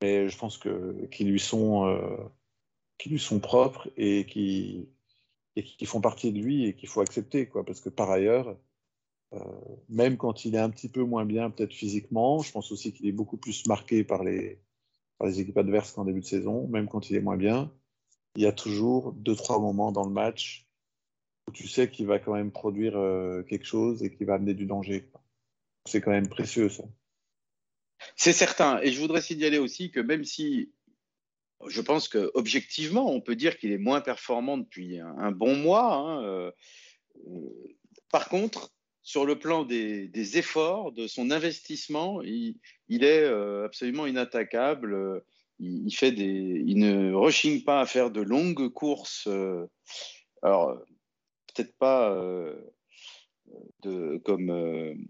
mais 0.03 0.29
je 0.29 0.37
pense 0.37 0.59
que, 0.59 1.07
qui, 1.07 1.23
lui 1.23 1.39
sont, 1.39 1.87
euh, 1.87 2.17
qui 2.99 3.09
lui 3.09 3.19
sont 3.19 3.39
propres 3.39 3.89
et 3.97 4.27
qui, 4.27 4.87
et 5.55 5.63
qui 5.63 5.85
font 5.87 6.01
partie 6.01 6.31
de 6.31 6.39
lui 6.39 6.65
et 6.65 6.75
qu'il 6.75 6.87
faut 6.87 7.01
accepter, 7.01 7.47
quoi, 7.47 7.65
parce 7.65 7.81
que 7.81 7.89
par 7.89 8.11
ailleurs, 8.11 8.55
même 9.89 10.17
quand 10.17 10.45
il 10.45 10.55
est 10.55 10.59
un 10.59 10.69
petit 10.69 10.89
peu 10.89 11.03
moins 11.03 11.25
bien, 11.25 11.49
peut-être 11.49 11.73
physiquement, 11.73 12.39
je 12.39 12.51
pense 12.51 12.71
aussi 12.71 12.93
qu'il 12.93 13.07
est 13.07 13.11
beaucoup 13.11 13.37
plus 13.37 13.65
marqué 13.67 14.03
par 14.03 14.23
les, 14.23 14.59
par 15.17 15.27
les 15.27 15.39
équipes 15.39 15.57
adverses 15.57 15.91
qu'en 15.91 16.05
début 16.05 16.21
de 16.21 16.25
saison, 16.25 16.67
même 16.67 16.87
quand 16.87 17.09
il 17.09 17.15
est 17.15 17.21
moins 17.21 17.37
bien. 17.37 17.71
Il 18.35 18.43
y 18.43 18.47
a 18.47 18.51
toujours 18.51 19.13
deux, 19.13 19.35
trois 19.35 19.59
moments 19.59 19.91
dans 19.91 20.05
le 20.05 20.11
match 20.11 20.67
où 21.47 21.51
tu 21.51 21.67
sais 21.67 21.89
qu'il 21.89 22.07
va 22.07 22.19
quand 22.19 22.33
même 22.33 22.51
produire 22.51 22.97
euh, 22.97 23.43
quelque 23.43 23.65
chose 23.65 24.03
et 24.03 24.15
qu'il 24.15 24.27
va 24.27 24.35
amener 24.35 24.53
du 24.53 24.65
danger. 24.65 25.11
C'est 25.85 26.01
quand 26.01 26.11
même 26.11 26.29
précieux, 26.29 26.69
ça. 26.69 26.83
C'est 28.15 28.33
certain. 28.33 28.79
Et 28.81 28.91
je 28.91 28.99
voudrais 28.99 29.21
signaler 29.21 29.57
aussi 29.57 29.91
que 29.91 29.99
même 29.99 30.23
si 30.23 30.71
je 31.67 31.81
pense 31.81 32.07
qu'objectivement, 32.07 33.11
on 33.11 33.19
peut 33.19 33.35
dire 33.35 33.57
qu'il 33.57 33.71
est 33.71 33.77
moins 33.77 34.01
performant 34.01 34.57
depuis 34.57 34.99
un, 34.99 35.31
bon 35.31 35.55
mois, 35.55 35.95
hein, 35.95 36.23
euh, 36.23 36.51
par 38.11 38.29
contre, 38.29 38.71
sur 39.03 39.25
le 39.25 39.39
plan 39.39 39.63
des, 39.63 40.37
efforts, 40.37 40.91
de 40.91 41.07
son 41.07 41.31
investissement, 41.31 42.21
il, 42.21 42.59
est 42.89 43.23
euh, 43.23 43.65
absolument 43.65 44.05
inattaquable. 44.05 45.23
Il, 45.59 45.87
ne 46.77 47.13
rechigne 47.13 47.63
pas 47.63 47.81
à 47.81 47.85
faire 47.85 48.11
de 48.11 48.21
longues 48.21 48.69
courses. 48.69 49.27
Euh, 49.27 49.65
alors, 50.41 50.77
peut-être 51.47 51.75
pas 51.77 52.11
euh, 52.13 52.55
comme, 54.23 55.07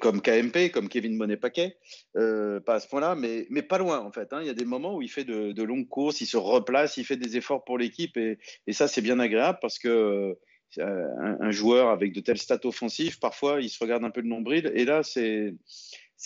comme 0.00 0.20
KMP, 0.20 0.70
comme 0.72 0.88
Kevin 0.88 1.16
Monet-Paquet, 1.16 1.76
pas 2.14 2.74
à 2.74 2.80
ce 2.80 2.88
point-là, 2.88 3.14
mais, 3.14 3.46
mais 3.50 3.62
pas 3.62 3.78
loin 3.78 4.00
en 4.00 4.10
fait. 4.10 4.32
Hein. 4.32 4.40
Il 4.42 4.46
y 4.46 4.50
a 4.50 4.54
des 4.54 4.64
moments 4.64 4.96
où 4.96 5.02
il 5.02 5.10
fait 5.10 5.24
de, 5.24 5.62
longues 5.62 5.88
courses, 5.88 6.20
il 6.20 6.26
se 6.26 6.36
replace, 6.36 6.96
il 6.96 7.04
fait 7.04 7.16
des 7.16 7.36
efforts 7.36 7.64
pour 7.64 7.78
l'équipe 7.78 8.16
et, 8.16 8.38
ça 8.72 8.88
c'est 8.88 9.00
bien 9.00 9.20
agréable 9.20 9.58
parce 9.62 9.78
que 9.78 10.36
un, 10.78 11.50
joueur 11.50 11.88
avec 11.88 12.12
de 12.12 12.20
tels 12.20 12.38
stats 12.38 12.60
offensifs, 12.64 13.18
parfois, 13.18 13.60
il 13.60 13.70
se 13.70 13.82
regarde 13.82 14.04
un 14.04 14.10
peu 14.10 14.20
le 14.20 14.28
nombril, 14.28 14.70
et 14.74 14.84
là, 14.84 15.02
c'est 15.02 15.54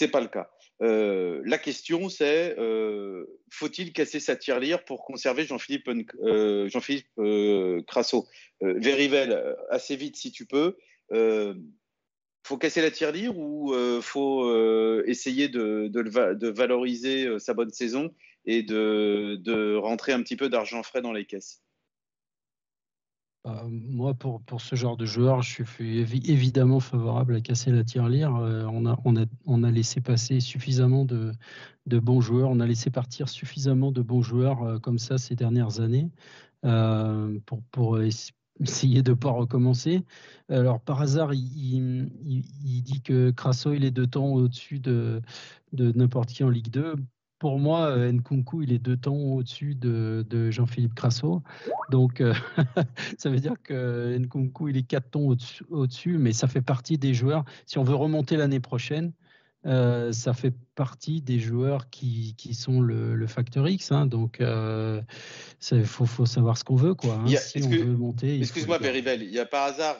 n'est 0.01 0.09
pas 0.09 0.21
le 0.21 0.29
cas. 0.29 0.51
Euh, 0.83 1.43
la 1.45 1.59
question, 1.59 2.09
c'est 2.09 2.59
euh, 2.59 3.25
faut-il 3.51 3.93
casser 3.93 4.19
sa 4.19 4.35
tirelire 4.35 4.85
pour 4.85 5.05
conserver 5.05 5.45
Jean-Philippe 5.45 5.89
euh, 6.25 6.69
Jean-Philippe 6.69 7.87
Crasso? 7.87 8.27
Verivel, 8.61 9.57
assez 9.71 9.97
vite 9.97 10.17
si 10.17 10.33
tu 10.33 10.47
peux. 10.47 10.77
faut 12.45 12.59
casser 12.59 12.81
la 12.83 12.91
tirelire 12.91 13.37
ou 13.39 13.73
faut 14.01 15.03
essayer 15.05 15.49
de, 15.49 15.89
de, 15.89 16.49
valoriser 16.49 17.39
sa 17.39 17.55
bonne 17.55 17.71
saison 17.71 18.13
et 18.45 18.63
de, 18.63 19.37
de 19.41 19.77
rentrer 19.77 20.13
un 20.13 20.23
petit 20.23 20.37
peu 20.37 20.49
d'argent 20.49 20.83
frais 20.83 21.03
dans 21.03 21.13
les 21.13 21.27
caisses? 21.27 21.63
Bah, 23.45 23.65
moi, 23.69 24.15
pour, 24.15 24.41
pour 24.43 24.61
ce 24.61 24.77
genre 24.77 24.97
de 24.97 25.05
joueur, 25.05 25.43
je 25.43 25.65
suis 25.65 25.99
évidemment 25.99 26.79
favorable 26.79 27.35
à 27.35 27.41
casser 27.41 27.73
la 27.73 27.83
tirelire. 27.83 28.37
Euh, 28.37 28.65
on, 28.71 28.87
a, 28.87 28.97
on, 29.05 29.17
a, 29.17 29.25
on 29.47 29.65
a 29.65 29.71
laissé 29.71 30.01
passer 30.01 30.39
suffisamment 30.39 31.05
de, 31.05 31.33
de 31.87 31.99
bons 31.99 32.21
joueurs, 32.21 32.51
on 32.51 32.61
a 32.61 32.67
laissé 32.67 32.91
partir 32.91 33.29
suffisamment 33.29 33.91
de 33.91 34.01
bons 34.01 34.23
joueurs 34.23 34.63
euh, 34.63 34.79
comme 34.79 34.99
ça 34.99 35.19
ces 35.19 35.35
dernières 35.35 35.81
années 35.81 36.09
euh, 36.65 37.37
pour, 37.47 37.63
pour 37.73 38.01
essayer 38.01 39.03
de 39.03 39.11
ne 39.11 39.17
pas 39.17 39.31
recommencer. 39.31 40.05
Alors, 40.49 40.81
par 40.81 41.01
hasard, 41.03 41.35
il, 41.35 42.13
il, 42.25 42.83
dit 42.85 43.03
que 43.03 43.33
Crasso, 43.33 43.73
il 43.73 43.85
est 43.85 43.91
deux 43.91 44.07
temps 44.07 44.27
au-dessus 44.35 44.79
de, 44.79 45.21
de 45.73 45.91
n'importe 45.93 46.31
qui 46.31 46.45
en 46.45 46.49
Ligue 46.51 46.71
2 46.71 46.95
pour 47.43 47.59
moi, 47.59 47.89
euh, 47.89 48.13
Nkunku, 48.13 48.63
il 48.63 48.73
est 48.73 48.79
deux 48.79 48.97
temps 48.97 49.17
au-dessus 49.17 49.75
de, 49.75 50.25
Jean-Philippe 50.53 50.95
Crasso. 50.95 51.43
Donc, 51.91 52.21
euh, 52.21 52.33
ça 53.19 53.31
veut 53.31 53.41
dire 53.41 53.57
que 53.65 54.17
Nkunku, 54.17 54.69
il 54.69 54.77
est 54.77 54.85
quatre 54.85 55.11
tons 55.11 55.37
au-dessus, 55.69 56.19
mais 56.19 56.33
ça 56.33 56.47
fait 56.47 56.63
partie 56.63 56.99
des 56.99 57.15
joueurs. 57.15 57.45
Si 57.67 57.79
on 57.79 57.83
veut 57.83 57.97
remonter 57.97 58.37
l'année 58.37 58.61
prochaine, 58.61 59.11
euh, 59.67 60.13
ça 60.13 60.35
fait 60.35 60.55
partie 60.77 61.21
des 61.21 61.41
joueurs 61.41 61.91
qui, 61.91 62.37
sont 62.55 62.81
le, 62.81 63.27
facteur 63.27 63.69
X. 63.69 63.91
Hein. 63.91 64.07
donc, 64.07 64.39
il 64.39 65.85
faut, 65.85 66.27
savoir 66.27 66.57
ce 66.57 66.63
qu'on 66.63 66.77
veut. 66.77 66.95
Quoi, 66.95 67.25
hein. 67.27 67.27
si 67.27 67.61
on 67.65 67.71
veut 67.71 67.97
monter. 67.97 68.39
Excuse-moi, 68.39 68.79
Berivel, 68.79 69.21
il 69.21 69.33
y 69.33 69.41
a 69.41 69.47
par 69.47 69.65
hasard 69.65 69.97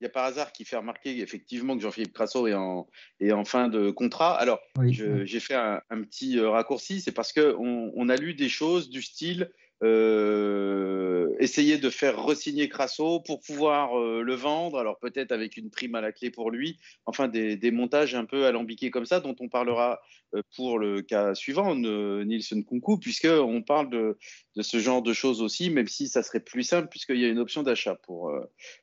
il 0.00 0.04
y 0.04 0.06
a 0.06 0.10
par 0.10 0.24
hasard 0.24 0.52
qui 0.52 0.64
fait 0.64 0.76
remarquer 0.76 1.20
effectivement 1.20 1.76
que 1.76 1.82
Jean-Philippe 1.82 2.12
Crasso 2.12 2.46
est 2.46 2.54
en, 2.54 2.88
est 3.20 3.32
en 3.32 3.44
fin 3.44 3.68
de 3.68 3.90
contrat. 3.90 4.38
Alors, 4.38 4.60
j'ai 4.82 5.40
fait 5.40 5.54
un, 5.54 5.80
petit 6.02 6.38
euh, 6.38 6.50
raccourci, 6.50 7.00
c'est 7.00 7.12
parce 7.12 7.32
qu'on 7.32 7.92
on 7.94 8.08
a 8.08 8.16
lu 8.16 8.34
des 8.34 8.48
choses 8.48 8.90
du 8.90 9.02
style 9.02 9.50
euh, 9.84 11.36
essayer 11.38 11.78
de 11.78 11.88
faire 11.88 12.20
resigner 12.20 12.68
Crasso 12.68 13.20
pour 13.20 13.40
pouvoir 13.40 13.96
euh, 13.96 14.22
le 14.22 14.34
vendre, 14.34 14.78
alors 14.78 14.98
peut-être 14.98 15.30
avec 15.30 15.56
une 15.56 15.70
prime 15.70 15.94
à 15.94 16.00
la 16.00 16.10
clé 16.10 16.30
pour 16.30 16.50
lui, 16.50 16.78
enfin 17.06 17.28
des, 17.28 17.70
montages 17.70 18.16
un 18.16 18.24
peu 18.24 18.46
alambiqués 18.46 18.90
comme 18.90 19.06
ça, 19.06 19.20
dont 19.20 19.36
on 19.38 19.48
parlera 19.48 20.00
euh, 20.34 20.42
pour 20.56 20.80
le 20.80 21.02
cas 21.02 21.34
suivant, 21.36 21.76
Nielsen 21.76 22.64
Kunku, 22.64 22.98
puisqu'on 22.98 23.62
parle 23.62 23.88
de, 23.90 24.18
ce 24.60 24.80
genre 24.80 25.00
de 25.00 25.12
choses 25.12 25.42
aussi, 25.42 25.70
même 25.70 25.86
si 25.86 26.08
ça 26.08 26.24
serait 26.24 26.40
plus 26.40 26.64
simple, 26.64 26.88
puisqu'il 26.88 27.20
y 27.20 27.24
a 27.24 27.28
une 27.28 27.38
option 27.38 27.62
d'achat 27.62 27.94
pour, 27.94 28.32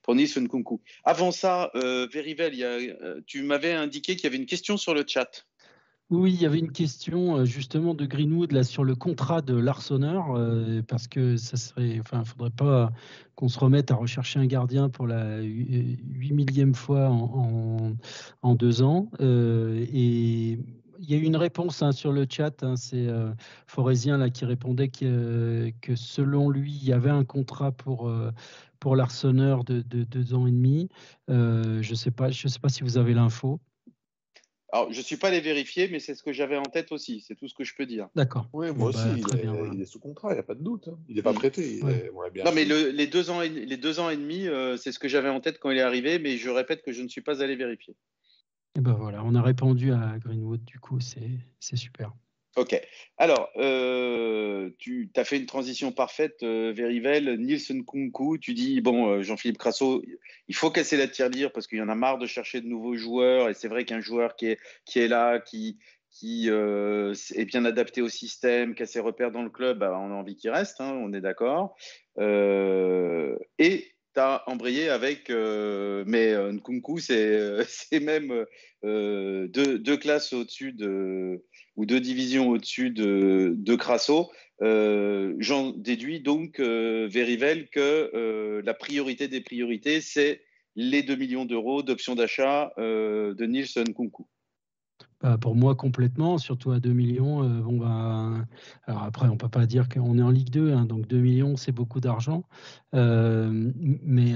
pour 0.02 0.16
Nielsen 0.16 0.48
Kunku. 0.48 0.82
Avant 1.04 1.32
ça, 1.32 1.72
Verivel, 1.74 3.24
tu 3.28 3.44
m'avais 3.44 3.74
indiqué 3.74 4.16
qu'il 4.16 4.24
y 4.24 4.28
avait 4.28 4.38
une 4.38 4.46
question 4.46 4.78
sur 4.78 4.94
le 4.94 5.04
chat. 5.06 5.46
Oui, 6.12 6.34
il 6.34 6.42
y 6.42 6.46
avait 6.46 6.60
une 6.60 6.72
question 6.72 7.38
euh, 7.38 7.46
justement 7.46 7.96
de 7.96 8.06
Greenwood 8.06 8.52
là 8.52 8.64
sur 8.64 8.84
le 8.84 8.94
contrat 8.96 9.42
de 9.42 9.56
l'Arseneur, 9.56 10.36
euh, 10.36 10.84
parce 10.88 11.08
que 11.08 11.36
ça 11.36 11.58
serait, 11.58 12.00
enfin, 12.00 12.24
faudrait 12.24 12.52
pas 12.52 12.92
qu'on 13.34 13.48
se 13.48 13.58
remette 13.58 13.90
à 13.90 13.96
rechercher 13.96 14.38
un 14.40 14.46
gardien 14.46 14.90
pour 14.90 15.08
la 15.08 15.42
huit 15.42 16.32
millième 16.32 16.76
fois 16.76 17.10
en, 17.10 18.56
deux 18.56 18.84
ans. 18.84 19.10
Euh, 19.20 19.84
et 19.92 20.60
il 21.00 21.10
y 21.10 21.16
a 21.16 21.18
eu 21.18 21.24
une 21.24 21.36
réponse 21.38 21.82
hein, 21.82 21.92
sur 21.92 22.12
le 22.12 22.28
chat, 22.30 22.64
hein, 22.64 22.76
c'est 22.76 23.08
Forésien 23.66 24.18
là 24.18 24.30
qui 24.30 24.46
répondait 24.46 24.90
que, 24.90 25.72
selon 25.96 26.50
lui, 26.52 26.72
il 26.72 26.86
y 26.86 26.94
avait 26.94 27.10
un 27.10 27.26
contrat 27.26 27.72
pour 27.72 28.12
pour 28.80 28.96
de, 28.96 29.82
de, 29.82 30.04
deux 30.04 30.34
ans 30.36 30.46
et 30.46 30.52
demi. 30.52 30.88
je 31.28 31.96
sais 31.96 32.12
pas, 32.12 32.30
je 32.30 32.48
sais 32.48 32.60
pas 32.60 32.70
si 32.70 32.84
vous 32.84 32.98
avez 32.98 33.16
l'info. 33.16 33.60
Alors, 34.72 34.92
je 34.92 34.98
ne 34.98 35.04
suis 35.04 35.18
pas 35.18 35.28
allé 35.28 35.42
vérifier, 35.42 35.88
mais 35.90 36.00
c'est 36.00 36.16
ce 36.16 36.24
que 36.24 36.34
j'avais 36.34 36.58
en 36.58 36.64
tête 36.64 36.92
aussi. 36.92 37.22
C'est 37.22 37.36
tout 37.36 37.48
ce 37.48 37.54
que 37.54 37.64
je 37.64 37.76
peux 37.76 37.86
dire. 37.86 38.10
D'accord. 38.16 38.50
Oui, 38.52 38.68
moi 38.74 38.92
bah, 38.92 39.00
aussi. 39.00 39.24
il, 39.74 39.82
est, 39.82 39.86
sous 39.86 40.00
contrat, 40.00 40.32
il 40.32 40.34
n'y 40.34 40.40
a 40.40 40.44
pas 40.44 40.56
de 40.56 40.64
doute. 40.64 40.88
Hein. 40.88 40.98
Il 41.08 41.16
n'est 41.16 41.22
pas 41.22 41.34
prêté. 41.34 41.82
non, 41.82 42.52
mais 42.54 42.66
les, 42.66 43.08
deux 43.08 43.30
ans 43.30 43.42
et, 43.42 43.50
les 43.50 43.78
deux 43.78 44.00
ans 44.00 44.10
et 44.10 44.18
demi, 44.18 44.48
euh, 44.48 44.76
c'est 44.76 44.92
ce 44.92 45.00
que 45.00 45.08
j'avais 45.08 45.30
en 45.30 45.40
tête 45.40 45.60
quand 45.60 45.70
il 45.70 45.78
est 45.78 45.82
arrivé, 45.82 46.20
mais 46.20 46.38
je 46.38 46.50
répète 46.50 46.82
que 46.82 46.92
je 46.92 47.02
ne 47.04 47.08
suis 47.08 47.22
pas 47.22 47.44
allé 47.44 47.56
vérifier. 47.56 47.96
Et 48.78 48.82
ben 48.82 48.94
voilà, 48.94 49.24
on 49.24 49.36
a 49.36 49.42
répondu 49.42 49.94
à 49.94 50.18
Greenwood, 50.20 50.66
du 50.66 50.80
coup, 50.80 51.00
c'est 51.00 51.76
super. 51.76 52.12
Ok. 52.56 52.80
Alors, 53.18 53.50
euh, 53.58 54.70
tu 54.78 55.10
as 55.18 55.26
fait 55.26 55.38
une 55.38 55.46
transition 55.46 55.92
parfaite, 55.92 56.42
euh, 56.44 56.72
Verivel. 56.74 57.38
Nielsen 57.38 57.84
Kunku, 57.84 58.38
tu 58.38 58.54
dis, 58.54 58.80
bon, 58.80 59.10
euh, 59.10 59.22
Jean-Philippe 59.24 59.58
Crasso, 59.58 60.02
il 60.48 60.56
faut 60.56 60.72
casser 60.72 60.96
la 60.96 61.10
tirelire 61.10 61.52
parce 61.52 61.68
qu'il 61.68 61.80
y 61.80 61.82
en 61.82 61.90
a 61.90 61.96
marre 61.96 62.18
de 62.18 62.28
chercher 62.28 62.62
de 62.62 62.68
nouveaux 62.68 62.96
joueurs. 62.96 63.50
Et 63.50 63.54
c'est 63.54 63.68
vrai 63.68 63.84
qu'un 63.84 64.00
joueur 64.00 64.38
qui 64.38 64.48
est, 64.48 64.60
qui 64.86 65.00
est 65.00 65.10
là, 65.10 65.40
qui, 65.40 65.80
qui 66.10 66.48
est 66.48 67.46
bien 67.46 67.66
adapté 67.66 68.02
au 68.02 68.08
système, 68.08 68.74
qui 68.74 68.84
a 68.84 68.86
ses 68.86 69.02
repères 69.02 69.32
dans 69.32 69.44
le 69.44 69.50
club, 69.50 69.80
bah, 69.80 70.00
on 70.02 70.12
a 70.12 70.16
envie 70.16 70.38
qu'il 70.38 70.50
reste, 70.50 70.80
hein, 70.80 70.94
on 70.94 71.12
est 71.12 71.20
d'accord. 71.20 71.76
et 72.18 73.92
tu 74.14 74.22
as 74.22 74.44
embrayé 74.48 74.88
avec, 74.88 75.30
mais 75.30 76.34
Nkunku, 76.54 77.00
c'est 77.00 77.66
même 78.02 78.46
deux, 78.82 79.98
classes 79.98 80.32
au-dessus 80.32 80.72
de 80.72 81.44
ou 81.76 81.86
deux 81.86 82.00
divisions 82.00 82.50
au-dessus 82.50 82.90
de, 82.90 83.54
de 83.58 83.76
Crasso. 83.76 84.32
Euh, 84.62 85.36
j'en 85.40 85.72
déduis 85.72 86.22
donc, 86.22 86.60
euh, 86.60 87.08
Verivel, 87.12 87.70
que 87.70 88.12
euh, 88.14 88.62
la 88.64 88.74
priorité 88.74 89.28
des 89.28 89.42
priorités, 89.42 90.02
c'est 90.02 90.42
les 90.76 91.04
2 91.04 91.16
millions 91.16 91.46
d'euros 91.46 91.84
d'options 91.84 92.16
d'achat 92.16 92.72
de 92.78 93.46
Nielsen 93.46 93.94
Kunku. 93.94 94.26
Bah, 95.22 95.38
pour 95.40 95.56
moi, 95.56 95.76
complètement, 95.76 96.38
surtout 96.38 96.72
à 96.72 96.80
2 96.80 96.92
millions. 96.92 97.48
bon, 97.62 97.78
bah, 97.78 98.46
alors 98.84 99.04
après, 99.04 99.28
on 99.28 99.34
ne 99.34 99.38
peut 99.38 99.50
pas 99.50 99.66
dire 99.66 99.88
qu'on 99.88 100.18
est 100.18 100.22
en 100.22 100.32
Ligue 100.32 100.50
2, 100.50 100.74
hein, 100.74 100.86
donc 100.86 101.08
2 101.08 101.18
millions, 101.18 101.56
c'est 101.56 101.72
beaucoup 101.72 102.02
d'argent. 102.02 102.44
mais 102.94 104.34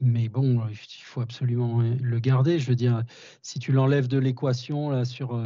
mais 0.00 0.28
bon, 0.28 0.62
il 0.70 0.76
faut 0.76 1.20
absolument 1.20 1.80
le 1.80 2.18
garder. 2.20 2.60
Je 2.60 2.68
veux 2.68 2.76
dire, 2.76 3.02
si 3.42 3.58
tu 3.58 3.72
l'enlèves 3.72 4.06
de 4.06 4.18
l'équation 4.18 5.04
sur, 5.04 5.36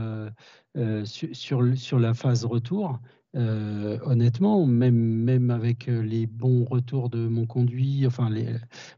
euh, 0.77 1.05
sur, 1.05 1.77
sur, 1.77 1.99
la 1.99 2.15
phase 2.15 2.45
retour, 2.45 2.99
euh, 3.35 3.99
honnêtement, 4.05 4.67
même, 4.67 4.95
même 4.95 5.51
avec 5.51 5.89
euh, 5.89 6.03
les 6.03 6.27
bons 6.27 6.65
retours 6.65 7.11
de 7.11 7.29
mon 7.29 7.47
conduit, 7.47 8.07
enfin 8.07 8.31
les, 8.31 8.47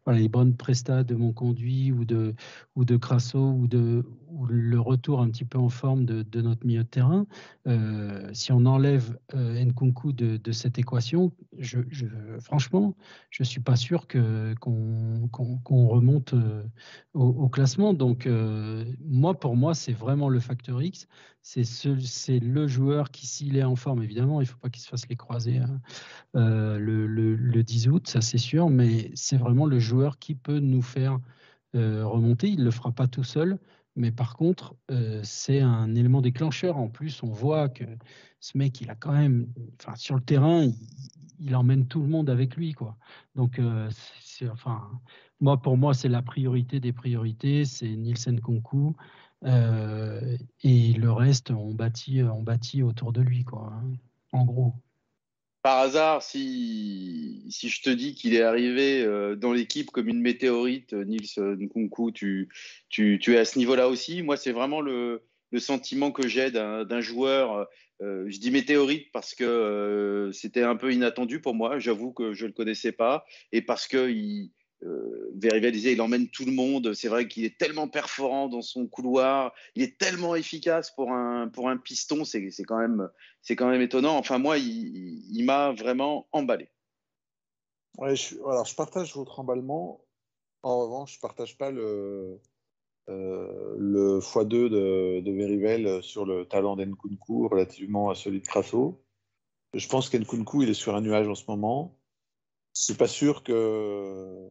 voilà, 0.04 0.20
les 0.20 0.28
bonnes 0.28 0.56
prestats 0.56 1.04
de 1.04 1.14
mon 1.14 1.32
conduit 1.32 1.92
ou 1.92 2.04
de, 2.04 2.34
ou 2.76 2.84
de 2.84 2.96
Crasso 2.96 3.38
ou, 3.38 3.66
de, 3.66 4.04
ou 4.34 4.46
le 4.46 4.80
retour 4.80 5.20
un 5.20 5.30
petit 5.30 5.44
peu 5.44 5.58
en 5.58 5.68
forme 5.68 6.04
de, 6.04 6.40
notre 6.40 6.66
milieu 6.66 6.82
de 6.82 6.88
terrain, 6.88 7.26
euh, 7.66 8.28
si 8.32 8.52
on 8.52 8.66
enlève 8.66 9.18
euh, 9.34 9.64
Nkunku 9.64 10.12
de, 10.12 10.52
cette 10.52 10.78
équation, 10.78 11.32
franchement, 12.40 12.96
je 13.30 13.42
ne 13.42 13.46
suis 13.46 13.60
pas 13.60 13.76
sûr 13.76 14.06
qu'on 14.08 15.28
remonte 15.86 16.34
au, 17.14 17.26
au, 17.26 17.48
classement. 17.48 17.94
Donc, 17.94 18.28
moi, 19.04 19.38
pour 19.38 19.56
moi, 19.56 19.74
c'est 19.74 19.92
vraiment 19.92 20.28
le 20.28 20.40
facteur 20.40 20.82
X. 20.82 21.08
C'est 21.44 22.38
le 22.40 22.66
joueur 22.66 23.10
qui, 23.10 23.26
s'il 23.26 23.58
est 23.58 23.64
en 23.64 23.76
forme, 23.76 24.02
évidemment, 24.02 24.40
il 24.40 24.44
ne 24.44 24.48
faut 24.48 24.56
pas 24.56 24.70
qu'il 24.70 24.82
se 24.82 24.88
fasse 24.88 25.06
les 25.10 25.16
croiser 25.16 25.58
hein. 25.58 25.78
euh, 26.36 26.78
le, 26.78 27.62
10 27.62 27.88
août, 27.88 28.08
ça 28.08 28.22
c'est 28.22 28.38
sûr, 28.38 28.70
mais 28.70 29.10
c'est 29.14 29.36
vraiment 29.36 29.66
le 29.66 29.78
joueur 29.78 30.18
qui 30.18 30.34
peut 30.34 30.58
nous 30.58 30.80
faire 30.80 31.18
euh, 31.74 32.06
remonter. 32.06 32.48
Il 32.48 32.60
ne 32.60 32.64
le 32.64 32.70
fera 32.70 32.92
pas 32.92 33.08
tout 33.08 33.24
seul, 33.24 33.58
mais 33.96 34.10
par 34.10 34.36
contre, 34.36 34.74
euh, 34.90 35.20
c'est 35.22 35.60
un 35.60 35.94
élément 35.94 36.20
déclencheur. 36.20 36.76
En 36.76 36.88
plus, 36.88 37.22
on 37.22 37.30
voit 37.30 37.68
que 37.68 37.84
ce 38.40 38.58
mec, 38.58 38.80
il 38.80 38.90
a 38.90 38.94
quand 38.94 39.12
même, 39.12 39.46
sur 39.96 40.14
le 40.16 40.20
terrain, 40.20 40.70
il, 41.40 41.56
emmène 41.56 41.86
tout 41.86 42.00
le 42.00 42.08
monde 42.08 42.30
avec 42.30 42.56
lui, 42.56 42.72
quoi. 42.72 42.96
Donc, 43.34 43.60
c'est, 44.20 44.48
enfin, 44.48 44.90
moi, 45.40 45.60
pour 45.60 45.76
moi, 45.76 45.94
c'est 45.94 46.08
la 46.08 46.22
priorité 46.22 46.80
des 46.80 46.92
priorités. 46.92 47.64
C'est 47.64 47.88
Nielsen 47.96 48.40
Konku. 48.40 48.94
et 49.44 50.92
le 50.92 51.12
reste, 51.12 51.50
on 51.50 51.74
bâtit, 51.74 52.22
on 52.22 52.44
autour 52.86 53.12
de 53.12 53.20
lui. 53.22 53.44
Hein 53.52 53.92
en 54.34 54.44
gros. 54.44 54.74
Par 55.64 55.78
hasard, 55.78 56.22
si, 56.22 57.42
si 57.48 57.70
je 57.70 57.80
te 57.80 57.88
dis 57.88 58.14
qu'il 58.14 58.34
est 58.34 58.42
arrivé 58.42 59.00
euh, 59.02 59.34
dans 59.34 59.54
l'équipe 59.54 59.90
comme 59.90 60.10
une 60.10 60.20
météorite, 60.20 60.92
euh, 60.92 61.06
Nils 61.06 61.38
Nkunku, 61.38 62.12
tu, 62.12 62.50
tu, 62.90 63.18
tu 63.18 63.32
es 63.32 63.38
à 63.38 63.46
ce 63.46 63.58
niveau-là 63.58 63.88
aussi. 63.88 64.20
Moi, 64.20 64.36
c'est 64.36 64.52
vraiment 64.52 64.82
le, 64.82 65.22
le, 65.52 65.58
sentiment 65.60 66.12
que 66.12 66.28
j'ai 66.28 66.50
d'un 66.50 67.00
joueur. 67.00 67.66
Euh, 68.02 68.26
je 68.28 68.38
dis 68.40 68.50
météorite 68.50 69.10
parce 69.10 69.34
que 69.34 70.28
c'était 70.34 70.64
un 70.64 70.76
peu 70.76 70.92
inattendu 70.92 71.40
pour 71.40 71.54
moi. 71.54 71.78
J'avoue 71.78 72.12
que 72.12 72.34
je 72.34 72.42
ne 72.42 72.48
le 72.48 72.52
connaissais 72.52 72.92
pas. 72.92 73.24
Et 73.50 73.62
parce 73.62 73.88
qu'il 73.88 74.50
euh, 74.84 75.32
il 75.34 76.00
emmène 76.00 76.28
tout 76.28 76.44
le 76.44 76.52
monde. 76.52 76.94
C'est 76.94 77.08
vrai 77.08 77.28
qu'il 77.28 77.44
est 77.44 77.58
tellement 77.58 77.88
perforant 77.88 78.48
dans 78.48 78.62
son 78.62 78.86
couloir. 78.86 79.52
Il 79.74 79.82
est 79.82 79.98
tellement 79.98 80.34
efficace 80.34 80.90
pour 80.90 81.12
un, 81.12 81.48
pour 81.48 81.68
un 81.68 81.76
piston. 81.76 82.24
C'est 82.24 82.50
quand, 82.64 82.78
même, 82.78 83.08
quand 83.56 83.68
même 83.68 83.82
étonnant. 83.82 84.16
Enfin, 84.16 84.38
moi, 84.38 84.58
il, 84.58 85.44
m'a 85.44 85.72
vraiment 85.72 86.26
emballé. 86.32 86.70
Je, 88.02 88.36
alors, 88.36 88.64
je 88.64 88.74
partage 88.74 89.14
votre 89.14 89.40
emballement. 89.40 90.04
En 90.62 90.80
revanche, 90.80 91.12
je 91.12 91.18
ne 91.18 91.22
partage 91.22 91.56
pas 91.58 91.70
le, 91.70 92.40
euh, 93.10 93.74
le 93.78 94.18
x2 94.20 94.48
de, 94.48 95.20
de 95.20 95.32
Verivel 95.32 96.02
sur 96.02 96.24
le 96.24 96.46
talent 96.46 96.74
d'Enkunku 96.76 97.48
relativement 97.48 98.10
à 98.10 98.14
celui 98.14 98.40
de 98.40 98.46
Crasso. 98.46 99.04
Je 99.74 99.88
pense 99.88 100.08
qu'Enkunku, 100.08 100.62
il 100.62 100.70
est 100.70 100.74
sur 100.74 100.94
un 100.94 101.00
nuage 101.00 101.28
en 101.28 101.34
ce 101.34 101.44
moment. 101.48 101.98
suis 102.72 102.94
pas 102.94 103.08
sûr 103.08 103.42
que. 103.42 104.48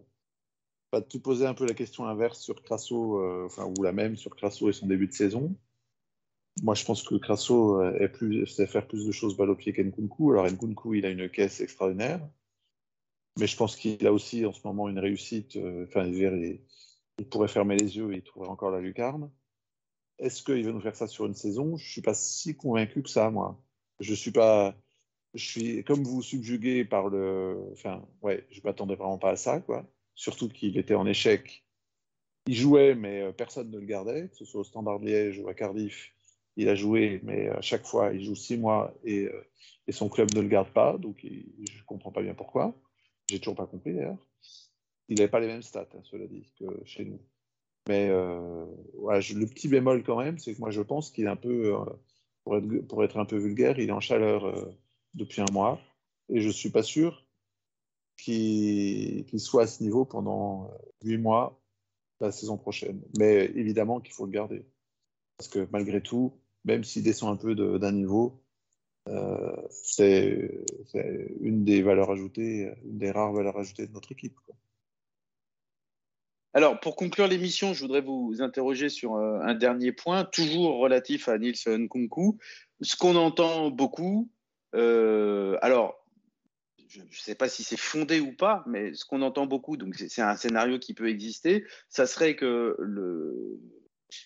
Pas 0.94 1.02
tu 1.02 1.18
poser 1.18 1.48
un 1.48 1.56
peu 1.56 1.66
la 1.66 1.74
question 1.74 2.06
inverse 2.06 2.40
sur 2.40 2.62
Crasso, 2.62 3.20
euh, 3.20 3.48
enfin, 3.48 3.66
ou 3.66 3.82
la 3.82 3.94
même 3.94 4.16
sur 4.16 4.36
Crasso 4.36 4.70
et 4.70 4.74
son 4.74 4.86
début 4.86 5.08
de 5.08 5.14
saison. 5.14 5.56
Moi, 6.62 6.76
je 6.76 6.86
pense 6.86 7.02
que 7.02 7.16
Crasso 7.16 7.82
est 7.96 8.10
plus, 8.10 8.46
sait 8.46 8.68
faire 8.68 8.86
plus 8.86 9.08
de 9.08 9.12
choses 9.12 9.36
balle 9.36 9.50
au 9.50 9.56
pied 9.56 9.74
qu'Enkunku. 9.74 10.32
Alors, 10.32 10.46
Nkunku, 10.48 10.94
il 10.94 11.08
a 11.08 11.10
une 11.10 11.32
caisse 11.32 11.62
extraordinaire. 11.62 12.22
Mais 13.40 13.48
je 13.48 13.58
pense 13.58 13.76
qu'il 13.76 14.06
a 14.06 14.14
aussi 14.14 14.46
en 14.46 14.54
ce 14.54 14.62
moment 14.68 14.88
une 14.88 15.00
réussite. 15.00 15.56
Euh, 15.56 15.86
enfin, 15.88 16.06
il, 16.06 16.60
pourrait 17.32 17.48
fermer 17.48 17.76
les 17.76 17.98
yeux 17.98 18.14
et 18.14 18.18
il 18.18 18.22
trouverait 18.22 18.50
encore 18.50 18.70
la 18.70 18.80
lucarne. 18.80 19.32
Est-ce 20.20 20.44
qu'il 20.44 20.64
va 20.64 20.72
nous 20.74 20.80
faire 20.80 20.96
ça 20.96 21.08
sur 21.08 21.26
une 21.26 21.34
saison? 21.34 21.76
Je 21.76 21.86
ne 21.86 21.90
suis 21.90 22.04
pas 22.04 22.14
si 22.14 22.56
convaincu 22.56 23.02
que 23.02 23.10
ça, 23.10 23.32
moi. 23.32 23.60
Je 24.00 24.14
suis 24.14 24.32
pas. 24.32 24.76
Je 25.34 25.44
suis 25.44 25.84
comme 25.84 26.04
vous 26.04 26.22
subjugué 26.22 26.86
par 26.86 27.10
le. 27.10 27.70
Enfin, 27.72 28.08
ouais, 28.22 28.46
je 28.52 28.62
m'attendais 28.64 28.96
vraiment 28.96 29.18
pas 29.18 29.32
à 29.32 29.36
ça, 29.36 29.60
quoi. 29.60 29.88
Surtout 30.16 30.50
qu'il 30.50 30.78
était 30.78 30.96
en 30.96 31.06
échec. 31.06 31.66
Il 32.48 32.56
jouait, 32.56 32.96
mais 32.96 33.22
euh, 33.22 33.32
personne 33.32 33.72
ne 33.72 33.80
le 33.80 33.86
gardait, 33.86 34.30
que 34.30 34.36
ce 34.36 34.46
soit 34.46 34.62
au 34.62 34.64
Standard 34.66 35.00
Liège 35.00 35.40
ou 35.40 35.48
à 35.48 35.54
Cardiff. 35.54 36.14
Il 36.56 36.70
a 36.70 36.76
joué, 36.76 37.20
mais 37.24 37.50
à 37.50 37.62
chaque 37.62 37.86
fois, 37.86 38.14
il 38.14 38.24
joue 38.24 38.36
six 38.36 38.58
mois 38.58 38.94
et, 39.04 39.26
euh, 39.26 39.44
son 39.90 40.10
club 40.10 40.34
ne 40.34 40.42
le 40.42 40.48
garde 40.48 40.72
pas, 40.72 40.98
donc 40.98 41.20
je 41.24 41.28
ne 41.28 41.84
comprends 41.86 42.12
pas 42.12 42.22
bien 42.22 42.36
pourquoi. 42.36 42.76
J'ai 43.30 43.40
toujours 43.40 43.56
pas 43.56 43.66
compris 43.66 43.94
d'ailleurs. 43.94 44.18
Il 45.10 45.18
n'avait 45.18 45.30
pas 45.30 45.40
les 45.40 45.48
mêmes 45.48 45.64
stats, 45.64 45.88
hein, 45.94 46.02
cela 46.04 46.28
dit, 46.28 46.54
que 46.60 46.66
chez 46.86 47.06
nous. 47.06 47.20
Mais 47.88 48.08
euh, 48.10 48.66
le 48.96 49.46
petit 49.46 49.68
bémol 49.68 50.04
quand 50.04 50.18
même, 50.18 50.38
c'est 50.38 50.54
que 50.54 50.60
moi 50.60 50.72
je 50.72 50.82
pense 50.82 51.12
qu'il 51.12 51.26
est 51.26 51.30
un 51.30 51.36
peu, 51.36 51.76
euh, 51.76 52.82
pour, 52.88 53.04
être, 53.04 53.18
un 53.18 53.26
peu 53.26 53.38
vulgaire, 53.38 53.80
il 53.80 53.90
est 53.90 53.94
en 53.94 54.00
chaleur 54.00 54.46
euh, 54.46 54.72
depuis 55.14 55.42
un 55.42 55.52
mois. 55.52 55.82
Et 56.30 56.40
je 56.40 56.48
ne 56.48 56.54
suis 56.54 56.70
pas 56.70 56.84
sûr 56.84 57.26
qu'il 58.24 59.40
soit 59.40 59.64
à 59.64 59.68
ce 59.68 59.84
niveau 59.84 60.06
pendant 60.06 60.72
huit 61.04 61.18
mois 61.18 61.60
la 62.20 62.32
saison 62.32 62.58
prochaine. 62.58 63.02
Mais 63.18 63.46
évidemment 63.56 64.00
qu'il 64.00 64.14
faut 64.14 64.26
le 64.26 64.32
garder. 64.32 64.66
Parce 65.38 65.50
que 65.50 65.68
malgré 65.72 66.02
tout, 66.02 66.34
même 66.64 66.84
s'il 66.84 67.04
descend 67.04 67.34
un 67.34 67.38
peu 67.38 67.56
d'un 67.56 67.92
niveau, 67.92 68.42
euh, 69.10 69.56
c'est 69.70 70.64
une 71.42 71.66
des 71.66 71.82
valeurs 71.82 72.12
ajoutées, 72.12 72.72
une 72.86 72.98
des 72.98 73.12
rares 73.12 73.34
valeurs 73.34 73.58
ajoutées 73.58 73.88
de 73.88 73.94
notre 73.94 74.12
équipe. 74.12 74.40
Alors, 76.54 76.80
pour 76.80 76.96
conclure 76.96 77.28
l'émission, 77.28 77.74
je 77.74 77.82
voudrais 77.82 78.02
vous 78.02 78.36
interroger 78.40 78.88
sur 78.88 79.16
euh, 79.16 79.40
un 79.42 79.56
dernier 79.56 79.92
point, 79.92 80.24
toujours 80.24 80.78
relatif 80.78 81.28
à 81.28 81.40
Nils 81.40 81.58
Nkunku. 81.68 82.38
Ce 82.82 82.96
qu'on 82.96 83.16
entend 83.16 83.72
beaucoup, 83.72 84.30
euh, 84.76 85.58
alors, 85.62 86.03
je 86.94 87.00
ne 87.02 87.06
sais 87.12 87.36
pas 87.36 87.50
si 87.50 87.64
c'est 87.64 87.78
fondé 87.78 88.20
ou 88.20 88.34
pas, 88.34 88.64
mais 88.68 88.94
ce 88.94 89.06
qu'on 89.06 89.22
entend 89.22 89.46
beaucoup, 89.46 89.78
donc 89.78 89.96
c'est 89.96 90.22
un 90.22 90.36
scénario 90.36 90.80
qui 90.80 90.94
peut 90.94 91.10
exister, 91.10 91.66
ça 91.90 92.06
serait 92.06 92.36
que 92.36 92.78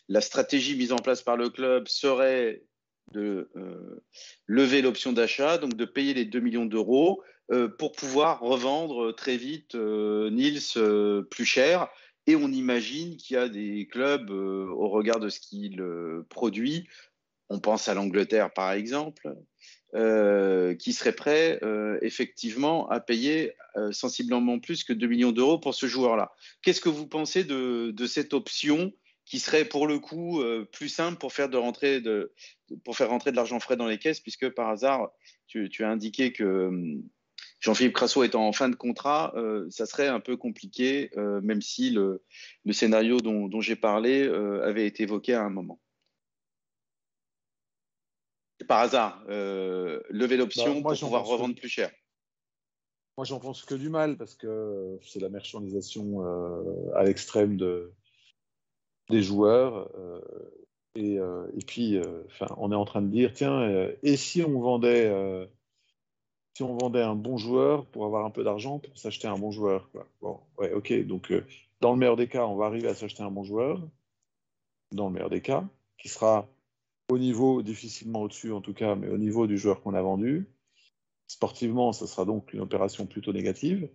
la 0.09 0.21
stratégie 0.21 0.75
mise 0.75 0.91
en 0.91 0.97
place 0.97 1.21
par 1.21 1.37
le 1.37 1.49
club 1.49 1.87
serait 1.87 2.63
de 3.13 3.49
euh, 3.55 4.03
lever 4.47 4.81
l'option 4.81 5.13
d'achat, 5.13 5.57
donc 5.57 5.75
de 5.75 5.85
payer 5.85 6.13
les 6.13 6.25
2 6.25 6.39
millions 6.39 6.65
d'euros 6.65 7.23
euh, 7.51 7.69
pour 7.69 7.93
pouvoir 7.93 8.41
revendre 8.41 9.15
très 9.15 9.37
vite 9.37 9.75
euh, 9.75 10.29
Nils 10.29 11.23
plus 11.29 11.45
cher. 11.45 11.87
Et 12.29 12.35
on 12.35 12.49
imagine 12.49 13.15
qu'il 13.15 13.35
y 13.35 13.39
a 13.39 13.47
des 13.47 13.87
clubs, 13.89 14.29
au 14.29 14.89
regard 14.89 15.21
de 15.21 15.29
ce 15.29 15.39
qu'il 15.39 15.81
produit, 16.27 16.85
on 17.49 17.59
pense 17.59 17.87
à 17.87 17.93
l'Angleterre 17.93 18.51
par 18.53 18.71
exemple, 18.71 19.35
qui 19.93 20.93
seraient 20.93 21.15
prêts 21.15 21.59
effectivement 22.01 22.89
à 22.89 22.99
payer 22.99 23.53
sensiblement 23.91 24.59
plus 24.59 24.83
que 24.83 24.93
2 24.93 25.07
millions 25.07 25.31
d'euros 25.31 25.59
pour 25.59 25.73
ce 25.73 25.85
joueur-là. 25.87 26.31
Qu'est-ce 26.61 26.81
que 26.81 26.89
vous 26.89 27.07
pensez 27.07 27.43
de, 27.43 28.05
cette 28.05 28.33
option 28.33 28.91
qui 29.27 29.39
serait 29.39 29.65
pour 29.65 29.87
le 29.87 29.99
coup 29.99 30.41
euh, 30.41 30.65
plus 30.65 30.89
simple 30.89 31.17
pour 31.17 31.33
faire, 31.33 31.49
de 31.49 31.57
rentrer 31.57 31.99
de, 31.99 32.33
pour 32.85 32.95
faire 32.95 33.09
rentrer 33.09 33.31
de 33.31 33.35
l'argent 33.35 33.59
frais 33.59 33.75
dans 33.75 33.87
les 33.87 33.97
caisses, 33.97 34.21
puisque 34.21 34.49
par 34.49 34.69
hasard, 34.69 35.09
tu, 35.47 35.69
as 35.81 35.89
indiqué 35.89 36.31
que 36.31 36.67
hum, 36.67 37.03
Jean-Philippe 37.59 37.93
Crasso 37.93 38.23
étant 38.23 38.47
en 38.47 38.53
fin 38.53 38.69
de 38.69 38.75
contrat, 38.75 39.33
euh, 39.35 39.67
ça 39.69 39.85
serait 39.85 40.07
un 40.07 40.21
peu 40.21 40.37
compliqué, 40.37 41.11
euh, 41.17 41.41
même 41.41 41.61
si 41.61 41.89
le, 41.89 42.23
scénario 42.71 43.19
dont 43.19 43.61
j'ai 43.61 43.75
parlé 43.75 44.27
avait 44.63 44.87
été 44.87 45.03
évoqué 45.03 45.33
à 45.33 45.43
un 45.43 45.49
moment. 45.49 45.79
Par 48.67 48.79
hasard, 48.79 49.23
lever 49.27 50.37
l'option 50.37 50.81
bah, 50.81 50.89
pour 50.89 50.99
pouvoir 50.99 51.25
revendre 51.25 51.55
plus 51.55 51.69
cher. 51.69 51.91
Moi, 53.17 53.25
j'en 53.25 53.39
pense 53.39 53.63
que 53.63 53.75
du 53.75 53.89
mal 53.89 54.17
parce 54.17 54.35
que 54.35 54.99
c'est 55.01 55.19
la 55.19 55.29
marchandisation 55.29 56.21
à 56.95 57.03
l'extrême 57.03 57.57
de, 57.57 57.93
des 59.09 59.21
joueurs. 59.21 59.89
Euh, 59.95 60.21
et, 60.95 61.19
euh, 61.19 61.47
et, 61.55 61.63
puis, 61.63 61.97
euh, 61.97 62.23
on 62.57 62.71
est 62.71 62.75
en 62.75 62.85
train 62.85 63.01
de 63.01 63.07
dire, 63.07 63.33
tiens, 63.33 63.89
et 64.03 64.17
si 64.17 64.43
on 64.43 64.59
vendait 64.59 65.47
si 66.55 66.63
on 66.63 66.75
vendait 66.75 67.03
un 67.03 67.13
bon 67.13 67.37
joueur 67.37 67.85
pour 67.85 68.05
avoir 68.05 68.25
un 68.25 68.31
peu 68.31 68.43
d'argent 68.43 68.79
pour 68.79 68.97
s'acheter 68.97 69.27
un 69.27 69.37
bon 69.37 69.51
joueur. 69.51 69.91
Quoi. 69.91 70.07
Bon, 70.21 70.39
ouais, 70.57 70.73
ok. 70.73 71.05
Donc, 71.05 71.31
dans 71.81 71.91
le 71.91 71.99
meilleur 71.99 72.15
des 72.15 72.27
cas, 72.27 72.47
on 72.47 72.55
va 72.55 72.65
arriver 72.65 72.87
à 72.87 72.95
s'acheter 72.95 73.21
un 73.21 73.29
bon 73.29 73.43
joueur, 73.43 73.79
dans 74.91 75.07
le 75.07 75.13
meilleur 75.13 75.29
des 75.29 75.41
cas, 75.41 75.63
qui 75.99 76.09
sera 76.09 76.47
au 77.09 77.17
niveau, 77.17 77.61
difficilement 77.61 78.21
au-dessus 78.21 78.51
en 78.51 78.61
tout 78.61 78.73
cas, 78.73 78.95
mais 78.95 79.09
au 79.09 79.17
niveau 79.17 79.47
du 79.47 79.57
joueur 79.57 79.81
qu'on 79.81 79.93
a 79.93 80.01
vendu. 80.01 80.49
Sportivement, 81.27 81.91
ce 81.93 82.05
sera 82.05 82.25
donc 82.25 82.53
une 82.53 82.61
opération 82.61 83.05
plutôt 83.05 83.33
négative. 83.33 83.89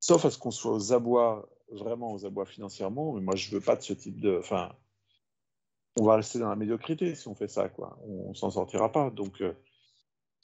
Sauf 0.00 0.24
à 0.24 0.30
ce 0.30 0.38
qu'on 0.38 0.50
soit 0.50 0.72
aux 0.72 0.92
abois 0.92 1.48
vraiment 1.72 2.12
aux 2.12 2.26
abois 2.26 2.46
financièrement, 2.46 3.14
mais 3.14 3.20
moi 3.20 3.36
je 3.36 3.50
veux 3.50 3.60
pas 3.60 3.76
de 3.76 3.82
ce 3.82 3.92
type 3.92 4.20
de. 4.20 4.38
Enfin, 4.38 4.72
on 5.98 6.04
va 6.04 6.16
rester 6.16 6.38
dans 6.38 6.48
la 6.48 6.56
médiocrité 6.56 7.14
si 7.14 7.28
on 7.28 7.34
fait 7.34 7.48
ça, 7.48 7.68
quoi. 7.68 7.98
On, 8.06 8.30
ne 8.30 8.34
s'en 8.34 8.50
sortira 8.50 8.90
pas. 8.90 9.10
Donc, 9.10 9.40
euh, 9.40 9.52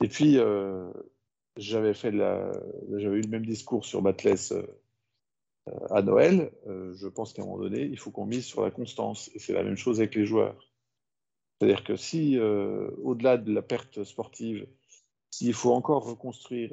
et 0.02 0.08
puis 0.08 0.38
euh, 0.38 0.90
j'avais 1.56 1.94
fait 1.94 2.10
la... 2.10 2.52
j'avais 2.96 3.18
eu 3.18 3.22
le 3.22 3.28
même 3.28 3.46
discours 3.46 3.84
sur 3.84 4.02
Batless 4.02 4.52
euh, 4.52 4.62
à 5.90 6.02
Noël. 6.02 6.50
je 6.66 7.08
pense 7.08 7.32
qu'à 7.32 7.42
un 7.42 7.44
moment 7.44 7.58
donné, 7.58 7.82
il 7.82 7.98
faut 7.98 8.10
qu'on 8.10 8.26
mise 8.26 8.46
sur 8.46 8.62
la 8.62 8.70
constance, 8.70 9.30
et 9.34 9.38
c'est 9.38 9.52
la 9.52 9.62
même 9.62 9.76
chose 9.76 10.00
avec 10.00 10.14
les 10.14 10.24
joueurs. 10.24 10.56
C'est-à-dire 11.60 11.84
que 11.84 11.96
si, 11.96 12.38
au-delà 12.38 13.36
de 13.36 13.52
la 13.52 13.62
perte 13.62 14.04
sportive, 14.04 14.66
s'il 15.30 15.54
faut 15.54 15.72
encore 15.72 16.04
reconstruire 16.04 16.72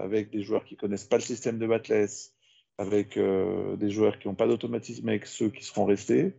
avec 0.00 0.30
des 0.30 0.42
joueurs 0.42 0.64
qui 0.64 0.76
connaissent 0.76 1.04
pas 1.04 1.16
le 1.16 1.22
système 1.22 1.58
de 1.58 1.66
Batless, 1.66 2.34
avec 2.80 3.18
euh, 3.18 3.76
des 3.76 3.90
joueurs 3.90 4.18
qui 4.18 4.26
n'ont 4.26 4.34
pas 4.34 4.48
d'automatisme 4.48 5.06
avec 5.06 5.26
ceux 5.26 5.50
qui 5.50 5.62
seront 5.62 5.84
restés, 5.84 6.28
et 6.28 6.34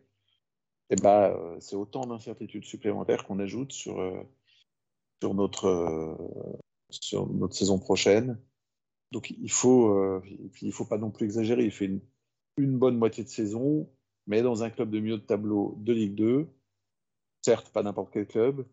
eh 0.90 0.96
ben, 0.96 1.36
euh, 1.36 1.56
c'est 1.60 1.76
autant 1.76 2.08
d'incertitudes 2.08 2.66
supplémentaires 2.66 3.26
qu'on 3.26 3.38
ajoute 3.38 3.72
sur, 3.72 4.02
euh, 4.02 4.24
sur, 5.22 5.36
notre, 5.36 6.18
sur 6.90 7.32
notre 7.32 7.54
saison 7.54 7.78
prochaine. 7.78 8.40
Donc 9.12 9.30
il 9.30 9.52
faut, 9.52 10.22
il 10.62 10.72
faut 10.74 10.86
pas 10.86 10.98
non 10.98 11.12
plus 11.12 11.26
exagérer. 11.26 11.64
Il 11.64 11.72
fait 11.72 11.86
une, 11.86 12.02
une, 12.58 12.78
bonne 12.78 12.98
moitié 12.98 13.24
de 13.24 13.30
saison, 13.30 13.88
mais 14.26 14.42
dans 14.42 14.64
un 14.64 14.72
club 14.72 14.90
de 14.90 15.00
milieu 15.00 15.18
de 15.18 15.24
tableau 15.24 15.76
de 15.80 15.94
Ligue 15.94 16.16
2. 16.16 16.48
Certes, 17.42 17.70
pas 17.72 17.84
n'importe 17.84 18.12
quel 18.14 18.28
club. 18.28 18.66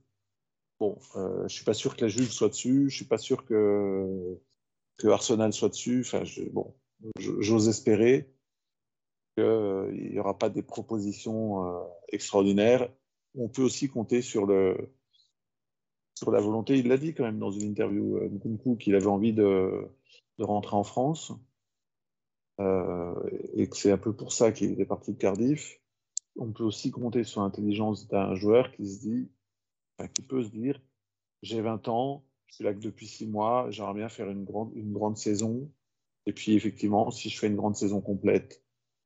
Bon, 0.80 0.98
je 1.14 1.52
suis 1.52 1.64
pas 1.64 1.74
sûr 1.74 1.96
que 1.96 2.02
la 2.02 2.08
Juve 2.08 2.30
soit 2.30 2.48
dessus. 2.48 2.88
Je 2.90 2.96
suis 2.96 3.04
pas 3.06 3.18
sûr 3.18 3.44
que, 3.44 4.38
Arsenal 5.04 5.52
soit 5.52 5.70
dessus. 5.70 6.02
Enfin, 6.06 6.22
bon, 6.52 6.74
j'ose 7.18 7.68
espérer 7.68 8.30
qu'il 9.36 10.10
n'y 10.12 10.18
aura 10.18 10.36
pas 10.36 10.50
des 10.50 10.62
propositions 10.62 11.64
euh, 11.64 11.80
extraordinaires. 12.08 12.90
On 13.36 13.48
peut 13.48 13.62
aussi 13.62 13.88
compter 13.88 14.22
sur, 14.22 14.46
la 14.46 14.74
volonté, 16.40 16.78
il 16.78 16.88
l'a 16.88 16.96
dit 16.96 17.14
quand 17.14 17.24
même 17.24 17.38
dans 17.38 17.52
une 17.52 17.62
interview, 17.70 18.16
euh, 18.16 18.76
qu'il 18.78 18.96
avait 18.96 19.06
envie 19.06 19.32
de, 19.32 19.88
de, 20.38 20.44
rentrer 20.44 20.76
en 20.76 20.82
France 20.82 21.32
euh, 22.58 23.14
et 23.54 23.68
que 23.68 23.76
c'est 23.76 23.92
un 23.92 23.98
peu 23.98 24.12
pour 24.12 24.32
ça 24.32 24.50
qu'il 24.50 24.80
est 24.80 24.86
parti 24.86 25.12
de 25.12 25.18
Cardiff. 25.18 25.80
On 26.39 26.53
peut 26.53 26.64
aussi 26.64 26.91
compter 26.91 27.24
sur 27.24 27.43
l'intelligence 27.43 28.09
d'un 28.09 28.34
joueur 28.34 28.72
qui 28.72 28.89
se 28.89 29.01
dit, 29.01 29.30
qui 30.14 30.22
peut 30.22 30.42
se 30.42 30.50
dire, 30.50 30.80
j'ai 31.42 31.61
20 31.61 31.88
ans, 31.88 32.25
je 32.46 32.54
suis 32.54 32.64
là 32.64 32.72
que 32.72 32.80
depuis 32.80 33.07
6 33.07 33.26
mois, 33.26 33.71
j'aimerais 33.71 33.95
bien 33.95 34.08
faire 34.08 34.30
une 34.30 34.45
grande, 34.45 35.17
saison, 35.17 35.71
et 36.29 36.33
puis, 36.34 36.53
effectivement, 36.53 37.11
si 37.11 37.30
je 37.30 37.38
fais 37.38 37.46
une 37.46 37.57
grande 37.57 37.75
saison 37.75 38.03
complète, 38.03 38.62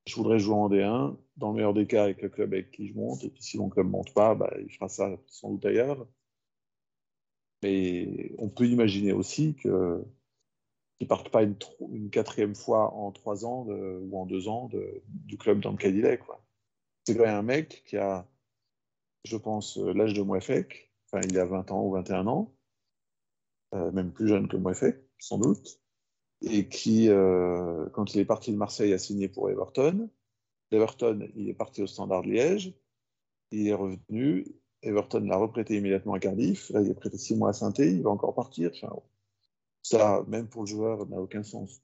je 0.07 0.17
voudrais 0.17 0.41
jouer 0.41 0.57
en 0.57 0.69
D1, 0.69 1.17
dans 1.37 1.51
le 1.51 1.55
meilleur 1.55 1.73
des 1.73 1.87
cas 1.87 2.03
avec 2.03 2.21
le 2.21 2.29
club 2.29 2.53
avec 2.53 2.73
qui 2.73 2.89
je 2.89 2.95
monte. 2.95 3.23
Et 3.23 3.31
puis, 3.31 3.45
si 3.45 3.59
mon 3.59 3.69
club 3.69 3.87
ne 3.87 3.93
monte 3.93 4.13
pas, 4.13 4.35
bah, 4.35 4.53
il 4.61 4.69
fera 4.73 4.89
ça 4.89 5.09
sans 5.29 5.51
doute 5.51 5.65
ailleurs. 5.65 6.05
Mais 7.63 8.35
on 8.39 8.49
peut 8.49 8.67
imaginer 8.67 9.13
aussi 9.13 9.55
qu'il 9.55 9.71
ne 9.71 11.07
parte 11.07 11.29
pas 11.29 11.45
une, 11.45 12.11
quatrième 12.11 12.57
fois 12.57 12.93
en 12.93 13.13
trois 13.13 13.47
ans 13.47 13.67
ou 13.69 14.19
en 14.19 14.27
deux 14.27 14.49
ans 14.49 14.69
du 15.07 15.39
club 15.39 15.61
dans 15.61 15.71
lequel 15.71 15.95
il 15.95 16.05
est. 16.05 16.19
C'est 17.05 17.17
quand 17.17 17.25
même 17.25 17.37
un 17.37 17.43
mec 17.43 17.83
qui 17.87 17.97
a, 17.97 18.27
je 19.25 19.37
pense, 19.37 19.77
l'âge 19.77 20.15
de 20.15 20.23
Mouefek. 20.23 20.93
Enfin, 21.07 21.27
il 21.29 21.39
a 21.39 21.45
20 21.45 21.71
ans 21.73 21.85
ou 21.85 21.93
21 21.93 22.27
ans, 22.27 22.55
euh, 23.75 23.91
même 23.93 24.13
plus 24.13 24.29
jeune 24.29 24.49
que 24.49 24.57
Mouefek, 24.57 24.97
sans 25.19 25.39
doute 25.39 25.83
et 26.43 26.69
qui, 26.69 27.09
euh, 27.09 27.89
quand 27.91 28.15
il 28.15 28.21
est 28.21 28.25
parti 28.25 28.53
de 28.53 28.57
Marseille, 28.57 28.93
a 28.93 28.99
signé 28.99 29.29
pour 29.29 29.49
Everton. 29.51 30.11
Everton, 30.71 31.29
il 31.37 31.49
est 31.49 31.55
parti 31.55 31.83
au 31.83 31.87
Standard 31.87 32.23
Liège. 32.23 32.75
Il 33.51 33.69
est 33.69 33.75
revenu. 33.75 34.47
Everton 34.83 35.21
l'a 35.21 35.37
reprêté 35.37 35.77
immédiatement 35.77 36.15
à 36.15 36.19
Cardiff. 36.19 36.71
Là, 36.71 36.81
il 36.81 36.91
est 36.91 36.95
prêté 36.95 37.19
six 37.19 37.37
mois 37.37 37.51
à 37.51 37.53
saint 37.53 37.73
Il 37.79 38.03
va 38.03 38.11
encore 38.11 38.35
partir. 38.35 38.73
ça, 39.83 40.25
même 40.29 40.49
pour 40.49 40.63
le 40.63 40.67
joueur, 40.67 41.07
n'a 41.07 41.21
aucun 41.21 41.43
sens. 41.43 41.81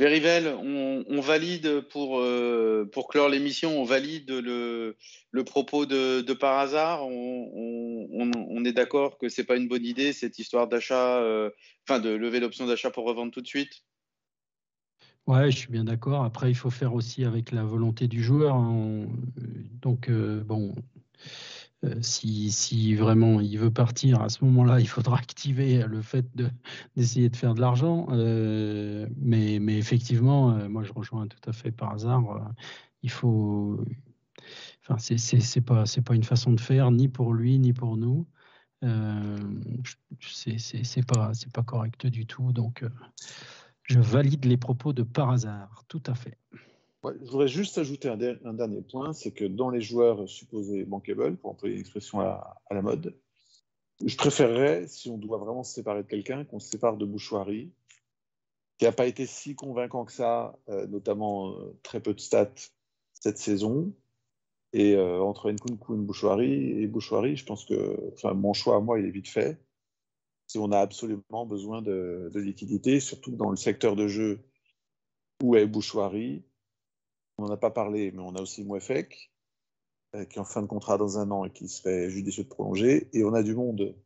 Verivel, 0.00 0.46
on, 0.46 1.20
valide 1.20 1.82
pour, 1.90 2.20
euh, 2.20 2.88
pour 2.90 3.06
clore 3.06 3.28
l'émission, 3.28 3.78
on 3.78 3.84
valide 3.84 4.30
le, 4.30 4.96
propos 5.44 5.84
de, 5.84 6.32
par 6.32 6.58
hasard. 6.58 7.06
On, 7.06 8.64
est 8.64 8.72
d'accord 8.72 9.18
que 9.18 9.28
c'est 9.28 9.44
pas 9.44 9.56
une 9.56 9.68
bonne 9.68 9.84
idée 9.84 10.14
cette 10.14 10.38
histoire 10.38 10.68
d'achat, 10.68 11.18
euh, 11.18 11.50
enfin 11.86 12.00
de 12.00 12.08
lever 12.08 12.40
l'option 12.40 12.66
d'achat 12.66 12.90
pour 12.90 13.04
revendre 13.04 13.30
tout 13.30 13.42
de 13.42 13.46
suite? 13.46 13.84
Ouais, 15.26 15.50
je 15.50 15.58
suis 15.58 15.70
bien 15.70 15.84
d'accord. 15.84 16.24
Après, 16.24 16.50
il 16.50 16.54
faut 16.54 16.70
faire 16.70 16.94
aussi 16.94 17.26
avec 17.26 17.52
la 17.52 17.64
volonté 17.64 18.08
du 18.08 18.22
joueur. 18.22 18.54
Hein. 18.54 19.06
Donc, 19.82 20.08
euh, 20.08 20.42
bon, 20.42 20.74
euh, 21.84 22.00
si, 22.02 22.94
vraiment 22.94 23.40
il 23.40 23.58
veut 23.58 23.70
partir, 23.70 24.20
à 24.20 24.28
ce 24.28 24.44
moment-là, 24.44 24.80
il 24.80 24.88
faudra 24.88 25.18
activer 25.18 25.84
le 25.86 26.02
fait 26.02 26.26
d'essayer 26.96 27.28
de, 27.28 27.36
faire 27.36 27.54
de 27.54 27.60
l'argent. 27.60 28.08
Euh, 28.10 29.06
mais, 29.16 29.56
effectivement, 29.78 30.68
moi, 30.68 30.82
je 30.82 30.92
rejoins 30.92 31.26
tout 31.26 31.48
à 31.48 31.52
fait 31.52 31.70
par 31.72 31.92
hasard. 31.92 32.22
il 33.02 33.10
faut. 33.10 33.80
Enfin, 34.82 34.98
c'est 34.98 35.60
pas, 35.60 35.84
pas 36.04 36.14
une 36.14 36.24
façon 36.24 36.52
de 36.52 36.60
faire, 36.60 36.90
ni 36.90 37.08
pour 37.08 37.32
lui, 37.34 37.58
ni 37.58 37.72
pour 37.72 37.96
nous. 37.96 38.26
c'est 40.20 41.06
pas, 41.06 41.32
pas 41.52 41.62
correct 41.62 42.06
du 42.06 42.26
tout. 42.26 42.52
Donc. 42.52 42.84
Je 43.90 43.98
valide 43.98 44.44
les 44.44 44.56
propos 44.56 44.92
de 44.92 45.02
par 45.02 45.30
hasard, 45.30 45.82
tout 45.88 46.02
à 46.06 46.14
fait. 46.14 46.38
Je 47.04 47.30
voudrais 47.30 47.48
juste 47.48 47.78
ajouter 47.78 48.08
un, 48.08 48.16
dernier 48.16 48.82
point, 48.82 49.12
c'est 49.12 49.30
que 49.30 49.44
dans 49.44 49.70
les 49.70 49.80
joueurs 49.80 50.28
supposés 50.28 50.84
bankable, 50.84 51.36
pour 51.36 51.50
employer 51.50 51.74
une 51.74 51.80
expression 51.80 52.20
à, 52.20 52.60
la 52.70 52.82
mode, 52.82 53.16
je 54.04 54.16
préférerais, 54.16 54.86
si 54.86 55.08
on 55.10 55.18
doit 55.18 55.38
vraiment 55.38 55.62
se 55.62 55.74
séparer 55.74 56.02
de 56.02 56.08
quelqu'un, 56.08 56.44
qu'on 56.44 56.58
se 56.58 56.68
sépare 56.68 56.96
de 56.96 57.06
Bouchoirie, 57.06 57.72
qui 58.78 58.84
n'a 58.84 58.92
pas 58.92 59.06
été 59.06 59.26
si 59.26 59.54
convaincant 59.54 60.04
que 60.04 60.12
ça, 60.12 60.58
euh, 60.68 60.86
notamment 60.86 61.52
euh, 61.52 61.78
très 61.82 62.00
peu 62.00 62.14
de 62.14 62.20
stats 62.20 62.48
cette 63.12 63.38
saison. 63.38 63.94
Et 64.72 64.94
euh, 64.94 65.20
entre 65.20 65.50
Nkunku 65.50 65.94
et 65.94 66.86
Bouchoirie, 66.86 67.36
je 67.36 67.44
pense 67.44 67.64
que 67.64 68.14
mon 68.32 68.52
choix 68.52 68.76
à 68.76 68.80
moi, 68.80 68.98
il 68.98 69.06
est 69.06 69.10
vite 69.10 69.28
fait 69.28 69.60
si 70.50 70.58
on 70.58 70.72
a 70.72 70.80
absolument 70.80 71.46
besoin 71.46 71.80
de, 71.80 72.28
liquidité, 72.34 72.98
surtout 72.98 73.30
dans 73.36 73.50
le 73.50 73.56
secteur 73.56 73.94
de 73.94 74.08
jeu 74.08 74.40
où 75.40 75.54
est 75.54 75.66
Bouchoirie. 75.66 76.42
On 77.40 77.46
n'en 77.46 77.54
a 77.54 77.56
pas 77.56 77.70
parlé, 77.70 78.12
mais 78.12 78.20
on 78.20 78.34
a 78.34 78.42
aussi 78.42 78.64
Mouefek, 78.64 79.32
euh, 80.14 80.26
qui 80.26 80.36
est 80.36 80.40
en 80.40 80.44
fin 80.44 80.60
de 80.60 80.66
contrat 80.66 80.98
dans 80.98 81.18
un 81.18 81.30
an 81.30 81.46
et 81.46 81.50
qui 81.50 81.68
serait 81.68 82.10
judicieux 82.10 82.44
de 82.44 82.50
prolonger. 82.50 83.08
Et 83.14 83.24
on 83.24 83.32
a 83.32 83.42
du 83.42 83.54
monde 83.54 83.96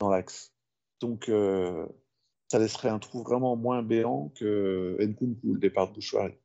dans 0.00 0.10
l'axe. 0.10 0.52
Donc, 1.00 1.30
euh, 1.30 1.86
ça 2.48 2.58
laisserait 2.58 2.90
un 2.90 2.98
trou 2.98 3.22
vraiment 3.22 3.56
moins 3.56 3.82
béant 3.82 4.28
que 4.34 4.98
Nkunku, 5.00 5.54
le 5.54 5.60
départ 5.60 5.88
de 5.88 5.94
Bouchoirie. 5.94 6.36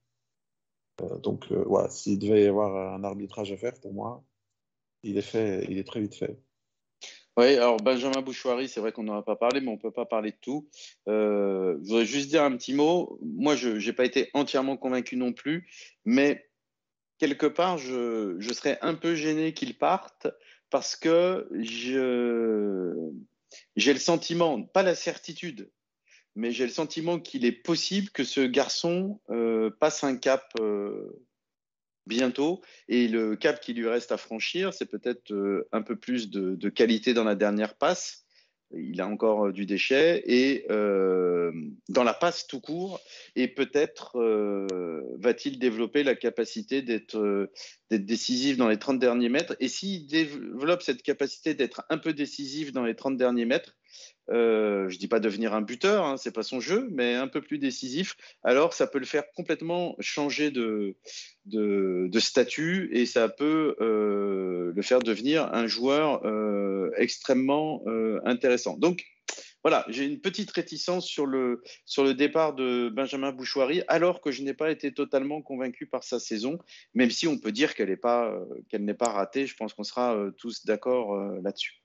Euh, 1.01 1.17
donc, 1.17 1.51
voilà, 1.51 1.89
s'il 1.89 2.19
devait 2.19 2.43
y 2.43 2.47
avoir 2.47 2.93
un 2.95 3.03
arbitrage 3.03 3.51
à 3.51 3.57
faire, 3.57 3.77
pour 3.81 3.93
moi, 3.93 4.23
il 5.03 5.17
est 5.17 5.21
fait, 5.21 5.65
il 5.69 5.77
est 5.77 5.87
très 5.87 5.99
vite 5.99 6.15
fait. 6.15 6.39
Oui, 7.39 7.55
alors 7.55 7.77
Benjamin 7.77 8.21
Bouchoirie, 8.21 8.67
c'est 8.67 8.81
vrai 8.81 8.91
qu'on 8.91 9.03
n'en 9.03 9.17
a 9.17 9.21
pas 9.21 9.37
parlé, 9.37 9.61
mais 9.61 9.69
on 9.69 9.75
ne 9.75 9.79
peut 9.79 9.93
pas 9.93 10.05
parler 10.05 10.31
de 10.31 10.37
tout. 10.41 10.67
Euh, 11.07 11.77
je 11.81 11.87
voudrais 11.87 12.05
juste 12.05 12.27
dire 12.27 12.43
un 12.43 12.51
petit 12.57 12.73
mot. 12.73 13.17
Moi, 13.21 13.55
je 13.55 13.69
n'ai 13.69 13.93
pas 13.93 14.03
été 14.03 14.29
entièrement 14.33 14.75
convaincu 14.75 15.15
non 15.15 15.31
plus, 15.31 15.69
mais 16.03 16.49
quelque 17.17 17.45
part, 17.45 17.77
je, 17.77 18.37
serais 18.51 18.77
un 18.81 18.93
peu 18.93 19.15
gêné 19.15 19.53
qu'il 19.53 19.77
parte 19.77 20.27
parce 20.69 20.97
que 20.97 21.47
j'ai 21.53 21.93
le 21.93 23.13
sentiment, 23.99 24.61
pas 24.61 24.83
la 24.83 24.93
certitude, 24.93 25.71
mais 26.35 26.51
j'ai 26.51 26.65
le 26.65 26.73
sentiment 26.73 27.21
qu'il 27.21 27.45
est 27.45 27.53
possible 27.53 28.09
que 28.09 28.25
ce 28.25 28.41
garçon 28.41 29.21
euh, 29.29 29.69
passe 29.79 30.03
un 30.03 30.17
cap 30.17 30.43
euh, 30.59 31.25
bientôt. 32.10 32.61
Et 32.90 33.07
le 33.07 33.38
cap 33.38 33.61
qui 33.61 33.73
lui 33.73 33.88
reste 33.88 34.11
à 34.11 34.18
franchir, 34.18 34.73
c'est 34.73 34.90
peut-être 34.90 35.31
euh, 35.31 35.69
un 35.72 35.81
peu 35.81 35.95
plus 35.95 36.30
de, 36.30 36.69
qualité 36.69 37.14
dans 37.14 37.23
la 37.23 37.36
dernière 37.36 37.76
passe. 37.76 38.26
Il 38.72 38.99
a 39.02 39.07
encore 39.07 39.48
euh, 39.48 39.52
du 39.53 39.65
déchet 39.65 40.22
et 40.26 40.65
euh, 40.69 41.52
dans 41.88 42.03
la 42.03 42.14
passe 42.14 42.48
tout 42.48 42.60
court. 42.60 42.99
Et 43.38 43.48
peut-être 43.48 44.18
va-t-il 45.19 45.60
développer 45.60 46.03
la 46.03 46.15
capacité 46.15 46.81
d'être 46.81 47.49
décisif 47.90 48.57
dans 48.57 48.68
les 48.68 48.77
30 48.77 48.99
derniers 48.99 49.30
mètres. 49.30 49.56
Et 49.61 49.69
s'il 49.69 50.07
développe 50.07 50.81
cette 50.81 51.03
capacité 51.03 51.53
d'être 51.53 51.86
un 51.90 51.98
peu 51.98 52.14
décisif 52.14 52.73
dans 52.73 52.84
les 52.84 52.95
30 52.95 53.15
derniers 53.15 53.45
mètres, 53.45 53.78
euh, 54.31 54.89
je 54.89 54.95
ne 54.95 54.99
dis 54.99 55.07
pas 55.07 55.19
devenir 55.19 55.53
un 55.53 55.61
buteur, 55.61 56.06
hein, 56.06 56.18
c'est 56.18 56.34
pas 56.34 56.43
son 56.43 56.60
jeu, 56.60 56.88
mais 56.91 57.15
un 57.15 57.27
peu 57.27 57.41
plus 57.41 57.57
décisif, 57.57 58.15
alors 58.43 58.73
ça 58.73 58.85
peut 58.85 58.99
le 58.99 59.06
faire 59.06 59.23
complètement 59.35 59.95
changer 59.99 60.51
de, 60.51 60.95
statut 62.19 62.89
et 62.91 63.06
ça 63.06 63.30
peut 63.30 63.76
euh, 63.81 64.72
le 64.76 64.81
faire 64.81 64.99
devenir 64.99 65.53
un 65.53 65.68
joueur 65.68 66.26
euh, 66.26 66.91
extrêmement 66.97 67.84
intéressant. 68.23 68.77
Donc 68.77 69.03
voilà, 69.64 69.85
j'ai 69.89 70.06
une 70.06 70.22
petite 70.22 70.51
réticence 70.51 71.06
sur 71.06 71.26
le, 71.26 71.61
départ 72.14 72.53
de 72.53 72.89
Benjamin 72.89 73.31
Bouchoirie, 73.31 73.84
alors 73.88 74.22
que 74.22 74.31
je 74.31 74.43
n'ai 74.43 74.53
pas 74.53 74.72
été 74.72 74.93
totalement 74.93 75.41
convaincu 75.41 75.85
par 75.85 76.03
sa 76.03 76.19
saison, 76.19 76.60
même 76.93 77.10
si 77.10 77.27
on 77.27 77.38
peut 77.38 77.51
dire 77.51 77.73
qu'elle 77.73 77.89
n'est 77.89 77.97
pas, 77.97 78.34
pas 78.97 79.10
ratée. 79.10 79.47
Je 79.47 79.56
pense 79.56 79.73
qu'on 79.73 79.84
sera 79.84 80.18
tous 80.38 80.65
d'accord 80.65 81.18
là-dessus. 81.41 81.81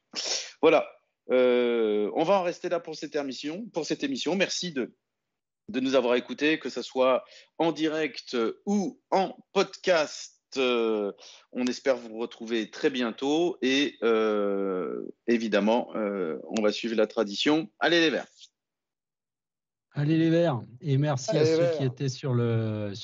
Voilà, 0.62 0.87
euh, 1.31 2.11
on 2.15 2.25
va 2.25 2.39
en 2.39 2.43
rester 2.43 2.69
là 2.69 2.81
pour 2.81 2.97
cette 2.97 3.17
émission. 3.17 3.67
Pour 3.73 3.87
cette 3.87 4.05
émission. 4.05 4.35
Merci 4.37 4.73
de, 4.73 4.95
de 5.69 5.81
nous 5.81 5.95
avoir 5.95 6.15
écoutés, 6.17 6.59
que 6.59 6.69
ce 6.69 6.83
soit 6.83 7.25
en 7.59 7.73
direct 7.73 8.37
ou 8.67 9.01
en 9.11 9.37
podcast. 9.53 10.33
Euh, 10.57 11.13
on 11.51 11.67
espère 11.67 11.97
vous 11.97 12.17
retrouver 12.19 12.71
très 12.71 12.89
bientôt 12.89 13.59
et 13.61 13.97
euh, 14.05 15.03
évidemment, 15.27 15.91
on 15.95 16.63
va 16.63 16.73
suivre 16.73 16.95
la 16.95 17.07
tradition. 17.07 17.69
Allez 17.81 18.01
les 18.01 18.11
Verts 18.11 18.27
Allez 19.97 20.19
les 20.19 20.31
Verts 20.31 20.61
Et 20.81 20.99
merci 20.99 21.37
à 21.37 21.47
ceux 21.47 21.77
qui 21.77 21.85
étaient 21.85 22.09
sur 22.09 22.35
le, 22.35 22.95